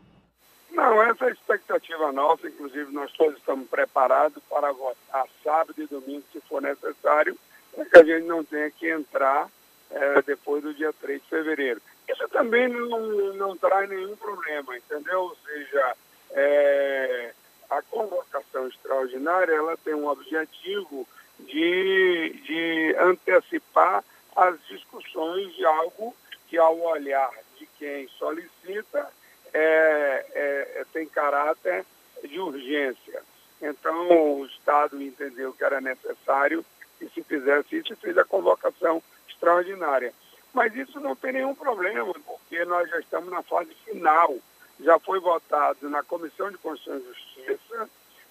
Não, 0.71 1.03
essa 1.03 1.25
é 1.25 1.27
a 1.27 1.31
expectativa 1.31 2.09
nossa, 2.13 2.47
inclusive 2.47 2.89
nós 2.93 3.11
todos 3.17 3.35
estamos 3.37 3.67
preparados 3.67 4.41
para 4.49 4.71
votar 4.71 5.25
sábado 5.43 5.73
e 5.77 5.85
domingo, 5.87 6.23
se 6.31 6.39
for 6.47 6.61
necessário, 6.61 7.37
para 7.75 7.83
que 7.83 7.97
a 7.97 8.03
gente 8.05 8.25
não 8.27 8.45
tenha 8.45 8.71
que 8.71 8.89
entrar 8.89 9.49
é, 9.91 10.21
depois 10.21 10.63
do 10.63 10.73
dia 10.73 10.93
3 11.01 11.21
de 11.21 11.27
fevereiro. 11.27 11.81
Isso 12.07 12.25
também 12.29 12.69
não, 12.69 13.33
não 13.33 13.57
traz 13.57 13.89
nenhum 13.89 14.15
problema, 14.15 14.77
entendeu? 14.77 15.19
Ou 15.23 15.37
seja, 15.45 15.95
é, 16.31 17.33
a 17.69 17.81
convocação 17.81 18.67
extraordinária 18.67 19.53
ela 19.53 19.77
tem 19.77 19.93
um 19.93 20.07
objetivo 20.07 21.07
de, 21.39 22.41
de 22.45 22.95
antecipar 22.99 24.03
as 24.35 24.59
discussões 24.67 25.53
de 25.55 25.65
algo 25.65 26.15
que, 26.47 26.57
ao 26.57 26.79
olhar 26.79 27.31
de 27.57 27.65
quem 27.77 28.07
solicita, 28.09 29.11
é, 29.53 30.25
é, 30.33 30.85
tem 30.93 31.07
caráter 31.07 31.85
de 32.23 32.39
urgência. 32.39 33.21
Então, 33.61 34.39
o 34.39 34.45
Estado 34.45 35.01
entendeu 35.01 35.53
que 35.53 35.63
era 35.63 35.81
necessário 35.81 36.63
que 36.99 37.09
se 37.09 37.23
fizesse 37.23 37.77
isso 37.77 37.93
e 37.93 37.95
fez 37.95 38.17
a 38.17 38.23
convocação 38.23 39.01
extraordinária. 39.27 40.13
Mas 40.53 40.75
isso 40.75 40.99
não 40.99 41.15
tem 41.15 41.33
nenhum 41.33 41.53
problema, 41.53 42.13
porque 42.25 42.63
nós 42.65 42.89
já 42.89 42.99
estamos 42.99 43.29
na 43.29 43.43
fase 43.43 43.73
final. 43.85 44.35
Já 44.79 44.99
foi 44.99 45.19
votado 45.19 45.89
na 45.89 46.03
Comissão 46.03 46.51
de 46.51 46.57
Constituição 46.57 46.99
e 46.99 47.13
Justiça, 47.13 47.36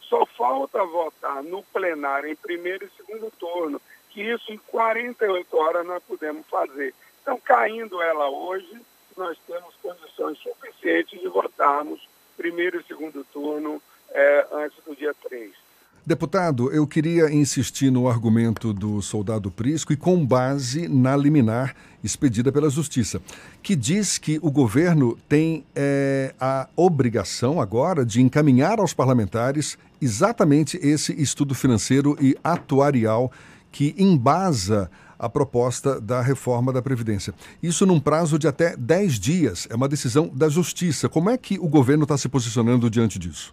só 0.08 0.24
falta 0.24 0.84
votar 0.84 1.42
no 1.42 1.62
plenário 1.64 2.28
em 2.28 2.36
primeiro 2.36 2.84
e 2.84 2.90
segundo 2.96 3.30
turno, 3.38 3.80
que 4.10 4.22
isso 4.22 4.52
em 4.52 4.58
48 4.58 5.56
horas 5.56 5.86
nós 5.86 6.02
podemos 6.04 6.46
fazer. 6.46 6.94
Então, 7.22 7.38
caindo 7.40 8.00
ela 8.00 8.28
hoje, 8.30 8.80
nós 9.16 9.36
temos 9.46 9.74
condições 9.82 10.38
suficientes 10.38 11.20
de 11.20 11.28
votarmos 11.28 12.08
primeiro 12.36 12.80
e 12.80 12.84
segundo 12.84 13.24
turno 13.32 13.82
é, 14.10 14.46
antes 14.52 14.78
do 14.84 14.94
dia 14.94 15.14
3. 15.28 15.65
Deputado, 16.06 16.70
eu 16.70 16.86
queria 16.86 17.34
insistir 17.34 17.90
no 17.90 18.08
argumento 18.08 18.72
do 18.72 19.02
soldado 19.02 19.50
Prisco 19.50 19.92
e 19.92 19.96
com 19.96 20.24
base 20.24 20.86
na 20.86 21.16
liminar 21.16 21.74
expedida 22.00 22.52
pela 22.52 22.70
Justiça, 22.70 23.20
que 23.60 23.74
diz 23.74 24.16
que 24.16 24.38
o 24.40 24.48
governo 24.48 25.18
tem 25.28 25.64
é, 25.74 26.32
a 26.38 26.68
obrigação 26.76 27.60
agora 27.60 28.06
de 28.06 28.22
encaminhar 28.22 28.78
aos 28.78 28.94
parlamentares 28.94 29.76
exatamente 30.00 30.78
esse 30.80 31.12
estudo 31.20 31.56
financeiro 31.56 32.16
e 32.20 32.36
atuarial 32.44 33.32
que 33.72 33.92
embasa 33.98 34.88
a 35.18 35.28
proposta 35.28 36.00
da 36.00 36.22
reforma 36.22 36.72
da 36.72 36.80
Previdência. 36.80 37.34
Isso 37.60 37.84
num 37.84 37.98
prazo 37.98 38.38
de 38.38 38.46
até 38.46 38.76
10 38.76 39.18
dias. 39.18 39.66
É 39.68 39.74
uma 39.74 39.88
decisão 39.88 40.30
da 40.32 40.48
Justiça. 40.48 41.08
Como 41.08 41.30
é 41.30 41.36
que 41.36 41.58
o 41.58 41.66
governo 41.66 42.04
está 42.04 42.16
se 42.16 42.28
posicionando 42.28 42.88
diante 42.88 43.18
disso? 43.18 43.52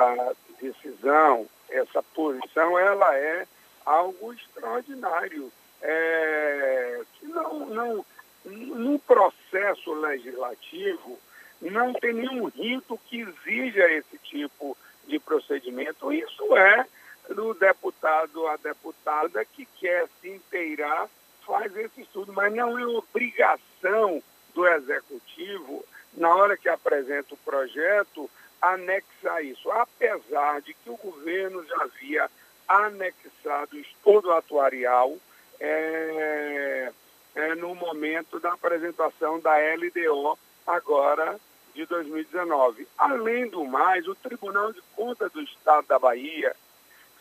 Essa 0.00 0.36
decisão, 0.60 1.46
essa 1.68 2.02
posição, 2.02 2.78
ela 2.78 3.14
é 3.16 3.46
algo 3.84 4.32
extraordinário. 4.32 5.52
É, 5.82 7.00
que 7.14 7.26
não, 7.26 7.66
não, 7.66 8.06
no 8.44 8.98
processo 8.98 9.92
legislativo, 9.94 11.18
não 11.60 11.92
tem 11.92 12.12
nenhum 12.12 12.46
rito 12.46 12.98
que 13.06 13.20
exija 13.20 13.90
esse 13.90 14.18
tipo 14.18 14.76
de 15.06 15.18
procedimento. 15.18 16.12
Isso 16.12 16.56
é 16.56 16.86
do 17.34 17.54
deputado 17.54 18.46
a 18.48 18.56
deputada 18.56 19.44
que 19.44 19.66
quer 19.78 20.06
se 20.20 20.28
inteirar, 20.28 21.08
faz 21.46 21.74
esse 21.76 22.02
estudo, 22.02 22.32
mas 22.32 22.52
não 22.52 22.78
é 22.78 22.86
obrigação 22.86 24.22
do 24.54 24.66
executivo, 24.66 25.84
na 26.14 26.34
hora 26.34 26.56
que 26.56 26.68
apresenta 26.68 27.34
o 27.34 27.38
projeto, 27.38 28.28
anexar 28.60 29.44
isso. 29.44 29.70
Apesar 29.70 30.60
de 30.62 30.74
que 30.74 30.90
o 30.90 30.96
governo 30.96 31.64
já 31.66 31.82
havia 31.82 32.30
anexado 32.68 33.78
estudo 33.78 34.32
atuarial 34.32 35.16
é, 35.58 36.92
é, 37.34 37.54
no 37.56 37.74
momento 37.74 38.38
da 38.38 38.52
apresentação 38.52 39.40
da 39.40 39.54
LDO, 39.56 40.38
agora 40.66 41.38
de 41.74 41.86
2019. 41.86 42.86
Além 42.98 43.48
do 43.48 43.64
mais, 43.64 44.06
o 44.06 44.14
Tribunal 44.14 44.72
de 44.72 44.82
Contas 44.94 45.30
do 45.32 45.40
Estado 45.42 45.86
da 45.86 45.98
Bahia 45.98 46.54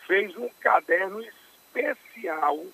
fez 0.07 0.35
um 0.37 0.49
caderno 0.59 1.21
especial 1.21 2.65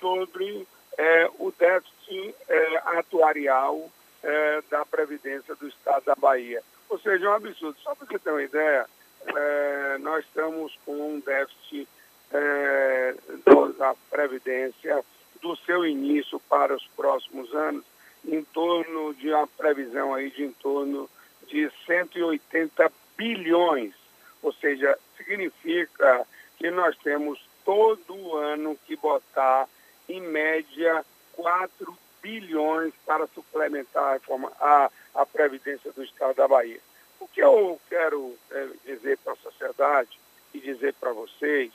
sobre 0.00 0.66
é, 0.96 1.30
o 1.38 1.52
déficit 1.52 2.34
é, 2.48 2.76
atuarial 2.98 3.90
é, 4.22 4.62
da 4.70 4.84
Previdência 4.84 5.54
do 5.54 5.68
Estado 5.68 6.04
da 6.06 6.14
Bahia. 6.14 6.62
Ou 6.92 6.98
seja, 6.98 7.24
é 7.24 7.28
um 7.30 7.32
absurdo. 7.32 7.74
Só 7.82 7.94
para 7.94 8.06
você 8.06 8.18
ter 8.18 8.30
uma 8.30 8.42
ideia, 8.42 8.86
é, 9.34 9.98
nós 10.00 10.22
estamos 10.26 10.78
com 10.84 11.14
um 11.14 11.20
déficit 11.20 11.88
é, 12.30 13.14
da 13.78 13.94
Previdência 14.10 15.02
do 15.40 15.56
seu 15.56 15.86
início 15.86 16.38
para 16.50 16.76
os 16.76 16.86
próximos 16.88 17.52
anos 17.54 17.82
em 18.26 18.44
torno 18.44 19.14
de 19.14 19.30
uma 19.30 19.46
previsão 19.46 20.12
aí 20.12 20.30
de 20.30 20.44
em 20.44 20.52
torno 20.52 21.08
de 21.48 21.70
180 21.86 22.92
bilhões. 23.16 23.94
Ou 24.42 24.52
seja, 24.52 24.98
significa 25.16 26.26
que 26.58 26.70
nós 26.70 26.94
temos 26.98 27.42
todo 27.64 28.36
ano 28.36 28.78
que 28.86 28.96
botar, 28.96 29.66
em 30.10 30.20
média, 30.20 31.02
4 31.32 31.98
bilhões 32.20 32.92
para 33.06 33.26
suplementar 33.28 34.04
a, 34.04 34.12
reforma, 34.12 34.52
a, 34.60 34.90
a 35.14 35.26
Previdência 35.26 35.92
do 35.92 36.02
Estado 36.02 36.34
da 36.34 36.48
Bahia. 36.48 36.80
O 37.20 37.28
que 37.28 37.40
eu 37.40 37.80
quero 37.88 38.36
é, 38.50 38.68
dizer 38.84 39.18
para 39.18 39.34
a 39.34 39.36
sociedade 39.36 40.18
e 40.52 40.60
dizer 40.60 40.94
para 40.94 41.12
vocês, 41.12 41.72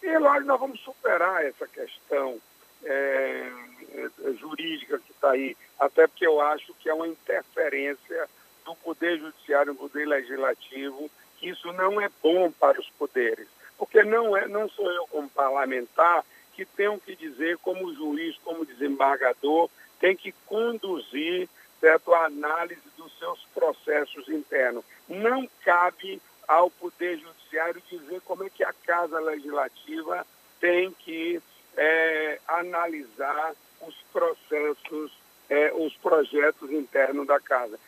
que 0.00 0.18
lógico 0.18 0.46
nós 0.46 0.60
vamos 0.60 0.80
superar 0.80 1.44
essa 1.44 1.66
questão 1.66 2.40
é, 2.84 3.50
é, 3.94 4.32
jurídica 4.34 4.98
que 4.98 5.12
está 5.12 5.30
aí, 5.32 5.56
até 5.78 6.06
porque 6.06 6.26
eu 6.26 6.40
acho 6.40 6.72
que 6.74 6.88
é 6.88 6.94
uma 6.94 7.08
interferência 7.08 8.28
do 8.64 8.74
Poder 8.76 9.18
Judiciário 9.18 9.72
no 9.72 9.78
Poder 9.78 10.06
Legislativo, 10.06 11.10
que 11.38 11.48
isso 11.48 11.72
não 11.72 12.00
é 12.00 12.08
bom 12.22 12.50
para 12.52 12.80
os 12.80 12.88
poderes 12.90 13.48
porque 13.78 14.02
não, 14.02 14.36
é, 14.36 14.46
não 14.48 14.68
sou 14.68 14.90
eu 14.90 15.06
como 15.08 15.28
parlamentar 15.28 16.24
que 16.54 16.64
tenho 16.64 16.98
que 17.00 17.16
dizer, 17.16 17.58
como 17.58 17.94
juiz, 17.94 18.36
como 18.44 18.64
desembargador, 18.64 19.68
tem 20.00 20.16
que 20.16 20.32
conduzir 20.46 21.48
certo, 21.84 22.14
a 22.14 22.24
análise 22.24 22.80
dos 22.96 23.12
seus 23.18 23.38
processos 23.54 24.26
internos. 24.30 24.82
Não 25.06 25.46
cabe 25.62 26.18
ao 26.48 26.70
Poder 26.70 27.18
Judiciário 27.18 27.82
dizer 27.90 28.22
como 28.22 28.44
é 28.44 28.48
que 28.48 28.64
a 28.64 28.72
Casa 28.86 29.20
Legislativa 29.20 30.26
tem 30.58 30.90
que 30.92 31.42
é, 31.76 32.38
analisar 32.48 33.52
os 33.86 33.94
processos, 34.10 35.12
é, 35.50 35.74
os 35.74 35.94
projetos 35.96 36.70
internos 36.70 37.26
da 37.26 37.38
Casa. 37.38 37.78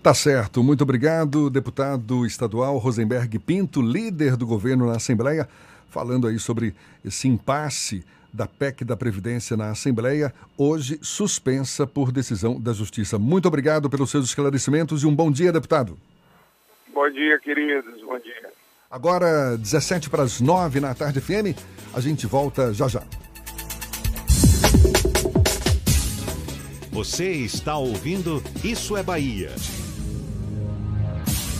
Tá 0.00 0.14
certo. 0.14 0.62
Muito 0.62 0.82
obrigado, 0.82 1.50
deputado 1.50 2.24
estadual 2.24 2.78
Rosenberg 2.78 3.36
Pinto, 3.40 3.82
líder 3.82 4.36
do 4.36 4.46
governo 4.46 4.86
na 4.86 4.96
Assembleia, 4.96 5.48
falando 5.94 6.26
aí 6.26 6.40
sobre 6.40 6.74
esse 7.04 7.28
impasse 7.28 8.04
da 8.32 8.48
PEC 8.48 8.84
da 8.84 8.96
Previdência 8.96 9.56
na 9.56 9.70
Assembleia, 9.70 10.34
hoje 10.58 10.98
suspensa 11.00 11.86
por 11.86 12.10
decisão 12.10 12.60
da 12.60 12.72
Justiça. 12.72 13.16
Muito 13.16 13.46
obrigado 13.46 13.88
pelos 13.88 14.10
seus 14.10 14.26
esclarecimentos 14.26 15.04
e 15.04 15.06
um 15.06 15.14
bom 15.14 15.30
dia, 15.30 15.52
deputado. 15.52 15.96
Bom 16.92 17.08
dia, 17.10 17.38
queridos. 17.38 18.02
Bom 18.02 18.18
dia. 18.18 18.50
Agora, 18.90 19.56
17 19.56 20.10
para 20.10 20.24
as 20.24 20.40
9 20.40 20.80
na 20.80 20.92
tarde 20.94 21.20
FM, 21.20 21.56
a 21.94 22.00
gente 22.00 22.26
volta 22.26 22.74
já 22.74 22.88
já. 22.88 23.04
Você 26.90 27.30
está 27.30 27.76
ouvindo 27.76 28.42
Isso 28.64 28.96
é 28.96 29.02
Bahia. 29.02 29.50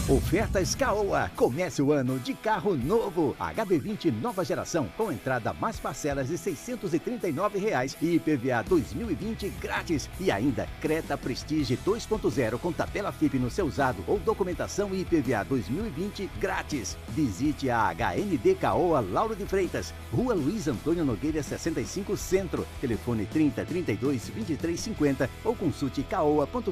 Ofertas 0.07 0.75
Caoa. 0.75 1.31
Comece 1.35 1.81
o 1.81 1.91
ano 1.91 2.19
de 2.19 2.35
carro 2.35 2.77
novo. 2.77 3.35
HB20 3.41 4.13
nova 4.21 4.45
geração 4.45 4.87
com 4.99 5.11
entrada 5.11 5.55
mais 5.55 5.81
parcelas 5.81 6.29
de 6.29 6.37
639 6.37 7.59
reais 7.59 7.97
e 8.03 8.17
IPVA 8.17 8.63
2020 8.69 9.49
grátis. 9.59 10.11
E 10.21 10.31
ainda 10.31 10.69
Creta 10.79 11.17
Prestige 11.17 11.79
2.0 11.79 12.59
com 12.59 12.71
tabela 12.71 13.11
FIP 13.13 13.39
no 13.39 13.51
seu 13.51 13.65
usado 13.65 14.05
ou 14.07 14.19
documentação 14.19 14.95
IPVA 14.95 15.43
2020 15.49 16.29
grátis. 16.39 16.99
Visite 17.09 17.71
a 17.71 17.91
HND 17.95 18.57
Caoa 18.57 19.01
Lauro 19.01 19.35
de 19.35 19.47
Freitas, 19.47 19.95
Rua 20.13 20.35
Luiz 20.35 20.69
Antônio 20.69 21.03
Nogueira 21.03 21.43
65 21.43 22.15
Centro. 22.15 22.67
Telefone 22.79 23.25
30 23.25 23.65
32 23.65 24.29
23 24.29 24.79
50 24.79 25.31
ou 25.43 25.57
consulte 25.57 26.03
caoa.com.br. 26.03 26.71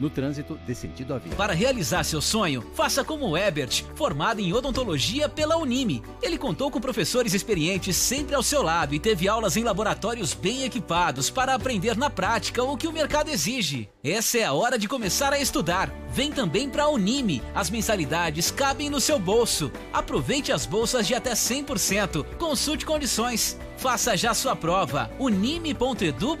No 0.00 0.10
trânsito 0.10 0.58
de 0.66 0.74
sentido 0.74 1.14
à 1.14 1.18
vida. 1.18 1.36
Para 1.36 1.52
realizar 1.52 2.07
seu 2.08 2.20
sonho, 2.20 2.64
faça 2.74 3.04
como 3.04 3.36
Ebert, 3.36 3.84
formado 3.94 4.40
em 4.40 4.52
odontologia 4.52 5.28
pela 5.28 5.56
Unime. 5.56 6.02
Ele 6.22 6.38
contou 6.38 6.70
com 6.70 6.80
professores 6.80 7.34
experientes 7.34 7.96
sempre 7.96 8.34
ao 8.34 8.42
seu 8.42 8.62
lado 8.62 8.94
e 8.94 8.98
teve 8.98 9.28
aulas 9.28 9.56
em 9.56 9.62
laboratórios 9.62 10.34
bem 10.34 10.64
equipados 10.64 11.30
para 11.30 11.54
aprender 11.54 11.96
na 11.96 12.08
prática 12.08 12.62
o 12.62 12.76
que 12.76 12.88
o 12.88 12.92
mercado 12.92 13.30
exige. 13.30 13.88
Essa 14.02 14.38
é 14.38 14.44
a 14.44 14.52
hora 14.52 14.78
de 14.78 14.88
começar 14.88 15.32
a 15.32 15.38
estudar. 15.38 15.92
Vem 16.10 16.32
também 16.32 16.68
para 16.68 16.84
a 16.84 16.88
Unime. 16.88 17.42
As 17.54 17.68
mensalidades 17.68 18.50
cabem 18.50 18.88
no 18.88 19.00
seu 19.00 19.18
bolso. 19.18 19.70
Aproveite 19.92 20.50
as 20.50 20.64
bolsas 20.64 21.06
de 21.06 21.14
até 21.14 21.32
100%. 21.32 22.24
Consulte 22.38 22.86
condições. 22.86 23.58
Faça 23.76 24.16
já 24.16 24.34
sua 24.34 24.56
prova. 24.56 25.10
unime.edu.br. 25.18 26.38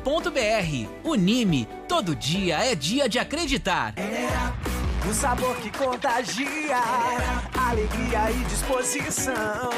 Unime. 1.04 1.68
Todo 1.86 2.16
dia 2.16 2.58
é 2.58 2.74
dia 2.74 3.08
de 3.08 3.18
acreditar. 3.18 3.94
O 5.06 5.14
sabor 5.14 5.56
que 5.56 5.70
contagia, 5.70 6.80
alegria 7.68 8.30
e 8.30 8.44
disposição. 8.44 9.70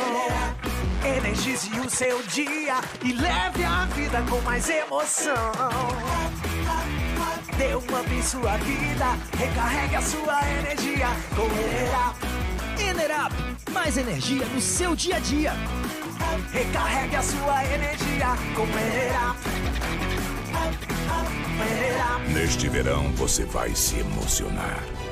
Energize 1.05 1.70
o 1.80 1.88
seu 1.90 2.22
dia 2.24 2.80
e 3.02 3.12
leve 3.12 3.64
a 3.64 3.86
vida 3.86 4.22
com 4.28 4.40
mais 4.42 4.68
emoção. 4.68 5.52
Dê 7.56 7.74
um 7.74 7.78
up 7.78 8.12
em 8.12 8.22
sua 8.22 8.56
vida, 8.59 9.06
recarregue 9.36 9.97
a 9.97 10.02
sua 10.02 10.40
energia 10.59 11.09
com 11.34 11.47
Enerap. 11.47 12.16
Enerap, 12.78 13.34
mais 13.72 13.97
energia 13.97 14.44
no 14.47 14.60
seu 14.60 14.94
dia 14.97 15.16
a 15.16 15.20
dia. 15.20 15.52
Recarregue 16.52 17.16
a 17.16 17.22
sua 17.22 17.64
energia 17.64 18.26
com 18.55 18.62
Enerap. 18.64 19.51
Neste 22.32 22.68
verão 22.68 23.10
você 23.12 23.44
vai 23.44 23.74
se 23.74 23.98
emocionar, 23.98 24.82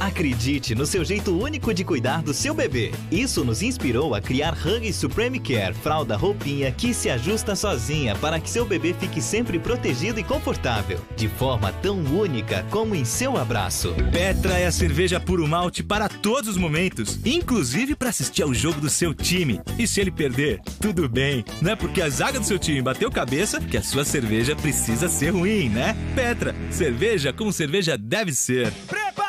Acredite 0.00 0.74
no 0.74 0.86
seu 0.86 1.04
jeito 1.04 1.36
único 1.36 1.74
de 1.74 1.84
cuidar 1.84 2.22
do 2.22 2.32
seu 2.32 2.54
bebê. 2.54 2.92
Isso 3.10 3.44
nos 3.44 3.62
inspirou 3.62 4.14
a 4.14 4.20
criar 4.20 4.54
Huggies 4.54 4.96
Supreme 4.96 5.40
Care, 5.40 5.74
fralda 5.74 6.16
roupinha 6.16 6.70
que 6.70 6.94
se 6.94 7.10
ajusta 7.10 7.56
sozinha 7.56 8.14
para 8.16 8.38
que 8.38 8.48
seu 8.48 8.64
bebê 8.64 8.94
fique 8.94 9.20
sempre 9.20 9.58
protegido 9.58 10.20
e 10.20 10.22
confortável, 10.22 11.00
de 11.16 11.28
forma 11.28 11.72
tão 11.72 11.98
única 11.98 12.64
como 12.70 12.94
em 12.94 13.04
seu 13.04 13.36
abraço. 13.36 13.94
Petra 14.12 14.58
é 14.58 14.66
a 14.66 14.72
cerveja 14.72 15.18
puro 15.18 15.46
malte 15.48 15.82
para 15.82 16.08
todos 16.08 16.50
os 16.50 16.56
momentos, 16.56 17.18
inclusive 17.24 17.96
para 17.96 18.10
assistir 18.10 18.42
ao 18.42 18.54
jogo 18.54 18.80
do 18.80 18.88
seu 18.88 19.12
time. 19.12 19.60
E 19.78 19.86
se 19.86 20.00
ele 20.00 20.10
perder, 20.12 20.60
tudo 20.80 21.08
bem. 21.08 21.44
Não 21.60 21.72
é 21.72 21.76
porque 21.76 22.00
a 22.00 22.08
zaga 22.08 22.38
do 22.38 22.46
seu 22.46 22.58
time 22.58 22.80
bateu 22.80 23.10
cabeça 23.10 23.60
que 23.60 23.76
a 23.76 23.82
sua 23.82 24.04
cerveja 24.04 24.54
precisa 24.54 25.08
ser 25.08 25.30
ruim, 25.30 25.68
né? 25.68 25.96
Petra, 26.14 26.54
cerveja 26.70 27.32
como 27.32 27.52
cerveja 27.52 27.98
deve 27.98 28.32
ser. 28.32 28.72
Preparar! 28.86 29.27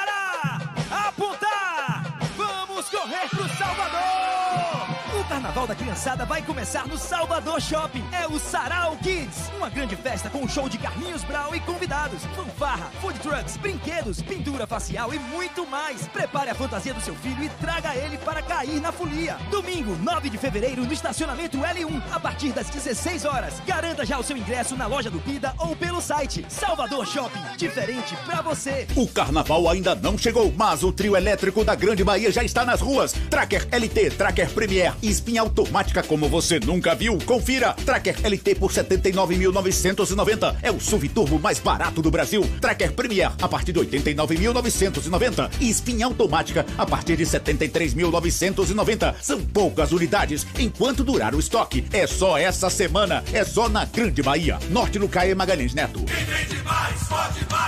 Carnaval 5.60 5.68
da 5.68 5.76
Criançada 5.76 6.26
vai 6.26 6.42
começar 6.42 6.88
no 6.88 6.98
Salvador 6.98 7.60
Shopping. 7.60 8.04
É 8.14 8.26
o 8.28 8.40
Sarau 8.40 8.96
Kids. 8.98 9.52
Uma 9.58 9.70
grande 9.70 9.96
festa 9.96 10.30
com 10.30 10.40
um 10.40 10.48
show 10.48 10.70
de 10.70 10.78
Carlinhos 10.78 11.24
Brau 11.24 11.54
e 11.54 11.60
convidados. 11.60 12.24
Fanfarra, 12.36 12.90
food 13.02 13.20
trucks, 13.20 13.58
brinquedos, 13.58 14.22
pintura 14.22 14.66
facial 14.66 15.14
e 15.14 15.20
muito 15.20 15.68
mais. 15.68 16.08
Prepare 16.08 16.50
a 16.50 16.56
fantasia 16.56 16.94
do 16.94 17.02
seu 17.02 17.14
filho 17.16 17.44
e 17.44 17.50
traga 17.62 17.94
ele 17.96 18.18
para 18.20 18.42
cair 18.42 18.80
na 18.80 18.92
folia. 18.92 19.38
Domingo, 19.52 19.98
9 19.98 20.30
de 20.30 20.38
fevereiro, 20.38 20.86
no 20.86 20.94
estacionamento 20.94 21.58
L1, 21.58 22.02
a 22.12 22.20
partir 22.20 22.54
das 22.54 22.70
16 22.70 23.26
horas. 23.26 23.60
Garanta 23.66 24.06
já 24.06 24.18
o 24.18 24.24
seu 24.24 24.38
ingresso 24.38 24.78
na 24.78 24.88
loja 24.88 25.10
do 25.10 25.20
Pida 25.20 25.54
ou 25.58 25.76
pelo 25.76 26.00
site. 26.00 26.46
Salvador 26.48 27.06
Shopping, 27.06 27.58
diferente 27.58 28.16
pra 28.26 28.42
você. 28.42 28.88
O 28.96 29.08
carnaval 29.08 29.68
ainda 29.68 29.94
não 29.94 30.18
chegou, 30.18 30.54
mas 30.56 30.84
o 30.84 30.94
trio 30.94 31.18
elétrico 31.18 31.66
da 31.66 31.76
Grande 31.76 32.04
Bahia 32.04 32.32
já 32.32 32.44
está 32.44 32.64
nas 32.64 32.80
ruas. 32.80 33.12
Tracker 33.30 33.68
LT, 33.72 34.12
Tracker 34.12 34.50
Premier 34.52 34.94
e 35.02 35.10
espinha 35.10 35.49
automática 35.50 36.04
como 36.04 36.30
você 36.30 36.60
nunca 36.60 36.96
viu. 36.96 37.18
Confira. 37.26 37.74
Tracker 37.74 38.16
LT 38.24 38.56
por 38.56 38.72
79.990. 38.72 40.56
É 40.62 40.72
o 40.72 40.80
SUV 40.80 41.10
turbo 41.10 41.40
mais 41.40 41.60
barato 41.60 42.02
do 42.02 42.12
Brasil. 42.12 42.48
Tracker 42.62 42.94
Premier 42.94 43.32
a 43.42 43.48
partir 43.48 43.74
de 43.74 43.80
89.990 43.80 45.50
e 45.60 45.70
espinha 45.70 46.06
automática 46.06 46.66
a 46.78 46.86
partir 46.86 47.18
de 47.18 47.26
73.990. 47.26 49.16
São 49.22 49.42
poucas 49.42 49.92
unidades 49.92 50.46
enquanto 50.58 51.04
durar 51.04 51.34
o 51.34 51.40
estoque. 51.40 51.86
É 51.92 52.06
só 52.06 52.38
essa 52.38 52.70
semana. 52.70 53.24
É 53.34 53.44
só 53.44 53.68
na 53.68 53.86
Grande 53.86 54.22
Bahia. 54.22 54.60
Norte 54.70 55.00
no 55.00 55.10
Caê 55.10 55.34
Magalhães 55.34 55.74
Neto. 55.74 56.06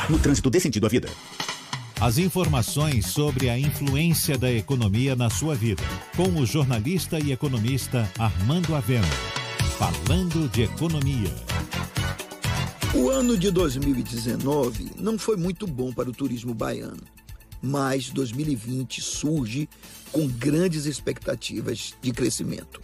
No 0.09 0.19
trânsito 0.19 0.49
dê 0.49 0.59
sentido 0.59 0.85
à 0.85 0.89
vida. 0.89 1.09
As 2.01 2.17
informações 2.17 3.05
sobre 3.05 3.47
a 3.47 3.59
influência 3.59 4.35
da 4.35 4.51
economia 4.51 5.15
na 5.15 5.29
sua 5.29 5.53
vida, 5.53 5.83
com 6.17 6.29
o 6.41 6.47
jornalista 6.47 7.19
e 7.19 7.31
economista 7.31 8.11
Armando 8.17 8.73
Avena. 8.73 9.05
Falando 9.77 10.49
de 10.49 10.63
economia. 10.63 11.31
O 12.95 13.07
ano 13.07 13.37
de 13.37 13.51
2019 13.51 14.93
não 14.97 15.19
foi 15.19 15.37
muito 15.37 15.67
bom 15.67 15.93
para 15.93 16.09
o 16.09 16.11
turismo 16.11 16.55
baiano, 16.55 17.03
mas 17.61 18.09
2020 18.09 18.99
surge 18.99 19.69
com 20.11 20.27
grandes 20.27 20.87
expectativas 20.87 21.93
de 22.01 22.11
crescimento. 22.11 22.81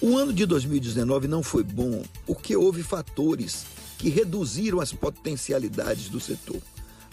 O 0.00 0.16
ano 0.16 0.32
de 0.32 0.46
2019 0.46 1.28
não 1.28 1.42
foi 1.42 1.62
bom 1.62 2.02
porque 2.26 2.56
houve 2.56 2.82
fatores 2.82 3.66
que 3.98 4.08
reduziram 4.08 4.80
as 4.80 4.90
potencialidades 4.90 6.08
do 6.08 6.18
setor. 6.18 6.62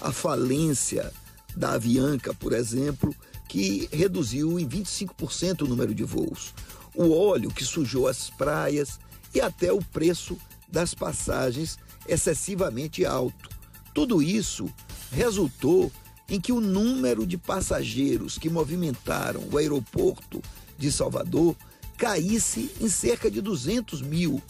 A 0.02 0.12
falência 0.12 1.12
da 1.56 1.74
Avianca, 1.74 2.34
por 2.34 2.54
exemplo, 2.54 3.14
que 3.48 3.90
reduziu 3.92 4.60
em 4.60 4.68
25% 4.68 5.62
o 5.62 5.68
número 5.68 5.94
de 5.94 6.04
voos. 6.04 6.54
O 6.96 7.12
óleo 7.12 7.50
que 7.50 7.66
sujou 7.66 8.08
as 8.08 8.30
praias 8.30 9.00
e 9.34 9.42
até 9.42 9.72
o 9.72 9.84
preço 9.84 10.38
das 10.72 10.94
passagens 10.94 11.78
excessivamente 12.08 13.06
alto. 13.06 13.50
Tudo 13.94 14.22
isso 14.22 14.72
resultou 15.12 15.92
em 16.30 16.40
que 16.40 16.52
o 16.52 16.62
número 16.62 17.26
de 17.26 17.38
passageiros 17.38 18.38
que 18.38 18.50
movimentaram 18.50 19.44
o 19.52 19.58
aeroporto 19.58 20.42
de 20.78 20.92
Salvador 20.92 21.56
caísse 21.98 22.72
em 22.80 22.88
cerca 22.88 23.30
de 23.30 23.42
200 23.42 24.02
mil, 24.02 24.42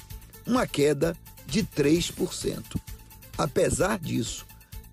uma 0.45 0.67
queda 0.67 1.17
de 1.47 1.63
3%. 1.63 2.79
Apesar 3.37 3.97
disso, 3.97 4.45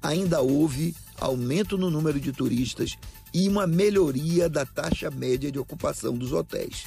ainda 0.07 0.41
houve 0.41 0.95
aumento 1.19 1.77
no 1.77 1.91
número 1.91 2.21
de 2.21 2.33
turistas 2.33 2.97
e 3.33 3.49
uma 3.49 3.67
melhoria 3.67 4.49
da 4.49 4.65
taxa 4.65 5.11
média 5.11 5.51
de 5.51 5.59
ocupação 5.59 6.17
dos 6.17 6.33
hotéis. 6.33 6.85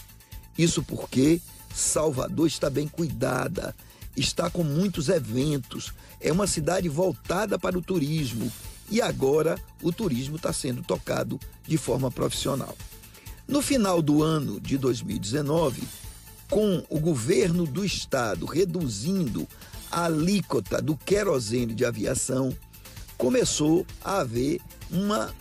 Isso 0.58 0.84
porque 0.84 1.42
Salvador 1.74 2.48
está 2.48 2.70
bem 2.70 2.88
cuidada, 2.88 3.76
está 4.16 4.50
com 4.50 4.64
muitos 4.64 5.10
eventos, 5.10 5.94
é 6.20 6.32
uma 6.32 6.48
cidade 6.48 6.90
voltada 6.90 7.58
para 7.60 7.78
o 7.78 7.82
turismo 7.82 8.52
e 8.90 9.02
agora 9.02 9.60
o 9.82 9.92
turismo 9.92 10.38
está 10.38 10.52
sendo 10.52 10.82
tocado 10.82 11.40
de 11.68 11.78
forma 11.78 12.10
profissional. 12.10 12.76
No 13.48 13.62
final 13.62 14.02
do 14.02 14.24
ano 14.24 14.60
de 14.60 14.78
2019, 14.78 15.84
com 16.50 16.84
o 16.90 17.00
governo 17.00 17.66
do 17.66 17.86
estado 17.86 18.46
reduzindo 18.46 19.48
a 19.92 20.06
alíquota 20.06 20.82
do 20.82 20.96
querosene 20.96 21.74
de 21.74 21.86
aviação, 21.86 22.56
começou 23.20 23.86
a 24.02 24.22
haver 24.22 24.62
uma 24.90 25.36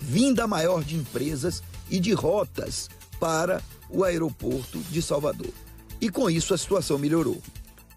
vinda 0.00 0.46
maior 0.46 0.84
de 0.84 0.94
empresas 0.94 1.62
e 1.90 1.98
de 1.98 2.12
rotas 2.12 2.88
para 3.18 3.60
o 3.90 4.04
aeroporto 4.04 4.78
de 4.90 5.02
Salvador. 5.02 5.50
E 6.00 6.08
com 6.08 6.30
isso 6.30 6.54
a 6.54 6.58
situação 6.58 6.96
melhorou. 6.96 7.42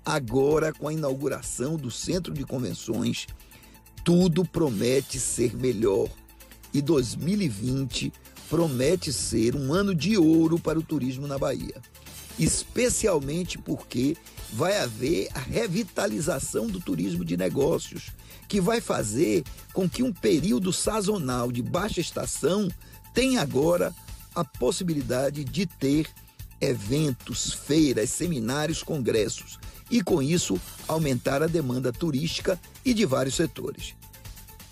Agora, 0.03 0.73
com 0.73 0.88
a 0.88 0.93
inauguração 0.93 1.76
do 1.76 1.91
centro 1.91 2.34
de 2.34 2.43
convenções, 2.45 3.27
tudo 4.03 4.43
promete 4.43 5.19
ser 5.19 5.55
melhor. 5.55 6.09
E 6.73 6.81
2020 6.81 8.11
promete 8.49 9.14
ser 9.14 9.55
um 9.55 9.72
ano 9.72 9.93
de 9.93 10.18
ouro 10.18 10.57
para 10.57 10.80
o 10.80 10.84
turismo 10.84 11.27
na 11.27 11.38
Bahia. 11.38 11.76
Especialmente 12.39 13.57
porque 13.57 14.18
vai 14.51 14.80
haver 14.80 15.27
a 15.34 15.39
revitalização 15.39 16.68
do 16.68 16.80
turismo 16.80 17.26
de 17.26 17.35
negócios, 17.35 18.11
que 18.47 18.61
vai 18.61 18.79
fazer 18.81 19.43
com 19.73 19.89
que 19.89 20.03
um 20.03 20.13
período 20.13 20.71
sazonal 20.71 21.51
de 21.51 21.61
baixa 21.61 21.99
estação 21.99 22.69
tenha 23.13 23.41
agora 23.41 23.93
a 24.33 24.43
possibilidade 24.43 25.43
de 25.43 25.65
ter 25.65 26.07
eventos, 26.61 27.53
feiras, 27.53 28.09
seminários, 28.09 28.81
congressos 28.83 29.59
e, 29.89 30.01
com 30.01 30.21
isso, 30.21 30.59
aumentar 30.87 31.41
a 31.41 31.47
demanda 31.47 31.91
turística 31.91 32.59
e 32.83 32.93
de 32.93 33.05
vários 33.05 33.35
setores. 33.35 33.95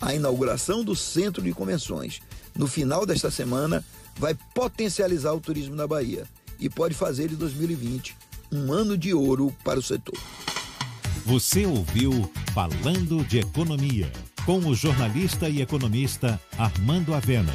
A 0.00 0.14
inauguração 0.14 0.84
do 0.84 0.94
Centro 0.94 1.42
de 1.42 1.52
Convenções 1.52 2.20
no 2.54 2.66
final 2.66 3.06
desta 3.06 3.30
semana 3.30 3.84
vai 4.18 4.34
potencializar 4.54 5.32
o 5.32 5.40
turismo 5.40 5.74
na 5.74 5.86
Bahia 5.86 6.26
e 6.58 6.68
pode 6.68 6.94
fazer 6.94 7.28
de 7.28 7.36
2020 7.36 8.16
um 8.52 8.72
ano 8.72 8.96
de 8.96 9.12
ouro 9.12 9.54
para 9.64 9.78
o 9.78 9.82
setor. 9.82 10.18
Você 11.26 11.66
ouviu 11.66 12.30
Falando 12.54 13.24
de 13.24 13.40
Economia, 13.40 14.08
com 14.44 14.60
o 14.60 14.76
jornalista 14.76 15.48
e 15.48 15.60
economista 15.60 16.40
Armando 16.56 17.12
Avena. 17.12 17.52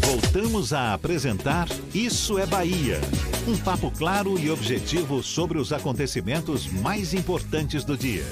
Voltamos 0.00 0.72
a 0.72 0.94
apresentar 0.94 1.66
Isso 1.92 2.38
é 2.38 2.46
Bahia. 2.46 3.00
Um 3.48 3.56
papo 3.56 3.90
claro 3.90 4.38
e 4.38 4.48
objetivo 4.48 5.24
sobre 5.24 5.58
os 5.58 5.72
acontecimentos 5.72 6.68
mais 6.68 7.12
importantes 7.12 7.82
do 7.82 7.96
dia. 7.96 8.24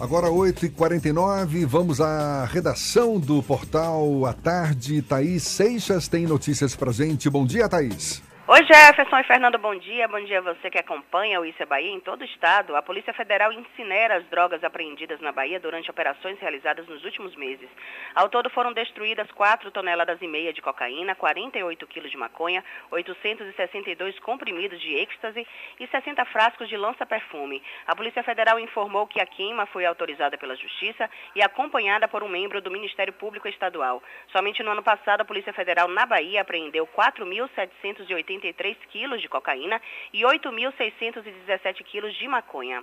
Agora 0.00 0.26
8h49, 0.30 1.64
vamos 1.64 2.00
à 2.00 2.44
redação 2.44 3.20
do 3.20 3.40
portal 3.40 4.26
à 4.26 4.32
tarde. 4.32 5.00
Thaís 5.00 5.44
Seixas 5.44 6.08
tem 6.08 6.26
notícias 6.26 6.74
pra 6.74 6.90
gente. 6.90 7.30
Bom 7.30 7.46
dia, 7.46 7.68
Thaís. 7.68 8.20
Oi 8.44 8.58
Jefferson 8.66 9.20
e 9.20 9.22
Fernando, 9.22 9.56
bom 9.56 9.72
dia. 9.76 10.08
Bom 10.08 10.18
dia 10.24 10.38
a 10.38 10.42
você 10.42 10.68
que 10.68 10.76
acompanha 10.76 11.40
o 11.40 11.44
Isso 11.44 11.62
é 11.62 11.64
Bahia 11.64 11.92
em 11.92 12.00
todo 12.00 12.22
o 12.22 12.24
estado. 12.24 12.74
A 12.74 12.82
Polícia 12.82 13.14
Federal 13.14 13.52
incinera 13.52 14.16
as 14.16 14.24
drogas 14.26 14.64
apreendidas 14.64 15.20
na 15.20 15.30
Bahia 15.30 15.60
durante 15.60 15.88
operações 15.88 16.40
realizadas 16.40 16.84
nos 16.88 17.04
últimos 17.04 17.36
meses. 17.36 17.70
Ao 18.16 18.28
todo 18.28 18.50
foram 18.50 18.72
destruídas 18.72 19.30
4 19.30 19.70
toneladas 19.70 20.20
e 20.20 20.26
meia 20.26 20.52
de 20.52 20.60
cocaína, 20.60 21.14
48 21.14 21.86
quilos 21.86 22.10
de 22.10 22.16
maconha, 22.16 22.64
862 22.90 24.18
comprimidos 24.18 24.80
de 24.80 24.92
êxtase 24.92 25.46
e 25.78 25.86
60 25.86 26.24
frascos 26.24 26.68
de 26.68 26.76
lança-perfume. 26.76 27.62
A 27.86 27.94
Polícia 27.94 28.24
Federal 28.24 28.58
informou 28.58 29.06
que 29.06 29.20
a 29.20 29.26
queima 29.26 29.66
foi 29.66 29.86
autorizada 29.86 30.36
pela 30.36 30.56
Justiça 30.56 31.08
e 31.36 31.42
acompanhada 31.42 32.08
por 32.08 32.24
um 32.24 32.28
membro 32.28 32.60
do 32.60 32.72
Ministério 32.72 33.12
Público 33.12 33.46
Estadual. 33.46 34.02
Somente 34.32 34.64
no 34.64 34.72
ano 34.72 34.82
passado, 34.82 35.20
a 35.20 35.24
Polícia 35.24 35.52
Federal 35.52 35.86
na 35.86 36.04
Bahia 36.04 36.40
apreendeu 36.40 36.88
4.780 36.88 38.31
83 38.32 38.76
quilos 38.90 39.20
de 39.20 39.28
cocaína 39.28 39.80
e 40.12 40.22
8.617 40.22 41.82
quilos 41.84 42.14
de 42.14 42.26
maconha. 42.26 42.82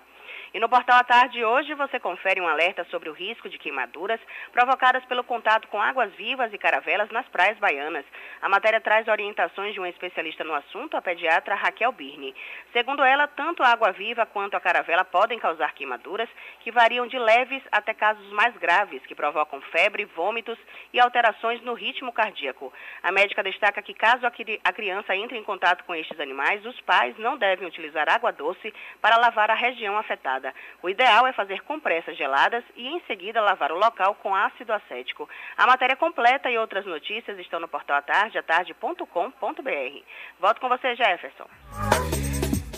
E 0.53 0.59
no 0.59 0.67
Portal 0.67 0.97
à 0.97 1.03
Tarde 1.03 1.43
hoje 1.43 1.73
você 1.75 1.99
confere 1.99 2.41
um 2.41 2.47
alerta 2.47 2.83
sobre 2.85 3.09
o 3.09 3.13
risco 3.13 3.49
de 3.49 3.59
queimaduras 3.59 4.19
provocadas 4.51 5.05
pelo 5.05 5.23
contato 5.23 5.67
com 5.67 5.81
águas 5.81 6.11
vivas 6.13 6.51
e 6.51 6.57
caravelas 6.57 7.09
nas 7.11 7.27
praias 7.27 7.57
baianas. 7.59 8.05
A 8.41 8.49
matéria 8.49 8.81
traz 8.81 9.07
orientações 9.07 9.73
de 9.73 9.79
uma 9.79 9.89
especialista 9.89 10.43
no 10.43 10.55
assunto, 10.55 10.97
a 10.97 11.01
pediatra 11.01 11.55
Raquel 11.55 11.91
Birne. 11.91 12.33
Segundo 12.73 13.03
ela, 13.03 13.27
tanto 13.27 13.61
a 13.61 13.67
água 13.67 13.91
viva 13.91 14.25
quanto 14.25 14.55
a 14.55 14.59
caravela 14.59 15.05
podem 15.05 15.37
causar 15.37 15.73
queimaduras 15.73 16.29
que 16.61 16.71
variam 16.71 17.05
de 17.05 17.19
leves 17.19 17.61
até 17.71 17.93
casos 17.93 18.27
mais 18.31 18.55
graves, 18.57 19.05
que 19.05 19.15
provocam 19.15 19.61
febre, 19.61 20.05
vômitos 20.05 20.57
e 20.91 20.99
alterações 20.99 21.61
no 21.61 21.73
ritmo 21.73 22.11
cardíaco. 22.11 22.73
A 23.03 23.11
médica 23.11 23.43
destaca 23.43 23.81
que 23.83 23.93
caso 23.93 24.25
a 24.25 24.73
criança 24.73 25.15
entre 25.15 25.37
em 25.39 25.43
contato 25.43 25.83
com 25.85 25.95
estes 25.95 26.19
animais, 26.19 26.63
os 26.65 26.79
pais 26.81 27.17
não 27.17 27.37
devem 27.37 27.67
utilizar 27.67 28.09
água 28.09 28.31
doce 28.31 28.73
para 29.01 29.17
lavar 29.17 29.49
a 29.49 29.55
região 29.55 29.97
afetada. 29.97 30.53
O 30.83 30.89
ideal 30.89 31.25
é 31.25 31.33
fazer 31.33 31.61
compressas 31.61 32.17
geladas 32.17 32.63
e 32.75 32.87
em 32.87 33.01
seguida 33.07 33.41
lavar 33.41 33.71
o 33.71 33.79
local 33.79 34.15
com 34.15 34.35
ácido 34.35 34.73
acético. 34.73 35.27
A 35.57 35.65
matéria 35.65 35.95
completa 35.95 36.49
e 36.49 36.57
outras 36.57 36.85
notícias 36.85 37.39
estão 37.39 37.59
no 37.59 37.67
portal 37.67 37.97
atardeatarde.com.br. 37.97 40.03
Volto 40.39 40.61
com 40.61 40.69
você, 40.69 40.95
Jefferson. 40.95 42.18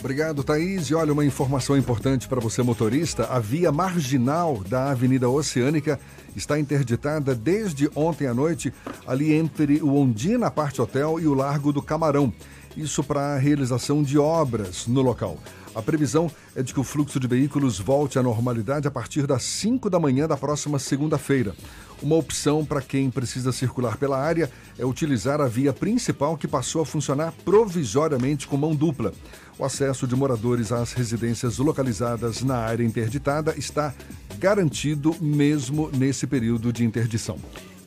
Obrigado, 0.02 0.42
Thaís. 0.42 0.90
E 0.90 0.96
olha, 0.96 1.12
uma 1.12 1.24
informação 1.24 1.76
importante 1.76 2.26
para 2.26 2.40
você, 2.40 2.60
motorista: 2.60 3.26
a 3.26 3.38
via 3.38 3.70
marginal 3.70 4.60
da 4.68 4.90
Avenida 4.90 5.28
Oceânica 5.28 5.98
está 6.34 6.58
interditada 6.58 7.36
desde 7.36 7.88
ontem 7.94 8.26
à 8.26 8.34
noite, 8.34 8.74
ali 9.06 9.32
entre 9.32 9.80
o 9.80 9.94
Ondina, 9.94 10.50
parte 10.50 10.82
hotel, 10.82 11.20
e 11.20 11.28
o 11.28 11.34
Largo 11.34 11.72
do 11.72 11.80
Camarão. 11.80 12.32
Isso 12.76 13.04
para 13.04 13.34
a 13.34 13.38
realização 13.38 14.02
de 14.02 14.18
obras 14.18 14.88
no 14.88 15.02
local. 15.02 15.38
A 15.72 15.80
previsão 15.80 16.28
é 16.56 16.64
de 16.64 16.74
que 16.74 16.80
o 16.80 16.84
fluxo 16.84 17.20
de 17.20 17.28
veículos 17.28 17.78
volte 17.78 18.18
à 18.18 18.22
normalidade 18.24 18.88
a 18.88 18.90
partir 18.90 19.24
das 19.24 19.44
5 19.44 19.88
da 19.88 20.00
manhã 20.00 20.26
da 20.26 20.36
próxima 20.36 20.80
segunda-feira. 20.80 21.54
Uma 22.02 22.16
opção 22.16 22.64
para 22.64 22.82
quem 22.82 23.08
precisa 23.08 23.52
circular 23.52 23.96
pela 23.96 24.18
área 24.18 24.50
é 24.76 24.84
utilizar 24.84 25.40
a 25.40 25.46
via 25.46 25.72
principal 25.72 26.36
que 26.36 26.48
passou 26.48 26.82
a 26.82 26.86
funcionar 26.86 27.32
provisoriamente 27.44 28.48
com 28.48 28.56
mão 28.56 28.74
dupla. 28.74 29.14
O 29.62 29.64
acesso 29.64 30.08
de 30.08 30.16
moradores 30.16 30.72
às 30.72 30.92
residências 30.92 31.58
localizadas 31.58 32.42
na 32.42 32.56
área 32.56 32.82
interditada 32.82 33.54
está 33.56 33.94
garantido 34.36 35.14
mesmo 35.20 35.88
nesse 35.96 36.26
período 36.26 36.72
de 36.72 36.84
interdição. 36.84 37.38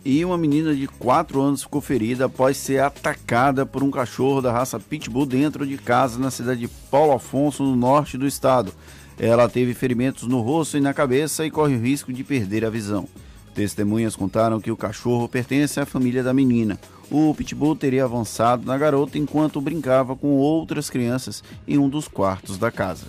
E 0.06 0.24
uma 0.24 0.38
menina 0.38 0.74
de 0.74 0.88
4 0.88 1.42
anos 1.42 1.64
ficou 1.64 1.82
ferida 1.82 2.28
após 2.28 2.56
ser 2.56 2.82
atacada 2.82 3.66
por 3.66 3.84
um 3.84 3.92
cachorro 3.92 4.42
da 4.42 4.54
raça 4.54 4.80
Pitbull 4.80 5.26
dentro 5.26 5.68
de 5.68 5.78
casa 5.78 6.18
na 6.18 6.32
cidade 6.32 6.62
de 6.62 6.70
Paulo 6.90 7.12
Afonso, 7.12 7.62
no 7.62 7.76
norte 7.76 8.18
do 8.18 8.26
estado. 8.26 8.74
Ela 9.20 9.50
teve 9.50 9.74
ferimentos 9.74 10.24
no 10.30 10.40
rosto 10.40 10.78
e 10.78 10.80
na 10.80 10.94
cabeça 10.94 11.46
e 11.46 11.52
corre 11.52 11.76
o 11.76 11.82
risco 11.82 12.14
de 12.14 12.24
perder 12.24 12.64
a 12.64 12.70
visão. 12.70 13.06
Testemunhas 13.54 14.16
contaram 14.16 14.62
que 14.62 14.72
o 14.72 14.78
cachorro 14.78 15.28
pertence 15.28 15.78
à 15.78 15.86
família 15.86 16.24
da 16.24 16.34
menina. 16.34 16.80
O 17.12 17.34
pitbull 17.36 17.76
teria 17.76 18.04
avançado 18.04 18.66
na 18.66 18.78
garota 18.78 19.18
enquanto 19.18 19.62
brincava 19.62 20.16
com 20.16 20.38
outras 20.38 20.90
crianças 20.90 21.44
em 21.68 21.78
um 21.78 21.88
dos 21.88 22.08
quartos 22.08 22.58
da 22.58 22.72
casa. 22.72 23.06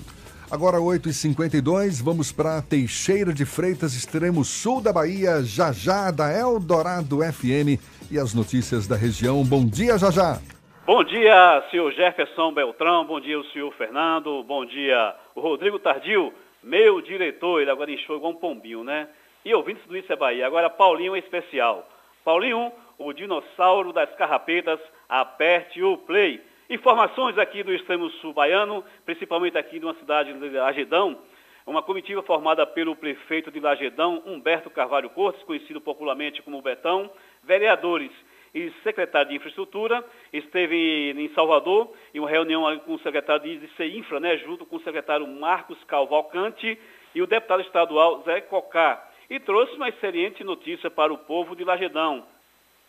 Agora 0.51 0.79
8h52, 0.79 2.03
vamos 2.05 2.31
para 2.31 2.63
Teixeira 2.63 3.33
de 3.33 3.45
Freitas, 3.45 3.95
extremo 3.95 4.45
sul 4.45 4.81
da 4.81 4.93
Bahia, 4.93 5.43
já 5.43 5.73
já 5.73 6.11
da 6.13 6.33
Eldorado 6.33 7.19
FM 7.19 7.83
e 8.11 8.19
as 8.19 8.33
notícias 8.33 8.87
da 8.87 8.95
região. 8.95 9.43
Bom 9.43 9.67
dia, 9.67 9.99
já 9.99 10.11
já. 10.11 10.39
Bom 10.87 11.03
dia, 11.03 11.65
senhor 11.69 11.91
Jefferson 11.93 12.53
Beltrão, 12.53 13.05
bom 13.05 13.19
dia 13.19 13.41
o 13.41 13.45
senhor 13.47 13.73
Fernando, 13.75 14.45
bom 14.45 14.65
dia 14.65 15.17
o 15.35 15.41
Rodrigo 15.41 15.81
Tardio, 15.81 16.33
meu 16.63 17.01
diretor, 17.01 17.61
ele 17.61 17.71
agora 17.73 17.91
enxou 17.91 18.17
igual 18.17 18.31
um 18.31 18.37
pombinho, 18.37 18.85
né? 18.85 19.09
E 19.45 19.53
ouvintes 19.53 19.85
do 19.89 19.97
Isso 19.97 20.13
é 20.13 20.17
Bahia, 20.17 20.47
agora 20.47 20.71
Paulinho 20.71 21.17
em 21.17 21.19
especial. 21.19 21.89
Paulinho, 22.25 22.71
o 22.99 23.13
dinossauro 23.13 23.93
das 23.93 24.15
carrapetas, 24.17 24.81
aperte 25.09 25.83
o 25.83 25.99
play. 25.99 26.41
Informações 26.69 27.39
aqui 27.39 27.63
do 27.63 27.73
extremo 27.73 28.11
sul 28.11 28.33
baiano, 28.33 28.85
principalmente 29.05 29.57
aqui 29.57 29.79
de 29.79 29.85
uma 29.85 29.95
cidade 29.95 30.33
de 30.33 30.49
Lagedão, 30.51 31.19
uma 31.67 31.83
comitiva 31.83 32.23
formada 32.23 32.65
pelo 32.67 32.95
prefeito 32.95 33.51
de 33.51 33.61
Lagedão, 33.61 34.23
Humberto 34.25 34.71
Carvalho 34.71 35.11
Cortes, 35.11 35.43
conhecido 35.43 35.81
popularmente 35.81 36.43
como 36.43 36.63
Betão, 36.63 37.11
vereadores 37.43 38.11
e 38.55 38.73
secretário 38.83 39.31
de 39.31 39.37
Infraestrutura, 39.37 40.05
esteve 40.33 41.11
em 41.11 41.29
Salvador 41.35 41.93
em 42.15 42.21
uma 42.21 42.31
reunião 42.31 42.79
com 42.81 42.95
o 42.95 42.99
secretário 43.01 43.43
de 43.43 43.69
CINFRA, 43.77 44.21
né, 44.21 44.37
junto 44.39 44.65
com 44.65 44.77
o 44.77 44.83
secretário 44.83 45.27
Marcos 45.27 45.83
Calvalcante 45.85 46.79
e 47.15 47.21
o 47.21 47.27
deputado 47.27 47.63
estadual 47.63 48.23
Zé 48.23 48.41
Cocá, 48.43 49.05
e 49.29 49.41
trouxe 49.41 49.75
uma 49.75 49.89
excelente 49.89 50.45
notícia 50.45 50.89
para 50.89 51.13
o 51.13 51.19
povo 51.19 51.57
de 51.57 51.65
Lagedão, 51.65 52.25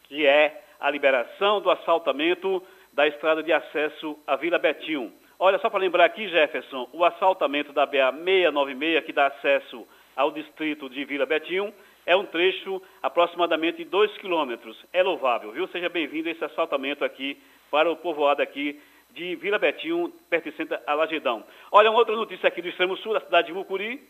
que 0.07 0.25
é 0.25 0.63
a 0.79 0.89
liberação 0.89 1.61
do 1.61 1.69
assaltamento 1.69 2.63
da 2.93 3.07
estrada 3.07 3.43
de 3.43 3.53
acesso 3.53 4.17
à 4.25 4.35
Vila 4.35 4.57
Betinho. 4.57 5.11
Olha, 5.39 5.59
só 5.59 5.69
para 5.69 5.79
lembrar 5.79 6.05
aqui, 6.05 6.27
Jefferson, 6.27 6.89
o 6.91 7.05
assaltamento 7.05 7.71
da 7.71 7.85
BA 7.85 8.11
696, 8.11 9.05
que 9.05 9.13
dá 9.13 9.27
acesso 9.27 9.87
ao 10.15 10.31
distrito 10.31 10.89
de 10.89 11.05
Vila 11.05 11.25
Betinho, 11.27 11.71
é 12.07 12.15
um 12.15 12.25
trecho 12.25 12.81
aproximadamente 13.03 13.77
de 13.77 13.85
2 13.85 14.17
quilômetros. 14.17 14.83
É 14.91 15.03
louvável, 15.03 15.51
viu? 15.51 15.67
Seja 15.67 15.89
bem-vindo 15.89 16.29
esse 16.29 16.43
assaltamento 16.43 17.05
aqui 17.05 17.37
para 17.69 17.91
o 17.91 17.95
povoado 17.95 18.41
aqui 18.41 18.81
de 19.11 19.35
Vila 19.35 19.59
Betinho, 19.59 20.11
pertencente 20.29 20.73
a 20.87 20.93
Lagedão. 20.93 21.43
Olha, 21.71 21.91
uma 21.91 21.99
outra 21.99 22.15
notícia 22.15 22.47
aqui 22.47 22.61
do 22.61 22.69
extremo 22.69 22.97
sul, 22.97 23.13
da 23.13 23.19
cidade 23.19 23.47
de 23.47 23.53
Mucuri, 23.53 24.01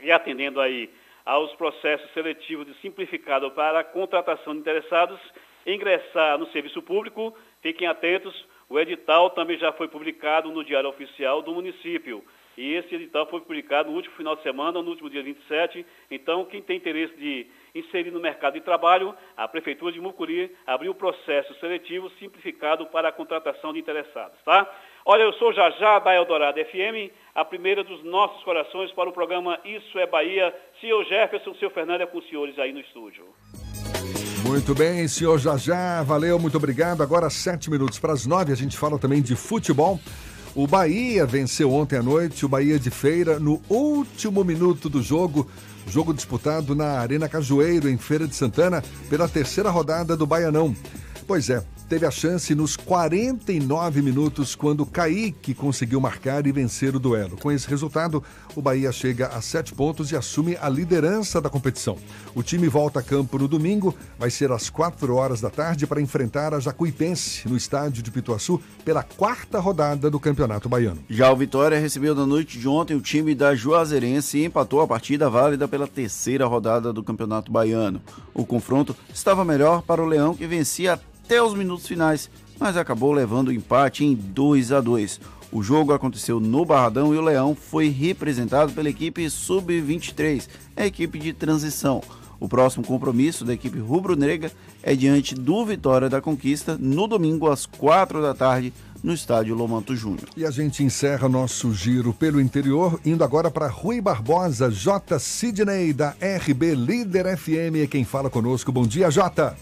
e 0.00 0.12
atendendo 0.12 0.60
aí 0.60 0.90
aos 1.26 1.52
processos 1.56 2.10
seletivos 2.12 2.66
de 2.66 2.74
simplificado 2.80 3.50
para 3.50 3.80
a 3.80 3.84
contratação 3.84 4.54
de 4.54 4.60
interessados, 4.60 5.20
ingressar 5.66 6.38
no 6.38 6.46
serviço 6.52 6.80
público, 6.80 7.36
fiquem 7.60 7.88
atentos, 7.88 8.46
o 8.68 8.78
edital 8.78 9.30
também 9.30 9.58
já 9.58 9.72
foi 9.72 9.88
publicado 9.88 10.50
no 10.50 10.64
Diário 10.64 10.88
Oficial 10.88 11.42
do 11.42 11.52
município. 11.52 12.24
E 12.56 12.72
esse 12.72 12.94
edital 12.94 13.26
foi 13.26 13.40
publicado 13.40 13.90
no 13.90 13.96
último 13.96 14.16
final 14.16 14.34
de 14.34 14.42
semana, 14.42 14.80
no 14.80 14.88
último 14.88 15.10
dia 15.10 15.22
27. 15.22 15.84
Então, 16.10 16.44
quem 16.46 16.62
tem 16.62 16.78
interesse 16.78 17.14
de 17.16 17.46
inserir 17.74 18.10
no 18.10 18.18
mercado 18.18 18.54
de 18.54 18.62
trabalho, 18.62 19.14
a 19.36 19.46
Prefeitura 19.46 19.92
de 19.92 20.00
Mucuri 20.00 20.50
abriu 20.66 20.92
o 20.92 20.94
processo 20.94 21.54
seletivo 21.56 22.08
simplificado 22.18 22.86
para 22.86 23.08
a 23.08 23.12
contratação 23.12 23.72
de 23.72 23.80
interessados, 23.80 24.40
tá? 24.42 24.66
Olha, 25.08 25.22
eu 25.22 25.32
sou 25.34 25.52
Jajá 25.52 26.00
da 26.00 26.16
Eldorado 26.16 26.58
FM, 26.58 27.14
a 27.32 27.44
primeira 27.44 27.84
dos 27.84 28.02
nossos 28.02 28.42
corações 28.42 28.90
para 28.90 29.08
o 29.08 29.12
programa 29.12 29.56
Isso 29.64 29.96
é 30.00 30.04
Bahia. 30.04 30.52
Senhor 30.80 31.04
Jefferson, 31.04 31.54
senhor 31.54 31.70
Fernando 31.70 32.00
é 32.00 32.06
com 32.06 32.18
os 32.18 32.28
senhores 32.28 32.58
aí 32.58 32.72
no 32.72 32.80
estúdio. 32.80 33.24
Muito 34.44 34.74
bem, 34.74 35.06
senhor 35.06 35.38
Jajá, 35.38 36.02
valeu, 36.02 36.40
muito 36.40 36.56
obrigado. 36.56 37.04
Agora, 37.04 37.30
sete 37.30 37.70
minutos 37.70 38.00
para 38.00 38.14
as 38.14 38.26
nove, 38.26 38.52
a 38.52 38.56
gente 38.56 38.76
fala 38.76 38.98
também 38.98 39.22
de 39.22 39.36
futebol. 39.36 40.00
O 40.56 40.66
Bahia 40.66 41.24
venceu 41.24 41.72
ontem 41.72 41.98
à 41.98 42.02
noite, 42.02 42.44
o 42.44 42.48
Bahia 42.48 42.76
de 42.76 42.90
Feira, 42.90 43.38
no 43.38 43.62
último 43.70 44.42
minuto 44.42 44.88
do 44.88 45.00
jogo. 45.00 45.48
Jogo 45.86 46.12
disputado 46.12 46.74
na 46.74 46.98
Arena 46.98 47.28
Cajueiro, 47.28 47.88
em 47.88 47.96
Feira 47.96 48.26
de 48.26 48.34
Santana, 48.34 48.82
pela 49.08 49.28
terceira 49.28 49.70
rodada 49.70 50.16
do 50.16 50.26
Baianão. 50.26 50.74
Pois 51.26 51.50
é, 51.50 51.60
teve 51.88 52.06
a 52.06 52.10
chance 52.10 52.54
nos 52.54 52.76
49 52.76 54.00
minutos 54.00 54.54
quando 54.54 54.86
Kaique 54.86 55.54
conseguiu 55.54 56.00
marcar 56.00 56.46
e 56.46 56.52
vencer 56.52 56.94
o 56.94 57.00
duelo. 57.00 57.36
Com 57.36 57.50
esse 57.50 57.68
resultado, 57.68 58.22
o 58.54 58.62
Bahia 58.62 58.92
chega 58.92 59.26
a 59.26 59.40
sete 59.40 59.74
pontos 59.74 60.12
e 60.12 60.16
assume 60.16 60.56
a 60.60 60.68
liderança 60.68 61.40
da 61.40 61.50
competição. 61.50 61.98
O 62.32 62.44
time 62.44 62.68
volta 62.68 63.00
a 63.00 63.02
campo 63.02 63.38
no 63.38 63.48
domingo, 63.48 63.92
vai 64.16 64.30
ser 64.30 64.52
às 64.52 64.70
4 64.70 65.16
horas 65.16 65.40
da 65.40 65.50
tarde 65.50 65.84
para 65.84 66.00
enfrentar 66.00 66.54
a 66.54 66.60
Jacuipense 66.60 67.48
no 67.48 67.56
estádio 67.56 68.04
de 68.04 68.10
Pituaçu 68.12 68.60
pela 68.84 69.02
quarta 69.02 69.58
rodada 69.58 70.08
do 70.08 70.20
Campeonato 70.20 70.68
Baiano. 70.68 71.02
Já 71.10 71.32
o 71.32 71.36
Vitória 71.36 71.80
recebeu 71.80 72.14
na 72.14 72.24
noite 72.24 72.56
de 72.56 72.68
ontem 72.68 72.94
o 72.94 73.00
time 73.00 73.34
da 73.34 73.52
Juazeirense 73.52 74.38
e 74.38 74.44
empatou 74.44 74.80
a 74.80 74.86
partida 74.86 75.28
válida 75.28 75.66
pela 75.66 75.88
terceira 75.88 76.46
rodada 76.46 76.92
do 76.92 77.02
Campeonato 77.02 77.50
Baiano. 77.50 78.00
O 78.32 78.46
confronto 78.46 78.94
estava 79.12 79.44
melhor 79.44 79.82
para 79.82 80.00
o 80.00 80.06
Leão 80.06 80.32
que 80.32 80.46
vencia 80.46 81.00
até 81.26 81.42
os 81.42 81.54
minutos 81.54 81.88
finais, 81.88 82.30
mas 82.56 82.76
acabou 82.76 83.12
levando 83.12 83.48
o 83.48 83.52
empate 83.52 84.04
em 84.04 84.14
2 84.14 84.70
a 84.70 84.80
2. 84.80 85.20
O 85.50 85.60
jogo 85.60 85.92
aconteceu 85.92 86.38
no 86.38 86.64
Barradão 86.64 87.12
e 87.12 87.18
o 87.18 87.20
Leão 87.20 87.52
foi 87.52 87.88
representado 87.88 88.72
pela 88.72 88.88
equipe 88.88 89.28
Sub-23, 89.28 90.46
a 90.76 90.86
equipe 90.86 91.18
de 91.18 91.32
transição. 91.32 92.00
O 92.38 92.48
próximo 92.48 92.84
compromisso 92.84 93.44
da 93.44 93.54
equipe 93.54 93.78
rubro-negra 93.78 94.52
é 94.84 94.94
diante 94.94 95.34
do 95.34 95.66
Vitória 95.66 96.08
da 96.08 96.20
Conquista 96.20 96.78
no 96.78 97.08
domingo 97.08 97.50
às 97.50 97.66
4 97.66 98.22
da 98.22 98.32
tarde 98.32 98.72
no 99.02 99.12
estádio 99.12 99.56
Lomanto 99.56 99.96
Júnior. 99.96 100.28
E 100.36 100.44
a 100.44 100.50
gente 100.52 100.84
encerra 100.84 101.28
nosso 101.28 101.74
giro 101.74 102.12
pelo 102.12 102.40
interior, 102.40 103.00
indo 103.04 103.24
agora 103.24 103.50
para 103.50 103.66
Rui 103.66 104.00
Barbosa, 104.00 104.70
J. 104.70 105.18
Sidney, 105.18 105.92
da 105.92 106.10
RB 106.20 106.74
Líder 106.76 107.36
FM, 107.36 107.82
é 107.82 107.86
quem 107.88 108.04
fala 108.04 108.30
conosco. 108.30 108.70
Bom 108.70 108.86
dia, 108.86 109.10
Jota. 109.10 109.56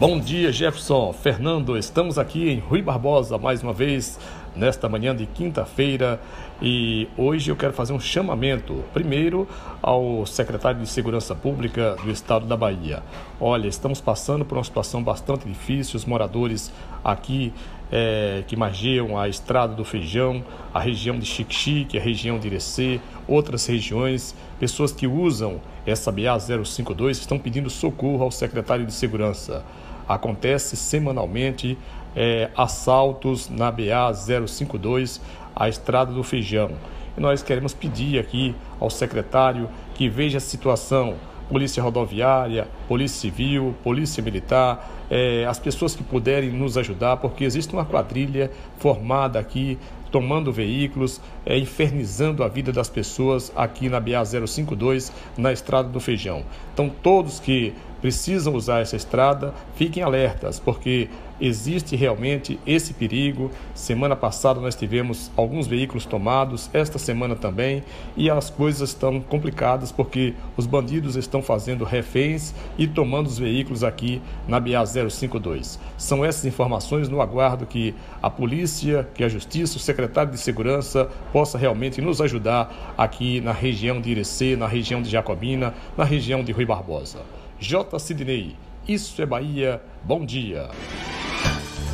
Bom 0.00 0.18
dia, 0.18 0.50
Jefferson. 0.50 1.12
Fernando, 1.12 1.76
estamos 1.76 2.16
aqui 2.16 2.48
em 2.48 2.58
Rui 2.58 2.80
Barbosa 2.80 3.36
mais 3.36 3.62
uma 3.62 3.74
vez 3.74 4.18
nesta 4.56 4.88
manhã 4.88 5.14
de 5.14 5.26
quinta-feira 5.26 6.18
e 6.62 7.06
hoje 7.18 7.50
eu 7.50 7.56
quero 7.56 7.74
fazer 7.74 7.92
um 7.92 8.00
chamamento, 8.00 8.82
primeiro 8.94 9.46
ao 9.82 10.24
secretário 10.24 10.80
de 10.80 10.88
Segurança 10.88 11.34
Pública 11.34 11.96
do 12.02 12.10
Estado 12.10 12.46
da 12.46 12.56
Bahia. 12.56 13.02
Olha, 13.38 13.68
estamos 13.68 14.00
passando 14.00 14.42
por 14.42 14.56
uma 14.56 14.64
situação 14.64 15.02
bastante 15.02 15.46
difícil, 15.46 15.98
os 15.98 16.06
moradores 16.06 16.72
aqui 17.04 17.52
é, 17.92 18.42
que 18.46 18.56
margeiam 18.56 19.18
a 19.18 19.28
Estrada 19.28 19.74
do 19.74 19.84
Feijão, 19.84 20.42
a 20.72 20.80
região 20.80 21.18
de 21.18 21.26
Xique-Xique, 21.26 21.98
a 21.98 22.00
região 22.00 22.38
de 22.38 22.46
Irecê, 22.46 23.02
outras 23.28 23.66
regiões, 23.66 24.34
pessoas 24.58 24.92
que 24.92 25.06
usam 25.06 25.60
essa 25.84 26.10
BA 26.10 26.38
052 26.64 27.18
estão 27.18 27.38
pedindo 27.38 27.68
socorro 27.68 28.24
ao 28.24 28.30
secretário 28.30 28.86
de 28.86 28.94
Segurança. 28.94 29.62
Acontece 30.10 30.76
semanalmente 30.76 31.78
é, 32.16 32.50
assaltos 32.56 33.48
na 33.48 33.70
BA 33.70 34.12
052, 34.12 35.20
a 35.54 35.68
Estrada 35.68 36.12
do 36.12 36.24
Feijão. 36.24 36.72
E 37.16 37.20
nós 37.20 37.44
queremos 37.44 37.72
pedir 37.72 38.18
aqui 38.18 38.52
ao 38.80 38.90
secretário 38.90 39.68
que 39.94 40.08
veja 40.08 40.38
a 40.38 40.40
situação. 40.40 41.14
Polícia 41.48 41.80
Rodoviária, 41.80 42.66
Polícia 42.88 43.20
Civil, 43.20 43.72
Polícia 43.84 44.20
Militar, 44.20 44.88
é, 45.08 45.44
as 45.48 45.60
pessoas 45.60 45.94
que 45.94 46.02
puderem 46.02 46.50
nos 46.50 46.76
ajudar, 46.76 47.18
porque 47.18 47.44
existe 47.44 47.72
uma 47.72 47.84
quadrilha 47.84 48.50
formada 48.78 49.38
aqui 49.38 49.78
tomando 50.10 50.52
veículos, 50.52 51.20
é, 51.46 51.56
infernizando 51.56 52.42
a 52.42 52.48
vida 52.48 52.72
das 52.72 52.88
pessoas 52.88 53.52
aqui 53.54 53.88
na 53.88 54.00
BA 54.00 54.24
052, 54.24 55.12
na 55.36 55.52
Estrada 55.52 55.88
do 55.88 56.00
Feijão. 56.00 56.44
Então, 56.72 56.88
todos 56.88 57.38
que 57.38 57.74
precisam 58.00 58.54
usar 58.54 58.80
essa 58.80 58.96
estrada, 58.96 59.54
fiquem 59.74 60.02
alertas, 60.02 60.58
porque 60.58 61.08
existe 61.40 61.96
realmente 61.96 62.60
esse 62.66 62.92
perigo. 62.92 63.50
Semana 63.74 64.14
passada 64.14 64.60
nós 64.60 64.74
tivemos 64.74 65.30
alguns 65.36 65.66
veículos 65.66 66.04
tomados, 66.04 66.68
esta 66.72 66.98
semana 66.98 67.34
também, 67.34 67.82
e 68.16 68.28
as 68.28 68.50
coisas 68.50 68.90
estão 68.90 69.20
complicadas 69.20 69.90
porque 69.90 70.34
os 70.56 70.66
bandidos 70.66 71.16
estão 71.16 71.42
fazendo 71.42 71.84
reféns 71.84 72.54
e 72.76 72.86
tomando 72.86 73.26
os 73.26 73.38
veículos 73.38 73.82
aqui 73.82 74.20
na 74.46 74.60
BA 74.60 74.84
052. 74.84 75.78
São 75.96 76.24
essas 76.24 76.44
informações 76.44 77.08
no 77.08 77.20
aguardo 77.20 77.66
que 77.66 77.94
a 78.22 78.28
polícia, 78.28 79.08
que 79.14 79.24
a 79.24 79.28
justiça, 79.28 79.76
o 79.76 79.80
secretário 79.80 80.32
de 80.32 80.38
segurança 80.38 81.08
possa 81.32 81.56
realmente 81.56 82.00
nos 82.00 82.20
ajudar 82.20 82.94
aqui 82.96 83.40
na 83.40 83.52
região 83.52 84.00
de 84.00 84.10
Irecê, 84.10 84.56
na 84.56 84.66
região 84.66 85.00
de 85.00 85.08
Jacobina, 85.08 85.74
na 85.96 86.04
região 86.04 86.44
de 86.44 86.52
Rui 86.52 86.66
Barbosa. 86.66 87.39
J. 87.60 87.98
Sidney, 87.98 88.56
isso 88.88 89.20
é 89.20 89.26
Bahia, 89.26 89.82
bom 90.02 90.24
dia. 90.24 90.70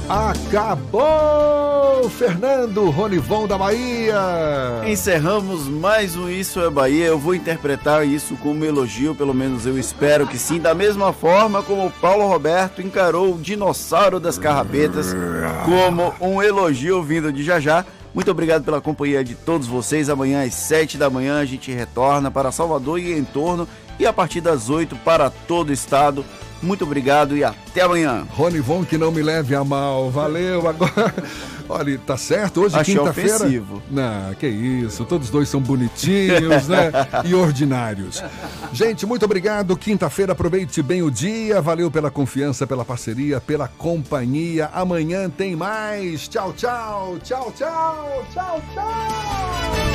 Acabou! 0.09 2.09
Fernando 2.09 2.89
Ronivon 2.91 3.49
da 3.49 3.59
Bahia! 3.59 4.15
Encerramos 4.87 5.67
mais 5.67 6.15
um 6.15 6.29
Isso 6.29 6.61
é 6.61 6.71
Bahia. 6.71 7.07
Eu 7.07 7.19
vou 7.19 7.35
interpretar 7.35 8.07
isso 8.07 8.37
como 8.37 8.65
elogio, 8.65 9.17
pelo 9.17 9.35
menos 9.35 9.67
eu 9.67 9.77
espero 9.77 10.29
que 10.29 10.39
sim, 10.39 10.61
da 10.61 10.73
mesma 10.73 11.13
forma 11.13 11.65
como 11.65 11.87
o 11.87 11.91
Paulo 11.91 12.29
Roberto 12.29 12.81
encarou 12.81 13.35
o 13.35 13.39
dinossauro 13.39 14.21
das 14.21 14.39
carrapetas 14.39 15.13
como 15.65 16.15
um 16.21 16.41
elogio 16.41 17.03
vindo 17.03 17.33
de 17.33 17.43
Jajá. 17.43 17.85
Muito 18.15 18.31
obrigado 18.31 18.65
pela 18.65 18.81
companhia 18.81 19.25
de 19.25 19.35
todos 19.35 19.67
vocês. 19.67 20.09
Amanhã 20.09 20.43
às 20.43 20.55
7 20.55 20.97
da 20.97 21.11
manhã 21.11 21.41
a 21.41 21.45
gente 21.45 21.73
retorna 21.73 22.31
para 22.31 22.53
Salvador 22.53 23.01
e 23.01 23.13
em 23.13 23.25
torno 23.25 23.69
e 23.99 24.07
a 24.07 24.13
partir 24.13 24.41
das 24.41 24.69
8 24.69 24.97
para 24.97 25.31
todo 25.31 25.71
o 25.71 25.73
estado. 25.73 26.25
Muito 26.63 26.85
obrigado 26.85 27.37
e 27.37 27.45
até 27.45 27.83
amanhã. 27.83 28.27
Rony 28.31 28.61
Von, 28.61 28.85
que 28.85 28.97
não 28.97 29.13
me 29.13 29.23
leve 29.23 29.55
a 29.55 29.63
mal. 29.63 30.11
Valeu. 30.11 30.67
Agora, 30.67 31.15
olha, 31.69 31.99
tá 31.99 32.17
certo? 32.17 32.63
Hoje, 32.63 32.83
quinta-feira. 32.83 33.39
Não, 33.91 34.35
que 34.35 34.47
isso. 34.47 35.05
Todos 35.05 35.29
dois 35.29 35.49
são 35.49 35.61
bonitinhos, 35.61 36.67
né? 36.69 36.91
E 37.25 37.35
ordinários. 37.35 38.23
Gente, 38.73 39.05
muito 39.05 39.25
obrigado. 39.25 39.77
Quinta-feira, 39.77 40.33
aproveite 40.33 40.83
bem 40.83 41.03
o 41.03 41.11
dia. 41.11 41.61
Valeu 41.61 41.91
pela 41.91 42.11
confiança, 42.11 42.67
pela 42.67 42.85
parceria, 42.85 43.41
pela 43.41 43.69
companhia. 43.69 44.71
Amanhã 44.73 45.29
tem 45.29 45.55
mais. 45.55 46.27
Tchau, 46.27 46.53
tchau. 46.55 47.19
Tchau, 47.23 47.53
tchau. 47.57 48.27
Tchau, 48.33 48.63
tchau. 48.75 49.86